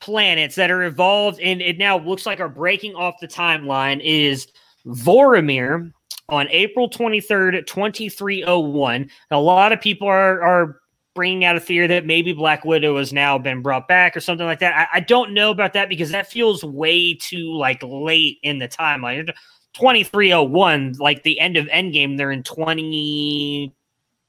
planets 0.00 0.54
that 0.56 0.70
are 0.70 0.82
involved 0.82 1.40
and 1.40 1.60
it 1.60 1.78
now 1.78 1.98
looks 1.98 2.26
like 2.26 2.40
are 2.40 2.48
breaking 2.48 2.94
off 2.94 3.14
the 3.20 3.28
timeline 3.28 4.00
is 4.02 4.48
Voromir 4.86 5.92
on 6.28 6.46
April 6.50 6.88
23rd, 6.90 7.66
2301. 7.66 9.10
A 9.30 9.40
lot 9.40 9.72
of 9.72 9.80
people 9.80 10.06
are 10.08 10.42
are 10.42 10.80
bringing 11.14 11.44
out 11.44 11.56
a 11.56 11.60
theory 11.60 11.88
that 11.88 12.06
maybe 12.06 12.32
Black 12.32 12.64
Widow 12.64 12.96
has 12.98 13.12
now 13.12 13.36
been 13.38 13.60
brought 13.60 13.88
back 13.88 14.16
or 14.16 14.20
something 14.20 14.46
like 14.46 14.60
that. 14.60 14.88
I, 14.92 14.98
I 14.98 15.00
don't 15.00 15.34
know 15.34 15.50
about 15.50 15.72
that 15.72 15.88
because 15.88 16.10
that 16.10 16.30
feels 16.30 16.62
way 16.62 17.14
too 17.14 17.52
like 17.56 17.82
late 17.82 18.38
in 18.42 18.58
the 18.58 18.68
timeline. 18.68 19.26
2301, 19.74 20.94
like 20.98 21.22
the 21.24 21.38
end 21.40 21.56
of 21.56 21.66
Endgame, 21.66 22.16
they're 22.16 22.30
in 22.30 22.42
20 22.44 23.74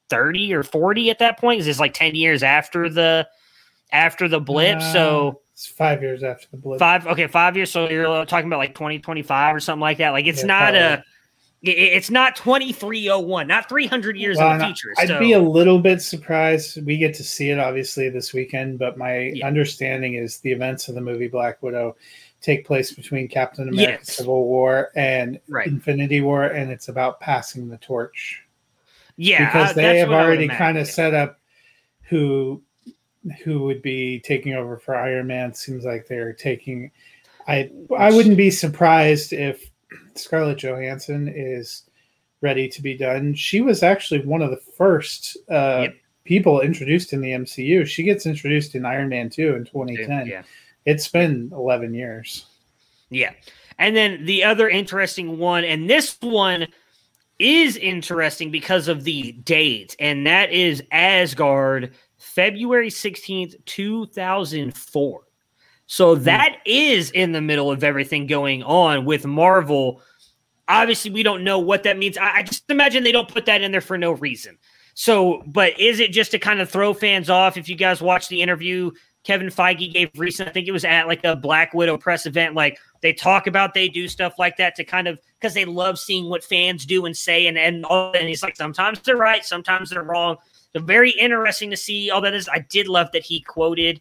30 0.10 0.54
or 0.56 0.64
40 0.64 1.12
at 1.12 1.20
that 1.20 1.38
point. 1.38 1.60
'cause 1.60 1.68
it's 1.68 1.80
like 1.80 1.94
10 1.94 2.16
years 2.16 2.42
after 2.42 2.90
the 2.90 3.28
after 3.92 4.28
the 4.28 4.40
blip. 4.40 4.80
So 4.82 5.42
It's 5.60 5.68
five 5.68 6.02
years 6.02 6.24
after 6.24 6.48
the 6.52 6.56
blip. 6.56 6.80
five 6.80 7.06
okay, 7.06 7.28
five 7.28 7.58
years. 7.58 7.70
So 7.70 7.90
you're 7.90 8.24
talking 8.26 8.48
about 8.48 8.60
like 8.60 8.76
2025 8.76 9.58
or 9.58 9.60
something 9.60 9.82
like 9.82 9.98
that. 9.98 10.12
Like 10.12 10.26
it's 10.26 10.40
Yeah, 10.40 10.46
not 10.48 10.74
a 10.74 11.04
probably. 11.60 11.74
it- 11.74 11.94
it's 11.98 12.10
not 12.10 12.38
2301, 12.38 13.46
not 13.46 13.68
300 13.68 14.16
years 14.16 14.38
Well, 14.38 14.54
in 14.54 14.60
the 14.60 14.66
future. 14.68 14.94
I'd 14.98 15.10
so 15.10 15.20
be 15.20 15.34
a 15.34 15.40
little 15.40 15.80
bit 15.80 16.02
surprised. 16.02 16.86
We 16.86 16.98
get 16.98 17.14
to 17.16 17.26
see 17.26 17.50
it 17.50 17.60
obviously 17.60 18.08
this 18.08 18.32
weekend, 18.32 18.80
but 18.80 18.98
my 18.98 19.34
Yeah. 19.36 19.48
understanding 19.48 20.14
is 20.14 20.40
the 20.40 20.54
events 20.54 20.88
of 20.88 20.96
the 20.96 21.02
movie 21.02 21.28
Black 21.28 21.62
Widow 21.62 21.98
take 22.40 22.66
place 22.66 22.94
between 22.94 23.28
Captain 23.28 23.68
America 23.68 23.98
Yes. 24.00 24.14
Civil 24.16 24.46
War 24.46 24.92
and 24.96 25.42
right. 25.50 25.68
Infinity 25.68 26.22
War, 26.22 26.46
and 26.46 26.72
it's 26.72 26.88
about 26.88 27.20
passing 27.20 27.68
the 27.68 27.76
torch. 27.80 28.46
Yeah, 29.18 29.44
because 29.48 29.72
uh, 29.72 29.74
they 29.74 29.82
that's 29.82 30.00
have 30.00 30.08
what 30.08 30.20
I 30.20 30.22
would 30.22 30.28
already 30.28 30.48
kind 30.48 30.78
of 30.78 30.88
set 30.88 31.14
up 31.14 31.38
who 32.04 32.64
who 33.44 33.64
would 33.64 33.82
be 33.82 34.20
taking 34.20 34.54
over 34.54 34.78
for 34.78 34.96
Iron 34.96 35.28
Man. 35.28 35.54
Seems 35.54 35.86
like 35.86 36.08
they're 36.08 36.34
taking. 36.34 36.92
I 37.48 37.70
I 37.98 38.12
wouldn't 38.12 38.38
be 38.38 38.52
surprised 38.52 39.34
if 39.34 39.70
Scarlett 40.16 40.60
Johansson 40.60 41.32
is 41.34 41.84
ready 42.42 42.70
to 42.70 42.82
be 42.82 42.96
done. 42.98 43.34
She 43.34 43.62
was 43.62 43.84
actually 43.84 44.26
one 44.26 44.42
of 44.42 44.50
the 44.52 44.62
first 44.78 45.36
uh, 45.52 45.82
Yep. 45.84 45.96
people 46.24 46.62
introduced 46.62 47.12
in 47.12 47.22
the 47.22 47.32
MCU. 47.32 47.86
She 47.86 48.04
gets 48.04 48.26
introduced 48.26 48.76
in 48.76 48.86
Iron 48.86 49.10
Man 49.10 49.30
two 49.30 49.56
in 49.56 49.66
2010. 49.66 50.28
Yeah. 50.28 50.44
It's 50.86 51.08
been 51.10 51.50
11 51.54 51.94
years. 51.94 52.46
Yeah. 53.10 53.34
And 53.78 53.96
then 53.96 54.26
the 54.26 54.44
other 54.44 54.70
interesting 54.70 55.38
one, 55.38 55.64
and 55.64 55.90
this 55.90 56.18
one 56.22 56.68
is 57.40 57.78
interesting 57.78 58.52
because 58.52 58.88
of 58.88 59.04
the 59.06 59.32
date, 59.32 59.96
and 60.00 60.26
that 60.28 60.52
is 60.52 60.84
Asgard, 60.92 61.94
February 62.30 62.90
16th, 62.90 63.56
2004. 63.66 65.22
So 65.88 66.16
hmm. 66.16 66.24
that 66.24 66.58
is 66.66 67.12
in 67.12 67.32
the 67.32 67.42
middle 67.42 67.72
of 67.72 67.84
everything 67.84 68.28
going 68.28 68.64
on 68.64 69.06
with 69.06 69.26
Marvel. 69.26 70.02
Obviously, 70.68 71.12
we 71.12 71.24
don't 71.24 71.44
know 71.44 71.60
what 71.60 71.84
that 71.84 71.98
means. 71.98 72.18
I, 72.18 72.38
I 72.38 72.44
just 72.44 72.70
imagine 72.70 73.04
they 73.04 73.12
don't 73.12 73.28
put 73.28 73.46
that 73.48 73.62
in 73.62 73.72
there 73.72 73.82
for 73.82 73.98
no 73.98 74.12
reason. 74.12 74.58
So, 74.94 75.44
but 75.48 75.80
is 75.80 76.00
it 76.00 76.12
just 76.12 76.32
to 76.32 76.40
kind 76.40 76.60
of 76.60 76.70
throw 76.70 76.94
fans 76.94 77.30
off? 77.30 77.58
If 77.58 77.70
you 77.70 77.76
guys 77.76 78.02
watch 78.02 78.28
the 78.28 78.42
interview 78.42 78.92
Kevin 79.24 79.48
Feige 79.48 79.92
gave 79.92 80.12
recent, 80.16 80.50
I 80.50 80.52
think 80.52 80.68
it 80.68 80.72
was 80.72 80.86
at 80.86 81.08
like 81.08 81.24
a 81.24 81.36
Black 81.36 81.74
Widow 81.74 81.98
press 81.98 82.26
event, 82.26 82.54
like 82.54 82.80
they 83.02 83.14
talk 83.14 83.48
about 83.48 83.74
they 83.74 83.90
do 83.90 84.08
stuff 84.08 84.34
like 84.38 84.58
that 84.58 84.76
to 84.76 84.84
kind 84.84 85.08
of 85.08 85.20
because 85.40 85.54
they 85.54 85.66
love 85.66 85.98
seeing 85.98 86.30
what 86.30 86.44
fans 86.44 86.86
do 86.86 87.06
and 87.06 87.16
say 87.16 87.48
and 87.48 87.58
and 87.58 87.86
all 87.86 88.14
and 88.14 88.28
he's 88.28 88.44
like 88.44 88.56
sometimes 88.56 89.00
they're 89.00 89.18
right 89.18 89.46
sometimes 89.46 89.90
they're 89.90 90.04
wrong 90.04 90.38
so 90.74 90.80
very 90.82 91.12
interesting 91.12 91.70
to 91.70 91.78
see 91.78 92.10
all 92.10 92.22
that 92.22 92.34
is 92.34 92.48
i 92.50 92.60
did 92.70 92.88
love 92.88 93.12
that 93.14 93.24
he 93.24 93.40
quoted 93.42 94.00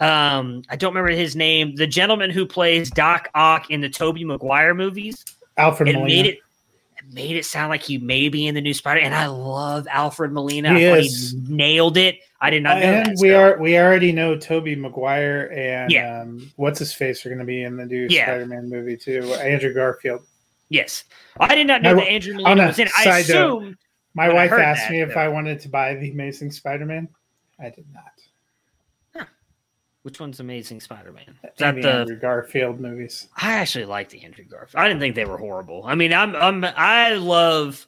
um 0.00 0.62
i 0.70 0.76
don't 0.76 0.94
remember 0.94 1.10
his 1.10 1.36
name 1.36 1.74
the 1.76 1.86
gentleman 1.86 2.30
who 2.30 2.46
plays 2.46 2.90
doc 2.90 3.28
ock 3.34 3.70
in 3.70 3.80
the 3.80 3.88
tobey 3.88 4.24
maguire 4.24 4.74
movies 4.74 5.24
Alfred 5.56 5.88
it 5.90 5.92
Molina. 5.94 6.06
made 6.22 6.26
it 6.26 6.38
it 6.98 7.14
made 7.14 7.36
it 7.36 7.44
sound 7.44 7.70
like 7.70 7.82
he 7.82 7.98
may 7.98 8.28
be 8.28 8.46
in 8.46 8.54
the 8.54 8.60
new 8.60 8.72
spider 8.74 9.00
and 9.00 9.14
i 9.14 9.26
love 9.26 9.86
alfred 9.90 10.32
molina 10.32 10.76
He 10.78 10.86
I 10.88 10.98
is. 10.98 11.32
he 11.32 11.54
nailed 11.54 11.96
it 11.98 12.18
i 12.40 12.48
did 12.50 12.62
not 12.62 12.78
know 12.78 12.82
and 12.84 13.06
that, 13.06 13.16
we 13.20 13.34
are 13.34 13.58
we 13.58 13.76
already 13.78 14.12
know 14.12 14.36
Tobey 14.36 14.74
Maguire 14.74 15.50
and 15.54 15.90
Yeah. 15.90 16.20
um, 16.22 16.50
what's 16.56 16.78
his 16.78 16.94
face 16.94 17.24
are 17.26 17.28
going 17.28 17.38
to 17.40 17.44
be 17.44 17.62
in 17.64 17.76
the 17.76 17.84
new 17.84 18.06
Yeah. 18.08 18.24
Spider-Man 18.26 18.70
movie 18.70 18.96
too. 18.96 19.22
Andrew 19.34 19.74
Garfield. 19.74 20.22
yes 20.70 21.04
i 21.40 21.54
did 21.54 21.66
not 21.66 21.82
know 21.82 21.94
My- 21.94 22.04
that 22.04 22.10
andrew 22.10 22.34
molina 22.34 22.68
was 22.68 22.78
in 22.78 22.86
it 22.86 22.92
i 22.96 23.18
assume. 23.18 23.64
note, 23.70 23.76
My 24.14 24.26
When 24.28 24.36
wife 24.36 24.52
asked 24.52 24.82
that, 24.82 24.90
me 24.90 25.00
if 25.02 25.14
though. 25.14 25.20
I 25.20 25.28
wanted 25.28 25.60
to 25.60 25.68
buy 25.68 25.94
the 25.94 26.10
Amazing 26.10 26.50
Spider-Man. 26.52 27.08
I 27.58 27.70
did 27.70 27.86
not. 27.92 29.26
which 30.02 30.18
one's 30.18 30.40
amazing 30.40 30.80
spider-man 30.80 31.36
is 31.44 31.50
that 31.58 31.74
the 31.74 31.92
Andrew 31.92 32.16
Garfield 32.18 32.80
movies. 32.80 33.28
I 33.36 33.52
actually 33.52 33.84
like 33.84 34.08
the 34.08 34.24
Andrew 34.24 34.44
Garfield. 34.44 34.82
I 34.82 34.88
didn't 34.88 35.00
think 35.00 35.14
they 35.14 35.26
were 35.26 35.36
horrible. 35.36 35.82
I 35.84 35.94
mean, 35.94 36.12
I'm, 36.12 36.34
I'm 36.34 36.64
I 36.64 37.14
love. 37.14 37.86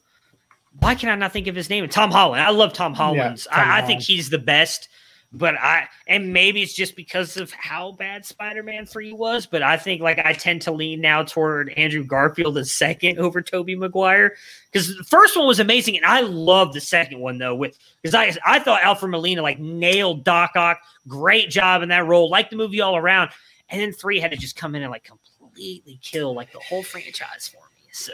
Why 0.79 0.95
can 0.95 1.09
I 1.09 1.15
not 1.15 1.33
think 1.33 1.47
of 1.47 1.55
his 1.55 1.71
name? 1.71 1.89
Tom 1.89 2.11
Holland. 2.11 2.43
I 2.43 2.51
love 2.51 2.73
Tom 2.73 2.95
Holland's. 2.95 3.47
Tom 3.47 3.59
I, 3.59 3.79
I 3.79 3.83
think 3.83 4.03
he's 4.03 4.31
the 4.31 4.39
best. 4.39 4.89
But 5.35 5.55
I 5.55 5.89
and 6.07 6.33
maybe 6.33 6.63
it's 6.63 6.75
just 6.75 6.95
because 6.95 7.39
of 7.39 7.51
how 7.53 7.93
bad 7.93 8.27
Spider-Man 8.27 8.85
Three 8.85 9.13
was. 9.13 9.47
But 9.47 9.63
I 9.63 9.79
think 9.79 10.03
like 10.03 10.19
I 10.19 10.35
tend 10.35 10.63
to 10.63 10.73
lean 10.73 11.01
now 11.01 11.23
toward 11.23 11.71
Andrew 11.71 12.05
Garfield 12.05 12.59
as 12.59 12.73
second 12.73 13.19
over 13.21 13.41
Tobey 13.41 13.75
Maguire 13.75 14.35
because 14.71 14.95
the 14.95 15.05
first 15.05 15.37
one 15.37 15.47
was 15.47 15.59
amazing, 15.61 15.97
and 15.97 16.05
I 16.05 16.21
love 16.21 16.75
the 16.75 16.81
second 16.81 17.21
one 17.21 17.39
though. 17.39 17.55
With 17.55 17.79
because 18.03 18.15
I 18.15 18.37
I 18.45 18.59
thought 18.59 18.83
Alfred 18.83 19.11
Molina 19.11 19.41
like 19.41 19.59
nailed 19.59 20.25
Doc 20.25 20.53
Ock, 20.55 20.81
great 21.09 21.49
job 21.49 21.83
in 21.83 21.89
that 21.89 22.07
role, 22.07 22.31
like 22.31 22.51
the 22.51 22.57
movie 22.57 22.81
all 22.81 22.97
around. 22.97 23.31
And 23.71 23.81
then 23.81 23.93
three 23.93 24.21
had 24.21 24.33
to 24.33 24.37
just 24.37 24.55
come 24.55 24.75
in 24.75 24.83
and 24.83 24.91
like 24.91 25.05
completely 25.05 25.99
kill 26.03 26.35
like 26.35 26.53
the 26.53 26.61
whole 26.61 26.83
franchise 26.83 27.49
for 27.49 27.57
me. 27.57 27.72
So 27.93 28.13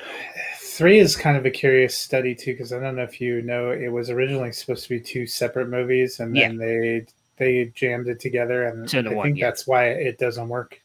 Three 0.60 0.98
is 1.00 1.16
kind 1.16 1.36
of 1.36 1.44
a 1.44 1.50
curious 1.50 1.96
study 1.98 2.34
too, 2.34 2.52
because 2.52 2.72
I 2.72 2.78
don't 2.78 2.94
know 2.96 3.02
if 3.02 3.20
you 3.20 3.42
know, 3.42 3.70
it 3.70 3.88
was 3.88 4.10
originally 4.10 4.52
supposed 4.52 4.84
to 4.84 4.88
be 4.90 5.00
two 5.00 5.26
separate 5.26 5.68
movies, 5.68 6.20
and 6.20 6.36
then 6.36 6.56
they 6.56 7.06
they 7.36 7.72
jammed 7.74 8.08
it 8.08 8.20
together, 8.20 8.64
and 8.64 8.92
Into 8.92 9.10
I 9.10 9.14
one, 9.14 9.26
think 9.26 9.38
yeah. 9.38 9.46
that's 9.46 9.66
why 9.66 9.86
it 9.86 10.18
doesn't 10.18 10.48
work. 10.48 10.80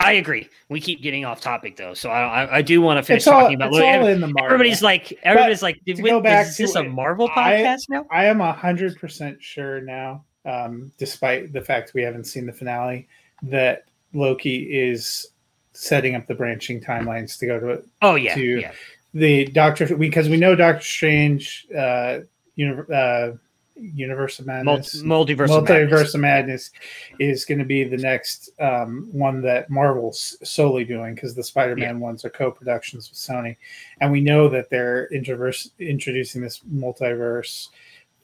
I 0.00 0.12
agree. 0.12 0.48
We 0.68 0.80
keep 0.80 1.00
getting 1.02 1.24
off 1.24 1.40
topic 1.40 1.76
though, 1.76 1.94
so 1.94 2.10
I 2.10 2.44
I, 2.44 2.56
I 2.56 2.62
do 2.62 2.80
want 2.80 2.98
to 2.98 3.02
finish 3.02 3.26
all, 3.26 3.40
talking 3.40 3.56
about. 3.56 3.68
it's 3.68 3.76
look, 3.76 3.84
all 3.84 4.06
in 4.06 4.20
the 4.20 4.28
Marvel. 4.28 4.46
everybody's 4.46 4.82
like, 4.82 5.18
everybody's 5.22 5.62
like, 5.62 5.78
did 5.84 5.96
to 5.96 6.02
we, 6.02 6.10
go 6.10 6.20
back 6.20 6.46
is 6.46 6.56
this 6.56 6.72
to 6.72 6.80
a 6.80 6.82
it, 6.82 6.90
Marvel 6.90 7.28
I- 7.34 7.52
podcast 7.52 7.88
now? 7.88 8.06
I 8.10 8.24
am 8.26 8.40
hundred 8.40 8.98
percent 8.98 9.42
sure 9.42 9.80
now, 9.80 10.24
um, 10.44 10.90
despite 10.98 11.52
the 11.52 11.60
fact 11.60 11.92
we 11.94 12.02
haven't 12.02 12.24
seen 12.24 12.46
the 12.46 12.52
finale, 12.52 13.08
that 13.42 13.84
Loki 14.12 14.56
is 14.78 15.28
setting 15.72 16.14
up 16.14 16.26
the 16.26 16.34
branching 16.34 16.80
timelines 16.80 17.38
to 17.38 17.46
go 17.46 17.60
to 17.60 17.82
Oh 18.02 18.14
yeah, 18.14 18.34
to- 18.34 18.60
yeah, 18.60 18.72
the 19.14 19.46
Doctor 19.46 19.96
because 19.96 20.28
we 20.28 20.36
know 20.36 20.54
Doctor 20.54 20.82
Strange, 20.84 21.66
uh, 21.76 22.20
uni- 22.56 22.82
uh, 22.92 23.32
Universe 23.74 24.38
of 24.38 24.46
Madness, 24.46 25.02
multiverse, 25.02 25.50
of 25.56 25.64
madness. 25.64 25.90
Multiverse 25.90 26.14
of 26.14 26.20
Madness 26.20 26.70
is 27.18 27.44
going 27.44 27.58
to 27.58 27.64
be 27.64 27.84
the 27.84 27.96
next 27.96 28.50
um, 28.60 29.08
one 29.12 29.40
that 29.42 29.70
Marvel's 29.70 30.36
solely 30.44 30.84
doing 30.84 31.14
because 31.14 31.34
the 31.34 31.42
Spider-Man 31.42 31.98
ones 31.98 32.24
are 32.24 32.30
co-productions 32.30 33.08
with 33.10 33.18
Sony, 33.18 33.56
and 34.00 34.12
we 34.12 34.20
know 34.20 34.48
that 34.48 34.68
they're 34.70 35.08
introverse, 35.12 35.70
introducing 35.78 36.42
this 36.42 36.60
multiverse 36.70 37.68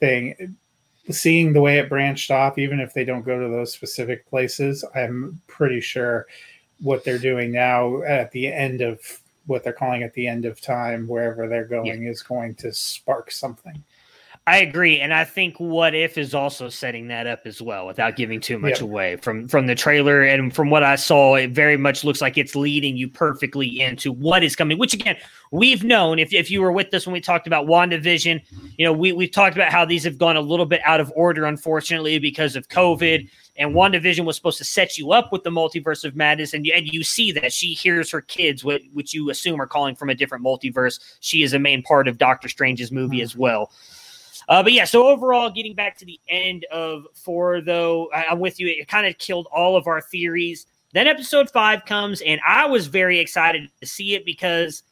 thing. 0.00 0.56
Seeing 1.10 1.54
the 1.54 1.62
way 1.62 1.78
it 1.78 1.88
branched 1.88 2.30
off, 2.30 2.58
even 2.58 2.78
if 2.80 2.92
they 2.92 3.04
don't 3.06 3.24
go 3.24 3.40
to 3.40 3.48
those 3.48 3.72
specific 3.72 4.28
places, 4.28 4.84
I'm 4.94 5.40
pretty 5.46 5.80
sure 5.80 6.26
what 6.80 7.05
they're 7.05 7.18
doing 7.18 7.52
now 7.52 8.02
at 8.02 8.30
the 8.30 8.52
end 8.52 8.80
of 8.80 9.00
what 9.46 9.64
they're 9.64 9.72
calling 9.72 10.02
at 10.02 10.12
the 10.14 10.28
end 10.28 10.44
of 10.44 10.60
time, 10.60 11.09
wherever 11.09 11.48
they're 11.48 11.64
going, 11.64 12.05
is 12.05 12.22
going 12.22 12.55
to 12.56 12.72
spark 12.72 13.30
something. 13.30 13.82
I 14.48 14.60
agree, 14.60 15.00
and 15.00 15.12
I 15.12 15.24
think 15.24 15.60
What 15.60 15.94
If 15.94 16.16
is 16.16 16.34
also 16.34 16.70
setting 16.70 17.09
that 17.09 17.26
up 17.26 17.40
as 17.44 17.60
well, 17.60 17.86
without 17.86 18.16
giving 18.16 18.40
too 18.40 18.59
much 18.59 18.80
away 18.80 19.16
from 19.16 19.46
from 19.46 19.66
the 19.66 19.74
trailer 19.74 20.22
and 20.22 20.55
from 20.55 20.70
what 20.70 20.82
I 20.82 20.96
saw. 20.96 21.34
It 21.34 21.50
very 21.50 21.76
much 21.76 22.02
looks 22.02 22.22
like 22.22 22.38
it's 22.38 22.56
leading 22.56 22.96
you 22.96 23.09
perfectly 23.09 23.82
into 23.82 24.10
what 24.10 24.42
is 24.42 24.56
coming. 24.56 24.78
Which 24.78 24.94
again, 24.94 25.18
we've 25.50 25.84
known 25.84 26.18
if 26.18 26.32
if 26.32 26.50
you 26.50 26.62
were 26.62 26.72
with 26.72 26.94
us 26.94 27.06
when 27.06 27.12
we 27.12 27.20
talked 27.20 27.46
about 27.46 27.66
Wandavision, 27.66 28.40
you 28.78 28.86
know 28.86 28.92
we 28.92 29.12
we've 29.12 29.30
talked 29.30 29.55
about 29.55 29.70
how 29.70 29.84
these 29.84 30.05
have 30.05 30.16
gone 30.16 30.38
a 30.38 30.40
little 30.40 30.64
bit 30.64 30.80
out 30.82 31.00
of 31.00 31.12
order, 31.14 31.44
unfortunately, 31.44 32.18
because 32.18 32.56
of 32.56 32.68
COVID. 32.68 33.28
And 33.59 33.74
WandaVision 33.74 34.24
was 34.24 34.36
supposed 34.36 34.59
to 34.59 34.64
set 34.64 34.97
you 34.97 35.12
up 35.12 35.32
with 35.32 35.43
the 35.43 35.51
multiverse 35.51 36.05
of 36.05 36.14
madness, 36.14 36.55
and 36.55 36.64
you, 36.64 36.72
and 36.72 36.86
you 36.86 37.02
see 37.02 37.32
that 37.32 37.52
she 37.52 37.74
hears 37.74 38.10
her 38.10 38.20
kids, 38.20 38.64
which 38.64 39.12
you 39.12 39.30
assume 39.30 39.60
are 39.60 39.66
calling 39.66 39.97
from 39.97 40.10
a 40.10 40.14
different 40.14 40.44
multiverse. 40.44 41.01
She 41.20 41.43
is 41.43 41.52
a 41.52 41.59
main 41.59 41.82
part 41.82 42.06
of 42.06 42.18
Doctor 42.18 42.48
Strange's 42.48 42.93
movie 42.93 43.20
as 43.20 43.36
well. 43.36 43.72
Uh, 44.48 44.62
but 44.62 44.72
yeah, 44.72 44.85
so 44.85 45.06
overall, 45.06 45.51
getting 45.51 45.74
back 45.74 45.98
to 45.98 46.06
the 46.06 46.18
end 46.28 46.64
of 46.72 47.06
four, 47.14 47.60
though, 47.60 48.09
I, 48.14 48.32
am 48.32 48.39
with 48.39 48.59
you. 48.59 48.68
It 48.68 48.89
kind 48.89 49.06
of 49.06 49.18
killed 49.18 49.47
all 49.52 49.76
of 49.76 49.86
our 49.86 50.01
theories. 50.01 50.66
Then 50.94 51.06
episode 51.06 51.51
five 51.51 51.85
comes, 51.85 52.22
and 52.22 52.40
I 52.47 52.64
was 52.64 52.86
very 52.86 53.18
excited 53.18 53.68
to 53.80 53.86
see 53.86 54.14
it 54.14 54.24
because 54.24 54.85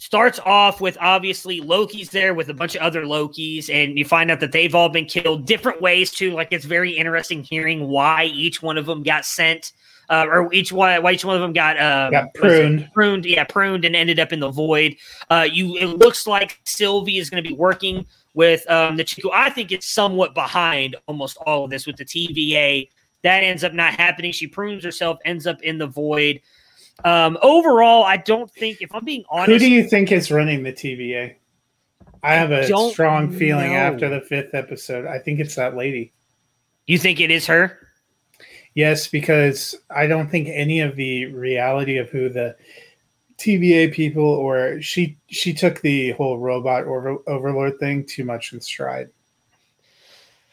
starts 0.00 0.40
off 0.46 0.80
with 0.80 0.96
obviously 0.98 1.60
Loki's 1.60 2.08
there 2.08 2.32
with 2.32 2.48
a 2.48 2.54
bunch 2.54 2.74
of 2.74 2.80
other 2.80 3.04
Lokis, 3.04 3.68
and 3.68 3.98
you 3.98 4.04
find 4.04 4.30
out 4.30 4.40
that 4.40 4.50
they've 4.50 4.74
all 4.74 4.88
been 4.88 5.04
killed 5.04 5.46
different 5.46 5.82
ways 5.82 6.10
too. 6.10 6.32
Like 6.32 6.48
it's 6.50 6.64
very 6.64 6.92
interesting 6.92 7.42
hearing 7.42 7.86
why 7.86 8.24
each 8.24 8.62
one 8.62 8.78
of 8.78 8.86
them 8.86 9.02
got 9.02 9.26
sent 9.26 9.72
uh, 10.08 10.26
or 10.26 10.52
each 10.54 10.72
one, 10.72 11.02
why 11.02 11.12
each 11.12 11.24
one 11.24 11.36
of 11.36 11.42
them 11.42 11.52
got, 11.52 11.78
um, 11.78 12.10
got 12.10 12.32
pruned, 12.34 12.88
pruned, 12.94 13.26
yeah, 13.26 13.44
pruned, 13.44 13.84
and 13.84 13.94
ended 13.94 14.18
up 14.18 14.32
in 14.32 14.40
the 14.40 14.50
void. 14.50 14.96
Uh, 15.28 15.46
you, 15.50 15.76
it 15.76 15.98
looks 15.98 16.26
like 16.26 16.58
Sylvie 16.64 17.18
is 17.18 17.28
going 17.28 17.42
to 17.42 17.48
be 17.48 17.54
working 17.54 18.06
with 18.32 18.68
um, 18.70 18.96
the 18.96 19.04
Chiku. 19.04 19.30
I 19.32 19.50
think 19.50 19.70
it's 19.70 19.88
somewhat 19.88 20.34
behind 20.34 20.96
almost 21.06 21.36
all 21.46 21.64
of 21.64 21.70
this 21.70 21.86
with 21.86 21.96
the 21.96 22.06
TVA. 22.06 22.88
That 23.22 23.44
ends 23.44 23.62
up 23.64 23.74
not 23.74 23.94
happening. 23.94 24.32
She 24.32 24.46
prunes 24.46 24.82
herself, 24.82 25.18
ends 25.26 25.46
up 25.46 25.62
in 25.62 25.76
the 25.76 25.86
void. 25.86 26.40
Um, 27.04 27.38
overall, 27.42 28.04
I 28.04 28.16
don't 28.16 28.50
think, 28.50 28.80
if 28.80 28.94
I'm 28.94 29.04
being 29.04 29.24
honest, 29.30 29.50
who 29.50 29.58
do 29.58 29.70
you 29.70 29.88
think 29.88 30.12
is 30.12 30.30
running 30.30 30.62
the 30.62 30.72
TVA? 30.72 31.36
I 32.22 32.34
have 32.34 32.50
a 32.50 32.66
strong 32.90 33.32
feeling 33.32 33.72
know. 33.72 33.78
after 33.78 34.08
the 34.08 34.20
fifth 34.20 34.54
episode. 34.54 35.06
I 35.06 35.18
think 35.18 35.40
it's 35.40 35.54
that 35.54 35.76
lady. 35.76 36.12
You 36.86 36.98
think 36.98 37.20
it 37.20 37.30
is 37.30 37.46
her? 37.46 37.78
Yes, 38.74 39.08
because 39.08 39.74
I 39.90 40.06
don't 40.06 40.30
think 40.30 40.48
any 40.48 40.80
of 40.80 40.96
the 40.96 41.26
reality 41.26 41.96
of 41.96 42.10
who 42.10 42.28
the 42.28 42.56
TVA 43.38 43.92
people 43.92 44.22
or 44.22 44.80
she 44.82 45.16
she 45.28 45.54
took 45.54 45.80
the 45.80 46.12
whole 46.12 46.38
robot 46.38 46.84
over, 46.84 47.16
overlord 47.26 47.78
thing 47.78 48.04
too 48.04 48.24
much 48.24 48.52
in 48.52 48.60
stride. 48.60 49.08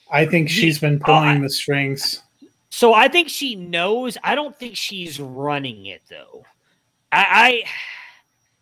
I 0.10 0.26
think 0.26 0.50
she's 0.50 0.80
been 0.80 1.00
pulling 1.00 1.40
uh, 1.40 1.42
the 1.42 1.50
strings. 1.50 2.24
So 2.78 2.94
I 2.94 3.08
think 3.08 3.28
she 3.28 3.56
knows. 3.56 4.20
I 4.24 4.36
don't 4.36 4.56
think 4.56 4.78
she's 4.78 5.20
running 5.20 5.88
it 5.88 6.04
though. 6.12 6.46
I, 7.12 7.26
I 7.28 7.64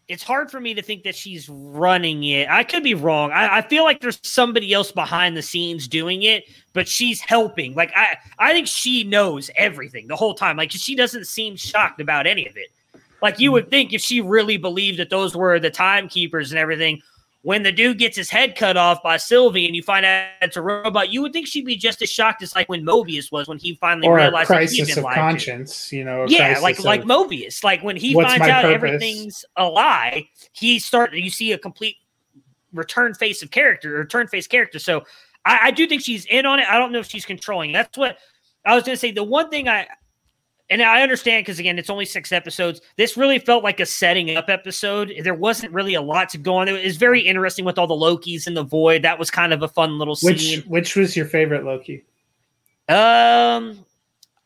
it's 0.07 0.23
hard 0.23 0.49
for 0.49 0.61
me 0.61 0.73
to 0.73 0.81
think 0.81 1.03
that 1.03 1.17
she's 1.17 1.49
running 1.49 2.23
it. 2.23 2.47
I 2.47 2.63
could 2.63 2.81
be 2.81 2.93
wrong. 2.93 3.31
I, 3.33 3.57
I, 3.57 3.61
feel 3.61 3.83
like 3.83 3.99
there's 3.99 4.21
somebody 4.23 4.71
else 4.71 4.89
behind 4.89 5.35
the 5.35 5.41
scenes 5.41 5.89
doing 5.89 6.23
it, 6.23 6.45
but 6.71 6.87
she's 6.87 7.19
helping. 7.19 7.75
Like 7.75 7.91
I, 7.93 8.15
I 8.39 8.53
think 8.53 8.67
she 8.67 9.03
knows 9.03 9.51
everything 9.57 10.07
the 10.07 10.15
whole 10.15 10.33
time. 10.33 10.55
Like 10.55 10.71
she 10.71 10.95
doesn't 10.95 11.27
seem 11.27 11.57
shocked 11.57 11.99
about 11.99 12.25
any 12.25 12.47
of 12.47 12.55
it. 12.55 12.69
Like 13.21 13.37
you 13.41 13.49
hmm. 13.49 13.55
would 13.55 13.69
think 13.69 13.91
if 13.91 13.99
she 13.99 14.21
really 14.21 14.55
believed 14.55 14.97
that 14.99 15.09
those 15.09 15.35
were 15.35 15.59
the 15.59 15.69
timekeepers 15.69 16.53
and 16.53 16.57
everything, 16.57 17.01
when 17.45 17.61
the 17.61 17.71
dude 17.71 17.99
gets 17.99 18.17
his 18.17 18.27
head 18.27 18.55
cut 18.55 18.75
off 18.75 19.03
by 19.03 19.17
Sylvie 19.17 19.67
and 19.67 19.75
you 19.75 19.83
find 19.83 20.03
out 20.03 20.29
it's 20.41 20.57
a 20.57 20.63
robot, 20.63 21.13
you 21.13 21.21
would 21.21 21.31
think 21.31 21.45
she'd 21.45 21.63
be 21.63 21.75
just 21.75 22.01
as 22.01 22.09
shocked 22.09 22.41
as 22.41 22.55
like 22.55 22.67
when 22.69 22.83
Mobius 22.83 23.31
was 23.31 23.47
when 23.47 23.59
he 23.59 23.75
finally 23.75 24.07
or 24.07 24.15
realized 24.15 24.49
a 24.49 24.53
crisis 24.55 24.97
of 24.97 25.03
conscience, 25.03 25.89
to. 25.89 25.97
you 25.97 26.03
know. 26.03 26.25
Yeah, 26.27 26.57
like 26.57 26.83
like 26.83 27.03
Mobius, 27.03 27.63
like 27.63 27.83
when 27.83 27.97
he 27.97 28.15
finds 28.15 28.47
out 28.47 28.63
purpose? 28.63 28.73
everything's 28.73 29.45
a 29.57 29.65
lie, 29.67 30.27
he 30.53 30.79
start 30.79 31.13
you 31.13 31.29
see 31.29 31.51
a 31.51 31.57
complete 31.59 31.97
return 32.73 33.13
face 33.13 33.43
of 33.43 33.51
character, 33.51 33.91
return 33.91 34.27
face 34.27 34.47
character. 34.47 34.79
So 34.79 35.03
I, 35.45 35.59
I 35.65 35.71
do 35.71 35.85
think 35.85 36.01
she's 36.01 36.25
in 36.25 36.47
on 36.47 36.57
it. 36.57 36.67
I 36.67 36.79
don't 36.79 36.91
know 36.91 36.99
if 36.99 37.07
she's 37.07 37.27
controlling. 37.27 37.71
That's 37.71 37.95
what 37.95 38.17
I 38.65 38.73
was 38.73 38.83
going 38.85 38.95
to 38.95 38.99
say. 38.99 39.11
The 39.11 39.23
one 39.23 39.51
thing 39.51 39.67
I 39.67 39.85
and 40.69 40.81
I 40.81 41.01
understand 41.03 41.45
because 41.45 41.59
again, 41.59 41.77
it's 41.77 41.89
only 41.89 42.05
six 42.05 42.31
episodes. 42.31 42.81
This 42.97 43.17
really 43.17 43.39
felt 43.39 43.63
like 43.63 43.79
a 43.79 43.85
setting 43.85 44.35
up 44.35 44.49
episode. 44.49 45.13
There 45.21 45.35
wasn't 45.35 45.73
really 45.73 45.93
a 45.93 46.01
lot 46.01 46.29
to 46.29 46.37
go 46.37 46.55
on. 46.55 46.67
It 46.67 46.83
was 46.83 46.97
very 46.97 47.21
interesting 47.21 47.65
with 47.65 47.77
all 47.77 47.87
the 47.87 47.93
Lokis 47.93 48.47
in 48.47 48.55
the 48.55 48.63
void. 48.63 49.03
That 49.03 49.19
was 49.19 49.29
kind 49.29 49.53
of 49.53 49.61
a 49.61 49.67
fun 49.67 49.99
little 49.99 50.15
scene. 50.15 50.31
Which 50.31 50.65
which 50.65 50.95
was 50.95 51.15
your 51.15 51.27
favorite 51.27 51.65
Loki? 51.65 52.03
Um 52.89 53.85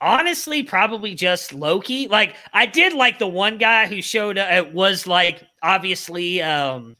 honestly, 0.01 0.63
probably 0.63 1.15
just 1.15 1.53
Loki. 1.53 2.07
Like 2.07 2.35
I 2.53 2.65
did 2.65 2.93
like 2.93 3.19
the 3.19 3.27
one 3.27 3.57
guy 3.57 3.87
who 3.87 4.01
showed 4.01 4.37
up. 4.37 4.51
It 4.51 4.73
was 4.73 5.07
like 5.07 5.43
obviously 5.63 6.41
um 6.41 6.97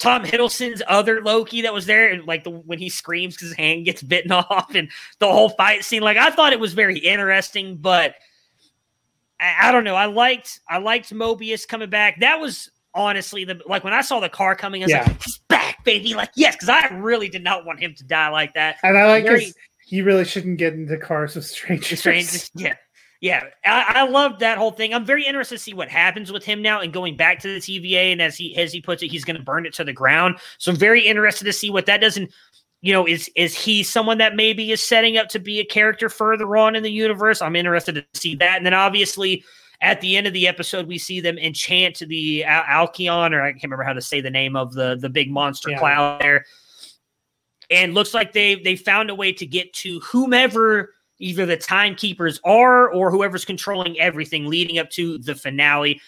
Tom 0.00 0.24
Hiddleston's 0.24 0.82
other 0.88 1.22
Loki 1.22 1.60
that 1.62 1.74
was 1.74 1.84
there, 1.84 2.10
and 2.10 2.26
like 2.26 2.42
the 2.42 2.50
when 2.50 2.78
he 2.78 2.88
screams 2.88 3.36
because 3.36 3.48
his 3.48 3.56
hand 3.56 3.84
gets 3.84 4.02
bitten 4.02 4.32
off, 4.32 4.74
and 4.74 4.90
the 5.18 5.30
whole 5.30 5.50
fight 5.50 5.84
scene. 5.84 6.02
Like 6.02 6.16
I 6.16 6.30
thought 6.30 6.52
it 6.52 6.60
was 6.60 6.72
very 6.72 6.98
interesting, 6.98 7.76
but 7.76 8.14
I, 9.40 9.68
I, 9.68 9.72
don't 9.72 9.84
know. 9.84 9.94
I 9.94 10.06
liked 10.06 10.60
I 10.68 10.78
liked 10.78 11.12
Mobius 11.12 11.66
coming 11.66 11.90
back. 11.90 12.20
That 12.20 12.40
was 12.40 12.70
honestly 12.94 13.44
the 13.44 13.60
like 13.66 13.84
when 13.84 13.92
I 13.92 14.02
saw 14.02 14.20
the 14.20 14.28
car 14.28 14.54
coming, 14.54 14.82
I 14.82 14.86
was 14.86 14.90
yeah. 14.92 15.02
like, 15.04 15.22
he's 15.22 15.38
back, 15.48 15.84
baby. 15.84 16.14
Like, 16.14 16.30
yes, 16.36 16.56
because 16.56 16.68
I 16.68 16.86
really 16.94 17.28
did 17.28 17.44
not 17.44 17.64
want 17.64 17.80
him 17.80 17.94
to 17.94 18.04
die 18.04 18.28
like 18.28 18.54
that. 18.54 18.76
And 18.82 18.98
I 18.98 19.06
like 19.06 19.24
Very, 19.24 19.52
he 19.84 20.02
really 20.02 20.24
shouldn't 20.24 20.58
get 20.58 20.74
into 20.74 20.96
cars 20.96 21.34
with 21.34 21.46
strangers. 21.46 22.00
strangers. 22.00 22.50
Yeah. 22.56 22.74
Yeah, 23.22 23.44
I, 23.66 23.92
I 23.96 24.08
love 24.08 24.38
that 24.38 24.56
whole 24.56 24.70
thing. 24.70 24.94
I'm 24.94 25.04
very 25.04 25.26
interested 25.26 25.56
to 25.56 25.62
see 25.62 25.74
what 25.74 25.90
happens 25.90 26.32
with 26.32 26.42
him 26.42 26.62
now 26.62 26.80
and 26.80 26.90
going 26.90 27.18
back 27.18 27.38
to 27.40 27.48
the 27.48 27.60
TVA. 27.60 28.12
And 28.12 28.22
as 28.22 28.34
he 28.34 28.56
as 28.56 28.72
he 28.72 28.80
puts 28.80 29.02
it, 29.02 29.08
he's 29.08 29.26
going 29.26 29.36
to 29.36 29.42
burn 29.42 29.66
it 29.66 29.74
to 29.74 29.84
the 29.84 29.92
ground. 29.92 30.36
So 30.56 30.72
I'm 30.72 30.78
very 30.78 31.06
interested 31.06 31.44
to 31.44 31.52
see 31.52 31.68
what 31.68 31.84
that 31.84 32.00
does. 32.00 32.16
And 32.16 32.32
you 32.82 32.92
know, 32.92 33.06
is 33.06 33.30
is 33.36 33.54
he 33.54 33.82
someone 33.82 34.18
that 34.18 34.36
maybe 34.36 34.72
is 34.72 34.82
setting 34.82 35.18
up 35.18 35.28
to 35.28 35.38
be 35.38 35.60
a 35.60 35.64
character 35.64 36.08
further 36.08 36.56
on 36.56 36.76
in 36.76 36.82
the 36.82 36.90
universe? 36.90 37.42
I'm 37.42 37.56
interested 37.56 37.94
to 37.96 38.04
see 38.14 38.34
that. 38.36 38.56
And 38.56 38.64
then 38.64 38.74
obviously 38.74 39.44
at 39.82 40.00
the 40.00 40.16
end 40.16 40.26
of 40.26 40.32
the 40.32 40.46
episode, 40.46 40.86
we 40.86 40.98
see 40.98 41.20
them 41.20 41.38
enchant 41.38 42.02
the 42.06 42.44
Al- 42.44 42.86
or 42.86 43.42
I 43.42 43.52
can't 43.52 43.64
remember 43.64 43.84
how 43.84 43.92
to 43.92 44.02
say 44.02 44.20
the 44.20 44.30
name 44.30 44.56
of 44.56 44.72
the 44.72 44.96
the 44.96 45.08
big 45.08 45.30
monster 45.30 45.70
yeah. 45.70 45.78
cloud 45.78 46.20
there. 46.20 46.44
And 47.70 47.94
looks 47.94 48.14
like 48.14 48.32
they 48.32 48.56
they 48.56 48.76
found 48.76 49.10
a 49.10 49.14
way 49.14 49.32
to 49.32 49.46
get 49.46 49.72
to 49.74 50.00
whomever 50.00 50.94
either 51.18 51.44
the 51.44 51.56
timekeepers 51.56 52.40
are 52.44 52.90
or 52.90 53.10
whoever's 53.10 53.44
controlling 53.44 53.98
everything 54.00 54.46
leading 54.46 54.78
up 54.78 54.88
to 54.90 55.18
the 55.18 55.34
finale. 55.34 56.00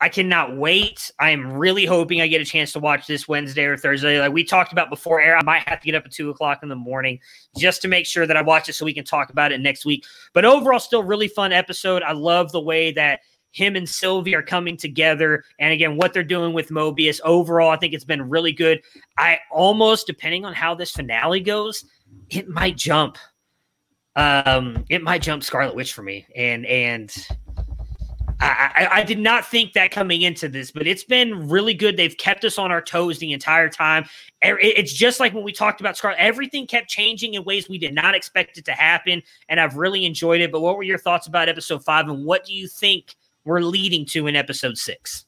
I 0.00 0.08
cannot 0.08 0.56
wait. 0.56 1.10
I 1.18 1.30
am 1.30 1.52
really 1.52 1.84
hoping 1.84 2.20
I 2.20 2.28
get 2.28 2.40
a 2.40 2.44
chance 2.44 2.72
to 2.72 2.78
watch 2.78 3.08
this 3.08 3.26
Wednesday 3.26 3.64
or 3.64 3.76
Thursday. 3.76 4.20
Like 4.20 4.32
we 4.32 4.44
talked 4.44 4.72
about 4.72 4.90
before 4.90 5.20
air, 5.20 5.36
I 5.36 5.42
might 5.42 5.68
have 5.68 5.80
to 5.80 5.86
get 5.86 5.96
up 5.96 6.04
at 6.06 6.12
two 6.12 6.30
o'clock 6.30 6.60
in 6.62 6.68
the 6.68 6.76
morning 6.76 7.18
just 7.56 7.82
to 7.82 7.88
make 7.88 8.06
sure 8.06 8.24
that 8.24 8.36
I 8.36 8.42
watch 8.42 8.68
it 8.68 8.74
so 8.74 8.84
we 8.84 8.94
can 8.94 9.04
talk 9.04 9.30
about 9.30 9.50
it 9.50 9.60
next 9.60 9.84
week. 9.84 10.04
But 10.34 10.44
overall, 10.44 10.78
still 10.78 11.02
really 11.02 11.26
fun 11.26 11.52
episode. 11.52 12.02
I 12.04 12.12
love 12.12 12.52
the 12.52 12.60
way 12.60 12.92
that 12.92 13.20
him 13.50 13.74
and 13.74 13.88
Sylvie 13.88 14.36
are 14.36 14.42
coming 14.42 14.76
together. 14.76 15.42
And 15.58 15.72
again, 15.72 15.96
what 15.96 16.12
they're 16.12 16.22
doing 16.22 16.52
with 16.52 16.68
Mobius. 16.68 17.20
Overall, 17.24 17.70
I 17.70 17.76
think 17.76 17.92
it's 17.92 18.04
been 18.04 18.28
really 18.28 18.52
good. 18.52 18.80
I 19.16 19.40
almost, 19.50 20.06
depending 20.06 20.44
on 20.44 20.54
how 20.54 20.76
this 20.76 20.92
finale 20.92 21.40
goes, 21.40 21.84
it 22.30 22.48
might 22.48 22.76
jump. 22.76 23.18
Um, 24.14 24.84
it 24.90 25.02
might 25.02 25.22
jump 25.22 25.42
Scarlet 25.42 25.74
Witch 25.74 25.92
for 25.92 26.02
me. 26.02 26.26
And 26.36 26.66
and 26.66 27.12
I, 28.40 28.88
I, 28.92 29.02
did 29.02 29.18
not 29.18 29.46
think 29.46 29.72
that 29.72 29.90
coming 29.90 30.22
into 30.22 30.48
this, 30.48 30.70
but 30.70 30.86
it's 30.86 31.02
been 31.02 31.48
really 31.48 31.74
good. 31.74 31.96
They've 31.96 32.16
kept 32.16 32.44
us 32.44 32.56
on 32.56 32.70
our 32.70 32.80
toes 32.80 33.18
the 33.18 33.32
entire 33.32 33.68
time. 33.68 34.04
It's 34.40 34.92
just 34.92 35.18
like 35.18 35.34
when 35.34 35.42
we 35.42 35.52
talked 35.52 35.80
about 35.80 35.96
Scarlet, 35.96 36.18
everything 36.20 36.66
kept 36.66 36.88
changing 36.88 37.34
in 37.34 37.42
ways 37.42 37.68
we 37.68 37.78
did 37.78 37.94
not 37.94 38.14
expect 38.14 38.56
it 38.56 38.64
to 38.66 38.72
happen. 38.72 39.22
And 39.48 39.58
I've 39.58 39.76
really 39.76 40.04
enjoyed 40.04 40.40
it. 40.40 40.52
But 40.52 40.60
what 40.60 40.76
were 40.76 40.84
your 40.84 40.98
thoughts 40.98 41.26
about 41.26 41.48
episode 41.48 41.84
five? 41.84 42.08
And 42.08 42.24
what 42.24 42.44
do 42.44 42.54
you 42.54 42.68
think 42.68 43.16
we're 43.44 43.60
leading 43.60 44.06
to 44.06 44.28
in 44.28 44.36
episode 44.36 44.78
six? 44.78 45.26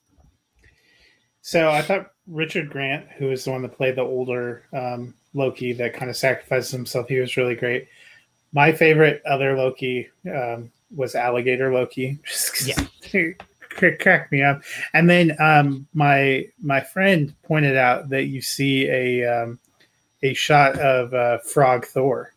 So 1.42 1.70
I 1.70 1.82
thought 1.82 2.12
Richard 2.28 2.70
Grant, 2.70 3.08
who 3.16 3.30
is 3.32 3.44
the 3.44 3.50
one 3.50 3.62
that 3.62 3.76
played 3.76 3.96
the 3.96 4.02
older 4.02 4.66
um, 4.72 5.14
Loki 5.34 5.72
that 5.72 5.94
kind 5.94 6.10
of 6.10 6.16
sacrifices 6.16 6.70
himself, 6.70 7.08
he 7.08 7.18
was 7.18 7.36
really 7.36 7.56
great. 7.56 7.88
My 8.52 8.72
favorite 8.72 9.22
other 9.26 9.56
Loki 9.56 10.08
um, 10.32 10.70
was 10.94 11.14
alligator 11.14 11.72
Loki. 11.72 12.18
yeah. 12.64 13.32
crack 13.70 14.30
me 14.32 14.42
up. 14.42 14.62
And 14.94 15.08
then 15.08 15.36
um, 15.40 15.86
my 15.94 16.46
my 16.62 16.80
friend 16.80 17.34
pointed 17.44 17.76
out 17.76 18.08
that 18.10 18.24
you 18.24 18.42
see 18.42 18.88
a 18.88 19.24
um, 19.24 19.58
a 20.22 20.34
shot 20.34 20.78
of 20.78 21.14
uh, 21.14 21.38
Frog 21.38 21.86
Thor 21.86 22.32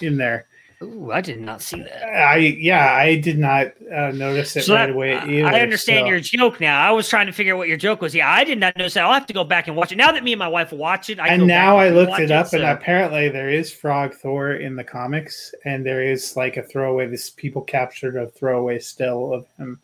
in 0.00 0.16
there. 0.16 0.46
Ooh, 0.82 1.12
I 1.12 1.20
did 1.20 1.40
not 1.42 1.60
see 1.60 1.82
that. 1.82 2.04
I 2.08 2.36
yeah, 2.38 2.94
I 2.94 3.16
did 3.16 3.38
not 3.38 3.66
uh, 3.94 4.12
notice 4.12 4.56
it 4.56 4.62
So 4.62 4.74
right 4.74 4.86
that- 4.86 4.94
away. 4.94 5.14
I- 5.14 5.26
Either, 5.26 5.46
I 5.48 5.60
understand 5.60 6.04
so- 6.04 6.08
your 6.08 6.20
joke 6.20 6.58
now. 6.58 6.80
I 6.80 6.90
was 6.90 7.06
trying 7.06 7.26
to 7.26 7.32
figure 7.32 7.52
out 7.54 7.58
what 7.58 7.68
your 7.68 7.76
joke 7.76 8.00
was. 8.00 8.14
Yeah, 8.14 8.30
I 8.30 8.44
did 8.44 8.58
not 8.58 8.74
notice 8.78 8.94
that. 8.94 9.04
I'll 9.04 9.12
have 9.12 9.26
to 9.26 9.34
go 9.34 9.44
back 9.44 9.68
and 9.68 9.76
watch 9.76 9.92
it. 9.92 9.96
Now 9.96 10.10
that 10.10 10.24
me 10.24 10.32
and 10.32 10.38
my 10.38 10.48
wife 10.48 10.72
watch 10.72 11.10
it, 11.10 11.20
I 11.20 11.28
and 11.28 11.46
now 11.46 11.76
I 11.76 11.88
and 11.88 11.96
looked 11.96 12.18
it 12.18 12.30
up, 12.30 12.52
and 12.54 12.62
so- 12.62 12.72
apparently 12.72 13.28
there 13.28 13.50
is 13.50 13.70
Frog 13.70 14.14
Thor 14.14 14.54
in 14.54 14.74
the 14.74 14.84
comics, 14.84 15.54
and 15.66 15.84
there 15.84 16.02
is 16.02 16.34
like 16.34 16.56
a 16.56 16.62
throwaway. 16.62 17.06
This 17.08 17.28
people 17.28 17.60
captured 17.60 18.16
a 18.16 18.28
throwaway 18.28 18.78
still 18.78 19.34
of 19.34 19.46
him 19.58 19.78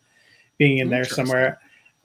being 0.57 0.79
in 0.79 0.89
there 0.89 1.05
somewhere. 1.05 1.59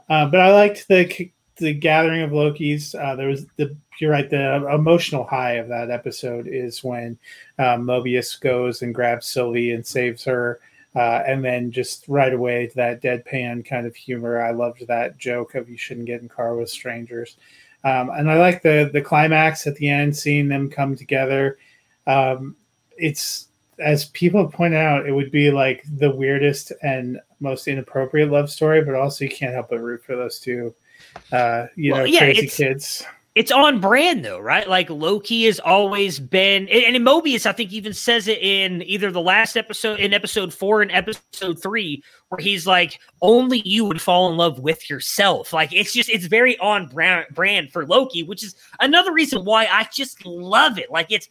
Uh, 0.10 0.26
but 0.26 0.42
I 0.42 0.52
liked 0.52 0.90
the 0.90 1.30
the 1.62 1.74
gathering 1.74 2.22
of 2.22 2.34
Loki's. 2.34 2.94
Uh, 2.94 3.16
there 3.16 3.30
was 3.30 3.46
the 3.56 3.76
you're 4.00 4.12
right. 4.12 4.30
The 4.30 4.68
emotional 4.74 5.24
high 5.24 5.54
of 5.54 5.68
that 5.70 5.90
episode 5.90 6.48
is 6.48 6.84
when 6.84 7.18
uh, 7.60 7.78
Mobius 7.78 8.40
goes 8.40 8.82
and 8.82 8.94
grabs 8.94 9.28
Sylvie 9.28 9.72
and 9.72 9.86
saves 9.86 10.24
her. 10.26 10.60
Uh, 10.94 11.24
and 11.26 11.46
then 11.46 11.72
just 11.72 12.06
right 12.10 12.34
away 12.34 12.70
that 12.76 13.02
deadpan 13.02 13.66
kind 13.66 13.88
of 13.88 13.96
humor. 13.96 14.42
I 14.42 14.52
loved 14.52 14.86
that 14.88 15.18
joke 15.18 15.56
of 15.56 15.70
you 15.70 15.78
shouldn't 15.78 16.08
get 16.08 16.22
in 16.22 16.28
car 16.28 16.58
with 16.58 16.70
strangers. 16.70 17.38
Um, 17.86 18.10
and 18.10 18.30
I 18.30 18.38
like 18.38 18.62
the 18.62 18.90
the 18.92 19.02
climax 19.02 19.66
at 19.68 19.76
the 19.76 19.88
end, 19.88 20.16
seeing 20.18 20.50
them 20.50 20.70
come 20.70 20.98
together. 20.98 21.58
Um, 22.08 22.58
it's 22.98 23.48
as 23.80 24.06
people 24.06 24.48
pointed 24.48 24.78
out, 24.78 25.08
it 25.08 25.12
would 25.12 25.32
be 25.32 25.50
like 25.52 25.84
the 25.98 26.12
weirdest 26.12 26.72
and 26.84 27.20
most 27.40 27.68
inappropriate 27.68 28.30
love 28.30 28.50
story, 28.50 28.84
but 28.84 28.96
also 28.96 29.26
you 29.26 29.32
can't 29.32 29.54
help 29.54 29.70
but 29.70 29.80
root 29.80 30.04
for 30.04 30.16
those 30.16 30.40
two, 30.40 30.74
uh, 31.32 31.68
you 31.76 31.92
Well, 31.94 32.02
know, 32.02 32.06
yeah, 32.06 32.20
crazy 32.20 32.40
it's- 32.40 32.58
kids. 32.58 33.06
it's 33.36 33.52
on 33.52 33.80
brand 33.80 34.26
though, 34.26 34.40
right? 34.40 34.68
Like 34.68 34.90
Loki 34.90 35.46
has 35.46 35.60
always 35.60 36.20
been, 36.20 36.68
and 36.68 36.96
Mobius, 36.98 37.46
I 37.46 37.52
think 37.54 37.72
even 37.72 37.94
says 37.94 38.28
it 38.28 38.40
in 38.42 38.82
either 38.84 39.12
the 39.12 39.22
last 39.22 39.56
episode, 39.56 40.00
in 40.00 40.14
episode 40.14 40.54
four 40.54 40.82
and 40.82 40.92
episode 40.92 41.62
three, 41.62 42.04
where 42.30 42.40
he's 42.40 42.68
like, 42.68 43.00
"Only 43.22 43.62
you 43.66 43.86
would 43.86 44.02
fall 44.02 44.30
in 44.32 44.38
love 44.38 44.60
with 44.60 44.90
yourself." 44.90 45.54
Like 45.54 45.72
it's 45.74 45.94
just, 45.94 46.10
it's 46.10 46.26
very 46.26 46.58
on 46.60 46.88
brand, 46.88 47.28
brand 47.34 47.72
for 47.72 47.86
Loki, 47.86 48.24
which 48.24 48.44
is 48.44 48.56
another 48.82 49.14
reason 49.14 49.46
why 49.46 49.66
I 49.72 49.88
just 49.94 50.26
love 50.26 50.78
it. 50.78 50.92
Like 50.92 51.08
it's 51.12 51.30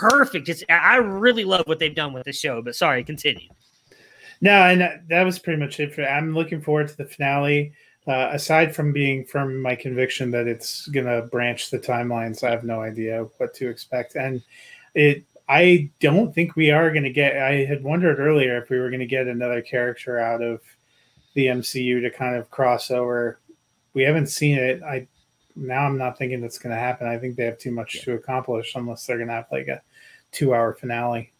perfect. 0.00 0.48
It's, 0.48 0.62
I 0.68 0.96
really 0.96 1.44
love 1.44 1.66
what 1.66 1.78
they've 1.78 1.94
done 1.94 2.12
with 2.12 2.24
the 2.24 2.32
show. 2.32 2.62
But 2.62 2.74
sorry, 2.76 3.02
continue. 3.04 3.48
No, 4.40 4.52
and 4.52 4.80
that- 4.80 5.08
that 5.08 5.22
was 5.24 5.38
pretty 5.38 5.58
much 5.60 5.80
it 5.80 5.94
for. 5.94 6.04
I'm 6.04 6.34
looking 6.34 6.60
forward 6.60 6.88
to 6.88 6.96
the 6.96 7.06
finale. 7.06 7.72
Uh, 8.06 8.30
aside 8.32 8.74
from 8.74 8.92
being 8.92 9.26
in 9.34 9.60
my 9.60 9.74
conviction 9.74 10.30
that 10.30 10.46
it's 10.46 10.86
gonna 10.88 11.22
branch 11.22 11.70
the 11.70 11.78
timelines, 11.78 12.46
I 12.46 12.50
have 12.50 12.64
no 12.64 12.80
idea 12.80 13.26
what 13.38 13.54
to 13.54 13.68
expect, 13.68 14.16
and 14.16 14.42
it. 14.94 15.24
I 15.48 15.90
don't 16.00 16.34
think 16.34 16.56
we 16.56 16.72
are 16.72 16.90
going 16.90 17.04
to 17.04 17.10
get. 17.10 17.36
I 17.36 17.64
had 17.66 17.84
wondered 17.84 18.18
earlier 18.18 18.60
if 18.60 18.68
we 18.68 18.80
were 18.80 18.90
going 18.90 18.98
to 18.98 19.06
get 19.06 19.28
another 19.28 19.62
character 19.62 20.18
out 20.18 20.42
of 20.42 20.60
the 21.34 21.46
MCU 21.46 22.00
to 22.02 22.10
kind 22.10 22.34
of 22.34 22.50
cross 22.50 22.90
over. 22.90 23.38
We 23.94 24.02
haven't 24.02 24.26
seen 24.26 24.58
it. 24.58 24.82
I 24.82 25.06
now 25.56 25.84
I'm 25.84 25.98
not 25.98 26.18
thinking 26.18 26.40
that's 26.40 26.58
going 26.58 26.74
to 26.74 26.80
happen. 26.80 27.06
I 27.06 27.18
think 27.18 27.36
they 27.36 27.44
have 27.44 27.58
too 27.58 27.70
much 27.70 28.02
to 28.02 28.14
accomplish 28.14 28.74
unless 28.74 29.06
they're 29.06 29.16
going 29.16 29.28
to 29.28 29.34
have 29.34 29.46
like 29.50 29.68
a 29.68 29.82
two-hour 30.32 30.74
finale. 30.74 31.32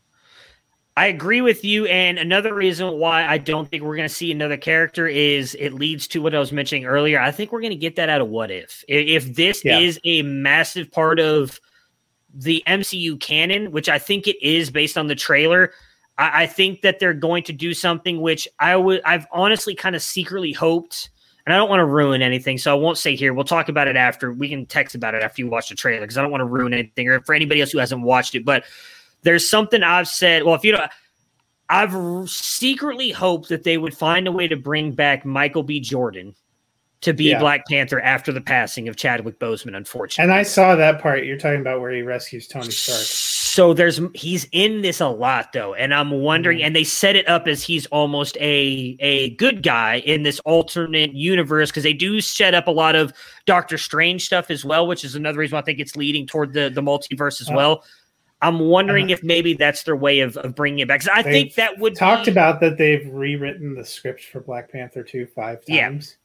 I 0.97 1.07
agree 1.07 1.43
with 1.43 1.63
you. 1.63 1.85
And 1.87 2.19
another 2.19 2.55
reason 2.55 2.99
why 2.99 3.27
I 3.27 3.37
don't 3.37 3.69
think 3.69 3.83
we're 3.83 3.97
going 3.97 4.09
to 4.09 4.15
see 4.15 4.33
another 4.33 4.57
character 4.57 5.07
is 5.07 5.55
it 5.61 5.75
leads 5.75 6.09
to 6.09 6.23
what 6.23 6.35
I 6.35 6.39
was 6.39 6.53
mentioning 6.53 6.87
earlier. 6.87 7.21
I 7.21 7.31
think 7.31 7.53
we're 7.53 7.61
going 7.61 7.73
to 7.73 7.77
get 7.77 7.97
that 7.97 8.09
out 8.09 8.23
of 8.23 8.29
What 8.29 8.51
If. 8.51 8.83
If 8.89 9.35
this 9.35 9.63
Yeah. 9.63 9.79
is 9.79 10.01
a 10.05 10.23
massive 10.23 10.91
part 10.91 11.21
of 11.21 11.61
the 12.33 12.63
MCU 12.67 13.21
canon, 13.21 13.73
which 13.73 13.91
I 13.91 13.99
think 13.99 14.27
it 14.27 14.43
is 14.43 14.71
based 14.71 14.97
on 14.97 15.07
the 15.07 15.15
trailer, 15.15 15.73
I, 16.17 16.45
I 16.45 16.47
think 16.47 16.81
that 16.81 16.99
they're 16.99 17.13
going 17.15 17.43
to 17.45 17.53
do 17.53 17.75
something 17.75 18.23
which 18.23 18.49
I 18.59 18.75
would 18.77 19.03
I've 19.05 19.27
honestly 19.33 19.75
kind 19.75 19.95
of 19.95 20.03
secretly 20.03 20.53
hoped. 20.53 21.11
And 21.45 21.55
I 21.55 21.59
don't 21.59 21.69
want 21.69 21.79
to 21.79 21.87
ruin 21.87 22.23
anything, 22.23 22.59
so 22.59 22.73
I 22.73 22.75
won't 22.75 22.99
say 22.99 23.15
here. 23.15 23.33
We'll 23.33 23.45
talk 23.45 23.69
about 23.69 23.87
it 23.87 23.95
after. 23.95 24.33
We 24.33 24.49
can 24.49 24.67
text 24.67 24.97
about 24.97 25.15
it 25.15 25.23
after 25.23 25.43
you 25.43 25.49
watch 25.49 25.69
the 25.69 25.77
trailer 25.77 26.01
because 26.01 26.19
I 26.19 26.23
don't 26.23 26.33
want 26.33 26.41
to 26.41 26.47
ruin 26.47 26.73
anything 26.75 27.07
or 27.09 27.21
for 27.21 27.37
anybody 27.37 27.61
else 27.61 27.71
who 27.71 27.79
hasn't 27.79 28.03
watched 28.03 28.35
it. 28.35 28.45
But 28.45 28.65
there's 29.27 29.49
something 29.49 29.83
I've 29.83 30.09
said. 30.09 30.45
Well, 30.45 30.55
if 30.55 30.65
you 30.65 30.73
don't, 30.73 30.91
I've 31.69 32.31
secretly 32.31 33.11
hoped 33.11 33.49
that 33.49 33.65
they 33.65 33.77
would 33.77 33.95
find 33.97 34.27
a 34.29 34.33
way 34.33 34.47
to 34.49 34.57
bring 34.57 34.93
back 34.93 35.27
Michael 35.27 35.65
B. 35.65 35.81
Jordan 35.81 36.35
to 37.03 37.13
be 37.13 37.25
Yeah. 37.25 37.41
Black 37.41 37.67
Panther 37.67 38.01
after 38.01 38.33
the 38.33 38.41
passing 38.41 38.89
of 38.89 38.97
Chadwick 38.97 39.39
Boseman, 39.39 39.77
unfortunately. 39.77 40.31
And 40.31 40.33
I 40.33 40.45
saw 40.45 40.77
that 40.77 41.01
part 41.03 41.25
you're 41.25 41.37
talking 41.37 41.61
about 41.61 41.81
where 41.81 41.91
he 41.91 42.03
rescues 42.03 42.47
Tony 42.49 42.71
Stark. 42.71 43.01
So 43.03 43.75
there's 43.75 44.01
he's 44.15 44.47
in 44.53 44.83
this 44.83 45.01
a 45.01 45.09
lot 45.09 45.53
though, 45.53 45.75
and 45.75 45.93
I'm 45.93 46.11
wondering. 46.11 46.59
Mhm. 46.59 46.67
And 46.67 46.77
they 46.77 46.85
set 46.85 47.17
it 47.17 47.29
up 47.29 47.49
as 47.49 47.63
he's 47.63 47.87
almost 47.87 48.37
a 48.39 48.97
a 49.01 49.31
good 49.31 49.63
guy 49.63 49.97
in 50.07 50.23
this 50.23 50.39
alternate 50.41 51.15
universe 51.15 51.71
because 51.71 51.83
they 51.83 51.93
do 51.95 52.21
set 52.21 52.55
up 52.55 52.67
a 52.67 52.71
lot 52.71 52.95
of 52.95 53.13
Doctor 53.45 53.77
Strange 53.79 54.25
stuff 54.25 54.51
as 54.51 54.65
well, 54.65 54.87
which 54.87 55.05
is 55.05 55.15
another 55.17 55.39
reason 55.39 55.57
why 55.57 55.61
I 55.61 55.65
think 55.65 55.81
it's 55.81 55.97
leading 55.97 56.27
toward 56.27 56.53
the 56.53 56.71
the 56.71 56.83
multiverse 56.83 57.41
as 57.41 57.49
Uh, 57.51 57.55
well. 57.57 57.85
I'm 58.43 58.59
wondering 58.59 59.07
uh-huh. 59.07 59.15
if 59.15 59.23
maybe 59.25 59.55
that's 59.55 59.83
their 59.85 59.97
way 59.97 60.21
of, 60.21 60.37
of 60.37 60.55
bringing 60.55 60.81
it 60.81 60.89
back. 60.89 61.07
I 61.09 61.23
think 61.23 61.55
that 61.55 61.79
would 61.79 61.97
talked 61.97 62.27
be, 62.27 62.33
about 62.33 62.61
that 62.61 62.77
they've 62.77 63.07
rewritten 63.11 63.75
the 63.75 63.85
script 63.85 64.25
for 64.25 64.41
Black 64.41 64.71
Panther 64.71 65.03
2 65.03 65.27
five 65.27 65.63
Yeah. 65.67 65.89
times, 65.89 66.17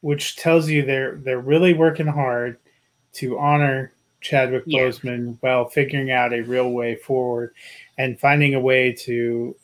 which 0.00 0.36
tells 0.36 0.68
you 0.68 0.84
they're 0.84 1.16
they're 1.16 1.40
really 1.40 1.74
working 1.74 2.06
hard 2.06 2.58
to 3.14 3.38
honor 3.38 3.92
Chadwick 4.20 4.64
Yeah. 4.66 4.84
Boseman 4.84 5.36
while 5.40 5.66
figuring 5.66 6.10
out 6.10 6.32
a 6.32 6.40
real 6.40 6.70
way 6.70 6.96
forward 6.96 7.54
and 7.98 8.18
finding 8.18 8.54
a 8.54 8.60
way 8.60 8.92
to 8.92 9.54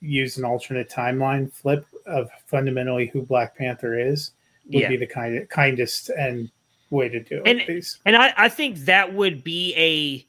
use 0.00 0.38
an 0.38 0.44
alternate 0.44 0.88
timeline 0.88 1.52
flip 1.52 1.84
of 2.06 2.30
fundamentally 2.46 3.06
who 3.06 3.22
Black 3.22 3.56
Panther 3.56 3.98
is 3.98 4.30
would 4.66 4.82
Yeah. 4.82 4.88
be 4.88 4.96
the 4.96 5.06
kind 5.06 5.48
kindest 5.48 6.10
and 6.10 6.50
way 6.90 7.08
to 7.08 7.18
do 7.18 7.42
it. 7.44 7.68
And- 7.68 7.84
And 8.04 8.16
I, 8.16 8.32
I 8.36 8.48
think 8.48 8.76
that 8.84 9.12
would 9.12 9.42
be 9.42 9.74
a 9.74 10.24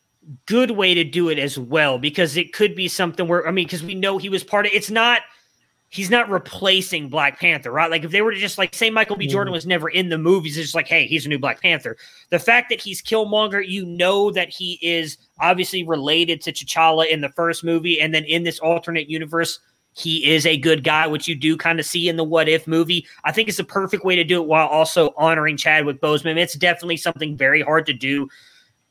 good 0.46 0.72
way 0.72 0.94
to 0.94 1.04
do 1.04 1.30
it 1.30 1.40
as 1.40 1.58
well, 1.58 1.98
because 1.98 2.38
it 2.38 2.54
could 2.54 2.76
be 2.76 2.88
something 2.88 3.28
where 3.28 3.48
I 3.48 3.52
mean, 3.52 3.66
because 3.66 3.84
we 3.84 3.96
know 3.96 4.18
he 4.18 4.30
was 4.30 4.44
part 4.44 4.66
of 4.66 4.72
it's 4.74 4.90
not 4.92 5.22
he's 5.90 6.10
not 6.10 6.30
replacing 6.30 7.08
Black 7.08 7.40
Panther, 7.40 7.72
right? 7.72 7.90
Like 7.90 8.04
if 8.04 8.12
they 8.12 8.22
were 8.22 8.34
to 8.34 8.38
just 8.38 8.58
like 8.58 8.76
say 8.76 8.90
Michael 8.90 9.16
B. 9.16 9.26
Jordan 9.26 9.52
Mhm. 9.52 9.56
was 9.56 9.66
never 9.66 9.88
in 9.88 10.10
the 10.10 10.18
movies, 10.18 10.58
it's 10.58 10.68
just 10.68 10.76
like, 10.76 10.88
hey, 10.88 11.08
he's 11.08 11.26
a 11.26 11.30
new 11.30 11.40
Black 11.40 11.62
Panther. 11.62 11.96
The 12.30 12.40
fact 12.40 12.70
that 12.70 12.82
he's 12.82 13.02
Killmonger, 13.02 13.66
you 13.66 13.86
know 13.86 14.30
that 14.32 14.50
he 14.50 14.80
is 14.82 15.18
obviously 15.40 15.86
related 15.86 16.42
to 16.42 16.52
T'Challa 16.52 17.08
in 17.08 17.22
the 17.22 17.30
first 17.30 17.64
movie, 17.64 18.02
and 18.02 18.14
then 18.14 18.26
in 18.26 18.44
this 18.44 18.60
alternate 18.60 19.10
universe, 19.10 19.60
he 19.94 20.30
is 20.30 20.46
a 20.46 20.58
good 20.58 20.84
guy, 20.84 21.08
which 21.08 21.28
you 21.28 21.36
do 21.36 21.56
kind 21.56 21.80
of 21.80 21.86
see 21.86 22.10
in 22.10 22.18
the 22.18 22.24
What 22.24 22.50
If 22.50 22.68
movie. 22.68 23.08
I 23.24 23.32
think 23.32 23.48
it's 23.48 23.58
a 23.58 23.64
perfect 23.64 24.04
way 24.04 24.18
to 24.18 24.26
do 24.26 24.42
it 24.42 24.48
while 24.48 24.68
also 24.68 25.14
honoring 25.16 25.56
Chadwick 25.56 26.02
Boseman. 26.02 26.38
It's 26.38 26.54
definitely 26.56 26.98
something 26.98 27.38
very 27.38 27.62
hard 27.62 27.86
to 27.86 27.94
do. 27.94 28.28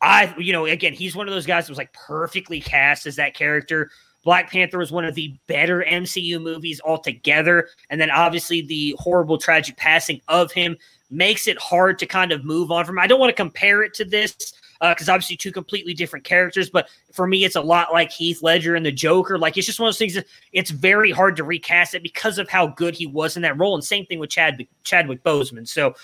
I, 0.01 0.35
you 0.39 0.53
know, 0.53 0.67
again, 0.67 0.93
he's 0.93 1.17
one 1.17 1.29
of 1.29 1.35
those 1.35 1.47
guys 1.47 1.67
that 1.67 1.71
was 1.71 1.79
like 1.79 1.93
perfectly 1.93 2.61
cast 2.61 3.07
as 3.07 3.17
that 3.17 3.35
character. 3.35 3.91
Black 4.25 4.51
Panther 4.51 4.79
was 4.79 4.91
one 4.91 5.05
of 5.05 5.15
the 5.15 5.37
better 5.47 5.85
MCU 5.89 6.43
movies 6.43 6.81
altogether. 6.85 7.69
And 7.91 8.01
then 8.01 8.11
obviously 8.11 8.61
the 8.61 8.97
horrible, 8.99 9.39
tragic 9.39 9.77
passing 9.77 10.21
of 10.29 10.53
him 10.53 10.77
makes 11.11 11.47
it 11.47 11.59
hard 11.59 11.99
to 12.01 12.07
kind 12.07 12.33
of 12.33 12.45
move 12.45 12.71
on 12.73 12.85
from. 12.85 12.99
I 12.99 13.07
don't 13.07 13.21
want 13.21 13.31
to 13.31 13.37
compare 13.37 13.83
it 13.85 13.95
to 13.95 14.05
this 14.05 14.53
uh, 14.81 14.93
because 14.93 15.09
obviously 15.09 15.37
two 15.37 15.53
completely 15.53 15.95
different 15.95 16.25
characters. 16.25 16.69
But 16.69 16.89
for 17.17 17.27
me, 17.27 17.45
it's 17.45 17.57
a 17.57 17.61
lot 17.61 17.93
like 17.93 18.13
Heath 18.13 18.43
Ledger 18.43 18.75
and 18.75 18.85
the 18.85 18.93
Joker. 18.93 19.39
Like 19.39 19.57
it's 19.57 19.67
just 19.67 19.81
one 19.81 19.89
of 19.89 19.95
those 19.95 19.99
things 19.99 20.15
that 20.15 20.27
it's 20.53 20.71
very 20.71 21.11
hard 21.11 21.35
to 21.37 21.45
recast 21.45 21.95
it 21.95 22.03
because 22.03 22.39
of 22.39 22.49
how 22.49 22.69
good 22.69 22.95
he 22.95 23.07
was 23.07 23.37
in 23.37 23.43
that 23.43 23.59
role. 23.59 23.75
And 23.75 23.83
same 23.83 24.05
thing 24.05 24.19
with 24.19 24.29
Chadwick 24.29 24.69
Chadwick 24.85 25.25
Boseman. 25.25 25.67
So, 25.67 25.95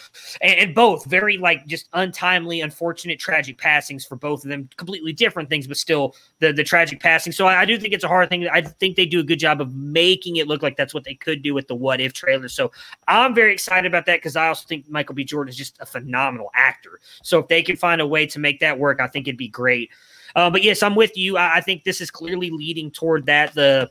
and, 0.41 0.59
and 0.59 0.75
both 0.75 1.05
very 1.05 1.37
like 1.37 1.67
just 1.67 1.89
untimely, 1.93 2.63
unfortunate, 2.63 3.21
tragic 3.21 3.59
passings 3.59 4.07
for 4.07 4.17
both 4.17 4.43
of 4.43 4.51
them. 4.51 4.71
Completely 4.77 5.13
different 5.13 5.51
things, 5.51 5.67
but 5.67 5.77
still 5.77 6.17
the 6.39 6.53
the 6.53 6.65
tragic 6.65 7.01
passing. 7.01 7.33
So 7.33 7.47
I, 7.47 7.61
I 7.61 7.65
do 7.67 7.79
think 7.79 7.93
it's 7.93 8.05
a 8.05 8.09
hard 8.09 8.31
thing. 8.31 8.49
I 8.49 8.63
think 8.63 8.97
they 8.97 9.07
do 9.07 9.21
a 9.21 9.25
good 9.25 9.39
job 9.39 9.61
of 9.61 9.75
making 9.75 10.37
it 10.37 10.49
look 10.49 10.63
like 10.63 10.77
that's 10.79 10.95
what 10.95 11.05
they 11.05 11.15
could 11.15 11.43
do 11.43 11.53
with 11.53 11.69
the 11.69 11.75
What 11.75 12.01
If 12.01 12.15
trailer. 12.15 12.49
So 12.49 12.73
I'm 13.07 13.35
very 13.35 13.53
excited 13.53 13.87
about 13.87 14.07
that 14.07 14.17
because 14.17 14.35
I 14.35 14.49
also 14.49 14.67
think 14.67 14.89
Michael 14.89 15.15
B. 15.15 15.25
Jordan 15.25 15.51
is 15.51 15.57
just 15.57 15.77
a 15.79 15.87
phenomenal 15.87 16.51
actor. 16.55 17.01
So 17.23 17.39
if 17.39 17.49
they 17.49 17.63
can 17.63 17.77
find 17.77 18.01
a 18.01 18.07
way 18.07 18.27
to 18.27 18.39
make 18.39 18.61
that 18.61 18.79
work, 18.79 19.01
I 19.01 19.09
think 19.09 19.29
it'd 19.29 19.37
be 19.37 19.49
great. 19.49 19.91
Uh, 20.35 20.51
but 20.51 20.63
yes, 20.63 20.83
I'm 20.83 20.95
with 20.95 21.17
you. 21.17 21.37
I, 21.37 21.57
I 21.57 21.61
think 21.61 21.85
this 21.85 22.01
is 22.01 22.11
clearly 22.11 22.51
leading 22.51 22.91
toward 22.91 23.27
that. 23.27 23.55
The 23.55 23.91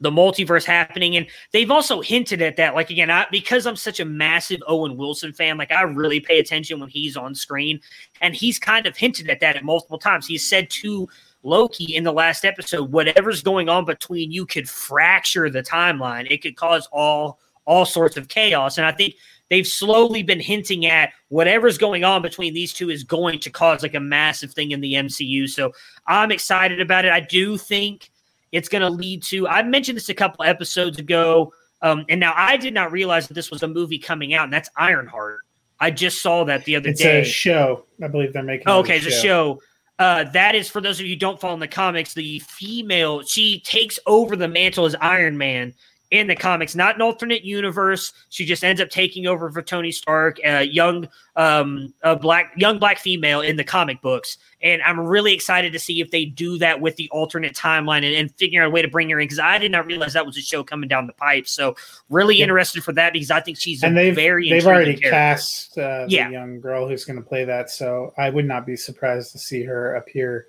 the 0.00 0.10
multiverse 0.10 0.64
happening 0.64 1.16
and 1.16 1.26
they've 1.52 1.70
also 1.70 2.00
hinted 2.00 2.42
at 2.42 2.56
that 2.56 2.74
like 2.74 2.90
again 2.90 3.10
I, 3.10 3.26
because 3.30 3.66
i'm 3.66 3.76
such 3.76 4.00
a 4.00 4.04
massive 4.04 4.60
owen 4.66 4.96
wilson 4.96 5.32
fan 5.32 5.56
like 5.56 5.72
i 5.72 5.82
really 5.82 6.20
pay 6.20 6.38
attention 6.40 6.80
when 6.80 6.88
he's 6.88 7.16
on 7.16 7.34
screen 7.34 7.80
and 8.20 8.34
he's 8.34 8.58
kind 8.58 8.86
of 8.86 8.96
hinted 8.96 9.30
at 9.30 9.40
that 9.40 9.56
at 9.56 9.64
multiple 9.64 9.98
times 9.98 10.26
he's 10.26 10.46
said 10.46 10.68
to 10.70 11.08
loki 11.42 11.94
in 11.94 12.02
the 12.02 12.12
last 12.12 12.44
episode 12.44 12.90
whatever's 12.90 13.42
going 13.42 13.68
on 13.68 13.84
between 13.84 14.32
you 14.32 14.44
could 14.44 14.68
fracture 14.68 15.48
the 15.48 15.62
timeline 15.62 16.30
it 16.30 16.42
could 16.42 16.56
cause 16.56 16.88
all 16.92 17.38
all 17.64 17.86
sorts 17.86 18.16
of 18.16 18.28
chaos 18.28 18.78
and 18.78 18.86
i 18.86 18.92
think 18.92 19.14
they've 19.50 19.66
slowly 19.66 20.22
been 20.22 20.40
hinting 20.40 20.86
at 20.86 21.12
whatever's 21.28 21.78
going 21.78 22.04
on 22.04 22.22
between 22.22 22.54
these 22.54 22.72
two 22.72 22.90
is 22.90 23.04
going 23.04 23.38
to 23.38 23.50
cause 23.50 23.82
like 23.82 23.94
a 23.94 24.00
massive 24.00 24.52
thing 24.52 24.70
in 24.70 24.80
the 24.80 24.94
mcu 24.94 25.48
so 25.48 25.72
i'm 26.06 26.30
excited 26.30 26.80
about 26.80 27.04
it 27.04 27.12
i 27.12 27.20
do 27.20 27.56
think 27.56 28.10
it's 28.54 28.68
going 28.68 28.82
to 28.82 28.88
lead 28.88 29.22
to. 29.24 29.48
I 29.48 29.64
mentioned 29.64 29.96
this 29.96 30.08
a 30.08 30.14
couple 30.14 30.44
episodes 30.44 30.98
ago, 31.00 31.52
um, 31.82 32.04
and 32.08 32.20
now 32.20 32.32
I 32.36 32.56
did 32.56 32.72
not 32.72 32.92
realize 32.92 33.26
that 33.26 33.34
this 33.34 33.50
was 33.50 33.64
a 33.64 33.68
movie 33.68 33.98
coming 33.98 34.32
out, 34.32 34.44
and 34.44 34.52
that's 34.52 34.70
Ironheart. 34.76 35.40
I 35.80 35.90
just 35.90 36.22
saw 36.22 36.44
that 36.44 36.64
the 36.64 36.76
other 36.76 36.90
it's 36.90 37.00
day. 37.00 37.20
It's 37.20 37.28
a 37.28 37.32
show. 37.32 37.84
I 38.00 38.06
believe 38.06 38.32
they're 38.32 38.44
making. 38.44 38.68
Oh, 38.68 38.78
okay, 38.78 38.98
it's 38.98 39.06
a 39.06 39.10
show. 39.10 39.60
Uh, 39.98 40.24
that 40.32 40.54
is 40.54 40.68
for 40.70 40.80
those 40.80 41.00
of 41.00 41.06
you 41.06 41.14
who 41.14 41.18
don't 41.18 41.40
follow 41.40 41.54
in 41.54 41.60
the 41.60 41.68
comics. 41.68 42.14
The 42.14 42.38
female 42.38 43.22
she 43.22 43.60
takes 43.60 43.98
over 44.06 44.36
the 44.36 44.48
mantle 44.48 44.86
as 44.86 44.94
Iron 45.00 45.36
Man 45.36 45.74
in 46.14 46.28
the 46.28 46.36
comics, 46.36 46.74
not 46.74 46.94
an 46.94 47.02
alternate 47.02 47.44
universe. 47.44 48.12
She 48.28 48.44
just 48.44 48.62
ends 48.62 48.80
up 48.80 48.88
taking 48.88 49.26
over 49.26 49.50
for 49.50 49.62
Tony 49.62 49.90
Stark, 49.90 50.38
a 50.44 50.62
young, 50.62 51.08
um, 51.34 51.92
a 52.02 52.14
black, 52.14 52.52
young 52.56 52.78
black 52.78 52.98
female 52.98 53.40
in 53.40 53.56
the 53.56 53.64
comic 53.64 54.00
books. 54.00 54.38
And 54.62 54.80
I'm 54.82 55.00
really 55.00 55.34
excited 55.34 55.72
to 55.72 55.78
see 55.78 56.00
if 56.00 56.12
they 56.12 56.24
do 56.24 56.56
that 56.58 56.80
with 56.80 56.94
the 56.96 57.10
alternate 57.10 57.54
timeline 57.54 58.04
and, 58.04 58.14
and 58.14 58.34
figure 58.36 58.62
out 58.62 58.68
a 58.68 58.70
way 58.70 58.80
to 58.80 58.88
bring 58.88 59.10
her 59.10 59.18
in 59.18 59.26
because 59.26 59.40
I 59.40 59.58
did 59.58 59.72
not 59.72 59.86
realize 59.86 60.12
that 60.12 60.24
was 60.24 60.38
a 60.38 60.40
show 60.40 60.62
coming 60.62 60.88
down 60.88 61.08
the 61.08 61.12
pipe. 61.12 61.48
So 61.48 61.74
really 62.08 62.36
yeah. 62.36 62.44
interested 62.44 62.84
for 62.84 62.92
that 62.92 63.12
because 63.12 63.32
I 63.32 63.40
think 63.40 63.58
she's 63.58 63.82
and 63.82 63.96
they've, 63.96 64.14
very 64.14 64.48
they've 64.48 64.66
already 64.66 64.94
character. 64.94 65.10
cast 65.10 65.78
uh, 65.78 66.06
the 66.06 66.28
young 66.30 66.60
girl 66.60 66.88
who's 66.88 67.04
going 67.04 67.20
to 67.20 67.28
play 67.28 67.44
that. 67.44 67.70
So 67.70 68.14
I 68.16 68.30
would 68.30 68.46
not 68.46 68.64
be 68.64 68.76
surprised 68.76 69.32
to 69.32 69.38
see 69.38 69.64
her 69.64 69.96
appear 69.96 70.46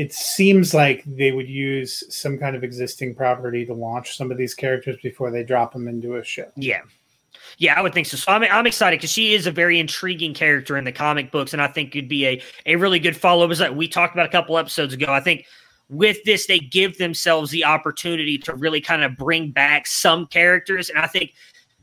it 0.00 0.14
seems 0.14 0.72
like 0.72 1.04
they 1.04 1.30
would 1.30 1.46
use 1.46 2.02
some 2.08 2.38
kind 2.38 2.56
of 2.56 2.64
existing 2.64 3.14
property 3.14 3.66
to 3.66 3.74
launch 3.74 4.16
some 4.16 4.30
of 4.30 4.38
these 4.38 4.54
characters 4.54 4.96
before 5.02 5.30
they 5.30 5.44
drop 5.44 5.74
them 5.74 5.86
into 5.88 6.16
a 6.16 6.24
show. 6.24 6.50
Yeah. 6.56 6.80
Yeah, 7.58 7.78
I 7.78 7.82
would 7.82 7.92
think 7.92 8.06
so. 8.06 8.16
So 8.16 8.32
I'm, 8.32 8.42
I'm 8.44 8.66
excited 8.66 8.98
because 8.98 9.10
she 9.10 9.34
is 9.34 9.46
a 9.46 9.50
very 9.50 9.78
intriguing 9.78 10.32
character 10.32 10.78
in 10.78 10.84
the 10.84 10.92
comic 10.92 11.30
books, 11.30 11.52
and 11.52 11.60
I 11.60 11.66
think 11.66 11.92
could 11.92 12.08
be 12.08 12.26
a, 12.26 12.42
a 12.64 12.76
really 12.76 12.98
good 12.98 13.14
follow. 13.14 13.44
Up. 13.44 13.50
As 13.50 13.60
we 13.72 13.88
talked 13.88 14.14
about 14.14 14.24
a 14.24 14.30
couple 14.30 14.56
episodes 14.56 14.94
ago, 14.94 15.12
I 15.12 15.20
think 15.20 15.44
with 15.90 16.16
this 16.24 16.46
they 16.46 16.60
give 16.60 16.96
themselves 16.96 17.50
the 17.50 17.66
opportunity 17.66 18.38
to 18.38 18.54
really 18.54 18.80
kind 18.80 19.02
of 19.02 19.18
bring 19.18 19.50
back 19.50 19.86
some 19.86 20.26
characters, 20.28 20.88
and 20.88 20.98
I 20.98 21.08
think 21.08 21.34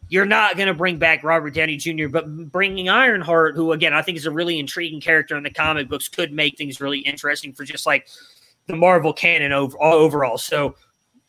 you're 0.10 0.26
not 0.26 0.56
going 0.56 0.68
to 0.68 0.74
bring 0.74 0.98
back 0.98 1.24
Robert 1.24 1.54
Downey 1.54 1.78
Jr., 1.78 2.08
but 2.08 2.52
bringing 2.52 2.90
Ironheart, 2.90 3.56
who 3.56 3.72
again 3.72 3.94
I 3.94 4.02
think 4.02 4.18
is 4.18 4.26
a 4.26 4.32
really 4.32 4.60
intriguing 4.60 5.02
character 5.02 5.36
in 5.36 5.44
the 5.44 5.50
comic 5.50 5.90
books, 5.90 6.08
could 6.08 6.32
make 6.32 6.58
things 6.58 6.80
really 6.80 7.00
interesting 7.00 7.54
for 7.54 7.64
just 7.64 7.86
like 7.86 8.08
the 8.68 8.76
Marvel 8.76 9.14
canon 9.14 9.52
over, 9.52 9.82
overall. 9.82 10.38
So 10.38 10.76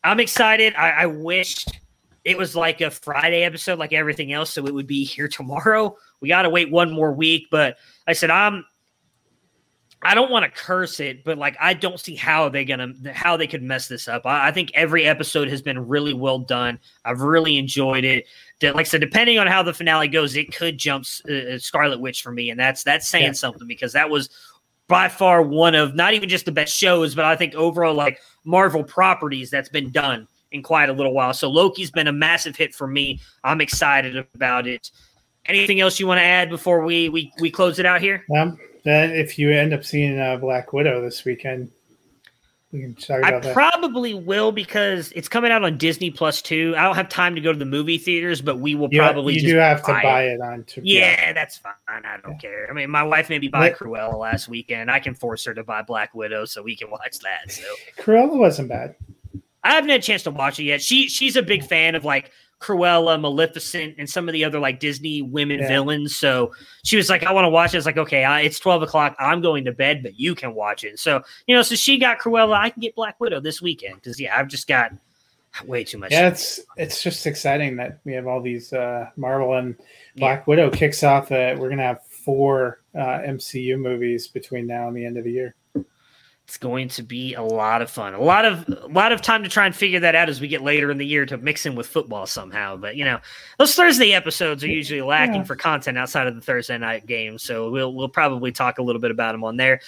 I'm 0.03 0.19
excited. 0.19 0.73
I, 0.75 0.91
I 0.91 1.05
wished 1.07 1.79
it 2.25 2.37
was 2.37 2.55
like 2.55 2.81
a 2.81 2.91
Friday 2.91 3.43
episode, 3.43 3.79
like 3.79 3.93
everything 3.93 4.33
else, 4.33 4.51
so 4.51 4.65
it 4.65 4.73
would 4.73 4.87
be 4.87 5.03
here 5.03 5.27
tomorrow. 5.29 5.95
We 6.21 6.29
got 6.29 6.43
to 6.43 6.49
wait 6.49 6.71
one 6.71 6.91
more 6.91 7.11
week, 7.11 7.47
but 7.51 7.77
I 8.07 8.13
said 8.13 8.29
I'm 8.29 8.65
I 10.01 10.15
don't 10.15 10.31
want 10.31 10.45
to 10.45 10.51
curse 10.51 11.01
it, 11.01 11.25
but 11.25 11.37
like 11.37 11.57
I 11.59 11.73
don't 11.73 11.99
see 11.99 12.15
how 12.15 12.47
they 12.47 12.63
gonna 12.63 12.93
how 13.11 13.35
they 13.35 13.47
could 13.47 13.61
mess 13.61 13.89
this 13.89 14.07
up. 14.07 14.25
I, 14.25 14.47
I, 14.47 14.51
think 14.51 14.71
every 14.73 15.05
episode 15.05 15.49
has 15.49 15.61
been 15.61 15.87
really 15.87 16.13
well 16.13 16.39
done. 16.39 16.79
I've 17.03 17.19
really 17.19 17.57
enjoyed 17.57 18.05
it. 18.05 18.25
Like 18.61 18.75
I 18.75 18.83
said, 18.83 19.01
depending 19.01 19.39
on 19.39 19.47
how 19.47 19.61
the 19.61 19.73
finale 19.73 20.07
goes, 20.07 20.37
it 20.37 20.55
could 20.55 20.77
jump 20.77 21.05
uh, 21.29 21.33
uh, 21.33 21.59
Scarlet 21.59 21.99
Witch 21.99 22.21
for 22.21 22.31
me, 22.31 22.49
and 22.49 22.57
that's 22.57 22.83
that's 22.83 23.09
saying 23.09 23.25
yeah. 23.25 23.31
something 23.33 23.67
because 23.67 23.91
that 23.91 24.09
was 24.09 24.29
by 24.87 25.09
far 25.09 25.41
one 25.41 25.75
of 25.75 25.95
not 25.95 26.13
even 26.13 26.29
just 26.29 26.45
the 26.45 26.51
best 26.51 26.75
shows, 26.75 27.13
but 27.13 27.25
I 27.25 27.35
think 27.35 27.53
overall 27.55 27.93
like 27.93 28.21
Marvel 28.45 28.85
properties 28.85 29.49
that's 29.49 29.69
been 29.69 29.91
done 29.91 30.27
in 30.51 30.63
quite 30.63 30.89
a 30.89 30.93
little 30.93 31.13
while. 31.13 31.33
So 31.33 31.49
Loki's 31.49 31.91
been 31.91 32.07
a 32.07 32.13
massive 32.13 32.55
hit 32.55 32.73
for 32.73 32.87
me. 32.87 33.19
I'm 33.43 33.59
excited 33.59 34.15
about 34.33 34.65
it. 34.65 34.91
Anything 35.45 35.81
else 35.81 35.99
you 35.99 36.07
want 36.07 36.19
to 36.19 36.23
add 36.23 36.49
before 36.49 36.85
we 36.85 37.09
we 37.09 37.33
we 37.41 37.51
close 37.51 37.79
it 37.79 37.85
out 37.85 37.99
here? 38.01 38.23
Um, 38.37 38.57
then 38.83 39.11
if 39.11 39.37
you 39.37 39.51
end 39.51 39.73
up 39.73 39.83
seeing 39.83 40.19
uh, 40.19 40.37
Black 40.37 40.73
Widow 40.73 41.01
this 41.01 41.25
weekend, 41.25 41.71
we 42.71 42.81
can 42.81 42.93
talk 42.93 43.19
about 43.19 43.33
I 43.33 43.39
that. 43.39 43.53
probably 43.53 44.13
will 44.13 44.51
because 44.51 45.11
it's 45.13 45.27
coming 45.27 45.51
out 45.51 45.63
on 45.63 45.77
Disney 45.77 46.11
Plus 46.11 46.41
too. 46.41 46.75
I 46.77 46.83
don't 46.83 46.95
have 46.95 47.09
time 47.09 47.33
to 47.33 47.41
go 47.41 47.51
to 47.51 47.57
the 47.57 47.65
movie 47.65 47.97
theaters, 47.97 48.41
but 48.41 48.59
we 48.59 48.75
will 48.75 48.89
you, 48.91 48.99
probably. 48.99 49.33
You 49.33 49.53
do 49.53 49.57
have 49.57 49.83
to 49.85 49.91
buy 49.91 50.25
it, 50.25 50.33
it 50.33 50.41
on. 50.41 50.63
To, 50.65 50.81
yeah, 50.83 50.99
yeah, 50.99 51.33
that's 51.33 51.57
fine. 51.57 51.73
I 51.87 52.17
don't 52.23 52.33
yeah. 52.33 52.37
care. 52.37 52.67
I 52.69 52.73
mean, 52.73 52.91
my 52.91 53.01
wife 53.01 53.29
made 53.29 53.41
me 53.41 53.47
buy 53.47 53.71
Cruella 53.71 54.19
last 54.19 54.47
weekend. 54.47 54.91
I 54.91 54.99
can 54.99 55.15
force 55.15 55.45
her 55.45 55.53
to 55.55 55.63
buy 55.63 55.81
Black 55.81 56.13
Widow 56.13 56.45
so 56.45 56.61
we 56.61 56.75
can 56.75 56.91
watch 56.91 57.17
that. 57.19 57.51
So 57.51 57.63
Cruella 57.97 58.37
wasn't 58.37 58.69
bad. 58.69 58.95
I 59.63 59.73
haven't 59.73 59.89
had 59.89 59.99
a 59.99 60.03
chance 60.03 60.23
to 60.23 60.31
watch 60.31 60.59
it 60.59 60.63
yet. 60.63 60.81
She 60.81 61.09
she's 61.09 61.35
a 61.35 61.41
big 61.41 61.63
fan 61.63 61.95
of 61.95 62.05
like 62.05 62.31
Cruella, 62.59 63.19
Maleficent, 63.19 63.95
and 63.97 64.09
some 64.09 64.27
of 64.27 64.33
the 64.33 64.43
other 64.43 64.59
like 64.59 64.79
Disney 64.79 65.21
women 65.21 65.59
yeah. 65.59 65.67
villains. 65.67 66.15
So 66.15 66.53
she 66.83 66.97
was 66.97 67.09
like, 67.09 67.23
I 67.23 67.31
want 67.31 67.45
to 67.45 67.49
watch 67.49 67.73
it. 67.73 67.77
It's 67.77 67.85
like, 67.85 67.97
okay, 67.97 68.25
I, 68.25 68.41
it's 68.41 68.59
12 68.59 68.83
o'clock. 68.83 69.15
I'm 69.17 69.41
going 69.41 69.65
to 69.65 69.71
bed, 69.71 70.03
but 70.03 70.19
you 70.19 70.35
can 70.35 70.53
watch 70.53 70.83
it. 70.83 70.99
So, 70.99 71.21
you 71.47 71.55
know, 71.55 71.61
so 71.61 71.75
she 71.75 71.97
got 71.97 72.19
Cruella. 72.19 72.53
I 72.53 72.69
can 72.69 72.81
get 72.81 72.95
Black 72.95 73.19
Widow 73.19 73.39
this 73.39 73.61
weekend 73.61 73.95
because, 73.95 74.19
yeah, 74.19 74.37
I've 74.37 74.49
just 74.49 74.67
got 74.67 74.91
way 75.65 75.83
too 75.83 75.97
much. 75.97 76.11
Yeah, 76.11 76.27
it's 76.27 76.59
it's 76.77 77.01
just 77.01 77.25
exciting 77.25 77.77
that 77.77 77.99
we 78.03 78.13
have 78.13 78.27
all 78.27 78.41
these 78.41 78.73
uh, 78.73 79.09
Marvel 79.15 79.55
and 79.55 79.75
Black 80.15 80.39
yeah. 80.39 80.43
Widow 80.47 80.69
kicks 80.69 81.03
off 81.03 81.29
that 81.29 81.57
we're 81.57 81.69
going 81.69 81.77
to 81.77 81.83
have 81.83 82.05
four 82.05 82.81
uh, 82.93 83.19
MCU 83.19 83.79
movies 83.79 84.27
between 84.27 84.67
now 84.67 84.87
and 84.87 84.97
the 84.97 85.05
end 85.05 85.17
of 85.17 85.23
the 85.23 85.31
year. 85.31 85.55
It's 86.49 86.57
going 86.57 86.89
to 86.89 87.03
be 87.03 87.35
a 87.35 87.43
lot 87.43 87.83
of 87.83 87.91
fun. 87.91 88.15
A 88.15 88.19
lot 88.19 88.43
of 88.43 88.67
a 88.67 88.87
lot 88.87 89.11
of 89.11 89.21
time 89.21 89.43
to 89.43 89.49
try 89.49 89.67
and 89.67 89.75
figure 89.75 89.99
that 89.99 90.15
out 90.15 90.29
as 90.29 90.41
we 90.41 90.47
get 90.47 90.63
later 90.63 90.89
in 90.89 90.97
the 90.97 91.05
year 91.05 91.23
to 91.27 91.37
mix 91.37 91.67
in 91.67 91.75
with 91.75 91.85
football 91.85 92.25
somehow. 92.25 92.75
But 92.75 92.95
you 92.95 93.05
know, 93.05 93.19
those 93.59 93.75
Thursday 93.75 94.13
episodes 94.13 94.63
are 94.63 94.67
usually 94.67 95.03
lacking 95.03 95.35
yeah. 95.35 95.43
for 95.43 95.55
content 95.55 95.99
outside 95.99 96.25
of 96.25 96.33
the 96.33 96.41
Thursday 96.41 96.75
night 96.79 97.05
game, 97.05 97.37
So 97.37 97.69
we'll 97.69 97.93
we'll 97.93 98.09
probably 98.09 98.51
talk 98.51 98.79
a 98.79 98.81
little 98.81 98.99
bit 98.99 99.11
about 99.11 99.33
them 99.33 99.43
on 99.43 99.57
there. 99.57 99.79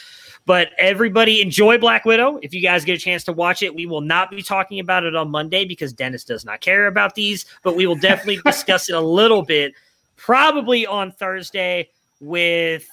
But 0.45 0.69
everybody 0.77 1.41
enjoy 1.41 1.79
Black 1.79 2.05
Widow. 2.05 2.37
If 2.43 2.53
you 2.53 2.61
guys 2.61 2.85
get 2.85 2.93
a 2.93 2.99
chance 2.99 3.23
to 3.23 3.33
watch 3.33 3.63
it, 3.63 3.73
we 3.73 3.87
will 3.87 4.01
not 4.01 4.29
be 4.29 4.43
talking 4.43 4.79
about 4.79 5.03
it 5.03 5.15
on 5.15 5.31
Monday 5.31 5.65
because 5.65 5.93
Dennis 5.93 6.23
does 6.23 6.45
not 6.45 6.61
care 6.61 6.85
about 6.85 7.15
these, 7.15 7.47
but 7.63 7.75
we 7.75 7.87
will 7.87 7.95
definitely 7.95 8.37
discuss 8.45 8.87
it 8.87 8.93
a 8.93 9.01
little 9.01 9.41
bit, 9.41 9.73
probably 10.15 10.85
on 10.85 11.11
Thursday 11.11 11.89
with 12.19 12.87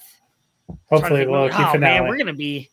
hopefully 0.87 1.27
we'll 1.27 1.51
oh, 1.53 1.79
man, 1.79 2.09
we're 2.09 2.17
gonna 2.17 2.33
be 2.33 2.71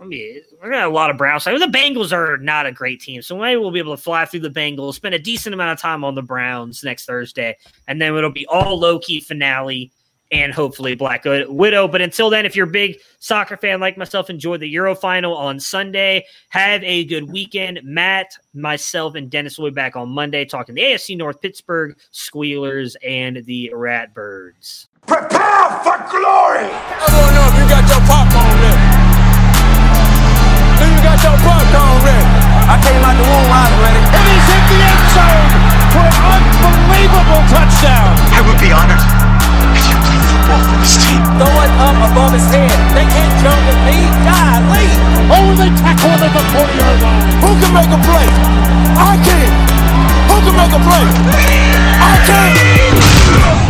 I 0.00 0.06
mean, 0.06 0.40
we're 0.60 0.70
gonna 0.70 0.82
have 0.82 0.90
a 0.90 0.94
lot 0.94 1.10
of 1.10 1.18
Browns. 1.18 1.44
The 1.44 1.50
Bengals 1.50 2.10
are 2.10 2.38
not 2.38 2.64
a 2.64 2.72
great 2.72 3.00
team, 3.00 3.20
so 3.20 3.36
maybe 3.36 3.60
we'll 3.60 3.70
be 3.70 3.80
able 3.80 3.94
to 3.94 4.02
fly 4.02 4.24
through 4.24 4.40
the 4.40 4.50
Bengals, 4.50 4.94
spend 4.94 5.14
a 5.14 5.18
decent 5.18 5.52
amount 5.54 5.72
of 5.72 5.78
time 5.78 6.04
on 6.04 6.14
the 6.14 6.22
Browns 6.22 6.82
next 6.82 7.04
Thursday, 7.04 7.56
and 7.86 8.00
then 8.00 8.16
it'll 8.16 8.30
be 8.30 8.46
all 8.46 8.78
Loki 8.78 9.20
finale 9.20 9.92
and 10.32 10.54
hopefully 10.54 10.94
Black 10.94 11.24
Widow. 11.24 11.88
But 11.88 12.00
until 12.00 12.30
then, 12.30 12.46
if 12.46 12.56
you're 12.56 12.68
a 12.68 12.70
big 12.70 12.98
soccer 13.18 13.56
fan 13.56 13.80
like 13.80 13.98
myself, 13.98 14.30
enjoy 14.30 14.56
the 14.56 14.68
Euro 14.68 14.94
final 14.94 15.36
on 15.36 15.60
Sunday. 15.60 16.24
Have 16.50 16.82
a 16.84 17.04
good 17.04 17.30
weekend. 17.30 17.80
Matt, 17.82 18.38
myself, 18.54 19.16
and 19.16 19.28
Dennis 19.28 19.58
will 19.58 19.70
be 19.70 19.74
back 19.74 19.96
on 19.96 20.08
Monday 20.08 20.44
talking 20.44 20.76
the 20.76 20.82
AFC 20.82 21.16
North 21.16 21.42
Pittsburgh 21.42 21.98
Squealers 22.10 22.96
and 23.04 23.44
the 23.44 23.70
Ratbirds. 23.74 24.86
Prepare 25.06 25.68
for 25.82 25.98
glory! 26.08 26.68
I 26.70 27.06
don't 27.10 27.34
know 27.34 27.48
if 27.48 27.62
you 27.62 27.68
got 27.68 28.59
Get 31.20 31.28
your 31.28 31.40
popcorn 31.44 32.00
ready. 32.00 32.24
I 32.64 32.80
came 32.80 33.04
out 33.04 33.12
the 33.12 33.28
womb, 33.28 33.52
I 33.52 33.68
ready. 33.84 34.00
And 34.00 34.24
he's 34.24 34.48
in 34.56 34.62
the 34.72 34.78
end 34.88 35.04
zone 35.12 35.48
for 35.92 36.08
an 36.08 36.42
unbelievable 36.64 37.44
touchdown. 37.44 38.08
I 38.32 38.40
would 38.40 38.56
be 38.56 38.72
honored 38.72 39.04
if 39.76 39.84
you 39.84 40.00
played 40.00 40.24
football 40.32 40.64
for 40.64 40.80
this 40.80 40.96
team. 40.96 41.20
Throw 41.36 41.52
it 41.60 41.72
up 41.76 42.00
above 42.08 42.32
his 42.32 42.48
head. 42.48 42.72
They 42.96 43.04
can't 43.04 43.36
jump 43.44 43.60
with 43.68 43.80
me. 43.84 44.00
God, 44.24 44.64
leave. 44.72 44.96
Oh, 45.28 45.52
they 45.60 45.68
tackle 45.76 46.08
him 46.08 46.24
at 46.24 46.32
the 46.32 46.44
40-yard 46.56 47.04
line. 47.04 47.28
Who 47.44 47.50
can 47.52 47.68
make 47.76 47.92
a 47.92 48.00
play? 48.00 48.28
I 48.96 49.12
can. 49.20 49.50
Who 50.24 50.36
can 50.40 50.56
make 50.56 50.72
a 50.72 50.80
play? 50.80 51.04
I 52.00 52.16
can. 52.24 53.69